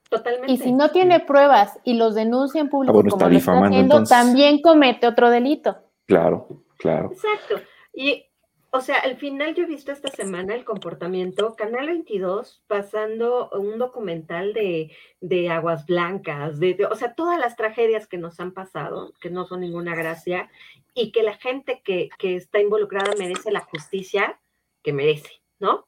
Totalmente. 0.10 0.52
Y 0.52 0.58
si 0.58 0.74
no 0.74 0.90
tiene 0.90 1.22
pruebas 1.22 1.80
y 1.86 1.94
los 1.94 2.16
denuncia 2.16 2.60
en 2.60 2.68
público, 2.70 2.92
ah, 2.92 3.02
como 3.02 3.10
lo 3.30 3.38
está 3.38 3.66
haciendo, 3.66 4.04
también 4.04 4.62
comete 4.62 5.08
otro 5.08 5.30
delito. 5.30 5.78
Claro, 6.06 6.48
claro. 6.78 7.12
Exacto. 7.14 7.64
Y, 7.94 8.26
o 8.72 8.82
sea, 8.82 8.98
al 8.98 9.18
final 9.18 9.56
yo 9.56 9.64
he 9.64 9.68
visto 9.68 9.92
esta 9.92 10.10
semana 10.10 10.54
el 10.54 10.66
comportamiento, 10.66 11.56
Canal 11.56 11.88
22, 11.88 12.64
pasando 12.68 13.50
un 13.52 13.80
documental 13.80 14.54
de, 14.54 14.96
de 15.22 15.50
aguas 15.50 15.86
blancas, 15.86 16.60
de, 16.60 16.86
o 16.90 16.96
sea, 16.96 17.16
todas 17.16 17.40
las 17.40 17.56
tragedias 17.56 18.08
que 18.08 18.18
nos 18.18 18.40
han 18.40 18.54
pasado, 18.54 19.14
que 19.20 19.30
no 19.30 19.46
son 19.46 19.62
ninguna 19.62 19.96
gracia, 19.96 20.50
y 20.94 21.12
que 21.12 21.24
la 21.24 21.36
gente 21.36 21.82
que, 21.84 22.10
que 22.20 22.36
está 22.36 22.60
involucrada 22.60 23.14
merece 23.18 23.52
la 23.52 23.62
justicia 23.62 24.40
que 24.84 24.94
merece, 24.94 25.42
¿no? 25.60 25.88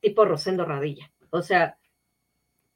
Tipo 0.00 0.24
Rosendo 0.24 0.64
Radilla. 0.64 1.12
O 1.30 1.42
sea, 1.42 1.78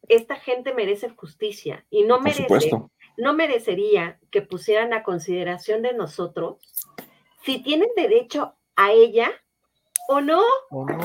esta 0.09 0.36
gente 0.36 0.74
merece 0.74 1.09
justicia 1.10 1.85
y 1.90 2.05
no 2.05 2.20
merece, 2.20 2.70
no 3.16 3.35
merecería 3.35 4.19
que 4.31 4.43
pusieran 4.43 4.93
a 4.93 5.02
consideración 5.02 5.82
de 5.82 5.94
nosotros 5.94 6.59
si 7.44 7.62
tienen 7.62 7.89
derecho 7.97 8.56
a 8.77 8.93
ella 8.93 9.31
o 10.09 10.20
no. 10.20 10.43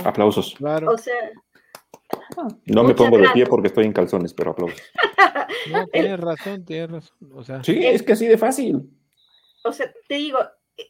Aplausos. 0.03 0.55
Claro. 0.55 0.91
O 0.91 0.97
sea, 0.97 1.31
no 2.65 2.83
me 2.83 2.93
pongo 2.93 3.17
de 3.17 3.29
pie 3.29 3.45
porque 3.45 3.67
estoy 3.67 3.85
en 3.85 3.93
calzones, 3.93 4.33
pero 4.33 4.51
aplausos. 4.51 4.81
No, 5.71 5.85
tienes 5.87 6.19
razón, 6.19 6.65
tienes 6.65 6.91
razón. 6.91 7.17
O 7.33 7.43
sea, 7.43 7.61
sí, 7.63 7.85
es 7.85 8.01
que 8.01 8.13
así 8.13 8.25
de 8.25 8.37
fácil. 8.37 8.89
O 9.63 9.73
sea, 9.73 9.91
te 10.07 10.15
digo, 10.15 10.39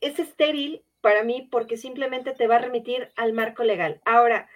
es 0.02 0.20
estéril 0.20 0.84
para 1.02 1.24
mí 1.24 1.48
porque 1.52 1.78
simplemente 1.78 2.34
te 2.34 2.48
va 2.48 2.58
a 2.58 2.60
remitir 2.60 3.12
al 3.16 3.34
marco 3.34 3.64
legal. 3.64 4.02
Ahora, 4.06 4.50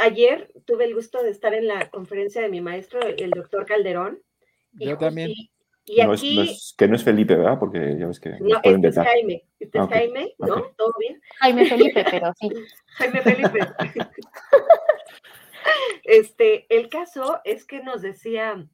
ayer 0.00 0.52
tuve 0.64 0.84
el 0.84 0.94
gusto 0.94 1.22
de 1.22 1.30
estar 1.30 1.54
en 1.54 1.68
la 1.68 1.90
conferencia 1.90 2.42
de 2.42 2.48
mi 2.48 2.60
maestro, 2.60 3.00
el 3.00 3.30
doctor 3.30 3.66
Calderón. 3.66 4.20
Yo 4.72 4.98
también. 4.98 5.30
Y, 5.30 5.50
aquí, 6.00 6.40
es, 6.40 6.74
que 6.76 6.86
no 6.86 6.96
es 6.96 7.04
Felipe, 7.04 7.36
¿verdad? 7.36 7.58
Porque 7.58 7.96
ya 7.98 8.06
ves 8.06 8.20
que. 8.20 8.30
No, 8.40 8.60
este 8.62 8.88
es 8.88 8.94
Jaime. 8.96 9.44
Este 9.58 9.78
es 9.78 9.88
Jaime, 9.88 10.34
¿no? 10.38 10.62
¿Todo 10.76 10.92
bien? 10.98 11.20
Jaime 11.38 11.66
Felipe, 11.66 12.04
pero 12.10 12.32
sí. 12.38 12.48
Jaime 12.98 13.22
Felipe. 13.22 13.58
este, 16.04 16.66
el 16.68 16.88
caso 16.88 17.40
es 17.44 17.64
que 17.64 17.82
nos 17.82 18.02
decía 18.02 18.66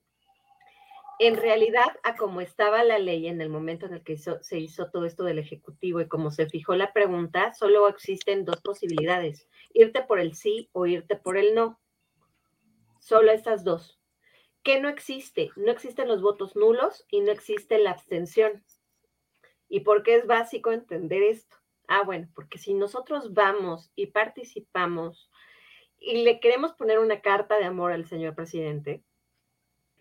en 1.18 1.36
realidad, 1.36 1.86
a 2.02 2.14
cómo 2.16 2.42
estaba 2.42 2.84
la 2.84 2.98
ley 2.98 3.26
en 3.26 3.40
el 3.40 3.48
momento 3.48 3.86
en 3.86 3.94
el 3.94 4.02
que 4.02 4.18
se 4.18 4.58
hizo 4.58 4.90
todo 4.90 5.06
esto 5.06 5.24
del 5.24 5.38
Ejecutivo 5.38 6.00
y 6.00 6.08
como 6.08 6.30
se 6.30 6.46
fijó 6.46 6.76
la 6.76 6.92
pregunta, 6.92 7.54
solo 7.54 7.88
existen 7.88 8.44
dos 8.44 8.60
posibilidades, 8.60 9.48
irte 9.72 10.02
por 10.02 10.20
el 10.20 10.34
sí 10.34 10.68
o 10.72 10.84
irte 10.84 11.16
por 11.16 11.38
el 11.38 11.54
no. 11.54 11.80
Solo 13.00 13.32
estas 13.32 13.64
dos. 13.64 13.95
¿Qué 14.66 14.80
no 14.80 14.88
existe? 14.88 15.52
No 15.54 15.70
existen 15.70 16.08
los 16.08 16.20
votos 16.20 16.56
nulos 16.56 17.06
y 17.08 17.20
no 17.20 17.30
existe 17.30 17.78
la 17.78 17.92
abstención. 17.92 18.64
¿Y 19.68 19.82
por 19.82 20.02
qué 20.02 20.16
es 20.16 20.26
básico 20.26 20.72
entender 20.72 21.22
esto? 21.22 21.56
Ah, 21.86 22.02
bueno, 22.04 22.28
porque 22.34 22.58
si 22.58 22.74
nosotros 22.74 23.32
vamos 23.32 23.92
y 23.94 24.06
participamos 24.06 25.30
y 26.00 26.24
le 26.24 26.40
queremos 26.40 26.72
poner 26.72 26.98
una 26.98 27.20
carta 27.20 27.56
de 27.58 27.64
amor 27.64 27.92
al 27.92 28.08
señor 28.08 28.34
presidente, 28.34 29.04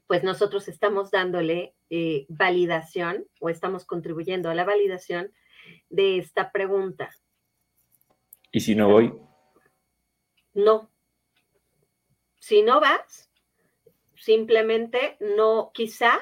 pues 0.07 0.23
nosotros 0.23 0.67
estamos 0.67 1.11
dándole 1.11 1.75
eh, 1.91 2.25
validación 2.27 3.27
o 3.39 3.49
estamos 3.49 3.85
contribuyendo 3.85 4.49
a 4.49 4.55
la 4.55 4.63
validación 4.63 5.31
de 5.89 6.17
esta 6.17 6.51
pregunta. 6.51 7.11
¿Y 8.51 8.61
si 8.61 8.73
no 8.73 8.89
voy? 8.89 9.13
No. 10.55 10.89
Si 12.39 12.63
no 12.63 12.81
vas, 12.81 13.29
simplemente 14.25 15.17
no, 15.19 15.69
quizá 15.71 16.13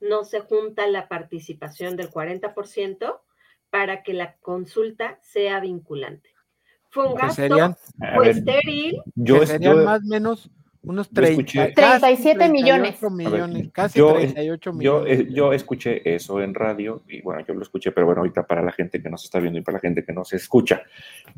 no 0.00 0.24
se 0.24 0.40
junta 0.40 0.88
la 0.88 1.06
participación 1.06 1.96
del 1.96 2.10
40% 2.10 3.20
para 3.70 4.02
que 4.02 4.12
la 4.12 4.36
consulta 4.38 5.20
sea 5.22 5.60
vinculante. 5.60 6.30
Fue 6.90 7.06
un 7.06 7.14
gasto 7.14 7.76
estéril. 8.24 9.02
Yo, 9.14 9.46
serían 9.46 9.84
más 9.84 10.00
o 10.00 10.06
menos 10.06 10.50
unos 10.88 11.10
30, 11.10 11.74
37 11.74 12.48
millones. 12.48 12.98
casi 13.72 14.00
38 14.00 14.72
millones. 14.72 15.28
Yo, 15.28 15.52
escuché 15.52 16.14
eso 16.14 16.40
en 16.40 16.54
radio 16.54 17.02
y 17.06 17.20
bueno, 17.20 17.44
yo 17.46 17.52
lo 17.52 17.62
escuché, 17.62 17.92
pero 17.92 18.06
bueno, 18.06 18.22
ahorita 18.22 18.46
para 18.46 18.62
la 18.62 18.72
gente 18.72 19.02
que 19.02 19.10
nos 19.10 19.22
está 19.22 19.38
viendo 19.38 19.58
y 19.58 19.62
para 19.62 19.76
la 19.76 19.80
gente 19.80 20.02
que 20.02 20.14
no 20.14 20.24
se 20.24 20.36
escucha, 20.36 20.82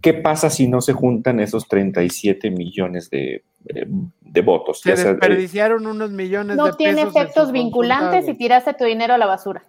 ¿qué 0.01 0.14
pasa 0.14 0.51
si 0.51 0.68
no 0.68 0.81
se 0.81 0.93
juntan 0.93 1.40
esos 1.40 1.66
37 1.66 2.48
millones 2.51 3.10
de, 3.10 3.43
eh, 3.66 3.86
de 4.20 4.40
votos? 4.40 4.81
Se 4.82 4.94
desperdiciaron 4.94 5.85
unos 5.85 6.12
millones 6.12 6.56
no 6.56 6.66
de 6.66 6.72
pesos. 6.72 6.94
No 6.94 6.94
tiene 6.94 7.02
efectos 7.02 7.51
vinculantes 7.51 8.28
y 8.28 8.35
tiraste 8.35 8.74
tu 8.74 8.85
dinero 8.85 9.14
a 9.14 9.18
la 9.18 9.27
basura. 9.27 9.64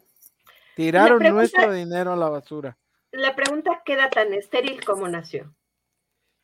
Tiraron 0.76 1.24
nuestro 1.34 1.74
dinero 1.74 2.14
a 2.14 2.16
la 2.16 2.30
basura. 2.30 2.78
La 3.12 3.36
pregunta 3.36 3.82
queda 3.84 4.12
tan 4.12 4.32
estéril 4.34 4.86
como 4.86 5.08
nació. 5.08 5.54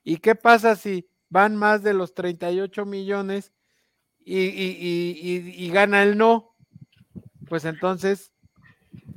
¿Y 0.03 0.17
qué 0.17 0.35
pasa 0.35 0.75
si 0.75 1.07
van 1.29 1.55
más 1.55 1.83
de 1.83 1.93
los 1.93 2.13
38 2.13 2.85
millones 2.85 3.51
y, 4.19 4.43
y, 5.55 5.69
gana 5.69 6.03
el 6.03 6.17
no, 6.17 6.53
pues 7.47 7.63
entonces, 7.63 8.33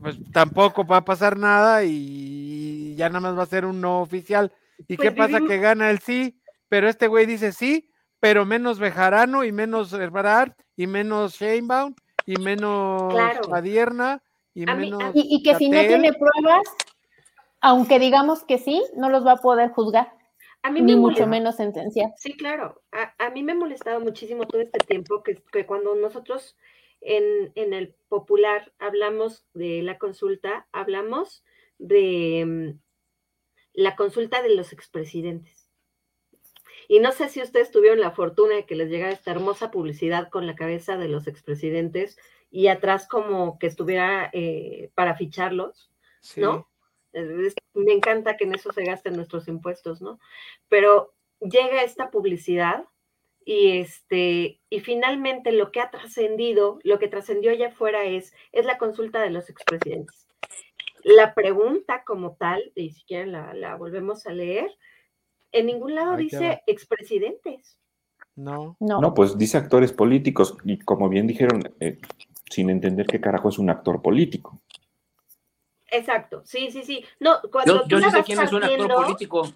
pues 0.00 0.16
tampoco 0.32 0.86
va 0.86 0.98
a 0.98 1.04
pasar 1.04 1.36
nada 1.36 1.82
y 1.84 2.94
ya 2.94 3.08
nada 3.08 3.20
más 3.20 3.36
va 3.36 3.42
a 3.42 3.46
ser 3.46 3.64
un 3.64 3.80
no 3.80 4.00
oficial. 4.00 4.52
¿Y 4.86 4.96
qué 4.96 5.10
pues 5.10 5.32
pasa? 5.32 5.44
Que 5.44 5.58
gana 5.58 5.90
el 5.90 5.98
sí, 5.98 6.40
pero 6.68 6.88
este 6.88 7.08
güey 7.08 7.26
dice 7.26 7.50
sí, 7.50 7.90
pero 8.20 8.46
menos 8.46 8.78
Bejarano 8.78 9.44
y 9.44 9.50
menos 9.50 9.92
Herbarard 9.92 10.52
y 10.76 10.86
menos 10.86 11.34
Sheinbaum 11.34 11.94
y 12.24 12.36
menos 12.36 13.12
Adierna 13.52 14.22
y 14.54 14.64
menos. 14.66 15.02
y, 15.14 15.42
que 15.42 15.56
si 15.56 15.70
no 15.70 15.80
tiene 15.80 16.12
pruebas, 16.12 16.62
aunque 17.60 17.98
digamos 17.98 18.44
que 18.44 18.58
sí, 18.58 18.84
no 18.96 19.10
los 19.10 19.26
va 19.26 19.32
a 19.32 19.36
poder 19.36 19.70
juzgar. 19.70 20.19
A 20.62 20.70
mí 20.70 20.82
Ni 20.82 20.94
mucho 20.94 21.26
menos 21.26 21.56
sentencia. 21.56 22.12
Sí, 22.16 22.36
claro. 22.36 22.82
A, 22.92 23.30
mí 23.30 23.42
me 23.42 23.52
ha 23.52 23.54
molestado 23.54 24.00
muchísimo 24.00 24.46
todo 24.46 24.60
este 24.60 24.78
tiempo 24.80 25.22
que, 25.22 25.66
cuando 25.66 25.94
nosotros 25.94 26.56
en, 27.00 27.52
el 27.54 27.94
popular 28.08 28.72
hablamos 28.78 29.46
de 29.54 29.82
la 29.82 29.98
consulta, 29.98 30.68
hablamos 30.72 31.44
de 31.78 32.44
mm, 32.46 32.78
la 33.72 33.96
consulta 33.96 34.42
de 34.42 34.54
los 34.54 34.72
expresidentes. 34.72 35.70
Y 36.88 36.98
no 36.98 37.12
sé 37.12 37.28
si 37.28 37.40
ustedes 37.40 37.70
tuvieron 37.70 38.00
la 38.00 38.10
fortuna 38.10 38.56
de 38.56 38.66
que 38.66 38.74
les 38.74 38.90
llegara 38.90 39.12
esta 39.12 39.30
hermosa 39.30 39.70
publicidad 39.70 40.28
con 40.28 40.46
la 40.46 40.56
cabeza 40.56 40.96
de 40.96 41.08
los 41.08 41.26
expresidentes 41.26 42.18
y 42.50 42.66
atrás 42.66 43.06
como 43.08 43.58
que 43.58 43.68
estuviera 43.68 44.28
eh, 44.32 44.90
para 44.94 45.14
ficharlos, 45.14 45.90
¿no? 46.36 46.69
Me 47.12 47.92
encanta 47.92 48.36
que 48.36 48.44
en 48.44 48.54
eso 48.54 48.72
se 48.72 48.84
gasten 48.84 49.16
nuestros 49.16 49.48
impuestos, 49.48 50.00
¿no? 50.00 50.18
Pero 50.68 51.14
llega 51.40 51.82
esta 51.82 52.10
publicidad 52.10 52.84
y 53.44 53.78
este 53.78 54.60
y 54.68 54.80
finalmente 54.80 55.52
lo 55.52 55.72
que 55.72 55.80
ha 55.80 55.90
trascendido, 55.90 56.78
lo 56.84 56.98
que 56.98 57.08
trascendió 57.08 57.50
allá 57.50 57.68
afuera 57.68 58.04
es 58.04 58.34
es 58.52 58.66
la 58.66 58.78
consulta 58.78 59.20
de 59.20 59.30
los 59.30 59.48
expresidentes. 59.50 60.28
La 61.02 61.34
pregunta 61.34 62.04
como 62.04 62.36
tal, 62.36 62.72
y 62.74 62.90
si 62.90 63.02
quieren 63.04 63.32
la, 63.32 63.76
volvemos 63.76 64.26
a 64.26 64.32
leer, 64.32 64.70
en 65.52 65.66
ningún 65.66 65.94
lado 65.94 66.16
dice 66.16 66.62
expresidentes. 66.66 67.78
No. 68.36 68.76
no. 68.80 69.00
No, 69.00 69.14
pues 69.14 69.36
dice 69.36 69.56
actores 69.56 69.92
políticos 69.92 70.56
y 70.64 70.78
como 70.78 71.08
bien 71.08 71.26
dijeron, 71.26 71.62
eh, 71.80 71.98
sin 72.50 72.68
entender 72.68 73.06
qué 73.06 73.20
carajo 73.20 73.48
es 73.48 73.58
un 73.58 73.70
actor 73.70 74.02
político. 74.02 74.60
Exacto, 75.90 76.42
sí, 76.44 76.70
sí, 76.70 76.82
sí. 76.82 77.04
No, 77.18 77.40
cuando 77.50 77.86
yo, 77.86 77.98
yo 77.98 78.10
sé 78.10 78.22
quién 78.22 78.40
es 78.40 78.52
un 78.52 78.64
actor 78.64 78.94
político. 78.94 79.52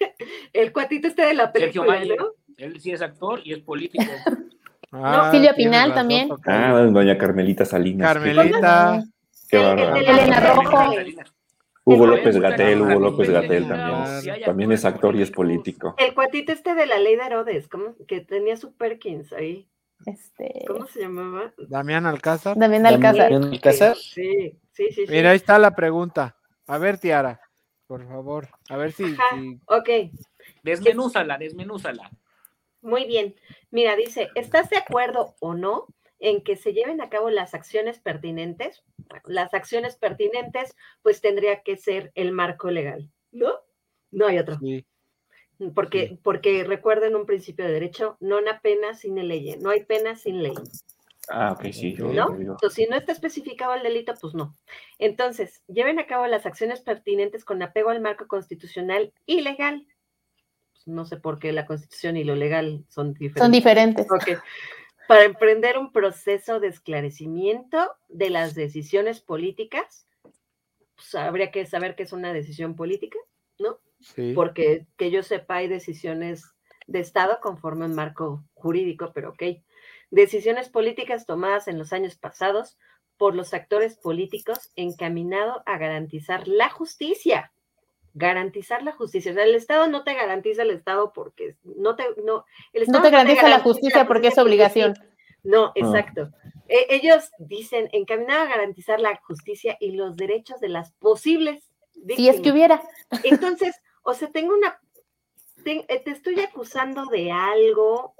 el 0.52 0.72
cuatito 0.72 1.08
este 1.08 1.26
de 1.26 1.34
la 1.34 1.52
película, 1.52 2.04
¿no? 2.04 2.32
Él 2.56 2.80
sí 2.80 2.92
es 2.92 3.02
actor 3.02 3.40
y 3.44 3.52
es 3.52 3.60
político. 3.60 4.04
Ah, 4.92 5.30
Silvia 5.30 5.52
Pinal 5.52 5.92
también. 5.92 6.28
Ah, 6.46 6.88
doña 6.90 7.18
Carmelita 7.18 7.64
Salinas. 7.64 8.14
Carmelita. 8.14 9.02
Qué 9.50 9.58
bárbaro. 9.58 9.96
Elena 9.96 10.54
Rojo. 10.54 10.94
Hugo 11.84 12.06
López 12.06 12.36
Gatel, 12.38 12.82
Hugo 12.82 12.98
López 12.98 13.30
Gatel 13.30 13.68
también. 13.68 14.42
También 14.44 14.72
es 14.72 14.84
actor 14.84 15.14
y 15.16 15.22
es 15.22 15.30
político. 15.30 15.94
El 15.98 16.14
cuatito 16.14 16.52
este 16.52 16.74
de 16.74 16.86
la 16.86 16.98
ley 16.98 17.16
de 17.16 17.22
Herodes, 17.24 17.68
¿cómo? 17.68 17.94
que 18.08 18.20
tenía 18.20 18.56
su 18.56 18.74
Perkins 18.74 19.32
ahí. 19.32 19.68
Este... 20.04 20.64
¿Cómo 20.66 20.86
se 20.86 21.00
llamaba? 21.00 21.52
Damián 21.56 22.06
Alcázar. 22.06 22.56
Damián 22.56 22.86
Alcázar. 22.86 23.32
Damián 23.32 23.52
Alcázar. 23.52 23.96
Sí, 23.96 24.58
sí, 24.72 24.90
sí. 24.92 25.04
Mira, 25.08 25.30
ahí 25.30 25.36
está 25.36 25.58
la 25.58 25.74
pregunta. 25.74 26.36
A 26.66 26.78
ver, 26.78 26.98
Tiara, 26.98 27.40
por 27.86 28.06
favor. 28.06 28.48
A 28.68 28.76
ver 28.76 28.92
si. 28.92 29.16
Ok. 29.66 29.88
Desmenúzala, 30.62 31.38
desmenúzala. 31.38 32.10
Muy 32.82 33.06
bien. 33.06 33.34
Mira, 33.70 33.96
dice, 33.96 34.28
¿estás 34.34 34.70
de 34.70 34.76
acuerdo 34.76 35.34
o 35.40 35.54
no 35.54 35.86
en 36.18 36.42
que 36.42 36.56
se 36.56 36.72
lleven 36.72 37.00
a 37.00 37.08
cabo 37.08 37.30
las 37.30 37.54
acciones 37.54 37.98
pertinentes? 37.98 38.84
las 39.24 39.54
acciones 39.54 39.96
pertinentes, 39.96 40.74
pues 41.02 41.20
tendría 41.20 41.62
que 41.62 41.76
ser 41.76 42.12
el 42.14 42.32
marco 42.32 42.70
legal, 42.70 43.10
¿no? 43.32 43.54
No 44.10 44.26
hay 44.26 44.38
otro. 44.38 44.58
Sí. 44.58 44.86
Porque, 45.74 46.18
porque 46.22 46.64
recuerden 46.64 47.16
un 47.16 47.26
principio 47.26 47.64
de 47.64 47.72
derecho, 47.72 48.16
no 48.20 48.36
hay 48.36 48.44
pena 48.62 48.94
sin 48.94 49.16
ley, 49.26 49.56
no 49.58 49.70
hay 49.70 49.84
pena 49.84 50.16
sin 50.16 50.42
ley. 50.42 50.54
Ah, 51.28 51.52
ok, 51.52 51.72
sí. 51.72 51.94
¿No? 51.98 52.34
Entonces, 52.34 52.74
si 52.74 52.86
no 52.86 52.96
está 52.96 53.12
especificado 53.12 53.74
el 53.74 53.82
delito, 53.82 54.14
pues 54.20 54.34
no. 54.34 54.54
Entonces, 54.98 55.62
lleven 55.66 55.98
a 55.98 56.06
cabo 56.06 56.26
las 56.26 56.46
acciones 56.46 56.80
pertinentes 56.80 57.44
con 57.44 57.62
apego 57.62 57.90
al 57.90 58.00
marco 58.00 58.28
constitucional 58.28 59.12
y 59.24 59.40
legal. 59.40 59.86
Pues, 60.72 60.86
no 60.86 61.04
sé 61.04 61.16
por 61.16 61.38
qué 61.38 61.52
la 61.52 61.66
constitución 61.66 62.16
y 62.16 62.24
lo 62.24 62.36
legal 62.36 62.84
son 62.88 63.14
diferentes. 63.14 63.42
Son 63.42 63.52
diferentes. 63.52 64.06
Okay. 64.10 64.36
Para 65.08 65.24
emprender 65.24 65.78
un 65.78 65.92
proceso 65.92 66.60
de 66.60 66.68
esclarecimiento 66.68 67.92
de 68.08 68.30
las 68.30 68.54
decisiones 68.54 69.20
políticas, 69.20 70.06
pues 70.94 71.14
habría 71.14 71.50
que 71.50 71.66
saber 71.66 71.94
qué 71.94 72.04
es 72.04 72.12
una 72.12 72.32
decisión 72.32 72.76
política, 72.76 73.18
¿no? 73.58 73.78
Porque 74.34 74.86
que 74.96 75.10
yo 75.10 75.22
sepa, 75.22 75.56
hay 75.56 75.68
decisiones 75.68 76.44
de 76.86 77.00
Estado 77.00 77.38
conforme 77.40 77.84
un 77.84 77.94
marco 77.94 78.44
jurídico, 78.54 79.12
pero 79.14 79.30
ok. 79.30 79.42
Decisiones 80.10 80.68
políticas 80.68 81.26
tomadas 81.26 81.68
en 81.68 81.78
los 81.78 81.92
años 81.92 82.16
pasados 82.16 82.78
por 83.16 83.34
los 83.34 83.54
actores 83.54 83.96
políticos 83.96 84.70
encaminado 84.76 85.62
a 85.66 85.78
garantizar 85.78 86.46
la 86.46 86.68
justicia. 86.68 87.52
Garantizar 88.14 88.82
la 88.82 88.92
justicia. 88.92 89.32
O 89.32 89.34
sea, 89.34 89.44
el 89.44 89.54
Estado 89.54 89.88
no 89.88 90.04
te 90.04 90.14
garantiza 90.14 90.62
el 90.62 90.70
Estado 90.70 91.12
porque 91.12 91.56
no 91.64 91.96
te, 91.96 92.04
no, 92.24 92.44
el 92.72 92.86
no 92.88 93.02
te 93.02 93.10
garantiza, 93.10 93.48
la 93.48 93.60
justicia 93.60 94.06
porque 94.06 94.28
es 94.28 94.38
obligación. 94.38 94.94
No, 95.42 95.72
exacto. 95.74 96.30
E, 96.68 96.86
ellos 96.90 97.30
dicen 97.38 97.88
encaminado 97.92 98.42
a 98.42 98.48
garantizar 98.48 99.00
la 99.00 99.16
justicia 99.16 99.76
y 99.80 99.92
los 99.92 100.16
derechos 100.16 100.60
de 100.60 100.68
las 100.68 100.92
posibles 100.92 101.64
Si 102.16 102.28
es 102.28 102.40
que 102.40 102.52
hubiera. 102.52 102.82
Entonces, 103.22 103.76
o 104.06 104.14
sea, 104.14 104.30
tengo 104.30 104.54
una, 104.54 104.80
eh, 105.64 106.02
te, 106.04 106.10
estoy 106.12 106.38
acusando 106.40 107.06
de 107.06 107.32
algo, 107.32 108.14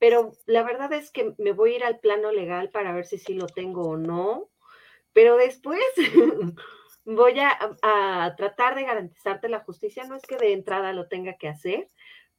pero 0.00 0.32
la 0.46 0.64
verdad 0.64 0.92
es 0.92 1.12
que 1.12 1.34
me 1.38 1.52
voy 1.52 1.72
a 1.72 1.76
ir 1.76 1.84
al 1.84 2.00
plano 2.00 2.32
legal 2.32 2.70
para 2.70 2.92
ver 2.92 3.06
si 3.06 3.18
sí 3.18 3.34
lo 3.34 3.46
tengo 3.46 3.82
o 3.82 3.96
no, 3.96 4.50
pero 5.12 5.36
después 5.36 5.80
voy 7.04 7.38
a, 7.38 7.56
a, 7.82 8.34
tratar 8.36 8.74
de 8.74 8.82
garantizarte 8.82 9.48
la 9.48 9.60
justicia, 9.60 10.04
no 10.04 10.16
es 10.16 10.22
que 10.24 10.36
de 10.36 10.52
entrada 10.52 10.92
lo 10.92 11.06
tenga 11.06 11.34
que 11.34 11.48
hacer, 11.48 11.86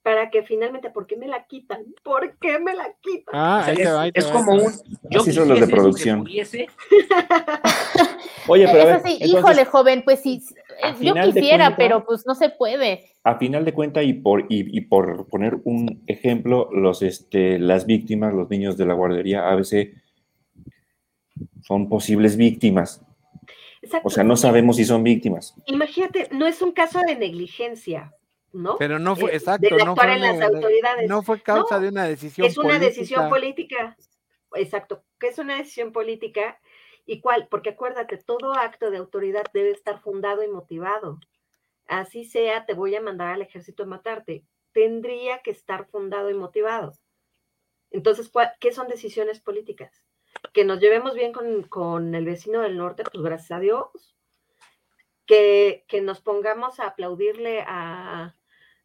para 0.04 0.30
que 0.30 0.44
finalmente, 0.44 0.90
¿por 0.90 1.08
qué 1.08 1.18
me 1.18 1.28
la 1.28 1.46
quitan? 1.46 1.84
¿Por 2.04 2.38
qué 2.38 2.60
me 2.60 2.74
la 2.74 2.94
quitan? 3.02 3.34
Ah, 3.34 3.68
es, 4.14 4.26
como 4.28 4.54
un. 4.54 4.72
Yo 5.10 5.22
Así 5.22 5.34
son 5.34 5.50
los 5.50 5.60
de 5.60 5.68
producción. 5.68 6.22
Oye, 8.48 8.68
pero. 8.72 8.94
A 8.94 9.00
ver, 9.00 9.22
híjole, 9.22 9.66
joven, 9.66 10.04
pues 10.04 10.22
sí, 10.22 10.42
yo 11.02 11.14
quisiera, 11.16 11.76
pero 11.76 12.06
pues 12.06 12.26
no 12.26 12.36
se 12.36 12.50
puede. 12.50 13.06
A 13.24 13.38
final 13.38 13.66
de 13.66 13.74
cuentas, 13.74 14.06
y 14.06 14.14
por, 14.14 14.46
y, 14.50 14.82
por 14.82 15.28
poner 15.28 15.58
un 15.66 16.04
ejemplo, 16.08 16.70
los, 16.72 17.02
este, 17.02 17.60
las 17.60 17.86
víctimas, 17.86 18.34
los 18.34 18.50
niños 18.50 18.78
de 18.78 18.86
la 18.86 18.94
guardería, 18.94 19.50
a 19.50 19.56
veces 19.56 19.90
son 21.62 21.90
posibles 21.90 22.38
víctimas. 22.38 23.06
O 24.04 24.10
sea, 24.10 24.24
no 24.24 24.38
sabemos 24.38 24.78
si 24.78 24.86
son 24.86 25.04
víctimas. 25.04 25.54
Imagínate, 25.66 26.30
no 26.32 26.48
es 26.48 26.62
un 26.62 26.72
caso 26.72 27.02
de 27.06 27.16
negligencia, 27.16 28.14
¿no? 28.54 28.78
Pero 28.78 29.00
no 29.00 29.16
fue, 29.16 29.36
exacto, 29.36 29.76
no 29.86 29.96
fue, 29.96 30.18
las 30.18 30.42
autoridades. 30.42 31.10
no 31.10 31.22
fue 31.22 31.42
causa 31.42 31.80
de 31.80 31.90
una 31.90 32.06
decisión 32.06 32.46
política. 32.46 32.62
Es 32.62 32.66
una 32.66 32.80
decisión 32.80 33.30
política, 33.30 33.98
exacto, 34.54 35.04
que 35.20 35.28
es 35.28 35.38
una 35.38 35.58
decisión 35.58 35.92
política 35.92 36.60
y 37.06 37.22
cuál, 37.22 37.48
porque 37.48 37.72
acuérdate, 37.72 38.18
todo 38.18 38.54
acto 38.54 38.92
de 38.92 38.98
autoridad 38.98 39.44
debe 39.54 39.72
estar 39.72 40.00
fundado 40.00 40.44
y 40.44 40.48
motivado. 40.48 41.20
Así 41.88 42.24
sea, 42.24 42.68
te 42.68 42.76
voy 42.76 42.96
a 42.96 43.02
mandar 43.02 43.34
al 43.34 43.42
ejército 43.42 43.82
a 43.82 43.88
matarte. 43.88 44.46
Tendría 44.74 45.40
que 45.40 45.50
estar 45.50 45.88
fundado 45.88 46.30
y 46.30 46.36
motivado. 46.36 46.94
Entonces, 47.90 48.32
¿qué 48.60 48.72
son 48.72 48.88
decisiones 48.88 49.40
políticas? 49.40 50.06
Que 50.54 50.64
nos 50.64 50.80
llevemos 50.80 51.16
bien 51.16 51.34
con, 51.34 51.64
con 51.64 52.14
el 52.14 52.26
vecino 52.26 52.62
del 52.62 52.78
norte, 52.78 53.04
pues 53.12 53.24
gracias 53.24 53.52
a 53.52 53.60
Dios. 53.60 54.16
Que, 55.26 55.86
que 55.88 56.02
nos 56.02 56.22
pongamos 56.22 56.80
a 56.80 56.88
aplaudirle 56.88 57.64
a, 57.68 58.36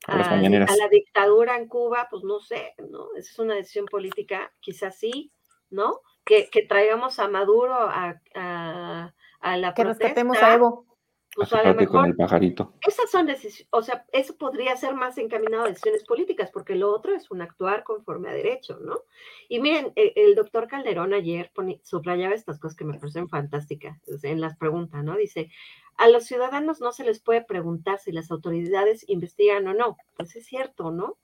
a, 0.07 0.37
la 0.37 0.89
dictadura 0.91 1.57
en 1.57 1.69
Cuba, 1.69 2.09
pues 2.11 2.25
no 2.25 2.41
sé, 2.41 2.75
¿no? 2.91 3.09
Esa 3.17 3.31
es 3.31 3.39
una 3.39 3.55
decisión 3.55 3.87
política, 3.87 4.53
quizás 4.61 4.99
sí, 4.99 5.33
¿no? 5.71 6.01
Que, 6.25 6.49
que 6.51 6.63
traigamos 6.63 7.19
a 7.19 7.29
Maduro 7.29 7.75
a, 7.75 8.21
a, 8.35 9.57
la 9.57 9.75
que 9.75 9.85
rescatemos 9.85 10.39
a 10.43 10.55
Evo. 10.55 10.87
Pues 11.35 11.53
a 11.53 11.65
lo 11.65 11.75
mejor, 11.75 12.07
el 12.07 12.15
pajarito. 12.15 12.75
Esas 12.81 13.11
son 13.11 13.27
decisiones, 13.27 13.67
o 13.71 13.83
sea, 13.83 14.07
eso 14.13 14.37
podría 14.37 14.77
ser 14.77 14.95
más 14.95 15.19
encaminado 15.19 15.65
a 15.65 15.69
decisiones 15.69 16.05
políticas, 16.05 16.51
porque 16.53 16.77
lo 16.77 16.93
otro 16.93 17.15
es 17.15 17.31
un 17.31 17.43
actuar 17.43 17.83
conforme 17.83 18.29
a 18.29 18.33
derecho, 18.33 18.79
¿no? 18.81 19.03
Y 19.49 19.59
miren, 19.61 19.93
el, 19.97 20.13
el 20.15 20.35
doctor 20.37 20.69
Calderón 20.69 21.13
ayer 21.13 21.51
subrayaba 21.83 22.35
estas 22.35 22.61
cosas 22.61 22.77
que 22.77 22.85
me 22.85 22.99
parecen 22.99 23.29
fantásticas 23.29 23.99
en 24.23 24.41
las 24.41 24.57
preguntas, 24.57 25.03
¿no? 25.03 25.17
Dice, 25.17 25.51
a 25.97 26.09
los 26.09 26.25
ciudadanos 26.25 26.81
no 26.81 26.93
se 26.93 27.05
les 27.05 27.21
puede 27.21 27.43
preguntar 27.43 27.99
si 27.99 28.13
las 28.13 28.31
autoridades 28.31 29.09
investigan 29.09 29.67
o 29.69 29.75
no. 29.75 29.97
Pues 30.17 30.35
es 30.37 30.47
cierto, 30.47 30.91
¿no? 30.91 31.19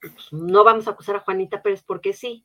Pues 0.00 0.32
no 0.32 0.64
vamos 0.64 0.86
a 0.86 0.92
acusar 0.92 1.16
a 1.16 1.20
Juanita 1.20 1.62
Pérez 1.62 1.82
porque 1.82 2.12
sí. 2.12 2.44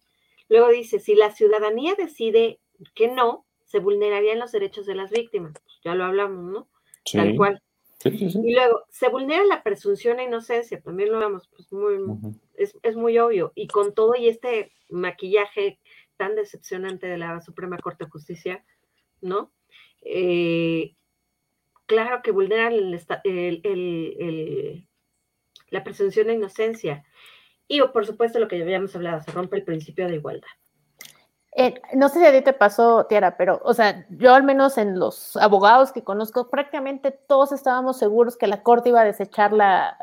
Luego 0.49 0.69
dice, 0.69 0.99
si 0.99 1.15
la 1.15 1.31
ciudadanía 1.31 1.95
decide 1.95 2.59
que 2.95 3.07
no, 3.07 3.45
se 3.65 3.79
vulnerarían 3.79 4.39
los 4.39 4.51
derechos 4.51 4.85
de 4.85 4.95
las 4.95 5.11
víctimas. 5.11 5.53
Pues 5.53 5.79
ya 5.83 5.95
lo 5.95 6.05
hablamos, 6.05 6.43
¿no? 6.43 6.67
Tal 7.11 7.35
cual. 7.35 7.61
y 8.05 8.53
luego, 8.53 8.83
se 8.89 9.09
vulnera 9.09 9.43
la 9.45 9.63
presunción 9.63 10.17
de 10.17 10.23
inocencia, 10.23 10.81
también 10.81 11.11
lo 11.11 11.19
vemos, 11.19 11.47
pues 11.49 11.71
muy, 11.71 11.97
es, 12.55 12.77
es, 12.83 12.95
muy 12.95 13.17
obvio. 13.17 13.51
Y 13.55 13.67
con 13.67 13.93
todo 13.93 14.15
y 14.15 14.27
este 14.27 14.73
maquillaje 14.89 15.79
tan 16.17 16.35
decepcionante 16.35 17.07
de 17.07 17.17
la 17.17 17.39
Suprema 17.41 17.77
Corte 17.77 18.05
de 18.05 18.11
Justicia, 18.11 18.65
¿no? 19.21 19.51
Eh, 20.01 20.95
claro 21.85 22.21
que 22.21 22.31
vulneran 22.31 22.91
la 25.69 25.83
presunción 25.83 26.27
de 26.27 26.33
inocencia. 26.33 27.03
Y 27.67 27.81
por 27.81 28.05
supuesto 28.05 28.39
lo 28.39 28.47
que 28.47 28.57
ya 28.57 28.63
habíamos 28.63 28.95
hablado, 28.95 29.21
se 29.21 29.31
rompe 29.31 29.57
el 29.57 29.63
principio 29.63 30.07
de 30.07 30.15
igualdad. 30.15 30.47
Eh, 31.55 31.75
no 31.93 32.09
sé 32.09 32.19
si 32.19 32.25
a 32.25 32.31
ti 32.31 32.41
te 32.41 32.53
pasó, 32.53 33.05
Tiara, 33.05 33.37
pero, 33.37 33.61
o 33.63 33.73
sea, 33.73 34.05
yo 34.09 34.33
al 34.33 34.43
menos 34.43 34.77
en 34.77 34.97
los 34.97 35.37
abogados 35.37 35.91
que 35.91 36.03
conozco, 36.03 36.49
prácticamente 36.49 37.11
todos 37.11 37.51
estábamos 37.51 37.97
seguros 37.97 38.37
que 38.37 38.47
la 38.47 38.63
Corte 38.63 38.89
iba 38.89 39.01
a 39.01 39.05
desechar 39.05 39.53
la, 39.53 39.97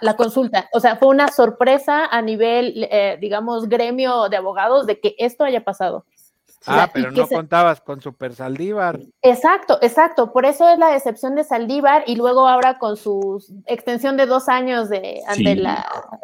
la, 0.00 0.16
consulta. 0.16 0.68
O 0.72 0.80
sea, 0.80 0.96
fue 0.96 1.08
una 1.08 1.28
sorpresa 1.28 2.06
a 2.06 2.22
nivel, 2.22 2.86
eh, 2.90 3.18
digamos, 3.20 3.68
gremio 3.68 4.28
de 4.28 4.36
abogados 4.36 4.86
de 4.86 5.00
que 5.00 5.14
esto 5.18 5.44
haya 5.44 5.64
pasado. 5.64 6.04
Ah, 6.66 6.90
pero 6.92 7.10
no 7.10 7.26
contabas 7.26 7.80
con 7.80 8.02
Super 8.02 8.34
Saldívar. 8.34 9.00
Exacto, 9.22 9.78
exacto. 9.80 10.30
Por 10.32 10.44
eso 10.44 10.68
es 10.68 10.78
la 10.78 10.90
decepción 10.90 11.34
de 11.34 11.44
Saldívar 11.44 12.04
y 12.06 12.16
luego 12.16 12.46
ahora 12.46 12.78
con 12.78 12.98
su 12.98 13.42
extensión 13.66 14.18
de 14.18 14.26
dos 14.26 14.48
años 14.48 14.90
de, 14.90 15.22
ante 15.26 15.52
el 15.52 15.66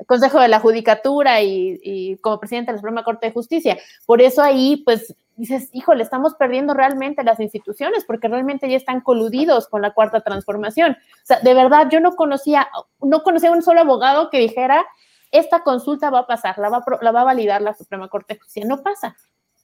Consejo 0.06 0.38
de 0.38 0.48
la 0.48 0.60
Judicatura 0.60 1.40
y, 1.42 2.18
como 2.20 2.38
presidente 2.38 2.70
de 2.70 2.74
la 2.74 2.78
Suprema 2.78 3.04
Corte 3.04 3.26
de 3.26 3.32
Justicia. 3.32 3.78
Por 4.04 4.20
eso 4.20 4.42
ahí, 4.42 4.82
pues, 4.84 5.14
dices, 5.36 5.70
híjole, 5.72 6.02
estamos 6.02 6.34
perdiendo 6.34 6.74
realmente 6.74 7.24
las 7.24 7.40
instituciones 7.40 8.04
porque 8.04 8.28
realmente 8.28 8.68
ya 8.68 8.76
están 8.76 9.00
coludidos 9.00 9.68
con 9.68 9.80
la 9.80 9.94
Cuarta 9.94 10.20
Transformación. 10.20 10.92
O 10.92 11.26
sea, 11.26 11.40
de 11.40 11.54
verdad, 11.54 11.88
yo 11.90 12.00
no 12.00 12.14
conocía, 12.14 12.68
no 13.00 13.22
conocía 13.22 13.50
un 13.50 13.62
solo 13.62 13.80
abogado 13.80 14.28
que 14.28 14.38
dijera, 14.38 14.84
esta 15.30 15.60
consulta 15.60 16.10
va 16.10 16.20
a 16.20 16.26
pasar, 16.26 16.58
la 16.58 16.68
va 16.68 16.84
la 17.00 17.10
va 17.10 17.22
a 17.22 17.24
validar 17.24 17.62
la 17.62 17.74
Suprema 17.74 18.08
Corte 18.08 18.34
de 18.34 18.40
Justicia. 18.40 18.68
No 18.68 18.82
pasa. 18.82 19.16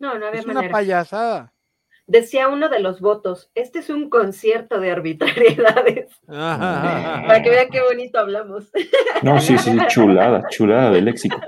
No, 0.03 0.19
no 0.19 0.27
había 0.27 0.41
es 0.41 0.47
una 0.47 0.69
payasada. 0.69 1.55
Decía 2.09 2.49
uno 2.49 2.69
de 2.69 2.81
los 2.81 3.01
votos, 3.01 3.53
este 3.55 3.79
es 3.79 3.89
un 3.89 4.11
concierto 4.11 4.81
de 4.81 4.91
arbitrariedades. 4.91 6.11
Para 6.27 7.41
que 7.41 7.49
vean 7.49 7.69
qué 7.71 7.81
bonito 7.83 8.19
hablamos. 8.19 8.73
No, 9.23 9.41
sí, 9.41 9.57
sí, 9.59 9.79
chulada, 9.87 10.43
chulada 10.51 10.91
de 10.91 11.03
léxico. 11.03 11.41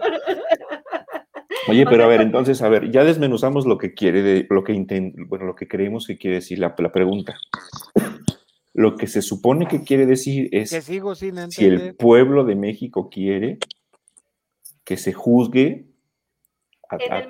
Oye, 1.66 1.84
pero 1.84 2.04
a 2.04 2.06
ver, 2.06 2.20
entonces, 2.20 2.62
a 2.62 2.68
ver, 2.68 2.92
ya 2.92 3.02
desmenuzamos 3.02 3.66
lo 3.66 3.76
que 3.76 3.92
quiere, 3.92 4.22
de, 4.22 4.46
lo 4.48 4.62
que 4.62 4.72
intent, 4.72 5.16
bueno, 5.26 5.46
lo 5.46 5.56
que 5.56 5.66
creemos 5.66 6.06
que 6.06 6.16
quiere 6.16 6.36
decir 6.36 6.60
la, 6.60 6.76
pregunta. 6.76 7.36
Lo 8.72 8.96
que 8.96 9.08
se 9.08 9.20
supone 9.20 9.66
que 9.66 9.82
quiere 9.82 10.06
decir 10.06 10.48
es 10.52 10.70
si 10.70 11.64
el 11.64 11.96
pueblo 11.96 12.44
de 12.44 12.54
México 12.54 13.10
quiere 13.10 13.58
que 14.84 14.96
se 14.96 15.12
juzgue 15.12 15.86
a, 16.88 16.94
a 16.94 17.26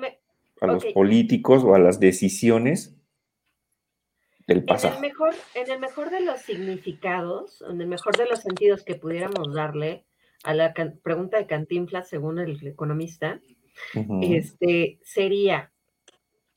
los 0.67 0.85
políticos 0.85 1.63
o 1.63 1.75
a 1.75 1.79
las 1.79 1.99
decisiones 1.99 2.95
del 4.47 4.63
pasado. 4.63 4.97
En 4.97 5.03
el, 5.03 5.09
mejor, 5.09 5.33
en 5.55 5.71
el 5.71 5.79
mejor 5.79 6.09
de 6.09 6.21
los 6.21 6.41
significados, 6.41 7.63
en 7.69 7.81
el 7.81 7.87
mejor 7.87 8.15
de 8.17 8.27
los 8.27 8.39
sentidos 8.39 8.83
que 8.83 8.95
pudiéramos 8.95 9.53
darle 9.53 10.05
a 10.43 10.53
la 10.53 10.73
pregunta 10.73 11.37
de 11.37 11.47
Cantinflas, 11.47 12.07
según 12.07 12.39
el 12.39 12.65
economista, 12.67 13.41
este, 14.21 14.99
sería, 15.03 15.71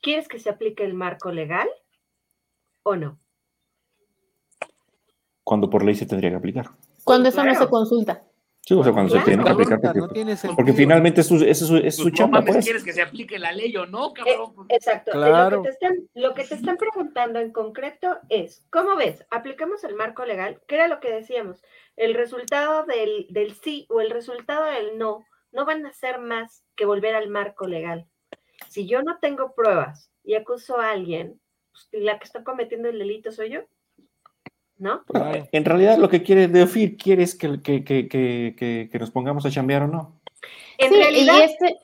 ¿quieres 0.03 0.29
que 0.29 0.39
se 0.39 0.51
aplique 0.51 0.85
el 0.85 0.95
marco 0.95 1.33
legal 1.33 1.69
o 2.83 2.97
no? 2.97 3.19
Cuando 5.43 5.71
por 5.71 5.85
ley 5.85 5.95
se 5.95 6.07
tendría 6.07 6.31
que 6.31 6.37
aplicar. 6.37 6.67
Cuando 7.05 7.31
eso 7.31 7.43
no 7.43 7.55
se 7.55 7.69
consulta. 7.69 8.28
Sí, 8.69 8.75
o 8.75 8.85
sea, 8.85 8.93
cuando 8.93 9.17
se 9.17 9.25
tiene 9.25 9.43
que 9.43 9.49
aplicar. 9.49 9.81
Porque, 10.55 10.75
finalmente 10.75 11.23
es 11.23 11.27
su, 11.27 11.37
es 11.37 11.59
su, 11.59 11.79
es 11.79 11.97
su 11.97 12.11
chamba. 12.11 12.45
Pues. 12.45 12.63
¿Quieres 12.63 12.85
que 12.85 12.93
se 12.93 13.01
aplique 13.01 13.39
la 13.39 13.51
ley 13.51 13.75
o 13.79 13.87
no, 13.87 14.13
cabrón? 14.13 14.53
Eh, 14.69 14.75
exacto. 14.77 15.13
Lo, 15.15 15.63
que 15.63 15.69
te 15.69 15.71
están, 15.71 15.95
lo 16.13 16.35
que 16.35 16.45
te 16.45 16.55
están 16.55 16.77
preguntando 16.77 17.41
en 17.41 17.51
concreto 17.51 18.19
es: 18.29 18.67
¿cómo 18.69 18.95
ves? 18.95 19.25
¿Aplicamos 19.31 19.85
el 19.85 19.95
marco 19.95 20.27
legal? 20.27 20.61
¿Qué 20.69 20.75
era 20.75 20.87
lo 20.87 21.01
que 21.01 21.11
decíamos? 21.11 21.63
El 21.97 22.13
resultado 22.13 22.85
del, 22.85 23.27
del 23.31 23.55
sí 23.55 23.87
o 23.89 24.03
el 24.03 24.11
resultado 24.11 24.67
del 24.67 24.99
no 24.99 25.25
no 25.51 25.65
van 25.65 25.87
a 25.87 25.93
ser 25.95 26.19
más 26.19 26.63
que 26.77 26.85
volver 26.85 27.15
al 27.15 27.31
marco 27.31 27.67
legal. 27.67 28.07
Si 28.69 28.87
yo 28.87 29.03
no 29.03 29.19
tengo 29.19 29.55
pruebas 29.55 30.13
y 30.25 30.35
acuso 30.35 30.79
a 30.79 30.91
alguien, 30.91 31.41
pues, 31.73 32.03
la 32.03 32.19
que 32.19 32.25
está 32.25 32.45
cometiendo 32.45 32.91
el 32.91 32.99
delito 32.99 33.33
soy 33.33 33.49
yo. 33.49 33.63
¿No? 34.79 35.05
En 35.53 35.65
realidad 35.65 35.99
lo 35.99 36.09
que 36.09 36.23
quiere 36.23 36.49
Deofir, 36.49 36.97
¿quieres 36.97 37.35
que, 37.35 37.61
que, 37.63 37.85
que, 37.85 38.89
que, 38.91 38.99
nos 38.99 39.11
pongamos 39.11 39.45
a 39.45 39.51
chambear 39.51 39.83
o 39.83 39.89
no? 39.89 40.21
En 40.79 40.93
realidad... 40.93 41.39
Y 41.39 41.43
este, 41.43 41.77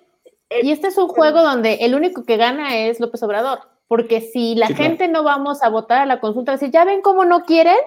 y 0.62 0.70
este 0.70 0.88
es 0.88 0.98
un 0.98 1.08
juego 1.08 1.42
donde 1.42 1.74
el 1.80 1.94
único 1.94 2.24
que 2.24 2.36
gana 2.36 2.76
es 2.76 3.00
López 3.00 3.22
Obrador, 3.22 3.60
porque 3.88 4.20
si 4.20 4.54
la 4.54 4.68
gente 4.68 5.08
no 5.08 5.22
vamos 5.22 5.62
a 5.62 5.68
votar 5.68 6.02
a 6.02 6.06
la 6.06 6.20
consulta, 6.20 6.56
si 6.56 6.70
ya 6.70 6.84
ven 6.84 7.02
cómo 7.02 7.24
no 7.24 7.44
quieren, 7.44 7.78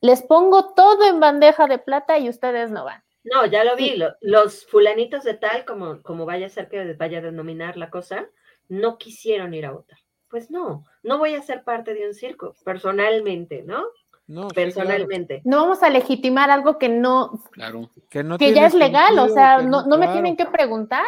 les 0.00 0.22
pongo 0.22 0.72
todo 0.74 1.06
en 1.06 1.20
bandeja 1.20 1.66
de 1.66 1.78
plata 1.78 2.18
y 2.18 2.28
ustedes 2.28 2.70
no 2.70 2.84
van. 2.84 3.02
No, 3.22 3.44
ya 3.44 3.64
lo 3.64 3.76
vi, 3.76 4.02
los 4.22 4.64
fulanitos 4.66 5.24
de 5.24 5.34
tal, 5.34 5.66
como, 5.66 6.02
como 6.02 6.24
vaya 6.24 6.46
a 6.46 6.50
ser 6.50 6.68
que 6.68 6.94
vaya 6.94 7.18
a 7.18 7.22
denominar 7.22 7.76
la 7.76 7.90
cosa, 7.90 8.26
no 8.68 8.96
quisieron 8.96 9.52
ir 9.52 9.66
a 9.66 9.72
votar. 9.72 9.98
Pues 10.28 10.50
no, 10.50 10.86
no 11.02 11.18
voy 11.18 11.34
a 11.34 11.42
ser 11.42 11.64
parte 11.64 11.92
de 11.92 12.06
un 12.06 12.14
circo, 12.14 12.54
personalmente, 12.64 13.62
¿no? 13.62 13.84
No, 14.30 14.46
personalmente. 14.46 15.42
No 15.44 15.56
vamos 15.56 15.82
a 15.82 15.90
legitimar 15.90 16.50
algo 16.50 16.78
que 16.78 16.88
no, 16.88 17.42
claro. 17.50 17.90
que, 18.08 18.22
no 18.22 18.38
que 18.38 18.54
ya 18.54 18.66
es 18.66 18.74
legal, 18.74 19.18
o 19.18 19.28
sea, 19.28 19.60
no, 19.60 19.84
no 19.86 19.98
me 19.98 20.06
tienen 20.06 20.36
que 20.36 20.46
preguntar. 20.46 21.04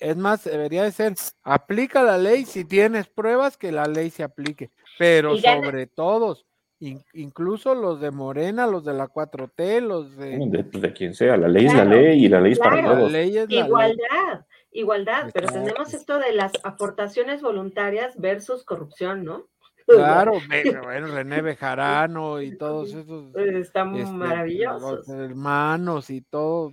Es 0.00 0.16
más, 0.16 0.42
debería 0.42 0.82
de 0.82 0.90
ser, 0.90 1.14
aplica 1.44 2.02
la 2.02 2.18
ley 2.18 2.44
si 2.44 2.64
tienes 2.64 3.06
pruebas 3.06 3.56
que 3.56 3.70
la 3.70 3.86
ley 3.86 4.10
se 4.10 4.24
aplique, 4.24 4.72
pero 4.98 5.38
sobre 5.38 5.86
todos, 5.86 6.46
incluso 6.80 7.76
los 7.76 8.00
de 8.00 8.10
Morena, 8.10 8.66
los 8.66 8.84
de 8.84 8.94
la 8.94 9.06
4T, 9.06 9.80
los 9.80 10.16
de... 10.16 10.36
De, 10.44 10.64
de 10.64 10.92
quien 10.92 11.14
sea, 11.14 11.36
la 11.36 11.46
ley 11.46 11.66
es 11.66 11.74
la 11.74 11.84
ley 11.84 12.24
y 12.24 12.28
la 12.28 12.40
ley 12.40 12.54
es 12.54 12.58
para 12.58 12.82
todos. 12.82 13.12
igualdad, 13.12 14.46
igualdad, 14.72 15.30
pero 15.32 15.46
tenemos 15.46 15.94
esto 15.94 16.18
de 16.18 16.32
las 16.32 16.50
aportaciones 16.64 17.40
voluntarias 17.40 18.18
versus 18.18 18.64
corrupción, 18.64 19.24
¿no? 19.24 19.46
Claro, 19.86 20.32
bueno, 20.82 21.08
René 21.08 21.42
Bejarano 21.42 22.40
y 22.40 22.56
todos 22.56 22.94
esos. 22.94 23.32
Pues, 23.32 23.54
están 23.56 23.94
este, 23.94 24.12
maravillosos. 24.12 25.08
hermanos 25.08 26.10
y 26.10 26.22
todo. 26.22 26.72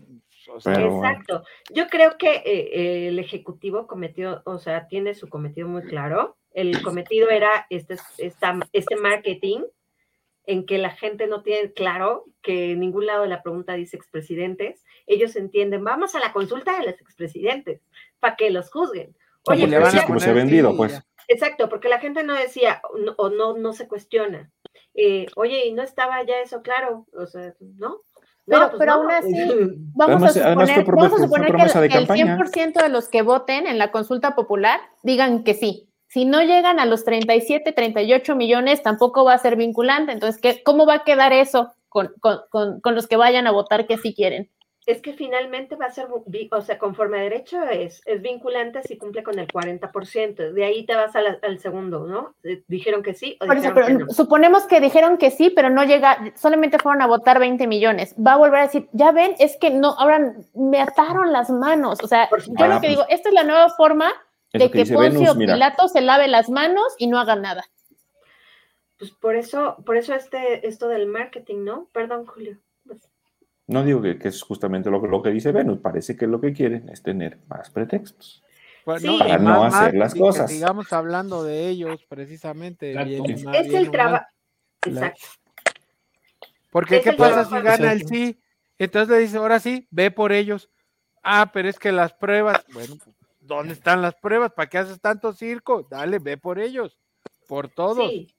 Exacto. 0.55 1.43
Yo 1.69 1.87
creo 1.87 2.17
que 2.17 2.41
eh, 2.45 3.07
el 3.07 3.19
Ejecutivo 3.19 3.87
cometió, 3.87 4.41
o 4.45 4.57
sea, 4.57 4.87
tiene 4.87 5.13
su 5.13 5.29
cometido 5.29 5.67
muy 5.67 5.83
claro. 5.83 6.37
El 6.51 6.81
cometido 6.81 7.29
era 7.29 7.67
este, 7.69 7.95
este 8.17 8.95
marketing 8.97 9.61
en 10.45 10.65
que 10.65 10.77
la 10.77 10.89
gente 10.89 11.27
no 11.27 11.43
tiene 11.43 11.71
claro 11.71 12.25
que 12.41 12.71
en 12.71 12.79
ningún 12.79 13.05
lado 13.05 13.23
de 13.23 13.29
la 13.29 13.43
pregunta 13.43 13.73
dice 13.75 13.95
expresidentes. 13.95 14.83
Ellos 15.05 15.35
entienden, 15.35 15.83
vamos 15.83 16.15
a 16.15 16.19
la 16.19 16.33
consulta 16.33 16.77
de 16.79 16.87
los 16.87 16.99
expresidentes 16.99 17.81
para 18.19 18.35
que 18.35 18.49
los 18.49 18.69
juzguen. 18.71 19.15
Oye, 19.47 19.67
le 19.67 19.79
van 19.79 19.97
a 19.97 20.05
como 20.05 20.19
se 20.19 20.29
ha 20.29 20.33
vendido, 20.33 20.75
pues. 20.75 21.01
Exacto, 21.31 21.69
porque 21.69 21.87
la 21.87 21.99
gente 21.99 22.23
no 22.23 22.35
decía 22.35 22.81
o 23.17 23.29
no, 23.29 23.57
no 23.57 23.73
se 23.73 23.87
cuestiona. 23.87 24.51
Eh, 24.93 25.27
oye, 25.37 25.65
y 25.65 25.71
no 25.71 25.81
estaba 25.81 26.21
ya 26.23 26.41
eso 26.41 26.61
claro, 26.61 27.05
o 27.13 27.25
sea, 27.25 27.53
¿no? 27.77 28.01
Pero, 28.45 28.67
pues 28.67 28.79
pero 28.79 28.91
aún 28.93 29.11
así, 29.11 29.33
vamos, 29.95 30.23
a 30.23 30.29
suponer, 30.33 30.85
vamos 30.85 31.13
a 31.13 31.23
suponer 31.23 31.55
que, 31.55 31.97
el 31.97 32.07
100% 32.07 32.83
de 32.83 32.89
los 32.89 33.07
que 33.07 33.21
voten 33.21 33.65
en 33.65 33.77
la 33.77 33.91
consulta 33.91 34.35
popular 34.35 34.81
digan 35.03 35.45
que 35.45 35.53
sí. 35.53 35.87
Si 36.07 36.25
no 36.25 36.41
llegan 36.41 36.79
a 36.79 36.85
los 36.85 37.05
37, 37.05 37.71
38 37.71 38.35
millones, 38.35 38.83
tampoco 38.83 39.23
va 39.23 39.33
a 39.33 39.37
ser 39.37 39.55
vinculante. 39.55 40.11
Entonces, 40.11 40.41
¿qué, 40.41 40.61
¿cómo 40.63 40.85
va 40.85 40.95
a 40.95 41.03
quedar 41.05 41.31
eso 41.31 41.71
con, 41.87 42.13
con, 42.19 42.81
con 42.81 42.95
los 42.95 43.07
que 43.07 43.15
vayan 43.15 43.47
a 43.47 43.51
votar 43.51 43.87
que 43.87 43.97
sí 43.97 44.13
quieren? 44.13 44.49
Es 44.87 45.01
que 45.01 45.13
finalmente 45.13 45.75
va 45.75 45.85
a 45.85 45.91
ser, 45.91 46.07
o 46.09 46.61
sea, 46.61 46.79
conforme 46.79 47.19
a 47.19 47.21
derecho 47.21 47.61
es, 47.63 48.01
es 48.05 48.21
vinculante 48.21 48.81
si 48.81 48.97
cumple 48.97 49.21
con 49.21 49.37
el 49.37 49.47
40%. 49.47 50.53
De 50.53 50.65
ahí 50.65 50.85
te 50.85 50.95
vas 50.95 51.13
al, 51.15 51.59
segundo, 51.59 52.07
¿no? 52.07 52.33
Eh, 52.43 52.63
dijeron 52.67 53.03
que 53.03 53.13
sí. 53.13 53.37
Por 53.39 53.57
eso, 53.57 53.73
pero 53.75 54.09
suponemos 54.09 54.63
que 54.65 54.81
dijeron 54.81 55.19
que 55.19 55.29
sí, 55.29 55.51
pero 55.51 55.69
no 55.69 55.83
llega, 55.83 56.33
solamente 56.35 56.79
fueron 56.79 57.03
a 57.03 57.07
votar 57.07 57.39
20 57.39 57.67
millones. 57.67 58.15
Va 58.15 58.33
a 58.33 58.37
volver 58.37 58.59
a 58.59 58.63
decir, 58.63 58.89
ya 58.91 59.11
ven, 59.11 59.35
es 59.37 59.55
que 59.57 59.69
no, 59.69 59.89
ahora 59.99 60.33
me 60.55 60.81
ataron 60.81 61.31
las 61.31 61.51
manos. 61.51 61.99
O 62.03 62.07
sea, 62.07 62.27
yo 62.47 62.67
lo 62.67 62.81
que 62.81 62.89
digo, 62.89 63.05
esta 63.07 63.29
es 63.29 63.35
la 63.35 63.43
nueva 63.43 63.69
forma 63.69 64.11
de 64.51 64.71
que, 64.71 64.85
Poncio 64.87 65.35
Pilato 65.35 65.89
se 65.89 66.01
lave 66.01 66.27
las 66.27 66.49
manos 66.49 66.95
y 66.97 67.05
no 67.05 67.19
haga 67.19 67.35
nada. 67.35 67.63
Pues 68.97 69.11
por 69.11 69.35
eso, 69.35 69.77
por 69.85 69.95
eso 69.95 70.15
este, 70.15 70.67
esto 70.67 70.87
del 70.87 71.05
marketing, 71.05 71.63
¿no? 71.63 71.87
Perdón, 71.91 72.25
Julio. 72.25 72.57
No 73.67 73.83
digo 73.83 74.01
que, 74.01 74.17
es 74.23 74.41
justamente 74.41 74.89
lo, 74.89 75.05
lo, 75.05 75.21
que 75.21 75.29
dice 75.29 75.51
Venus, 75.51 75.79
parece 75.79 76.15
que 76.17 76.27
lo 76.27 76.41
que 76.41 76.53
quieren 76.53 76.89
es 76.89 77.01
tener 77.03 77.39
más 77.47 77.69
pretextos 77.69 78.43
para 78.83 79.37
no 79.37 79.63
hacer 79.63 79.95
las 79.95 80.15
cosas. 80.15 80.49
sigamos 80.49 80.91
hablando 80.93 81.43
de 81.43 81.69
ellos 81.69 82.03
precisamente. 82.07 82.91
es 82.93 83.73
el 83.73 83.91
trabajo. 83.91 84.25
Exacto. 84.85 85.27
Porque 86.71 87.01
¿qué 87.01 87.13
pasa 87.13 87.45
si 87.45 87.61
gana 87.61 87.91
el 87.91 88.07
sí? 88.07 88.39
Entonces 88.77 89.09
le 89.09 89.19
dice, 89.19 89.37
ahora 89.37 89.59
sí, 89.59 89.87
ve 89.91 90.09
por 90.09 90.31
ellos. 90.31 90.69
Ah, 91.21 91.51
pero 91.53 91.69
es 91.69 91.77
que 91.77 91.91
las 91.91 92.13
pruebas, 92.13 92.65
bueno, 92.73 92.95
¿dónde 93.41 93.73
están 93.73 94.01
las 94.01 94.15
pruebas? 94.15 94.53
¿Para 94.53 94.69
qué 94.69 94.79
haces 94.79 94.99
tanto 94.99 95.33
circo? 95.33 95.85
Dale, 95.87 96.17
ve 96.17 96.37
por 96.37 96.57
ellos, 96.57 96.97
por 97.47 97.67
todos. 97.67 98.09
Sí. 98.09 98.33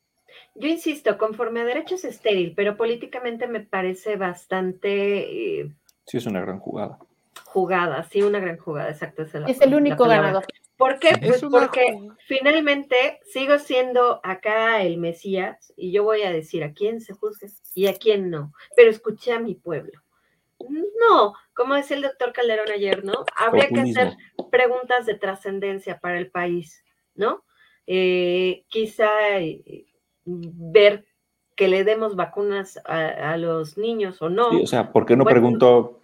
Yo 0.55 0.69
insisto, 0.69 1.19
conforme 1.19 1.61
a 1.61 1.65
derechos 1.65 2.05
es 2.05 2.17
estéril, 2.17 2.55
pero 2.55 2.77
políticamente 2.77 3.47
me 3.47 3.61
parece 3.61 4.17
bastante... 4.17 5.61
Eh, 5.61 5.73
sí, 6.07 6.19
es 6.19 6.27
una 6.27 6.41
gran 6.41 6.59
jugada. 6.59 6.99
Jugada, 7.45 8.05
sí, 8.05 8.23
una 8.23 8.41
gran 8.41 8.59
jugada, 8.59 8.91
exacto. 8.91 9.23
Es, 9.23 9.61
el 9.61 9.75
único 9.75 10.05
ganador. 10.05 10.45
¿Por 10.77 10.99
qué? 10.99 11.17
Pues 11.25 11.43
porque 11.43 11.97
finalmente 12.27 13.21
sigo 13.25 13.59
siendo 13.59 14.21
acá 14.25 14.83
el 14.83 14.99
Mesías 14.99 15.73
y 15.77 15.93
yo 15.93 16.03
voy 16.03 16.23
a 16.23 16.33
decir 16.33 16.65
a 16.65 16.73
quién 16.73 17.01
se 17.01 17.13
juzga 17.13 17.49
y 17.75 17.87
a 17.87 17.95
quién 17.95 18.31
no, 18.31 18.53
pero 18.75 18.91
escuché 18.91 19.33
a 19.33 19.39
mi 19.39 19.55
pueblo. 19.55 20.03
No, 20.69 21.35
como 21.55 21.75
decía 21.75 21.97
el 21.97 22.03
doctor 22.03 22.33
Calderón 22.33 22.71
ayer, 22.71 23.05
¿no? 23.05 23.25
Habría 23.37 23.69
que 23.69 23.81
hacer 23.81 24.17
preguntas 24.51 25.07
de 25.07 25.15
trascendencia 25.15 25.99
para 25.99 26.19
el 26.19 26.31
país, 26.31 26.85
¿no? 27.15 27.45
Eh, 27.87 28.65
quizá 28.69 29.39
eh, 29.39 29.87
ver 30.25 31.05
que 31.57 31.69
le 31.69 31.85
demos 31.85 32.17
vacunas 32.17 32.81
a, 32.85 33.37
los 33.37 33.77
niños 33.77 34.23
o 34.23 34.31
no. 34.31 34.49
o 34.49 34.67
sea, 34.67 34.91
¿por 34.91 35.05
qué 35.05 35.17
no 35.17 35.25
pregunto 35.25 36.01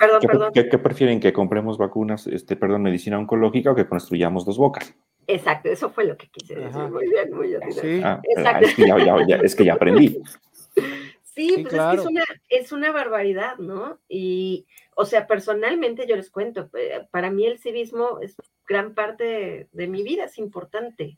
¿qué, 0.53 0.65
prefieren 0.79 1.21
que 1.21 1.33
compremos 1.33 1.79
vacunas, 1.79 2.27
este, 2.27 2.55
perdón, 2.55 2.83
medicina 2.83 3.19
oncológica 3.19 3.73
o 3.73 3.75
que 3.75 3.89
construyamos 3.89 4.45
dos 4.45 4.59
bocas? 4.59 4.95
Exacto, 5.27 5.69
eso 5.69 5.91
fue 5.91 6.05
lo 6.05 6.17
que 6.17 6.29
quise 6.29 6.55
decir. 6.55 6.83
Muy 6.91 7.09
bien, 7.09 7.33
muy 7.35 7.49
bien. 7.49 7.61
Ah, 8.05 8.21
es, 8.61 8.75
que 8.75 8.87
ya, 8.87 9.37
es 9.37 9.55
que 9.55 9.65
ya 9.65 9.75
aprendí. 9.75 10.19
Sí, 11.39 11.53
pues 11.63 11.73
es 11.73 11.81
que 11.81 11.95
es 11.95 12.07
una, 12.07 12.25
es 12.49 12.73
una 12.73 12.91
barbaridad, 12.91 13.59
¿no? 13.59 14.01
Y, 14.09 14.67
o 14.97 15.05
sea, 15.05 15.29
personalmente 15.29 16.05
yo 16.05 16.17
les 16.17 16.31
cuento, 16.31 16.69
eh, 16.77 17.07
para 17.13 17.31
mí 17.31 17.47
el 17.47 17.61
civismo 17.61 18.19
es 18.21 18.35
gran 18.67 18.93
parte 18.93 19.69
de 19.71 19.87
mi 19.87 20.03
vida, 20.03 20.25
es 20.25 20.37
importante. 20.39 21.17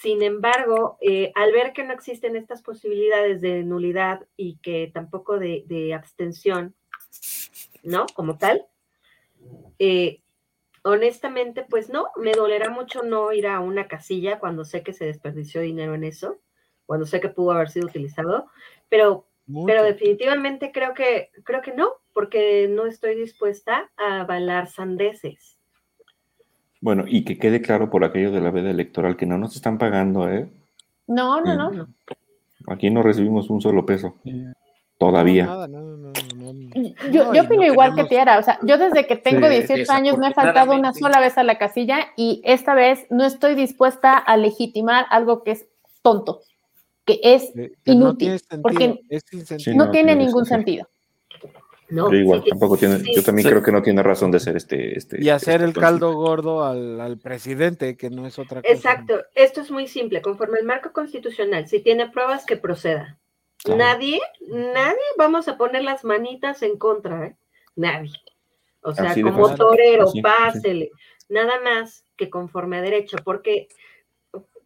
Sin 0.00 0.22
embargo, 0.22 0.96
eh, 1.02 1.30
al 1.34 1.52
ver 1.52 1.74
que 1.74 1.84
no 1.84 1.92
existen 1.92 2.34
estas 2.34 2.62
posibilidades 2.62 3.42
de 3.42 3.62
nulidad 3.64 4.26
y 4.34 4.56
que 4.62 4.90
tampoco 4.94 5.38
de, 5.38 5.92
abstención, 5.94 6.74
¿no? 7.82 8.06
Como 8.14 8.38
tal, 8.38 8.66
eh, 9.78 10.22
honestamente, 10.84 11.66
pues 11.68 11.90
no, 11.90 12.06
me 12.16 12.32
dolerá 12.32 12.70
mucho 12.70 13.02
no 13.02 13.30
ir 13.32 13.46
a 13.46 13.60
una 13.60 13.88
casilla 13.88 14.38
cuando 14.38 14.64
sé 14.64 14.82
que 14.82 14.94
se 14.94 15.04
desperdició 15.04 15.60
dinero 15.60 15.94
en 15.94 16.04
eso, 16.04 16.40
cuando 16.86 17.04
sé 17.04 17.20
que 17.20 17.28
pudo 17.28 17.50
haber 17.50 17.68
sido 17.68 17.86
utilizado, 17.86 18.46
pero, 18.88 19.26
pero 19.66 19.82
definitivamente 19.82 20.72
creo 20.72 20.94
que, 20.94 21.30
creo 21.44 21.60
que 21.60 21.74
no, 21.74 21.96
porque 22.14 22.68
no 22.70 22.86
estoy 22.86 23.16
dispuesta 23.16 23.90
a 23.98 24.22
avalar 24.22 24.66
sandeces. 24.66 25.59
Bueno, 26.80 27.04
y 27.06 27.24
que 27.24 27.38
quede 27.38 27.60
claro 27.60 27.90
por 27.90 28.04
aquello 28.04 28.32
de 28.32 28.40
la 28.40 28.50
veda 28.50 28.70
electoral 28.70 29.16
que 29.16 29.26
no 29.26 29.36
nos 29.36 29.54
están 29.54 29.76
pagando, 29.76 30.28
¿eh? 30.30 30.48
No, 31.06 31.40
no, 31.40 31.54
no. 31.54 31.88
Aquí 32.68 32.90
no 32.90 33.02
recibimos 33.02 33.50
un 33.50 33.60
solo 33.60 33.84
peso. 33.84 34.14
Todavía. 34.96 35.66
yo, 37.10 37.32
yo 37.32 37.42
opino 37.42 37.64
igual 37.64 37.94
que 37.94 38.04
Tiara, 38.04 38.38
o 38.38 38.42
sea, 38.42 38.58
yo 38.62 38.76
desde 38.76 39.06
que 39.06 39.16
tengo 39.16 39.48
18 39.48 39.90
años 39.90 40.18
me 40.18 40.28
he 40.28 40.34
faltado 40.34 40.74
una 40.74 40.92
sola 40.92 41.20
vez 41.20 41.38
a 41.38 41.42
la 41.42 41.56
casilla 41.56 42.08
y 42.16 42.42
esta 42.44 42.74
vez 42.74 43.06
no 43.10 43.24
estoy 43.24 43.54
dispuesta 43.54 44.16
a 44.16 44.36
legitimar 44.36 45.06
algo 45.08 45.42
que 45.42 45.52
es 45.52 45.66
tonto, 46.02 46.42
que 47.06 47.18
es 47.22 47.50
inútil, 47.86 48.40
porque 48.62 49.00
no, 49.74 49.90
tiene 49.90 50.16
ningún 50.16 50.44
sentido 50.44 50.86
yo 51.90 52.12
igual, 52.12 52.44
tampoco 52.48 52.76
tiene, 52.76 53.02
yo 53.14 53.22
también 53.22 53.48
creo 53.48 53.62
que 53.62 53.72
no 53.72 53.82
tiene 53.82 54.02
razón 54.02 54.30
de 54.30 54.40
ser 54.40 54.56
este. 54.56 54.96
este 54.96 55.22
y 55.22 55.28
hacer 55.28 55.62
el 55.62 55.72
caldo 55.72 56.14
gordo 56.14 56.64
al, 56.64 57.18
presidente, 57.18 57.96
que 57.96 58.10
no 58.10 58.26
es 58.26 58.38
otra 58.38 58.62
cosa. 58.62 58.72
Exacto, 58.72 59.20
esto 59.34 59.60
es 59.60 59.70
muy 59.70 59.88
simple, 59.88 60.22
conforme 60.22 60.58
al 60.58 60.64
marco 60.64 60.92
constitucional, 60.92 61.68
si 61.68 61.80
tiene 61.80 62.10
pruebas 62.10 62.46
que 62.46 62.56
proceda. 62.56 63.18
Nadie, 63.68 64.20
nadie 64.48 64.96
vamos 65.18 65.46
a 65.48 65.58
poner 65.58 65.84
las 65.84 66.04
manitas 66.04 66.62
en 66.62 66.78
contra, 66.78 67.26
¿eh? 67.26 67.36
Nadie. 67.76 68.12
O 68.82 68.94
sea, 68.94 69.14
como 69.22 69.54
torero, 69.54 70.10
pásele. 70.22 70.90
Nada 71.28 71.60
más 71.60 72.04
que 72.16 72.30
conforme 72.30 72.78
a 72.78 72.82
derecho, 72.82 73.18
porque 73.22 73.68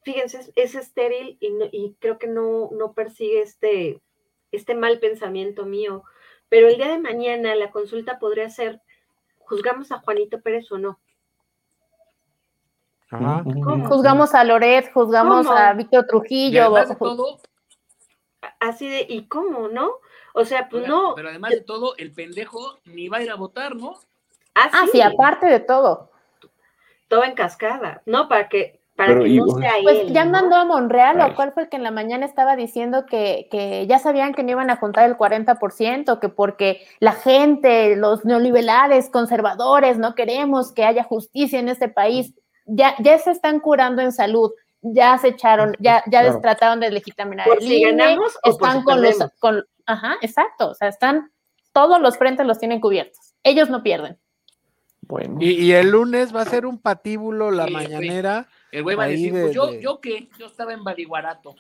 fíjense, 0.05 0.53
es, 0.55 0.75
estéril 0.75 1.37
y, 1.41 1.49
y, 1.73 1.97
creo 1.99 2.19
que 2.19 2.27
no, 2.27 2.71
no 2.73 2.93
persigue 2.93 3.41
este, 3.41 4.01
este 4.53 4.75
mal 4.75 5.01
pensamiento 5.01 5.67
mío 5.67 6.05
pero 6.49 6.69
el 6.69 6.77
día 6.77 6.89
de 6.89 6.99
mañana 6.99 7.55
la 7.55 7.71
consulta 7.71 8.19
podría 8.19 8.51
ser, 8.51 8.81
¿juzgamos 9.39 9.93
a 9.93 9.99
Juanito 9.99 10.41
Pérez 10.41 10.71
o 10.73 10.79
no? 10.79 10.99
Juzgamos 13.89 14.35
a 14.35 14.45
Loret, 14.45 14.93
juzgamos 14.93 15.47
a 15.47 15.73
Víctor 15.73 16.07
Trujillo. 16.07 16.75
Así 18.61 18.89
de, 18.89 19.07
¿y 19.09 19.27
cómo, 19.27 19.69
no? 19.69 19.99
O 20.35 20.45
sea, 20.45 20.69
pues 20.69 20.87
no. 20.89 21.15
Pero 21.15 21.29
además 21.29 21.53
de 21.53 21.61
todo, 21.61 21.97
el 21.97 22.13
pendejo 22.13 22.79
ni 22.85 23.09
va 23.09 23.19
a 23.19 23.23
ir 23.23 23.31
a 23.31 23.37
votar, 23.37 23.77
¿no? 23.77 23.95
Ah, 24.55 24.87
sí, 24.91 25.01
aparte 25.01 25.47
de 25.47 25.61
todo. 25.61 26.11
Todo 27.09 27.25
en 27.25 27.35
cascada, 27.35 28.03
¿no? 28.07 28.29
Para 28.29 28.49
que 28.49 28.81
para 28.97 29.19
que 29.19 29.29
no 29.29 29.47
sea 29.59 29.73
Pues 29.83 30.13
ya 30.13 30.25
mandó 30.25 30.57
a 30.57 30.65
Monreal, 30.65 31.21
o 31.21 31.35
cuál 31.35 31.53
fue 31.53 31.65
el 31.65 31.69
que 31.69 31.77
en 31.77 31.83
la 31.83 31.91
mañana 31.91 32.25
estaba 32.25 32.57
diciendo 32.57 33.07
que, 33.07 33.49
que, 33.51 33.87
ya 33.87 33.99
sabían 33.99 34.35
que 34.35 34.43
no 34.43 34.53
iban 34.53 34.71
a 34.71 34.77
juntar 34.77 35.09
el 35.09 35.17
40%, 35.17 36.21
que 36.21 36.29
porque 36.29 36.87
la 37.01 37.13
gente, 37.13 37.97
los 37.97 38.25
neoliberales, 38.25 39.11
conservadores, 39.11 39.99
no 39.99 40.15
queremos 40.15 40.73
que 40.73 40.85
haya 40.85 41.03
justicia 41.03 41.59
en 41.59 41.69
este 41.69 41.89
país. 41.89 42.35
Ya, 42.67 42.95
ya 43.01 43.19
se 43.19 43.33
están 43.33 43.61
curando 43.61 44.01
en 44.01 44.13
salud, 44.13 44.53
ya 44.85 45.19
se 45.19 45.29
echaron, 45.29 45.75
ya, 45.81 46.03
ya 46.11 46.41
trataron 46.41 46.81
de 46.81 46.91
legitimar 46.91 47.49
el 47.49 47.61
si 47.61 47.83
ganamos 47.83 48.39
están 48.43 48.83
con 48.85 49.03
los, 49.03 49.17
con, 49.39 49.65
ajá, 49.87 50.17
exacto, 50.21 50.71
o 50.71 50.75
sea, 50.75 50.89
están, 50.89 51.31
todos 51.73 52.01
los 52.01 52.17
frentes 52.17 52.47
los 52.47 52.59
tienen 52.59 52.81
cubiertos, 52.81 53.35
ellos 53.43 53.71
no 53.71 53.83
pierden. 53.83 54.19
Bueno. 55.07 55.37
Y, 55.41 55.73
el 55.73 55.91
lunes 55.91 56.35
va 56.35 56.43
a 56.43 56.47
ser 56.47 56.65
un 56.65 56.79
patíbulo 56.79 57.51
la 57.51 57.67
mañanera. 57.67 58.49
El 58.75 58.83
güey 58.83 58.97
va 58.97 59.05
a 59.05 59.09
decir, 59.09 59.31
pues 59.31 59.55
yo, 59.55 59.73
yo 59.79 60.01
qué, 60.01 60.29
yo 60.37 60.47
estaba 60.47 60.73
en 60.73 60.83
Badiguarato. 60.83 61.55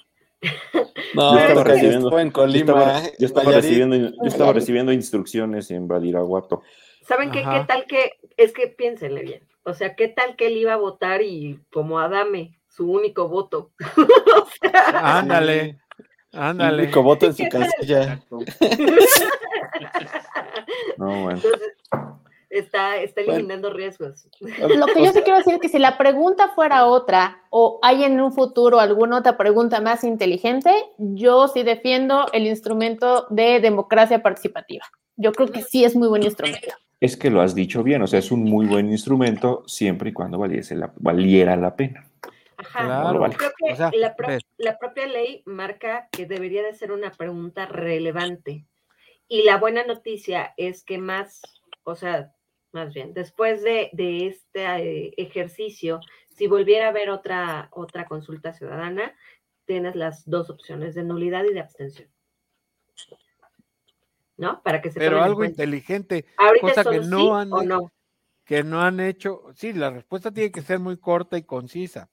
No, 1.14 1.34
yo 1.34 1.38
estaba 1.38 1.62
recibiendo, 1.62 2.18
en 2.18 2.32
Colima, 2.32 3.02
yo 3.20 3.26
estaba, 3.26 3.52
recibiendo, 3.52 3.96
yo 3.96 4.10
estaba 4.24 4.52
recibiendo 4.52 4.92
instrucciones 4.92 5.70
en 5.70 5.86
Badiraguato. 5.86 6.62
¿Saben 7.06 7.30
qué, 7.30 7.44
qué 7.44 7.64
tal 7.68 7.86
que, 7.86 8.14
es 8.36 8.52
que 8.52 8.66
piénsenle 8.66 9.22
bien, 9.22 9.46
o 9.62 9.74
sea, 9.74 9.94
qué 9.94 10.08
tal 10.08 10.34
que 10.34 10.48
él 10.48 10.56
iba 10.56 10.72
a 10.72 10.76
votar 10.76 11.22
y 11.22 11.60
como 11.72 12.00
Adame, 12.00 12.58
su 12.68 12.90
único 12.90 13.28
voto? 13.28 13.70
ándale, 14.94 15.78
ándale. 16.32 16.82
único 16.82 17.04
voto 17.04 17.26
en 17.26 17.34
su 17.34 17.44
casilla. 17.48 18.20
no, 20.98 21.22
bueno 21.22 21.40
está, 22.58 22.96
está 22.98 23.20
eliminando 23.20 23.70
riesgos. 23.70 24.28
Lo 24.40 24.86
que 24.86 25.04
yo 25.04 25.12
sí 25.12 25.20
quiero 25.22 25.38
decir 25.38 25.54
es 25.54 25.60
que 25.60 25.68
si 25.68 25.78
la 25.78 25.98
pregunta 25.98 26.48
fuera 26.54 26.86
otra 26.86 27.42
o 27.50 27.78
hay 27.82 28.04
en 28.04 28.20
un 28.20 28.32
futuro 28.32 28.80
alguna 28.80 29.18
otra 29.18 29.36
pregunta 29.36 29.80
más 29.80 30.04
inteligente, 30.04 30.70
yo 30.98 31.48
sí 31.48 31.62
defiendo 31.62 32.26
el 32.32 32.46
instrumento 32.46 33.26
de 33.30 33.60
democracia 33.60 34.22
participativa. 34.22 34.84
Yo 35.16 35.32
creo 35.32 35.50
que 35.50 35.62
sí 35.62 35.84
es 35.84 35.94
muy 35.94 36.08
buen 36.08 36.22
instrumento. 36.22 36.68
Es 37.00 37.16
que 37.16 37.30
lo 37.30 37.40
has 37.40 37.54
dicho 37.54 37.82
bien, 37.82 38.02
o 38.02 38.06
sea, 38.06 38.18
es 38.18 38.30
un 38.30 38.44
muy 38.44 38.66
buen 38.66 38.90
instrumento 38.90 39.62
siempre 39.66 40.10
y 40.10 40.12
cuando 40.12 40.38
valiese 40.38 40.74
la, 40.74 40.92
valiera 40.96 41.56
la 41.56 41.76
pena. 41.76 42.08
Ajá, 42.56 42.84
claro. 42.84 43.30
creo 43.36 43.50
que 43.58 43.98
la, 43.98 44.14
la 44.58 44.78
propia 44.78 45.06
ley 45.06 45.42
marca 45.44 46.08
que 46.10 46.24
debería 46.24 46.62
de 46.62 46.72
ser 46.72 46.92
una 46.92 47.10
pregunta 47.10 47.66
relevante. 47.66 48.64
Y 49.28 49.42
la 49.42 49.56
buena 49.56 49.84
noticia 49.84 50.54
es 50.56 50.84
que 50.84 50.98
más, 50.98 51.42
o 51.82 51.94
sea, 51.94 52.32
más 52.74 52.92
bien, 52.92 53.14
después 53.14 53.62
de, 53.62 53.90
este 54.26 54.64
eh, 54.64 55.14
ejercicio, 55.16 56.00
si 56.28 56.48
volviera 56.48 56.86
a 56.86 56.90
haber 56.90 57.08
otra, 57.08 57.68
otra 57.70 58.06
consulta 58.06 58.52
ciudadana, 58.52 59.14
tienes 59.64 59.94
las 59.94 60.28
dos 60.28 60.50
opciones 60.50 60.94
de 60.94 61.04
nulidad 61.04 61.44
y 61.44 61.54
de 61.54 61.60
abstención. 61.60 62.08
¿No? 64.36 64.60
Para 64.62 64.82
que 64.82 64.90
se 64.90 64.98
Pero 64.98 65.22
algo 65.22 65.44
inteligente, 65.44 66.26
cosa 66.60 66.82
que 66.84 66.98
no 67.00 67.36
han 67.36 67.48
hecho, 67.48 67.92
que 68.44 68.64
no 68.64 68.80
han 68.80 68.98
hecho. 68.98 69.44
Sí, 69.54 69.72
la 69.72 69.90
respuesta 69.90 70.32
tiene 70.32 70.50
que 70.50 70.62
ser 70.62 70.80
muy 70.80 70.98
corta 70.98 71.38
y 71.38 71.44
concisa. 71.44 72.10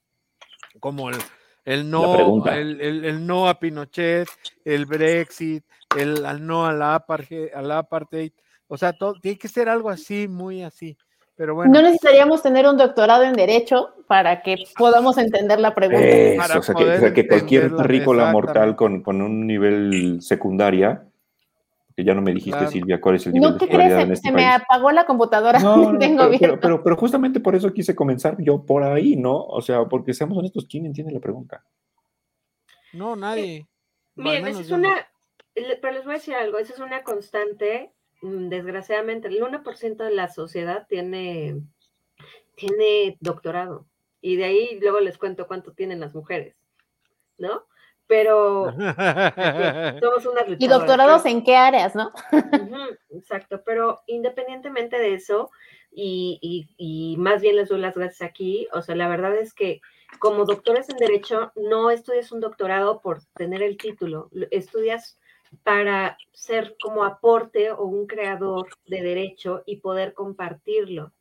Como 0.80 1.10
el, 1.10 1.18
el 1.66 1.90
no, 1.90 2.46
el, 2.46 2.80
el, 2.80 3.26
no 3.26 3.50
a 3.50 3.60
Pinochet, 3.60 4.30
el 4.64 4.86
Brexit, 4.86 5.66
el, 5.98 6.46
no 6.46 6.68
a 6.68 6.74
la, 6.74 6.94
apartheid, 6.94 7.52
a 7.56 7.64
la 7.64 7.80
apartheid 7.80 8.32
o 8.74 8.78
sea, 8.78 8.94
todo, 8.94 9.16
tiene 9.20 9.38
que 9.38 9.50
ser 9.50 9.68
algo 9.68 9.90
así, 9.90 10.30
muy 10.30 10.64
así. 10.64 10.98
Pero 11.36 11.56
bueno. 11.56 11.74
No 11.74 11.82
necesitaríamos 11.82 12.42
tener 12.42 12.66
un 12.66 12.78
doctorado 12.78 13.24
en 13.24 13.34
Derecho 13.34 13.90
para 14.08 14.42
que 14.42 14.64
podamos 14.78 15.18
entender 15.18 15.60
la 15.60 15.76
pregunta. 15.76 16.58
o 16.58 16.62
sea, 16.64 17.14
que, 17.14 17.28
cualquier 17.28 17.74
rícola 17.74 18.32
mortal 18.32 18.78
con, 18.78 19.04
un 19.06 19.46
nivel 19.46 20.22
secundaria, 20.22 21.06
que 21.98 22.06
ya 22.06 22.14
no 22.14 22.22
me 22.22 22.34
dijiste, 22.34 22.66
Silvia, 22.68 23.02
cuál 23.02 23.16
es 23.16 23.28
el 23.28 23.34
nivel 23.34 23.58
de 23.58 23.66
escolaridad 23.66 24.02
en 24.04 24.14
este 24.14 24.30
Se 24.30 24.34
me 24.34 24.46
apagó 24.46 24.90
la 24.92 25.06
computadora. 25.06 25.60
No, 25.60 25.98
Tengo 26.00 26.30
pero, 26.40 26.58
pero, 26.58 26.82
pero, 26.82 26.96
justamente 26.96 27.42
por 27.42 27.58
eso 27.58 27.74
quise 27.74 27.94
comenzar 27.94 28.38
yo 28.40 28.66
por 28.66 28.84
ahí, 28.84 29.18
¿no? 29.18 29.36
O 29.36 29.62
sea, 29.62 29.84
porque 29.84 30.14
seamos 30.14 30.38
honestos, 30.38 30.66
¿quién 30.66 30.86
entiende 30.86 31.12
la 31.12 31.20
pregunta? 31.20 31.62
No, 32.94 33.18
nadie. 33.18 33.68
Miren, 34.16 34.48
esa 34.48 34.62
es 34.62 34.72
una, 34.72 34.96
pero 35.54 35.92
les 35.92 36.06
voy 36.06 36.14
a 36.14 36.18
decir 36.20 36.36
algo, 36.36 36.58
esa 36.58 36.72
es 36.72 36.80
una 36.80 37.04
constante 37.04 37.92
desgraciadamente, 38.22 39.28
el 39.28 39.42
1% 39.42 39.98
de 39.98 40.12
la 40.12 40.28
sociedad 40.28 40.86
tiene, 40.88 41.62
tiene 42.56 43.18
doctorado. 43.20 43.86
Y 44.22 44.36
de 44.36 44.46
ahí 44.46 44.80
luego 44.80 45.00
les 45.00 45.18
cuento 45.18 45.48
cuánto 45.48 45.74
tienen 45.74 46.00
las 46.00 46.14
mujeres, 46.14 46.56
¿no? 47.38 47.66
Pero 48.06 48.72
somos 50.00 50.26
unas 50.26 50.44
¿Y 50.60 50.68
doctorados 50.68 51.26
en 51.26 51.44
qué 51.44 51.56
áreas, 51.56 51.96
no? 51.96 52.12
exacto, 53.10 53.64
pero 53.66 54.02
independientemente 54.06 55.00
de 55.00 55.16
eso, 55.16 55.50
y, 55.94 56.70
y, 56.78 57.18
más 57.18 57.42
bien 57.42 57.56
les 57.56 57.70
doy 57.70 57.80
las 57.80 57.96
gracias 57.96 58.30
aquí, 58.30 58.68
o 58.74 58.82
sea, 58.82 58.96
la 58.96 59.10
verdad 59.10 59.36
es 59.36 59.54
que 59.54 59.82
como 60.20 60.46
doctores 60.46 60.90
en 60.90 60.98
Derecho 60.98 61.52
no 61.56 61.90
estudias 61.90 62.32
un 62.32 62.42
doctorado 62.42 63.02
por 63.02 63.24
tener 63.36 63.62
el 63.64 63.78
título, 63.78 64.30
estudias 64.52 65.18
para 65.64 66.18
ser 66.32 66.76
como 66.82 67.04
aporte 67.04 67.72
o 67.72 67.84
un 67.84 68.08
creador 68.08 68.70
de 68.86 69.02
derecho 69.02 69.64
y 69.66 69.78
poder 69.78 70.14
compartirlo. 70.14 71.14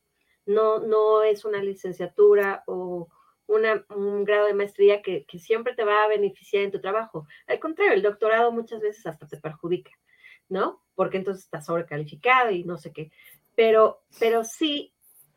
No, 0.46 0.78
no 0.78 1.22
es 1.22 1.44
una 1.44 1.62
licenciatura 1.62 2.62
o 2.66 3.08
un 3.46 4.24
grado 4.24 4.46
de 4.46 4.54
maestría 4.54 5.02
que, 5.02 5.26
siempre 5.38 5.74
te 5.74 5.84
va 5.84 6.04
a 6.04 6.08
beneficiar 6.08 6.62
en 6.62 6.70
tu 6.70 6.80
trabajo. 6.80 7.26
Al 7.46 7.58
contrario, 7.58 7.94
el 7.94 8.02
doctorado 8.02 8.52
muchas 8.52 8.80
veces 8.80 9.04
hasta 9.06 9.26
te 9.26 9.38
perjudica, 9.38 9.90
¿no? 10.48 10.82
Porque 10.94 11.16
entonces 11.16 11.44
estás 11.44 11.66
sobrecalificado 11.66 12.50
y 12.50 12.62
no 12.64 12.78
sé 12.78 12.92
qué. 12.92 13.10
Pero, 13.56 14.02
pero 14.20 14.44
sí, 14.44 14.94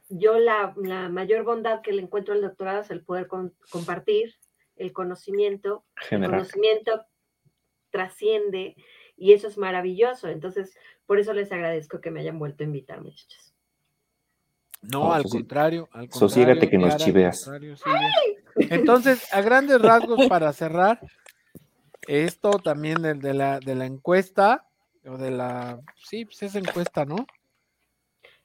yo 0.09 0.37
la, 0.37 0.73
mayor 1.09 1.43
bondad 1.43 1.81
que 1.81 1.91
le 1.91 2.03
encuentro 2.03 2.33
al 2.33 2.41
doctorado 2.41 2.81
es 2.81 2.91
el 2.91 3.03
poder 3.03 3.27
compartir 3.27 4.35
el 4.75 4.93
conocimiento, 4.93 5.83
el 6.11 6.25
conocimiento 6.25 7.05
trasciende 7.93 8.75
y 9.15 9.33
eso 9.33 9.47
es 9.47 9.57
maravilloso. 9.57 10.27
Entonces, 10.27 10.75
por 11.05 11.19
eso 11.19 11.31
les 11.33 11.51
agradezco 11.51 12.01
que 12.01 12.11
me 12.11 12.21
hayan 12.21 12.39
vuelto 12.39 12.63
a 12.63 12.65
invitar, 12.65 13.01
muchachos. 13.01 13.53
No, 14.81 15.13
al, 15.13 15.23
contrario, 15.23 15.87
al 15.93 16.09
contrario. 16.09 16.69
que 16.69 16.77
nos 16.77 16.97
chiveas. 16.97 17.49
Entonces, 18.55 19.33
a 19.33 19.41
grandes 19.41 19.81
rasgos, 19.81 20.27
para 20.27 20.51
cerrar, 20.51 20.99
esto 22.05 22.59
también 22.59 23.01
de, 23.01 23.33
la, 23.33 23.59
de 23.59 23.75
la 23.75 23.85
encuesta, 23.85 24.67
o 25.05 25.17
de 25.17 25.31
la, 25.31 25.79
sí, 25.95 26.25
pues 26.25 26.43
es 26.43 26.55
encuesta, 26.55 27.05
¿no? 27.05 27.25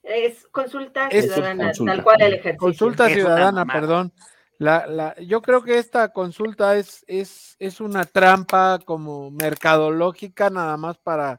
Es 0.05 0.47
consulta 0.47 1.11
ciudadana, 1.11 1.73
tal 1.73 2.05
cual 2.05 2.23
el 2.23 2.35
ejercicio. 2.35 2.59
Consulta 2.59 3.09
ciudadana, 3.09 3.67
perdón. 3.67 4.13
La, 4.59 4.87
la, 4.89 5.15
yo 5.21 5.41
creo 5.41 5.63
que 5.63 5.79
esta 5.79 6.13
consulta 6.13 6.77
es, 6.77 7.05
es, 7.07 7.55
es 7.61 7.81
una 7.81 8.05
trampa 8.05 8.81
como 8.85 9.31
mercadológica 9.31 10.51
nada 10.51 10.77
más 10.77 10.99
para 10.99 11.37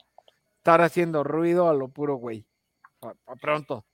estar 0.58 0.82
haciendo 0.82 1.24
ruido 1.24 1.68
a 1.68 1.74
lo 1.74 1.90
puro 1.90 2.16
güey. 2.16 2.46
pronto. 3.42 3.86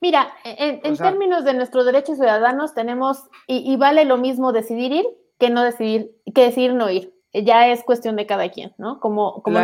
Mira, 0.00 0.34
en, 0.44 0.96
términos 0.96 1.44
de 1.44 1.54
nuestros 1.54 1.86
derechos 1.86 2.16
ciudadanos 2.16 2.74
tenemos, 2.74 3.22
y, 3.46 3.76
vale 3.76 4.04
lo 4.04 4.18
mismo 4.18 4.52
decidir 4.52 4.92
ir 4.92 5.06
que 5.38 5.50
no 5.50 5.62
decidir, 5.62 6.10
que 6.34 6.42
decidir 6.42 6.74
no 6.74 6.90
ir. 6.90 7.14
Ya 7.32 7.68
es 7.68 7.82
cuestión 7.84 8.16
de 8.16 8.26
cada 8.26 8.50
quien, 8.50 8.74
¿no? 8.76 9.00
Como, 9.00 9.42
como 9.42 9.60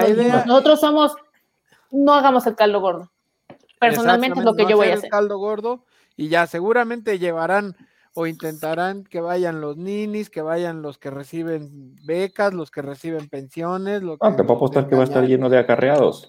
nosotros 0.47 0.81
somos, 0.81 1.15
no 1.91 2.15
hagamos 2.15 2.47
el 2.47 2.57
caldo 2.57 2.81
gordo. 2.81 3.11
Personalmente 3.79 4.39
es 4.39 4.45
lo 4.45 4.55
que 4.55 4.67
yo 4.67 4.77
voy 4.77 4.89
a 4.89 4.95
hacer. 4.95 5.07
El 5.07 5.11
caldo 5.11 5.39
gordo 5.39 5.85
y 6.17 6.29
ya 6.29 6.47
seguramente 6.47 7.19
llevarán 7.19 7.77
o 8.21 8.27
intentarán 8.27 9.05
que 9.05 9.23
vayan 9.23 9.63
los 9.63 9.79
ninis, 9.79 10.29
que 10.29 10.43
vayan 10.43 10.83
los 10.83 10.99
que 10.99 11.11
reciben 11.11 11.97
becas, 12.05 12.53
los 12.53 12.71
que 12.71 12.83
reciben 12.83 13.31
pensiones. 13.31 14.03
Lo 14.03 14.19
ah, 14.21 14.37
te 14.37 14.45
puedo 14.45 14.57
apostar 14.57 14.89
que 14.89 14.95
va 14.95 15.03
a 15.03 15.05
estar 15.05 15.25
lleno 15.25 15.49
de 15.49 15.57
acarreados. 15.57 16.29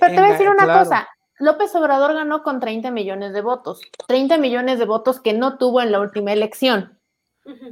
Pero 0.00 0.14
te 0.14 0.20
voy 0.20 0.30
a 0.30 0.32
decir 0.32 0.48
una 0.48 0.80
cosa, 0.80 1.08
López 1.38 1.72
Obrador 1.76 2.14
ganó 2.14 2.42
con 2.42 2.58
30 2.58 2.90
millones 2.90 3.32
de 3.32 3.40
votos, 3.40 3.80
30 4.08 4.38
millones 4.38 4.80
de 4.80 4.84
votos 4.84 5.20
que 5.20 5.32
no 5.32 5.58
tuvo 5.58 5.80
en 5.80 5.92
la 5.92 6.00
última 6.00 6.32
elección. 6.32 6.98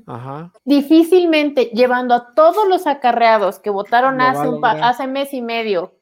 Ajá. 0.07 0.53
Difícilmente 0.65 1.67
llevando 1.75 2.15
a 2.15 2.35
todos 2.35 2.69
los 2.69 2.87
acarreados 2.87 3.59
que 3.59 3.71
votaron 3.71 4.21
hace, 4.21 4.49
un 4.49 4.65
hace 4.65 5.09
mes 5.09 5.35
y 5.35 5.43
medio 5.43 5.99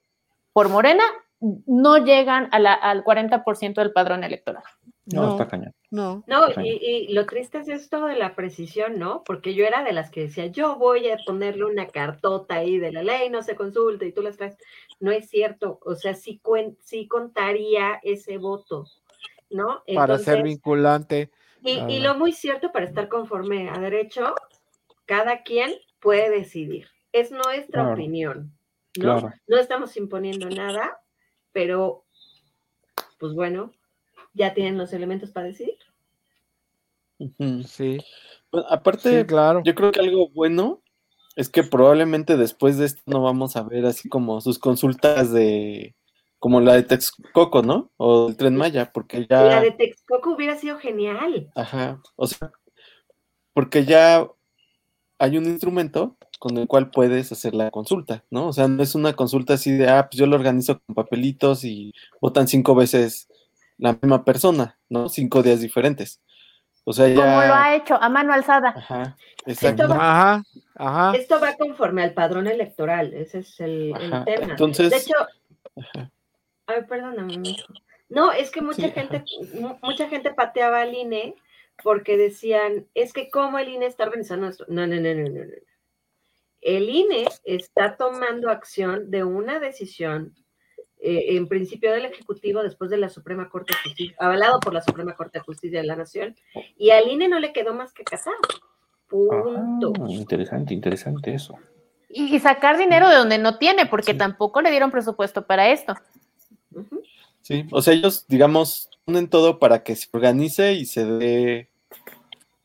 por 0.52 0.68
Morena, 0.68 1.04
no 1.40 1.96
llegan 1.96 2.48
al 2.52 3.04
40% 3.04 3.74
del 3.74 3.92
padrón 3.92 4.22
electoral. 4.22 4.62
No, 5.06 5.32
está 5.32 5.48
cañón. 5.48 5.72
No, 5.94 6.24
no 6.26 6.48
y, 6.60 7.12
lo 7.14 7.24
triste 7.24 7.58
es 7.58 7.68
esto 7.68 8.06
de 8.06 8.16
la 8.16 8.34
precisión, 8.34 8.98
¿no? 8.98 9.22
Porque 9.22 9.54
yo 9.54 9.64
era 9.64 9.84
de 9.84 9.92
las 9.92 10.10
que 10.10 10.22
decía, 10.22 10.46
yo 10.46 10.74
voy 10.74 11.08
a 11.08 11.18
ponerle 11.24 11.66
una 11.66 11.86
cartota 11.86 12.56
ahí 12.56 12.78
de 12.78 12.90
la 12.90 13.04
ley, 13.04 13.30
no 13.30 13.42
se 13.42 13.54
consulta 13.54 14.04
y 14.04 14.10
tú 14.10 14.20
las 14.20 14.36
traes. 14.36 14.56
No 14.98 15.12
es 15.12 15.30
cierto, 15.30 15.78
o 15.84 15.94
sea, 15.94 16.14
sí, 16.14 16.42
sí 16.80 17.06
contaría 17.06 18.00
ese 18.02 18.38
voto, 18.38 18.86
¿no? 19.50 19.84
Para 19.94 20.18
ser 20.18 20.42
vinculante. 20.42 21.30
Y, 21.62 22.00
lo 22.00 22.16
muy 22.16 22.32
cierto 22.32 22.72
para 22.72 22.86
estar 22.86 23.08
conforme 23.08 23.70
a 23.70 23.78
derecho, 23.78 24.34
cada 25.06 25.44
quien 25.44 25.74
puede 26.00 26.28
decidir. 26.28 26.88
Es 27.12 27.30
nuestra 27.30 27.92
opinión, 27.92 28.52
¿no? 28.98 29.32
No 29.46 29.58
estamos 29.58 29.96
imponiendo 29.96 30.48
nada, 30.50 30.98
pero, 31.52 32.04
pues 33.20 33.32
bueno, 33.32 33.70
ya 34.34 34.52
tienen 34.54 34.76
los 34.76 34.92
elementos 34.92 35.30
para 35.30 35.46
decidir. 35.46 35.78
Sí. 37.66 37.98
aparte, 38.68 39.24
claro. 39.24 39.62
yo 39.64 39.74
creo 39.74 39.92
que 39.92 40.00
algo 40.00 40.28
bueno 40.30 40.82
es 41.36 41.48
que 41.48 41.62
probablemente 41.62 42.36
después 42.36 42.76
de 42.76 42.86
esto 42.86 43.02
no 43.06 43.22
vamos 43.22 43.56
a 43.56 43.62
ver 43.62 43.86
así 43.86 44.08
como 44.08 44.40
sus 44.40 44.58
consultas 44.58 45.32
de 45.32 45.94
como 46.38 46.60
la 46.60 46.74
de 46.74 46.82
Texcoco, 46.82 47.62
¿no? 47.62 47.90
O 47.96 48.28
el 48.28 48.36
Tren 48.36 48.54
Maya, 48.54 48.92
porque 48.92 49.26
ya... 49.30 49.44
La 49.44 49.60
de 49.62 49.70
Texcoco 49.70 50.34
hubiera 50.34 50.56
sido 50.58 50.78
genial. 50.78 51.50
Ajá, 51.54 52.02
o 52.16 52.26
sea, 52.26 52.52
porque 53.54 53.86
ya 53.86 54.28
hay 55.18 55.38
un 55.38 55.46
instrumento 55.46 56.18
con 56.38 56.58
el 56.58 56.66
cual 56.66 56.90
puedes 56.90 57.32
hacer 57.32 57.54
la 57.54 57.70
consulta, 57.70 58.24
¿no? 58.30 58.48
O 58.48 58.52
sea, 58.52 58.68
no 58.68 58.82
es 58.82 58.94
una 58.94 59.14
consulta 59.14 59.54
así 59.54 59.72
de, 59.72 59.88
ah, 59.88 60.06
pues 60.10 60.18
yo 60.18 60.26
lo 60.26 60.36
organizo 60.36 60.80
con 60.80 60.94
papelitos 60.94 61.64
y 61.64 61.94
votan 62.20 62.46
cinco 62.46 62.74
veces 62.74 63.28
la 63.78 63.92
misma 63.92 64.24
persona, 64.24 64.78
¿no? 64.88 65.08
Cinco 65.08 65.42
días 65.42 65.60
diferentes. 65.60 66.22
O 66.84 66.92
sea, 66.92 67.08
ya... 67.08 67.16
Como 67.16 67.42
lo 67.42 67.54
ha 67.54 67.76
hecho, 67.76 67.94
a 68.00 68.08
mano 68.08 68.32
alzada. 68.32 68.74
Ajá, 68.76 69.16
exacto. 69.46 69.84
Esto 69.84 69.94
va, 69.94 70.42
ajá, 70.74 71.16
Esto 71.16 71.40
va 71.40 71.54
conforme 71.54 72.02
al 72.02 72.12
padrón 72.12 72.46
electoral, 72.46 73.14
ese 73.14 73.38
es 73.38 73.60
el, 73.60 73.94
el 73.98 74.24
tema. 74.24 74.50
Entonces... 74.50 74.90
De 74.90 74.96
hecho, 74.98 75.14
Ay, 76.66 76.82
perdóname, 76.88 77.56
No, 78.08 78.32
es 78.32 78.50
que 78.50 78.62
mucha 78.62 78.90
gente, 78.90 79.24
mucha 79.82 80.08
gente 80.08 80.32
pateaba 80.32 80.82
al 80.82 80.94
INE 80.94 81.34
porque 81.82 82.16
decían, 82.16 82.86
es 82.94 83.12
que 83.12 83.30
cómo 83.30 83.58
el 83.58 83.68
INE 83.68 83.86
está 83.86 84.04
organizando 84.04 84.48
esto. 84.48 84.64
No, 84.68 84.86
no, 84.86 84.96
no, 84.96 85.14
no, 85.14 85.28
no, 85.28 85.44
no. 85.44 85.54
El 86.60 86.88
INE 86.88 87.26
está 87.44 87.96
tomando 87.96 88.50
acción 88.50 89.10
de 89.10 89.24
una 89.24 89.58
decisión, 89.58 90.34
eh, 91.06 91.36
en 91.36 91.48
principio 91.48 91.92
del 91.92 92.06
Ejecutivo, 92.06 92.62
después 92.62 92.90
de 92.90 92.96
la 92.96 93.10
Suprema 93.10 93.50
Corte 93.50 93.74
de 93.74 93.90
Justicia, 93.90 94.16
avalado 94.18 94.58
por 94.58 94.72
la 94.72 94.80
Suprema 94.80 95.14
Corte 95.14 95.38
de 95.38 95.44
Justicia 95.44 95.82
de 95.82 95.86
la 95.86 95.96
Nación, 95.96 96.34
y 96.78 96.92
al 96.92 97.06
INE 97.10 97.28
no 97.28 97.38
le 97.40 97.52
quedó 97.52 97.74
más 97.74 97.92
que 97.92 98.04
casar. 98.04 98.32
Punto. 99.06 99.92
Ah, 100.00 100.06
interesante, 100.08 100.72
interesante 100.72 101.34
eso. 101.34 101.58
Y 102.08 102.38
sacar 102.38 102.78
dinero 102.78 103.06
de 103.10 103.16
donde 103.16 103.36
no 103.36 103.58
tiene, 103.58 103.84
porque 103.84 104.14
tampoco 104.14 104.62
le 104.62 104.70
dieron 104.70 104.90
presupuesto 104.90 105.46
para 105.46 105.68
esto. 105.68 105.94
Sí, 107.42 107.66
o 107.70 107.82
sea, 107.82 107.92
ellos, 107.92 108.24
digamos, 108.26 108.88
ponen 109.04 109.28
todo 109.28 109.58
para 109.58 109.82
que 109.82 109.96
se 109.96 110.08
organice 110.10 110.72
y 110.72 110.86
se 110.86 111.04
dé, 111.04 111.68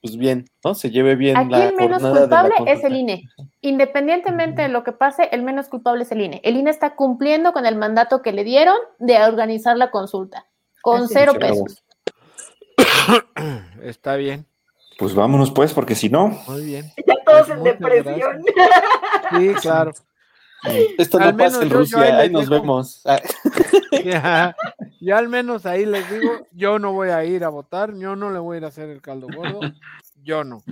pues 0.02 0.16
bien, 0.18 0.46
¿no? 0.64 0.76
Se 0.76 0.92
lleve 0.92 1.16
bien 1.16 1.36
Aquí 1.36 1.56
el 1.56 1.76
menos 1.76 2.02
culpable 2.02 2.54
es 2.68 2.84
el 2.84 2.96
INE. 2.96 3.24
Independientemente 3.62 4.62
de 4.62 4.70
lo 4.70 4.84
que 4.84 4.94
pase, 4.94 5.28
el 5.32 5.44
menos 5.44 5.68
culpable 5.68 6.04
es 6.04 6.12
el 6.12 6.22
INE. 6.22 6.42
El 6.44 6.56
INE 6.56 6.70
está 6.70 6.96
cumpliendo 6.96 7.52
con 7.52 7.66
el 7.66 7.76
mandato 7.76 8.22
que 8.22 8.32
le 8.32 8.44
dieron 8.44 8.78
de 9.00 9.22
organizar 9.22 9.78
la 9.78 9.92
consulta, 9.92 10.46
con 10.82 11.08
cero 11.10 11.34
pesos. 11.38 11.84
Está 13.84 14.16
bien. 14.16 14.46
Pues 14.98 15.14
vámonos 15.14 15.52
pues, 15.52 15.74
porque 15.74 15.96
si 15.96 16.10
no... 16.10 16.28
Muy 16.48 16.66
bien. 16.66 16.92
Ya 17.06 17.16
todos 17.26 17.48
pues 17.48 17.58
en 17.58 17.64
depresión. 17.64 18.44
Sí, 19.38 19.54
claro. 19.62 19.94
Esto 20.98 21.20
no 21.20 21.38
pasa 21.38 21.62
en 21.62 21.70
Rusia, 21.70 22.18
ahí, 22.18 22.30
nos 22.30 22.50
vemos. 22.50 23.02
Ya, 25.00 25.16
ya, 25.16 25.18
al 25.18 25.30
menos 25.30 25.66
ahí 25.66 25.86
les 25.86 26.10
digo, 26.12 26.48
yo 26.52 26.80
no 26.80 26.94
voy 26.94 27.10
a 27.10 27.24
ir 27.26 27.44
a 27.44 27.50
votar, 27.50 27.96
yo 27.96 28.16
no 28.16 28.32
le 28.32 28.40
voy 28.40 28.56
a 28.56 28.58
ir 28.60 28.66
a 28.66 28.70
hacer 28.70 28.90
el 28.90 29.02
caldo 29.02 29.28
gordo, 29.34 29.62
yo 30.22 30.44
no. 30.44 30.64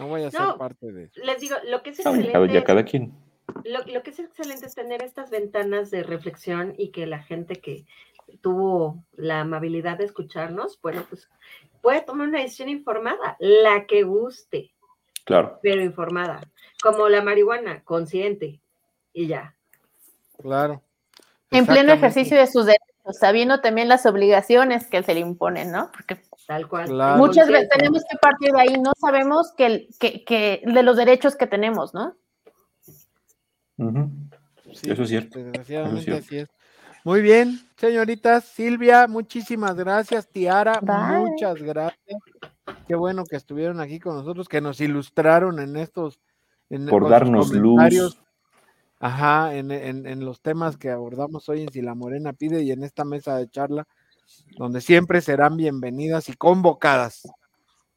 No 0.00 0.08
voy 0.08 0.22
a 0.22 0.30
ser 0.30 0.40
parte 0.58 0.90
de 0.90 1.04
eso. 1.04 1.20
Les 1.22 1.40
digo, 1.40 1.56
lo 1.66 1.82
que 1.82 1.90
es 1.90 1.98
excelente. 1.98 2.52
Ya 2.52 2.64
cada 2.64 2.84
quien. 2.84 3.12
Lo, 3.64 3.80
lo, 3.92 4.02
que 4.02 4.10
es 4.10 4.18
excelente 4.18 4.66
es 4.66 4.74
tener 4.74 5.02
estas 5.02 5.30
ventanas 5.30 5.90
de 5.90 6.02
reflexión 6.02 6.74
y 6.78 6.90
que 6.90 7.06
la 7.06 7.22
gente 7.22 7.56
que 7.56 7.84
tuvo 8.40 9.04
la 9.12 9.40
amabilidad 9.40 9.98
de 9.98 10.04
escucharnos, 10.04 10.80
bueno, 10.80 11.04
pues 11.08 11.28
puede 11.82 12.00
tomar 12.00 12.28
una 12.28 12.40
decisión 12.40 12.68
informada, 12.68 13.36
la 13.38 13.86
que 13.86 14.04
guste. 14.04 14.72
Claro. 15.24 15.58
Pero 15.62 15.82
informada. 15.82 16.40
Como 16.82 17.08
la 17.08 17.22
marihuana, 17.22 17.84
consciente, 17.84 18.60
y 19.12 19.26
ya. 19.26 19.54
Claro. 20.40 20.82
En 21.50 21.66
pleno 21.66 21.92
ejercicio 21.92 22.36
de 22.36 22.46
sus 22.46 22.66
derechos, 22.66 22.91
sabiendo 23.10 23.60
también 23.60 23.88
las 23.88 24.06
obligaciones 24.06 24.86
que 24.86 25.02
se 25.02 25.14
le 25.14 25.20
imponen, 25.20 25.72
¿no? 25.72 25.90
Porque 25.92 26.22
Tal 26.46 26.68
cual. 26.68 27.16
muchas 27.16 27.48
veces 27.48 27.68
tenemos 27.68 28.02
que 28.10 28.18
partir 28.18 28.52
de 28.52 28.60
ahí, 28.60 28.80
no 28.80 28.92
sabemos 29.00 29.52
que, 29.56 29.88
que, 29.98 30.62
de 30.64 30.82
los 30.82 30.96
derechos 30.96 31.36
que 31.36 31.46
tenemos, 31.46 31.94
¿no? 31.94 32.16
Eso 34.82 35.02
es 35.02 35.08
cierto. 35.08 35.38
Desgraciadamente 35.38 36.12
así 36.12 36.38
es. 36.38 36.48
Muy 37.04 37.20
bien, 37.20 37.58
señoritas. 37.76 38.44
Silvia, 38.44 39.08
muchísimas 39.08 39.74
gracias. 39.74 40.28
Tiara, 40.28 40.80
muchas 40.80 41.60
gracias. 41.60 42.20
Qué 42.86 42.94
bueno 42.94 43.24
que 43.24 43.36
estuvieron 43.36 43.80
aquí 43.80 43.98
con 43.98 44.16
nosotros, 44.16 44.48
que 44.48 44.60
nos 44.60 44.80
ilustraron 44.80 45.58
en 45.58 45.76
estos. 45.76 46.20
En, 46.70 46.86
Por 46.86 47.08
darnos 47.08 47.50
luz 47.50 48.16
Ajá, 49.02 49.56
en, 49.56 49.72
en, 49.72 50.24
los 50.24 50.40
temas 50.40 50.76
que 50.76 50.88
abordamos 50.88 51.48
hoy 51.48 51.62
en 51.62 51.72
Si 51.72 51.82
la 51.82 51.96
Morena 51.96 52.32
pide 52.32 52.62
y 52.62 52.70
en 52.70 52.84
esta 52.84 53.04
mesa 53.04 53.36
de 53.36 53.50
charla, 53.50 53.88
donde 54.56 54.80
siempre 54.80 55.20
serán 55.20 55.56
bienvenidas 55.56 56.28
y 56.28 56.34
convocadas. 56.34 57.28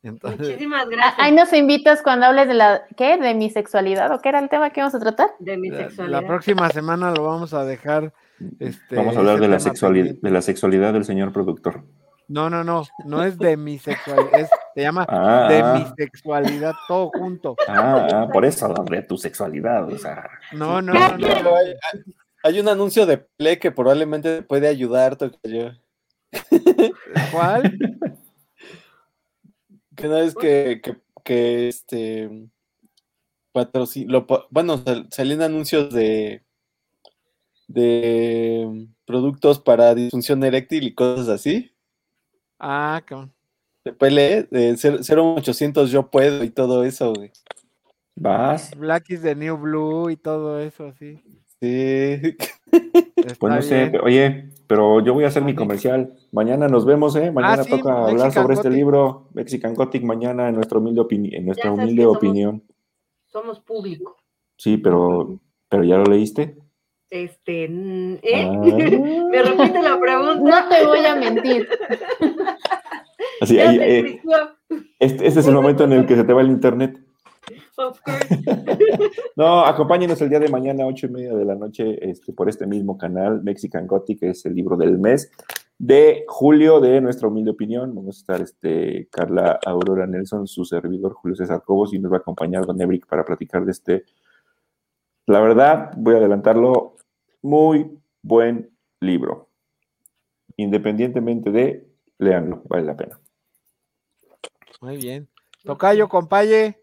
Muchísimas 0.02 0.90
gracias. 0.90 1.14
Ahí 1.20 1.32
nos 1.32 1.54
invitas 1.54 2.02
cuando 2.02 2.26
hables 2.26 2.48
de 2.48 2.56
la, 2.56 2.82
¿qué? 2.98 3.18
De 3.18 3.36
mi 3.36 3.52
sexualidad, 3.52 4.12
¿o 4.12 4.20
qué 4.20 4.30
era 4.30 4.40
el 4.40 4.50
tema 4.50 4.72
que 4.72 4.82
vamos 4.82 4.96
a 4.96 5.00
tratar? 5.00 5.30
De 5.38 5.58
mi 5.58 5.70
sexualidad. 5.70 6.22
La, 6.22 6.28
próxima 6.28 6.70
semana 6.72 7.12
lo 7.12 7.24
vamos 7.24 7.54
a 7.54 7.64
dejar. 7.66 8.12
Este, 8.60 8.96
vamos 8.96 9.16
a 9.16 9.20
hablar 9.20 9.40
de 9.40 9.48
la, 9.48 9.60
sexualidad, 9.60 10.16
de 10.20 10.32
la 10.32 10.42
sexualidad 10.42 10.94
del 10.94 11.06
señor 11.06 11.32
productor. 11.32 11.84
No, 12.28 12.50
no, 12.50 12.64
no, 12.64 12.84
no 13.06 13.24
es 13.24 13.38
de 13.38 13.56
mi 13.56 13.78
sexualidad, 13.78 14.50
se 14.74 14.82
llama 14.82 15.06
ah, 15.08 15.48
de 15.50 15.80
mi 15.80 15.86
sexualidad 15.96 16.74
todo 16.88 17.10
junto. 17.10 17.56
Ah, 17.68 18.08
ah 18.12 18.30
por 18.32 18.46
eso 18.46 18.74
de 18.90 19.02
tu 19.04 19.18
sexualidad, 19.18 19.92
o 19.92 19.98
sea. 19.98 20.28
No, 20.52 20.82
no, 20.82 20.94
no. 20.94 21.18
no. 21.18 21.56
Hay, 22.44 22.60
un 22.60 22.68
anuncio 22.68 23.06
de 23.06 23.18
Play 23.18 23.58
que 23.58 23.72
probablemente 23.72 24.42
puede 24.42 24.68
ayudar, 24.68 25.18
yo. 25.44 25.72
¿Cuál? 27.32 27.78
Que 29.96 30.10
no 30.10 30.18
es 30.18 30.36
que, 30.36 30.82
que, 30.84 30.98
que 31.24 31.70
este 31.70 32.30
patrocin... 33.54 34.10
bueno, 34.50 34.84
salían 35.10 35.42
anuncios 35.42 35.94
de 35.94 36.46
de 37.68 38.88
productos 39.06 39.60
para 39.60 39.96
disfunción 39.96 40.44
eréctil 40.44 40.84
y 40.84 40.94
cosas 40.94 41.30
así. 41.30 41.72
Ah, 42.68 43.00
cabrón. 43.06 43.32
De 43.84 43.94
PLE, 43.94 44.48
de 44.50 44.76
0800 44.76 45.92
yo 45.92 46.10
puedo 46.10 46.44
y 46.44 46.50
todo 46.50 46.84
eso, 46.84 47.14
güey. 47.14 47.32
Vas. 48.16 48.76
Black 48.76 49.12
is 49.12 49.22
the 49.22 49.36
New 49.36 49.56
Blue 49.56 50.10
y 50.10 50.16
todo 50.16 50.60
eso, 50.60 50.88
así. 50.88 51.22
Sí. 51.62 52.36
pues 53.40 53.54
no 53.54 53.62
sé, 53.62 53.92
oye, 54.02 54.50
pero 54.66 55.00
yo 55.02 55.14
voy 55.14 55.26
a 55.26 55.28
hacer 55.28 55.44
mi 55.44 55.54
comercial. 55.54 56.16
Mañana 56.32 56.68
nos 56.68 56.86
vemos, 56.86 57.16
¿eh? 57.16 57.32
Mañana 57.32 57.62
ah, 57.62 57.70
toca 57.70 58.08
hablar 58.08 58.32
sobre 58.32 58.56
este 58.56 58.72
libro, 58.72 59.30
Mexican 59.36 59.76
Gothic, 59.76 60.02
mañana 60.02 60.50
en 60.50 60.56
nuestra 60.56 60.80
humilde, 60.80 61.06
en 61.38 61.46
nuestra 61.46 61.72
humilde 61.72 62.08
opinión. 62.08 62.64
Somos, 63.28 63.60
público. 63.60 64.18
Sí, 64.58 64.78
pero, 64.78 65.40
pero 65.70 65.84
¿ya 65.84 65.98
lo 65.98 66.06
leíste? 66.06 66.58
Este, 67.10 67.66
¿eh? 67.66 68.20
Ah. 68.46 69.30
Me 69.32 69.42
repite 69.42 69.82
la 69.82 70.00
pregunta. 70.00 70.62
No 70.62 70.70
te 70.70 70.86
voy 70.86 71.06
a 71.06 71.16
mentir. 71.16 71.68
Así, 73.42 73.58
eh, 73.60 74.22
este, 75.00 75.28
este, 75.28 75.40
es 75.40 75.48
el 75.48 75.54
momento 75.54 75.84
en 75.84 75.94
el 75.94 76.06
que 76.06 76.16
se 76.16 76.24
te 76.24 76.34
va 76.34 76.42
el 76.42 76.50
internet. 76.50 77.00
no, 79.36 79.66
acompáñenos 79.66 80.22
el 80.22 80.30
día 80.30 80.40
de 80.40 80.48
mañana, 80.48 80.86
ocho 80.86 81.08
y 81.08 81.10
media 81.10 81.34
de 81.34 81.46
la 81.46 81.56
noche, 81.56 82.10
este, 82.10 82.34
por 82.34 82.50
este 82.50 82.66
mismo 82.66 82.98
canal, 82.98 83.44
Mexican 83.44 83.86
Gothic, 83.86 84.20
que 84.20 84.30
es 84.30 84.46
el 84.46 84.56
libro 84.56 84.78
del 84.78 84.98
mes 84.98 85.32
de 85.78 86.24
julio 86.28 86.80
de 86.80 87.02
nuestra 87.02 87.28
humilde 87.28 87.52
opinión. 87.52 87.94
Vamos 87.94 88.18
a 88.18 88.20
estar 88.20 88.42
este, 88.42 89.08
Carla 89.12 89.60
Aurora 89.66 90.08
Nelson, 90.08 90.48
su 90.48 90.64
servidor 90.66 91.14
Julio 91.14 91.36
César 91.36 91.64
Cobos, 91.64 91.94
y 91.94 92.00
nos 92.00 92.12
va 92.12 92.18
a 92.18 92.20
acompañar 92.20 92.66
Don 92.66 92.80
Ebrick 92.82 93.08
para 93.08 93.26
platicar 93.26 93.66
de 93.66 93.72
este. 93.72 94.06
La 95.28 95.42
verdad, 95.42 95.92
voy 95.98 96.16
a 96.16 96.18
adelantarlo, 96.18 96.95
muy 97.46 98.00
buen 98.24 98.76
libro. 99.00 99.52
Independientemente 100.58 101.52
de, 101.52 101.88
leanlo, 102.18 102.64
vale 102.66 102.84
la 102.84 102.98
pena. 102.98 103.20
Muy 104.82 104.98
bien. 104.98 105.30
Tocayo, 105.64 106.10
compaye. 106.10 106.82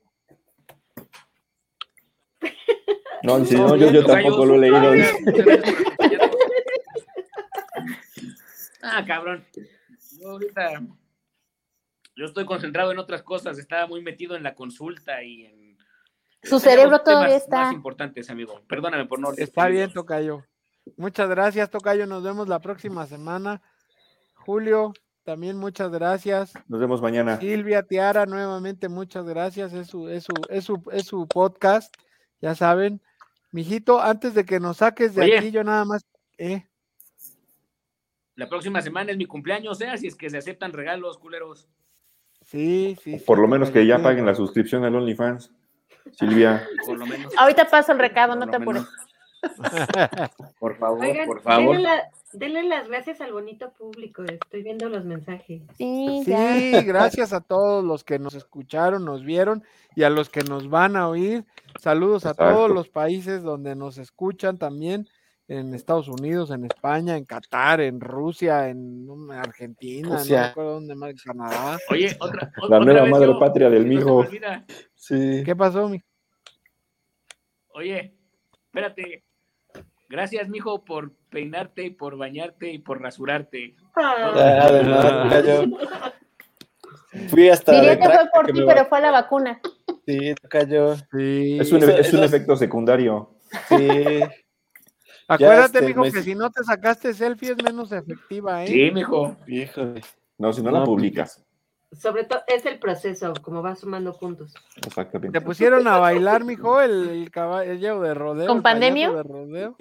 No, 3.24 3.44
si 3.44 3.54
no, 3.56 3.76
yo, 3.76 3.90
yo 3.90 4.04
tampoco 4.04 4.46
lo 4.46 4.54
he 4.54 4.58
leído. 4.58 4.92
ah, 8.82 9.04
cabrón. 9.04 9.44
Yo 10.18 10.30
ahorita 10.30 10.80
yo 12.14 12.26
estoy 12.26 12.44
concentrado 12.44 12.92
en 12.92 12.98
otras 12.98 13.22
cosas, 13.22 13.58
estaba 13.58 13.86
muy 13.88 14.02
metido 14.02 14.36
en 14.36 14.42
la 14.42 14.54
consulta 14.54 15.24
y 15.24 15.46
en... 15.46 15.78
Su 16.42 16.58
cerebro 16.58 17.00
todavía 17.00 17.36
está... 17.36 17.62
Más 17.62 17.74
importantes, 17.74 18.28
amigo. 18.30 18.60
Perdóname 18.68 19.06
por 19.06 19.18
no... 19.18 19.32
Está 19.32 19.68
bien, 19.68 19.92
Tocayo. 19.92 20.44
Muchas 20.96 21.28
gracias, 21.28 21.70
Tocayo. 21.70 22.06
Nos 22.06 22.22
vemos 22.22 22.48
la 22.48 22.60
próxima 22.60 23.06
semana. 23.06 23.62
Julio, 24.34 24.92
también 25.24 25.56
muchas 25.56 25.90
gracias. 25.90 26.52
Nos 26.68 26.80
vemos 26.80 27.00
mañana. 27.00 27.38
Silvia 27.38 27.82
Tiara, 27.82 28.26
nuevamente 28.26 28.88
muchas 28.88 29.24
gracias. 29.24 29.72
Es 29.72 29.88
su, 29.88 30.08
es 30.08 30.24
su, 30.24 30.34
es 30.48 30.64
su, 30.64 30.82
es 30.90 31.06
su 31.06 31.26
podcast, 31.28 31.94
ya 32.40 32.54
saben. 32.54 33.00
Mijito, 33.52 34.00
antes 34.00 34.34
de 34.34 34.44
que 34.44 34.58
nos 34.58 34.78
saques 34.78 35.14
de 35.14 35.36
aquí, 35.36 35.50
yo 35.50 35.62
nada 35.62 35.84
más. 35.84 36.04
¿eh? 36.38 36.66
La 38.34 38.48
próxima 38.48 38.80
semana 38.80 39.12
es 39.12 39.18
mi 39.18 39.26
cumpleaños, 39.26 39.80
¿eh? 39.80 39.88
Así 39.88 40.06
es 40.06 40.16
que 40.16 40.30
se 40.30 40.38
aceptan 40.38 40.72
regalos, 40.72 41.18
culeros. 41.18 41.68
Sí, 42.40 42.96
sí. 43.02 43.18
Por 43.24 43.38
lo 43.38 43.46
menos 43.46 43.70
que 43.70 43.86
ya 43.86 44.02
paguen 44.02 44.26
la 44.26 44.34
suscripción 44.34 44.84
al 44.84 44.96
OnlyFans. 44.96 45.52
Silvia. 46.12 46.66
Por 46.84 46.98
lo 46.98 47.06
menos. 47.06 47.32
Ahorita 47.36 47.68
paso 47.68 47.92
el 47.92 47.98
recado, 47.98 48.34
no 48.34 48.48
te 48.48 48.56
apures. 48.56 48.84
por 50.58 50.76
favor, 50.76 51.06
por 51.26 51.42
favor. 51.42 51.76
Denle, 52.32 52.62
las 52.62 52.88
gracias 52.88 53.20
al 53.20 53.32
bonito 53.32 53.72
público. 53.72 54.22
Estoy 54.24 54.62
viendo 54.62 54.88
los 54.88 55.04
mensajes. 55.04 55.62
Sí, 55.76 56.22
sí, 56.24 56.32
gracias 56.86 57.32
a 57.32 57.40
todos 57.42 57.84
los 57.84 58.04
que 58.04 58.18
nos 58.18 58.34
escucharon, 58.34 59.04
nos 59.04 59.22
vieron 59.22 59.62
y 59.94 60.04
a 60.04 60.10
los 60.10 60.30
que 60.30 60.42
nos 60.42 60.70
van 60.70 60.96
a 60.96 61.08
oír. 61.08 61.44
Saludos 61.78 62.24
a 62.24 62.34
todos 62.34 62.70
los 62.70 62.88
países 62.88 63.42
donde 63.42 63.76
nos 63.76 63.98
escuchan 63.98 64.56
también 64.56 65.08
en 65.48 65.74
Estados 65.74 66.08
Unidos, 66.08 66.50
en 66.50 66.64
España, 66.64 67.16
en 67.16 67.26
Qatar, 67.26 67.82
en 67.82 68.00
Rusia, 68.00 68.68
en 68.68 69.06
Argentina, 69.30 70.08
no 70.08 70.24
me 70.24 70.38
acuerdo 70.38 70.74
dónde 70.74 70.94
más, 70.94 71.10
en 71.10 71.16
Canadá. 71.16 71.78
Oye, 71.90 72.16
otra, 72.20 72.50
la 72.68 72.80
nueva 72.80 73.04
madre 73.06 73.32
patria 73.38 73.68
del 73.68 73.84
mijo. 73.84 74.24
sí. 74.94 75.42
¿Qué 75.44 75.54
pasó, 75.54 75.88
mi? 75.88 76.00
Oye, 77.74 78.14
espérate. 78.66 79.24
Gracias, 80.12 80.50
mijo, 80.50 80.84
por 80.84 81.14
peinarte 81.30 81.84
y 81.84 81.90
por 81.90 82.18
bañarte 82.18 82.70
y 82.70 82.78
por 82.80 83.00
rasurarte. 83.00 83.74
Ah, 83.96 84.68
Fui 87.28 87.48
hasta. 87.48 87.72
Diría 87.72 87.98
que 87.98 88.04
fue 88.04 88.28
por 88.30 88.46
ti, 88.52 88.60
pero 88.66 88.84
fue 88.84 89.00
la 89.00 89.10
vacuna. 89.10 89.58
Sí, 90.06 90.34
cayó. 90.50 90.96
Sí. 90.96 91.56
Es 91.58 91.72
un, 91.72 91.82
es 91.82 92.12
un 92.12 92.24
efecto 92.24 92.56
secundario. 92.58 93.36
Sí. 93.70 94.20
Acuérdate, 95.28 95.78
este, 95.78 95.88
mijo, 95.88 96.02
que 96.02 96.22
si 96.22 96.34
no 96.34 96.50
te 96.50 96.62
sacaste 96.62 97.14
selfie 97.14 97.52
es 97.52 97.64
menos 97.64 97.90
efectiva, 97.90 98.64
¿eh? 98.64 98.66
Sí, 98.66 98.90
mijo. 98.90 99.38
Híjole. 99.46 100.02
No, 100.36 100.52
si 100.52 100.60
no, 100.60 100.72
la 100.72 100.84
publicas. 100.84 101.42
Sobre 101.92 102.24
todo 102.24 102.40
es 102.46 102.64
el 102.64 102.78
proceso, 102.78 103.34
como 103.42 103.62
va 103.62 103.76
sumando 103.76 104.14
puntos. 104.14 104.54
Exactamente. 104.86 105.38
¿Te 105.38 105.44
pusieron 105.44 105.86
a 105.86 105.98
bailar, 105.98 106.44
mijo, 106.44 106.80
el, 106.80 107.08
el 107.10 107.30
caballo 107.30 108.00
de 108.00 108.14
rodeo? 108.14 108.46
¿Con 108.46 108.62
pandemia? 108.62 109.12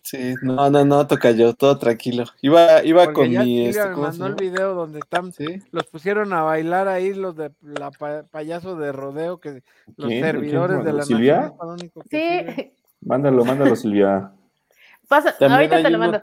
Sí, 0.04 0.36
no, 0.42 0.70
no, 0.70 0.84
no, 0.84 1.08
toca 1.08 1.32
yo, 1.32 1.54
todo 1.54 1.78
tranquilo. 1.78 2.26
Iba, 2.42 2.84
iba 2.84 3.14
con 3.14 3.30
mi. 3.30 3.68
Este, 3.68 3.88
me 3.90 3.96
mandó 3.96 4.28
el 4.28 4.36
video 4.36 4.76
donde 4.76 5.00
están, 5.00 5.32
¿Sí? 5.32 5.62
los 5.72 5.86
pusieron 5.86 6.34
a 6.34 6.42
bailar 6.44 6.90
ahí 6.90 7.14
los 7.14 7.36
de 7.36 7.52
la 7.62 7.92
payaso 8.30 8.76
de 8.76 8.92
rodeo, 8.92 9.40
que 9.40 9.64
los 9.96 10.10
servidores 10.10 10.84
de 10.84 10.94
la 10.94 11.04
¿Silvia? 11.04 11.54
sí. 12.10 12.74
Mándalo, 13.02 13.44
mándalo, 13.46 13.76
Silvia. 13.76 14.32
Pasa, 15.08 15.36
ahorita 15.40 15.82
te 15.82 15.90
lo 15.90 15.98
mando. 15.98 16.22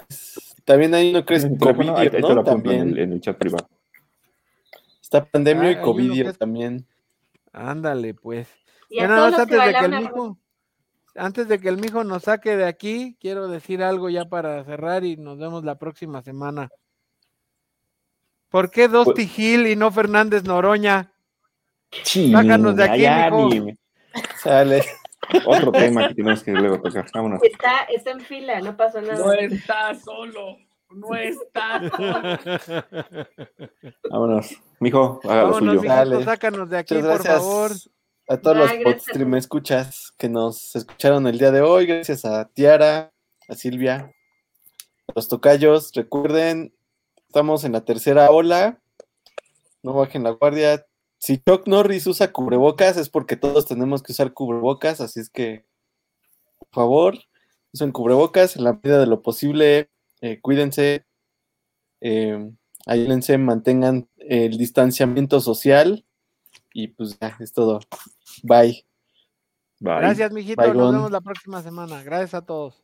También 0.64 0.94
hay 0.94 1.10
uno 1.10 1.24
que 1.24 1.34
es 1.34 1.46
COVID, 1.58 1.88
ahí, 1.90 2.10
te 2.10 2.20
lo 2.20 2.44
también. 2.44 2.96
En, 2.98 3.12
el, 3.12 3.20
chat 3.20 3.36
privado. 3.36 3.68
Está 5.08 5.24
pandemia 5.24 5.72
y 5.72 5.74
ah, 5.76 5.80
COVID 5.80 6.36
también. 6.36 6.86
Ándale, 7.50 8.12
pues. 8.12 8.46
Y 8.90 9.00
antes 9.00 9.48
de 9.48 9.72
que 9.72 9.78
el 9.86 10.00
mijo, 10.00 10.38
antes 11.14 11.48
de 11.48 11.58
que 11.58 11.68
el 11.70 11.78
mijo 11.78 12.04
nos 12.04 12.24
saque 12.24 12.58
de 12.58 12.66
aquí, 12.66 13.16
quiero 13.18 13.48
decir 13.48 13.82
algo 13.82 14.10
ya 14.10 14.26
para 14.26 14.62
cerrar 14.64 15.04
y 15.04 15.16
nos 15.16 15.38
vemos 15.38 15.64
la 15.64 15.78
próxima 15.78 16.20
semana. 16.20 16.68
¿Por 18.50 18.70
qué 18.70 18.86
Dosti 18.88 19.12
pues, 19.24 19.30
Gil 19.30 19.66
y 19.66 19.76
no 19.76 19.90
Fernández 19.90 20.44
Noroña? 20.44 21.10
Sácanos 21.90 22.76
de 22.76 22.84
aquí, 22.84 23.60
mijo. 23.60 23.78
Sale. 24.42 24.84
Otro 25.46 25.72
tema 25.72 26.08
que 26.08 26.16
tenemos 26.16 26.42
que 26.42 26.52
luego 26.52 26.82
tocar. 26.82 27.06
Vámonos. 27.14 27.42
Está, 27.42 27.84
está 27.84 28.10
en 28.10 28.20
fila, 28.20 28.60
no 28.60 28.76
pasó 28.76 29.00
nada. 29.00 29.16
No 29.16 29.32
está 29.32 29.94
solo. 29.94 30.58
No 30.90 31.14
está 31.14 31.80
solo. 31.96 32.84
Vámonos. 34.10 34.67
Mijo, 34.80 35.20
haga 35.24 35.42
lo 35.44 35.58
suyo. 35.58 36.24
Sácanos 36.24 36.70
de 36.70 36.78
aquí, 36.78 36.94
por 36.94 37.22
favor. 37.22 37.72
A 38.28 38.36
todos 38.36 38.56
los 38.56 38.72
podstream 38.84 39.34
escuchas 39.36 40.12
que 40.18 40.28
nos 40.28 40.76
escucharon 40.76 41.26
el 41.26 41.38
día 41.38 41.50
de 41.50 41.62
hoy. 41.62 41.86
Gracias 41.86 42.24
a 42.24 42.44
Tiara, 42.46 43.12
a 43.48 43.54
Silvia, 43.54 44.12
a 45.08 45.12
los 45.14 45.28
tocayos. 45.28 45.92
Recuerden, 45.94 46.74
estamos 47.26 47.64
en 47.64 47.72
la 47.72 47.84
tercera 47.84 48.30
ola. 48.30 48.80
No 49.82 49.94
bajen 49.94 50.24
la 50.24 50.30
guardia 50.30 50.84
si 51.18 51.38
Chuck 51.38 51.66
Norris 51.66 52.06
usa 52.06 52.32
cubrebocas 52.32 52.96
es 52.96 53.08
porque 53.08 53.36
todos 53.36 53.66
tenemos 53.66 54.02
que 54.02 54.12
usar 54.12 54.32
cubrebocas, 54.32 55.00
así 55.00 55.20
es 55.20 55.28
que, 55.28 55.64
por 56.58 56.68
favor, 56.70 57.18
usen 57.72 57.90
cubrebocas 57.90 58.56
en 58.56 58.64
la 58.64 58.74
medida 58.74 59.00
de 59.00 59.06
lo 59.06 59.20
posible, 59.22 59.90
eh, 60.20 60.40
cuídense, 60.40 61.04
eh, 62.00 62.50
ayúdense, 62.86 63.36
mantengan 63.36 64.08
el 64.28 64.58
distanciamiento 64.58 65.40
social. 65.40 66.04
Y 66.72 66.88
pues 66.88 67.18
ya, 67.18 67.36
es 67.40 67.52
todo. 67.52 67.80
Bye. 68.42 68.84
Gracias, 69.80 70.32
mijito. 70.32 70.74
Nos 70.74 70.92
vemos 70.92 71.10
la 71.10 71.20
próxima 71.20 71.62
semana. 71.62 72.02
Gracias 72.02 72.34
a 72.34 72.44
todos. 72.44 72.82